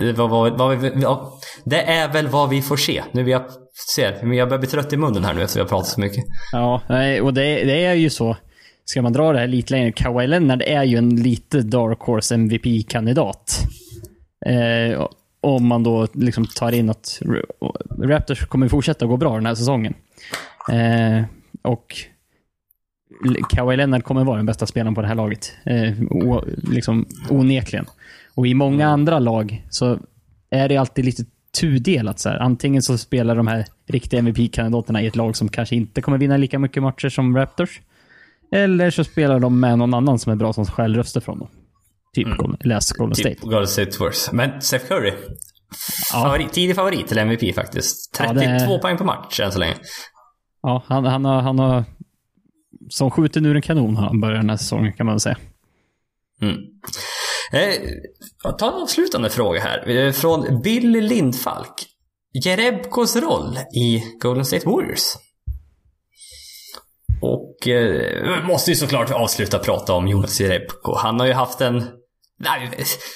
det, 0.00 0.12
var, 0.12 0.28
vad, 0.28 0.58
vad 0.58 0.80
det 1.64 1.82
är 1.82 2.12
väl 2.12 2.28
vad 2.28 2.48
vi 2.48 2.62
får 2.62 2.76
se. 2.76 3.02
Nu 3.12 3.22
vi 3.22 3.38
ser, 3.94 4.22
men 4.22 4.36
jag 4.36 4.48
börjar 4.48 4.60
bli 4.60 4.68
trött 4.68 4.92
i 4.92 4.96
munnen 4.96 5.24
här 5.24 5.34
nu 5.34 5.42
efter 5.42 5.56
vi 5.58 5.62
har 5.62 5.68
pratat 5.68 5.88
så 5.88 6.00
mycket. 6.00 6.24
Ja, 6.52 6.80
och 7.22 7.34
det, 7.34 7.64
det 7.64 7.84
är 7.84 7.94
ju 7.94 8.10
så. 8.10 8.36
Ska 8.90 9.02
man 9.02 9.12
dra 9.12 9.32
det 9.32 9.38
här 9.38 9.46
lite 9.46 9.72
längre, 9.72 9.92
Kawhi 9.92 10.26
Leonard 10.26 10.62
är 10.62 10.84
ju 10.84 10.96
en 10.96 11.16
lite 11.16 11.62
dark 11.62 12.00
horse 12.00 12.34
MVP-kandidat. 12.34 13.60
Eh, 14.46 15.06
om 15.40 15.66
man 15.66 15.82
då 15.82 16.06
liksom 16.12 16.46
tar 16.46 16.72
in 16.72 16.90
att 16.90 17.22
Raptors 17.98 18.46
kommer 18.46 18.68
fortsätta 18.68 19.06
gå 19.06 19.16
bra 19.16 19.34
den 19.34 19.46
här 19.46 19.54
säsongen. 19.54 19.94
Eh, 20.72 21.24
och 21.62 21.94
Kawhi 23.50 23.76
Leonard 23.76 24.04
kommer 24.04 24.24
vara 24.24 24.36
den 24.36 24.46
bästa 24.46 24.66
spelaren 24.66 24.94
på 24.94 25.02
det 25.02 25.08
här 25.08 25.14
laget. 25.14 25.52
Eh, 25.64 26.02
o, 26.10 26.44
liksom, 26.62 27.06
onekligen. 27.28 27.86
Och 28.34 28.46
i 28.46 28.54
många 28.54 28.84
mm. 28.84 28.92
andra 28.92 29.18
lag 29.18 29.66
så 29.70 29.98
är 30.50 30.68
det 30.68 30.76
alltid 30.76 31.04
lite 31.04 31.24
tudelat. 31.60 32.18
Så 32.18 32.28
här. 32.28 32.38
Antingen 32.38 32.82
så 32.82 32.98
spelar 32.98 33.36
de 33.36 33.46
här 33.46 33.64
riktiga 33.86 34.20
MVP-kandidaterna 34.20 35.02
i 35.02 35.06
ett 35.06 35.16
lag 35.16 35.36
som 35.36 35.48
kanske 35.48 35.76
inte 35.76 36.02
kommer 36.02 36.18
vinna 36.18 36.36
lika 36.36 36.58
mycket 36.58 36.82
matcher 36.82 37.08
som 37.08 37.36
Raptors. 37.36 37.80
Eller 38.52 38.90
så 38.90 39.04
spelar 39.04 39.40
de 39.40 39.60
med 39.60 39.78
någon 39.78 39.94
annan 39.94 40.18
som 40.18 40.32
är 40.32 40.36
bra 40.36 40.52
som 40.52 40.66
stjäl 40.66 40.96
röster 40.96 41.20
från 41.20 41.38
dem. 41.38 41.48
Typ 42.14 42.26
mm. 42.26 42.56
läs 42.60 42.92
Golden 42.92 43.14
typ 43.14 43.26
State. 43.26 43.50
Golden 43.50 43.68
State 43.68 43.98
Wars. 44.00 44.32
Men 44.32 44.62
Steph 44.62 44.86
Curry. 44.86 45.12
Ja. 46.12 46.22
Favorit, 46.22 46.52
tidig 46.52 46.76
favorit 46.76 47.08
till 47.08 47.18
MVP 47.18 47.54
faktiskt. 47.54 48.14
32 48.14 48.44
ja, 48.44 48.68
det... 48.68 48.78
poäng 48.78 48.96
per 48.96 49.04
match 49.04 49.40
än 49.40 49.52
så 49.52 49.58
länge. 49.58 49.74
Ja, 50.62 50.84
han, 50.86 51.04
han, 51.04 51.24
har, 51.24 51.40
han 51.40 51.58
har... 51.58 51.84
Som 52.88 53.10
skjuter 53.10 53.46
ur 53.46 53.56
en 53.56 53.62
kanon 53.62 53.96
har 53.96 54.06
han 54.06 54.20
börjat 54.20 54.40
den 54.40 54.50
här 54.50 54.56
säsongen 54.56 54.92
kan 54.92 55.06
man 55.06 55.14
väl 55.14 55.20
säga. 55.20 55.36
Mm. 56.42 56.56
Eh, 57.52 58.52
ta 58.58 58.68
en 58.68 58.82
avslutande 58.82 59.30
fråga 59.30 59.60
här. 59.60 59.88
Eh, 59.88 60.12
från 60.12 60.62
Billy 60.62 61.00
Lindfalk. 61.00 61.86
Jerebkos 62.44 63.16
roll 63.16 63.58
i 63.74 64.02
Golden 64.20 64.44
State 64.44 64.68
Warriors? 64.68 65.16
Och 67.60 67.68
eh, 67.68 68.46
måste 68.46 68.70
ju 68.70 68.76
såklart 68.76 69.10
avsluta 69.10 69.58
prata 69.58 69.92
om 69.92 70.08
Jonas 70.08 70.40
Jerebko. 70.40 70.94
Han 70.96 71.20
har 71.20 71.26
ju 71.26 71.32
haft 71.32 71.60
en 71.60 71.84
Nej, 72.42 72.70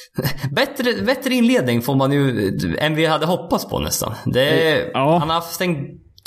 bättre, 0.50 1.02
bättre 1.02 1.34
inledning 1.34 1.82
får 1.82 1.94
man 1.94 2.12
ju 2.12 2.52
än 2.78 2.94
vi 2.94 3.06
hade 3.06 3.26
hoppats 3.26 3.68
på 3.68 3.78
nästan. 3.78 4.14
Det, 4.24 4.90
ja. 4.94 5.18
Han 5.18 5.28
har 5.28 5.34
haft 5.34 5.60
en 5.60 5.76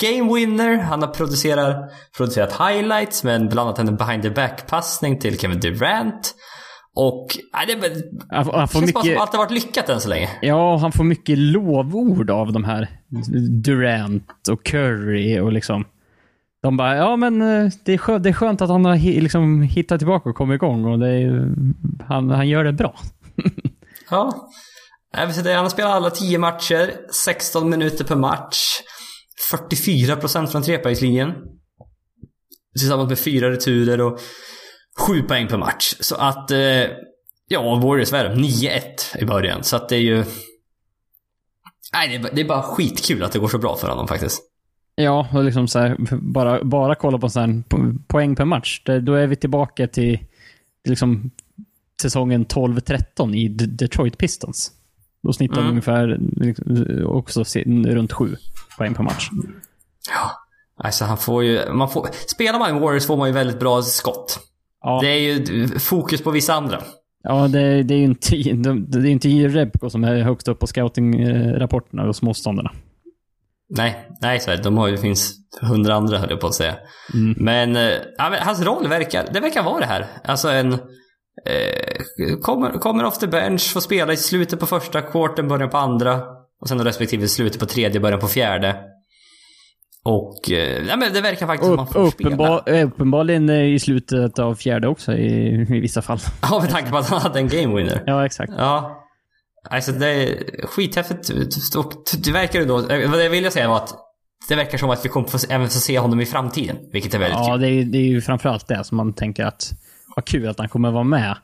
game 0.02 0.34
winner, 0.34 0.76
han 0.76 1.02
har 1.02 1.08
producerat, 1.08 1.76
producerat 2.16 2.52
highlights 2.52 3.24
med 3.24 3.48
bland 3.48 3.68
annat 3.68 3.78
en 3.78 3.96
behind 3.96 4.22
the 4.22 4.30
back-passning 4.30 5.18
till 5.18 5.38
Kevin 5.38 5.60
Durant. 5.60 6.34
Och 6.94 7.26
nej, 7.52 7.66
det, 7.66 7.92
han, 8.28 8.50
han 8.54 8.68
får 8.68 8.80
känns 8.80 8.94
mycket, 8.94 9.16
bara 9.16 9.26
som 9.26 9.32
det 9.32 9.36
har 9.36 9.44
varit 9.44 9.64
lyckat 9.64 9.88
än 9.88 10.00
så 10.00 10.08
länge. 10.08 10.28
Ja, 10.42 10.76
han 10.76 10.92
får 10.92 11.04
mycket 11.04 11.38
lovord 11.38 12.30
av 12.30 12.52
de 12.52 12.64
här 12.64 12.88
Durant 13.64 14.48
och 14.50 14.64
Curry 14.64 15.40
och 15.40 15.52
liksom 15.52 15.84
de 16.68 16.76
bara, 16.76 16.96
ja 16.96 17.16
men 17.16 17.42
eh, 17.42 17.72
det 17.84 17.92
är 17.92 17.98
skönt, 17.98 18.22
det 18.22 18.28
är 18.28 18.32
skönt 18.32 18.62
att 18.62 18.68
han 18.68 18.84
har 18.84 18.96
liksom 19.20 19.62
hittat 19.62 20.00
tillbaka 20.00 20.28
och 20.28 20.36
kommit 20.36 20.54
igång 20.54 20.84
och 20.84 20.98
det 20.98 21.08
är, 21.08 21.54
han, 22.08 22.30
han 22.30 22.48
gör 22.48 22.64
det 22.64 22.72
bra. 22.72 22.98
ja. 24.10 24.48
Han 25.12 25.26
har 25.26 25.68
spelat 25.68 25.92
alla 25.92 26.10
10 26.10 26.38
matcher, 26.38 26.94
16 27.24 27.70
minuter 27.70 28.04
per 28.04 28.16
match, 28.16 28.58
44% 29.52 30.46
från 30.46 30.62
trepoängslinjen. 30.62 31.34
Tillsammans 32.78 33.08
med 33.08 33.18
fyra 33.18 33.50
returer 33.50 34.00
och 34.00 34.20
7 34.98 35.22
poäng 35.22 35.48
per 35.48 35.58
match. 35.58 35.94
Så 36.00 36.16
att, 36.16 36.50
eh, 36.50 36.84
ja, 37.48 37.80
Warriors 37.82 38.12
värv 38.12 38.36
9-1 38.36 39.16
i 39.18 39.24
början. 39.24 39.64
Så 39.64 39.76
att 39.76 39.88
det 39.88 39.96
är 39.96 40.00
ju... 40.00 40.24
Nej, 41.92 42.24
det 42.32 42.40
är 42.40 42.48
bara 42.48 42.62
skitkul 42.62 43.22
att 43.22 43.32
det 43.32 43.38
går 43.38 43.48
så 43.48 43.58
bra 43.58 43.76
för 43.76 43.88
honom 43.88 44.08
faktiskt. 44.08 44.47
Ja, 45.00 45.28
och 45.32 45.44
liksom 45.44 45.68
så 45.68 45.78
här, 45.78 45.96
bara, 46.20 46.64
bara 46.64 46.94
kolla 46.94 47.18
på 47.18 47.28
så 47.28 47.40
här, 47.40 47.62
poäng 48.06 48.36
per 48.36 48.44
match. 48.44 48.82
Då 49.02 49.14
är 49.14 49.26
vi 49.26 49.36
tillbaka 49.36 49.86
till, 49.86 50.18
till 50.18 50.90
liksom, 50.90 51.30
säsongen 52.02 52.46
12-13 52.46 53.34
i 53.34 53.48
Detroit 53.48 54.18
Pistons. 54.18 54.72
Då 55.22 55.32
snittar 55.32 55.58
mm. 55.58 55.70
ungefär 55.70 56.18
liksom, 56.20 57.06
också 57.06 57.44
runt 57.66 58.12
7 58.12 58.36
poäng 58.78 58.94
per 58.94 59.02
match. 59.02 59.28
Ja, 60.10 60.30
alltså 60.84 61.04
han 61.04 61.18
får 61.18 61.44
ju... 61.44 61.72
Man 61.72 61.90
får, 61.90 62.08
spelar 62.26 62.58
man 62.58 62.76
i 62.76 62.80
Warriors 62.80 63.06
får 63.06 63.16
man 63.16 63.28
ju 63.28 63.34
väldigt 63.34 63.60
bra 63.60 63.82
skott. 63.82 64.38
Ja. 64.82 65.00
Det 65.02 65.08
är 65.08 65.20
ju 65.20 65.68
fokus 65.68 66.22
på 66.22 66.30
vissa 66.30 66.54
andra. 66.54 66.82
Ja, 67.22 67.48
det, 67.48 67.82
det 67.82 67.94
är 67.94 67.98
ju 67.98 68.04
inte, 68.04 68.36
det 68.98 69.08
är 69.08 69.12
inte 69.12 69.28
Rebko 69.28 69.90
som 69.90 70.04
är 70.04 70.22
högst 70.22 70.48
upp 70.48 70.58
på 70.58 70.66
scouting-rapporterna 70.66 72.06
hos 72.06 72.22
motståndarna. 72.22 72.72
Nej, 73.70 74.08
nej 74.20 74.40
så 74.40 74.50
är 74.50 74.56
det. 74.56 74.62
De 74.62 74.78
har 74.78 74.86
ju, 74.86 74.96
det 74.96 75.02
finns 75.02 75.34
hundra 75.60 75.94
andra 75.94 76.18
höll 76.18 76.30
jag 76.30 76.40
på 76.40 76.46
att 76.46 76.54
säga. 76.54 76.74
Mm. 77.14 77.34
Men, 77.38 77.76
äh, 77.76 78.40
hans 78.40 78.62
roll 78.62 78.88
verkar, 78.88 79.24
det 79.32 79.40
verkar 79.40 79.62
vara 79.62 79.80
det 79.80 79.86
här. 79.86 80.06
Alltså 80.24 80.48
en... 80.48 80.72
Eh, 81.46 82.36
kommer, 82.42 82.70
kommer 82.70 83.04
off 83.04 83.18
the 83.18 83.26
bench, 83.26 83.72
får 83.72 83.80
spela 83.80 84.12
i 84.12 84.16
slutet 84.16 84.60
på 84.60 84.66
första 84.66 85.02
kvarten, 85.02 85.48
början 85.48 85.70
på 85.70 85.76
andra. 85.76 86.20
Och 86.60 86.68
sen 86.68 86.84
respektive 86.84 87.28
slutet 87.28 87.60
på 87.60 87.66
tredje, 87.66 88.00
början 88.00 88.20
på 88.20 88.28
fjärde. 88.28 88.76
Och 90.04 90.50
eh, 90.50 90.86
ja, 90.88 90.96
men 90.96 91.12
det 91.12 91.20
verkar 91.20 91.46
faktiskt 91.46 91.70
som 91.70 91.72
att 91.72 91.78
man 91.78 91.86
får 91.86 92.06
uppenbar, 92.06 92.60
spela. 92.60 92.82
Uppenbarligen 92.84 93.50
i 93.50 93.78
slutet 93.78 94.38
av 94.38 94.54
fjärde 94.54 94.88
också 94.88 95.12
i, 95.12 95.66
i 95.70 95.80
vissa 95.80 96.02
fall. 96.02 96.18
Ja, 96.42 96.60
med 96.60 96.70
tanke 96.70 96.90
på 96.90 96.96
att 96.96 97.08
han 97.08 97.20
hade 97.20 97.38
en 97.38 97.48
game 97.48 97.76
winner. 97.76 98.02
Ja, 98.06 98.26
exakt. 98.26 98.52
Ja. 98.58 99.04
Alltså 99.70 99.92
det 99.92 100.06
är 100.06 100.66
skithäftigt. 100.66 101.30
Och 101.76 101.92
det 102.18 102.32
verkar 102.32 102.60
ju 102.60 102.66
då... 102.66 102.80
Vad 102.82 103.24
jag 103.24 103.30
ville 103.30 103.50
säga 103.50 103.68
var 103.68 103.76
att 103.76 103.94
det 104.48 104.56
verkar 104.56 104.78
som 104.78 104.90
att 104.90 105.04
vi 105.04 105.08
kommer 105.08 105.28
få, 105.28 105.38
även 105.48 105.68
få 105.68 105.78
se 105.78 105.98
honom 105.98 106.20
i 106.20 106.26
framtiden. 106.26 106.76
Vilket 106.92 107.14
är 107.14 107.18
väldigt 107.18 107.38
ja, 107.38 107.44
kul. 107.44 107.62
Ja, 107.62 107.68
det 107.68 107.80
är, 107.80 107.84
det 107.84 107.98
är 107.98 108.02
ju 108.02 108.20
framförallt 108.20 108.68
det 108.68 108.84
som 108.84 108.96
man 108.96 109.12
tänker 109.12 109.44
att... 109.44 109.72
Vad 110.16 110.24
kul 110.24 110.48
att 110.48 110.58
han 110.58 110.68
kommer 110.68 110.90
vara 110.90 111.04
med. 111.04 111.36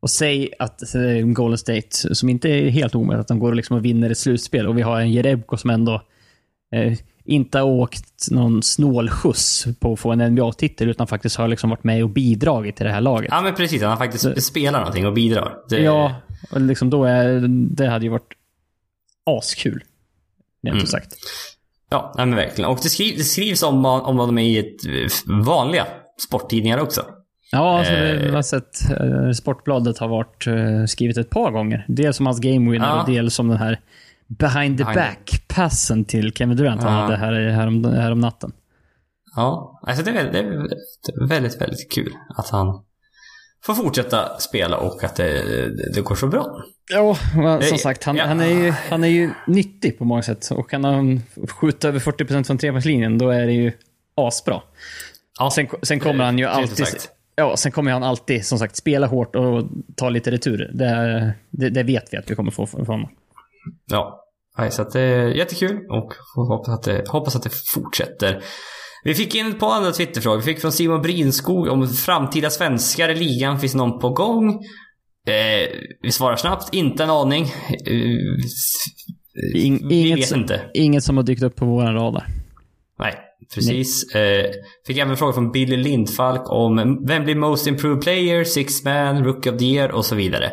Och 0.00 0.10
säg 0.10 0.50
att 0.58 0.80
Golden 1.24 1.58
State, 1.58 2.14
som 2.14 2.28
inte 2.28 2.48
är 2.48 2.70
helt 2.70 2.94
omöjligt, 2.94 3.20
att 3.20 3.28
de 3.28 3.38
går 3.38 3.48
och 3.48 3.56
liksom 3.56 3.76
och 3.76 3.84
vinner 3.84 4.10
ett 4.10 4.18
slutspel 4.18 4.66
och 4.66 4.78
vi 4.78 4.82
har 4.82 5.00
en 5.00 5.12
Jerebko 5.12 5.56
som 5.56 5.70
ändå 5.70 6.02
eh, 6.74 6.92
inte 7.24 7.58
har 7.58 7.66
åkt 7.66 8.30
någon 8.30 8.62
snålskjuts 8.62 9.66
på 9.80 9.92
att 9.92 10.00
få 10.00 10.12
en 10.12 10.32
NBA-titel, 10.32 10.88
utan 10.88 11.06
faktiskt 11.06 11.36
har 11.36 11.48
liksom 11.48 11.70
varit 11.70 11.84
med 11.84 12.04
och 12.04 12.10
bidragit 12.10 12.76
till 12.76 12.86
det 12.86 12.92
här 12.92 13.00
laget. 13.00 13.28
Ja, 13.30 13.40
men 13.40 13.54
precis. 13.54 13.82
Han 13.82 13.90
har 13.90 13.96
faktiskt 13.96 14.34
det, 14.34 14.40
spelar 14.40 14.78
någonting 14.78 15.06
och 15.06 15.12
bidrar. 15.12 15.56
Det... 15.68 15.78
Ja, 15.78 16.14
och 16.50 16.60
liksom 16.60 16.90
då 16.90 17.04
är, 17.04 17.48
det 17.48 17.86
hade 17.86 18.04
ju 18.04 18.10
varit 18.10 18.32
askul. 19.26 19.84
Rent 20.62 20.74
mm. 20.74 20.86
sagt. 20.86 21.14
Ja, 21.90 22.12
men 22.16 22.36
verkligen. 22.36 22.70
Och 22.70 22.78
det, 22.82 22.88
skrivs, 22.88 23.16
det 23.16 23.24
skrivs 23.24 23.62
om, 23.62 23.84
om 23.84 24.16
dem 24.16 24.38
i 24.38 24.58
ett, 24.58 24.80
vanliga 25.46 25.86
sporttidningar 26.28 26.78
också. 26.78 27.04
Ja, 27.52 27.78
alltså, 27.78 27.92
eh. 27.92 28.34
har 28.34 28.42
sett 28.42 28.90
eh, 28.90 29.30
Sportbladet 29.30 29.98
har 29.98 30.08
varit 30.08 30.46
eh, 30.46 30.84
skrivit 30.86 31.16
ett 31.16 31.30
par 31.30 31.50
gånger. 31.50 31.84
Dels 31.88 32.20
om 32.20 32.26
hans 32.26 32.40
game 32.40 32.70
winner 32.70 32.86
ja. 32.86 33.00
och 33.00 33.10
dels 33.10 33.38
om 33.38 33.48
den 33.48 33.58
här 33.58 33.80
behind 34.26 34.78
the 34.78 34.84
back-passen 34.84 36.04
till 36.04 36.32
Kevin 36.32 36.56
Durant 36.56 36.82
ja. 36.82 36.88
han 36.88 37.02
hade 37.02 37.16
här, 37.16 37.32
här, 37.32 37.66
om, 37.66 37.84
här 37.84 38.12
om 38.12 38.20
natten. 38.20 38.52
Ja, 39.36 39.80
alltså 39.82 40.04
det 40.04 40.10
är, 40.10 40.32
det 40.32 40.38
är 40.38 41.28
väldigt, 41.28 41.60
väldigt 41.60 41.92
kul 41.92 42.12
att 42.36 42.48
han 42.48 42.82
får 43.66 43.74
fortsätta 43.74 44.38
spela 44.38 44.76
och 44.76 45.04
att 45.04 45.16
det, 45.16 45.68
det 45.94 46.00
går 46.00 46.14
så 46.14 46.26
bra. 46.26 46.62
Ja, 46.92 47.16
som 47.62 47.78
sagt, 47.78 48.04
han, 48.04 48.16
ja. 48.16 48.26
han, 48.26 48.40
är 48.40 48.48
ju, 48.48 48.70
han 48.70 49.04
är 49.04 49.08
ju 49.08 49.30
nyttig 49.46 49.98
på 49.98 50.04
många 50.04 50.22
sätt. 50.22 50.50
Och 50.50 50.70
kan 50.70 50.84
han 50.84 51.22
skjuta 51.48 51.88
över 51.88 51.98
40% 51.98 52.44
från 52.44 52.58
trepoängslinjen, 52.58 53.18
då 53.18 53.30
är 53.30 53.46
det 53.46 53.52
ju 53.52 53.72
asbra. 54.14 54.62
Ja, 55.38 55.50
sen, 55.50 55.68
sen 55.82 56.00
kommer 56.00 56.24
han 56.24 56.38
ju 56.38 56.44
alltid... 56.44 56.86
Ja, 57.36 57.56
sen 57.56 57.72
kommer 57.72 57.92
han 57.92 58.02
alltid, 58.02 58.46
som 58.46 58.58
sagt, 58.58 58.76
spela 58.76 59.06
hårt 59.06 59.36
och 59.36 59.64
ta 59.96 60.08
lite 60.08 60.30
returer. 60.30 60.70
Det, 60.74 61.34
det, 61.50 61.70
det 61.70 61.82
vet 61.82 62.12
vi 62.12 62.16
att 62.16 62.30
vi 62.30 62.34
kommer 62.34 62.50
få 62.50 62.66
från 62.66 62.86
honom. 62.86 63.10
Ja, 63.90 64.24
så 64.70 64.82
att 64.82 64.92
det 64.92 65.00
är 65.00 65.28
jättekul 65.28 65.86
och 65.90 66.14
hoppas 66.34 66.68
att 66.68 66.82
det, 66.82 67.08
hoppas 67.08 67.36
att 67.36 67.42
det 67.42 67.50
fortsätter. 67.74 68.42
Vi 69.04 69.14
fick 69.14 69.34
in 69.34 69.46
ett 69.46 69.60
par 69.60 69.74
andra 69.74 69.92
Twitterfrågor. 69.92 70.36
Vi 70.36 70.42
fick 70.42 70.60
från 70.60 70.72
Simon 70.72 71.02
Brinskog 71.02 71.68
om 71.68 71.88
framtida 71.88 72.50
svenskar 72.50 73.08
i 73.08 73.14
ligan. 73.14 73.60
Finns 73.60 73.74
någon 73.74 73.98
på 73.98 74.10
gång? 74.10 74.48
Eh, 75.26 75.68
vi 76.02 76.12
svarar 76.12 76.36
snabbt. 76.36 76.74
Inte 76.74 77.02
en 77.02 77.10
aning. 77.10 77.44
Eh, 77.86 78.00
In, 79.54 79.88
vi 79.88 80.08
inget, 80.08 80.18
vet 80.18 80.36
inte. 80.36 80.60
Inget 80.74 81.04
som 81.04 81.16
har 81.16 81.24
dykt 81.24 81.42
upp 81.42 81.56
på 81.56 81.64
vår 81.64 81.82
radar. 81.82 82.26
Nej, 82.98 83.14
precis. 83.54 84.14
Eh, 84.14 84.50
fick 84.86 84.98
även 84.98 85.16
frågor 85.16 85.32
från 85.32 85.52
Billy 85.52 85.76
Lindfalk 85.76 86.50
om 86.50 87.04
vem 87.06 87.24
blir 87.24 87.34
Most 87.34 87.66
Improved 87.66 88.02
Player, 88.02 88.44
Six 88.44 88.84
Man, 88.84 89.24
Rookie 89.24 89.52
of 89.52 89.58
the 89.58 89.64
Year 89.64 89.90
och 89.90 90.04
så 90.04 90.14
vidare. 90.14 90.52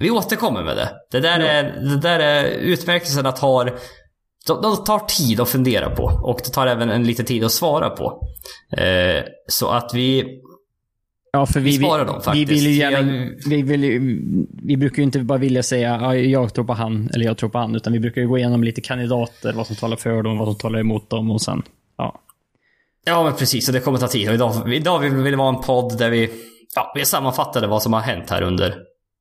Vi 0.00 0.10
återkommer 0.10 0.64
med 0.64 0.76
det. 0.76 0.90
Det 1.10 1.20
där, 1.20 1.40
ja. 1.40 1.46
är, 1.46 1.62
det 1.62 2.00
där 2.00 2.20
är 2.20 2.44
utmärkelserna 2.44 3.32
tar 3.32 3.64
de, 3.64 3.70
de 4.54 4.84
tar 4.84 4.98
tid 4.98 5.40
att 5.40 5.48
fundera 5.48 5.90
på 5.90 6.04
och 6.22 6.40
det 6.44 6.50
tar 6.50 6.66
även 6.66 6.90
en 6.90 7.04
liten 7.04 7.24
tid 7.26 7.44
att 7.44 7.52
svara 7.52 7.90
på. 7.90 8.28
Eh, 8.76 9.22
så 9.48 9.68
att 9.68 9.90
vi... 9.94 10.40
Ja, 11.32 11.46
för 11.46 11.60
vi, 11.60 11.70
Vi 11.70 11.84
sparar 11.84 12.04
dem 12.04 12.14
Vi, 12.18 12.22
faktiskt. 12.24 12.52
vill 12.52 12.66
ju 12.66 12.72
gärna, 12.72 13.30
vi, 13.46 13.62
vill, 13.62 13.84
ju- 13.84 14.46
vi 14.62 14.76
brukar 14.76 14.96
ju 14.96 15.02
inte 15.02 15.18
bara 15.18 15.38
vilja 15.38 15.62
säga 15.62 15.98
ja, 16.02 16.16
jag 16.16 16.54
tror 16.54 16.64
på 16.64 16.72
han 16.72 17.10
eller 17.14 17.24
jag 17.24 17.36
tror 17.38 17.50
på 17.50 17.58
han, 17.58 17.74
utan 17.74 17.92
vi 17.92 18.00
brukar 18.00 18.20
ju 18.20 18.28
gå 18.28 18.38
igenom 18.38 18.64
lite 18.64 18.80
kandidater, 18.80 19.52
vad 19.52 19.66
som 19.66 19.76
talar 19.76 19.96
för 19.96 20.22
dem, 20.22 20.38
vad 20.38 20.48
som 20.48 20.56
talar 20.56 20.78
emot 20.80 21.10
dem 21.10 21.30
och 21.30 21.42
sen, 21.42 21.62
ja. 21.98 22.20
Ja, 23.04 23.22
men 23.24 23.32
precis. 23.32 23.68
Och 23.68 23.74
det 23.74 23.80
kommer 23.80 23.98
ta 23.98 24.08
tid. 24.08 24.28
Och 24.28 24.34
idag, 24.34 24.74
idag 24.74 24.98
vill 24.98 25.14
vi 25.14 25.34
vara 25.34 25.48
en 25.48 25.60
podd 25.62 25.98
där 25.98 26.10
vi, 26.10 26.30
ja, 26.74 26.92
vi 26.94 27.04
sammanfattade 27.04 27.66
vad 27.66 27.82
som 27.82 27.92
har 27.92 28.00
hänt 28.00 28.30
här 28.30 28.42
under, 28.42 28.74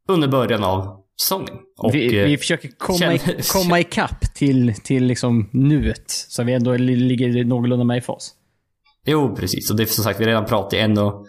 under 0.10 0.28
början 0.28 0.64
av 0.64 1.04
säsongen. 1.22 1.56
Och, 1.78 1.96
vi, 1.96 2.18
eh, 2.20 2.26
vi 2.26 2.38
försöker 2.38 2.70
komma, 2.78 3.14
i, 3.14 3.20
komma 3.52 3.80
ikapp 3.80 4.34
till, 4.36 4.74
till 4.84 5.04
liksom 5.06 5.50
nuet, 5.54 6.04
så 6.08 6.44
vi 6.44 6.54
ändå 6.54 6.74
li- 6.78 6.96
ligger 6.96 7.44
någorlunda 7.46 7.86
med 7.86 7.98
i 7.98 8.02
fas. 8.02 8.32
Jo, 9.06 9.36
precis. 9.36 9.72
Och 9.72 9.78
det 9.78 9.84
är 9.84 9.88
som 9.88 10.04
sagt, 10.04 10.20
vi 10.20 10.26
redan 10.26 10.46
pratat 10.46 10.74
i 10.74 10.78
en 10.78 10.98
och, 10.98 11.28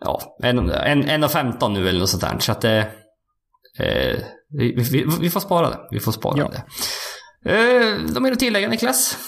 ja, 0.00 0.36
en, 0.42 0.70
en, 0.70 1.04
en 1.08 1.24
och 1.24 1.30
15 1.30 1.72
nu 1.72 1.88
eller 1.88 2.00
något 2.00 2.08
sånt 2.10 2.22
där. 2.22 2.38
Så 2.38 2.52
att 2.52 2.60
det... 2.60 2.78
Eh, 3.78 4.16
vi, 4.58 4.72
vi, 4.92 5.04
vi 5.20 5.30
får 5.30 5.40
spara 5.40 5.70
det. 5.70 5.78
Vi 5.90 6.00
får 6.00 6.12
spara 6.12 6.38
Ja. 6.38 6.48
det. 6.48 7.50
Eh, 7.52 7.98
de 8.14 8.24
är 8.24 8.32
att 8.32 8.38
tillägga, 8.38 8.68
Niklas? 8.68 9.18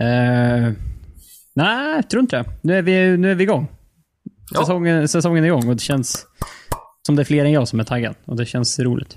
Uh, 0.00 0.72
nej, 1.54 1.94
jag 1.96 2.10
tror 2.10 2.20
inte 2.22 2.36
det. 2.36 2.44
Nu 2.62 2.78
är 2.78 2.82
vi, 2.82 3.16
nu 3.16 3.30
är 3.30 3.34
vi 3.34 3.42
igång. 3.42 3.68
Ja. 4.50 4.60
Säsongen, 4.60 5.08
säsongen 5.08 5.44
är 5.44 5.48
igång 5.48 5.68
och 5.68 5.76
det 5.76 5.82
känns 5.82 6.26
som 7.08 7.16
det 7.16 7.22
är 7.22 7.24
fler 7.24 7.44
än 7.44 7.52
jag 7.52 7.68
som 7.68 7.80
är 7.80 7.84
taggad. 7.84 8.14
Och 8.24 8.36
det 8.36 8.46
känns 8.46 8.78
roligt. 8.78 9.14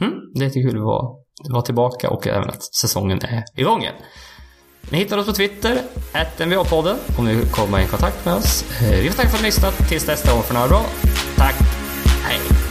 Mm, 0.00 0.12
det 0.34 0.44
är 0.44 0.50
kul 0.50 0.76
att 0.76 0.84
vara, 0.84 1.14
vara 1.50 1.62
tillbaka 1.62 2.10
och 2.10 2.26
även 2.26 2.48
att 2.48 2.74
säsongen 2.74 3.18
är 3.22 3.44
igång 3.54 3.82
igen. 3.82 3.94
Ni 4.90 4.98
hittar 4.98 5.18
oss 5.18 5.26
på 5.26 5.32
Twitter, 5.32 5.78
NVA-podden, 6.38 6.96
om 7.18 7.24
ni 7.24 7.34
vill 7.34 7.46
komma 7.46 7.82
i 7.82 7.86
kontakt 7.86 8.24
med 8.24 8.34
oss. 8.34 8.82
Eh, 8.82 9.00
vi 9.02 9.08
får 9.10 9.16
tacka 9.16 9.28
för 9.28 9.36
att 9.36 9.42
ni 9.42 9.46
har 9.46 9.46
lyssnat. 9.46 9.88
Tills 9.88 10.06
nästa 10.06 10.32
gång 10.32 10.42
får 10.42 10.54
ni 10.54 10.60
ha 10.60 10.66
det 10.66 10.70
bra. 10.70 10.84
Tack. 11.36 11.56
Hej. 12.24 12.67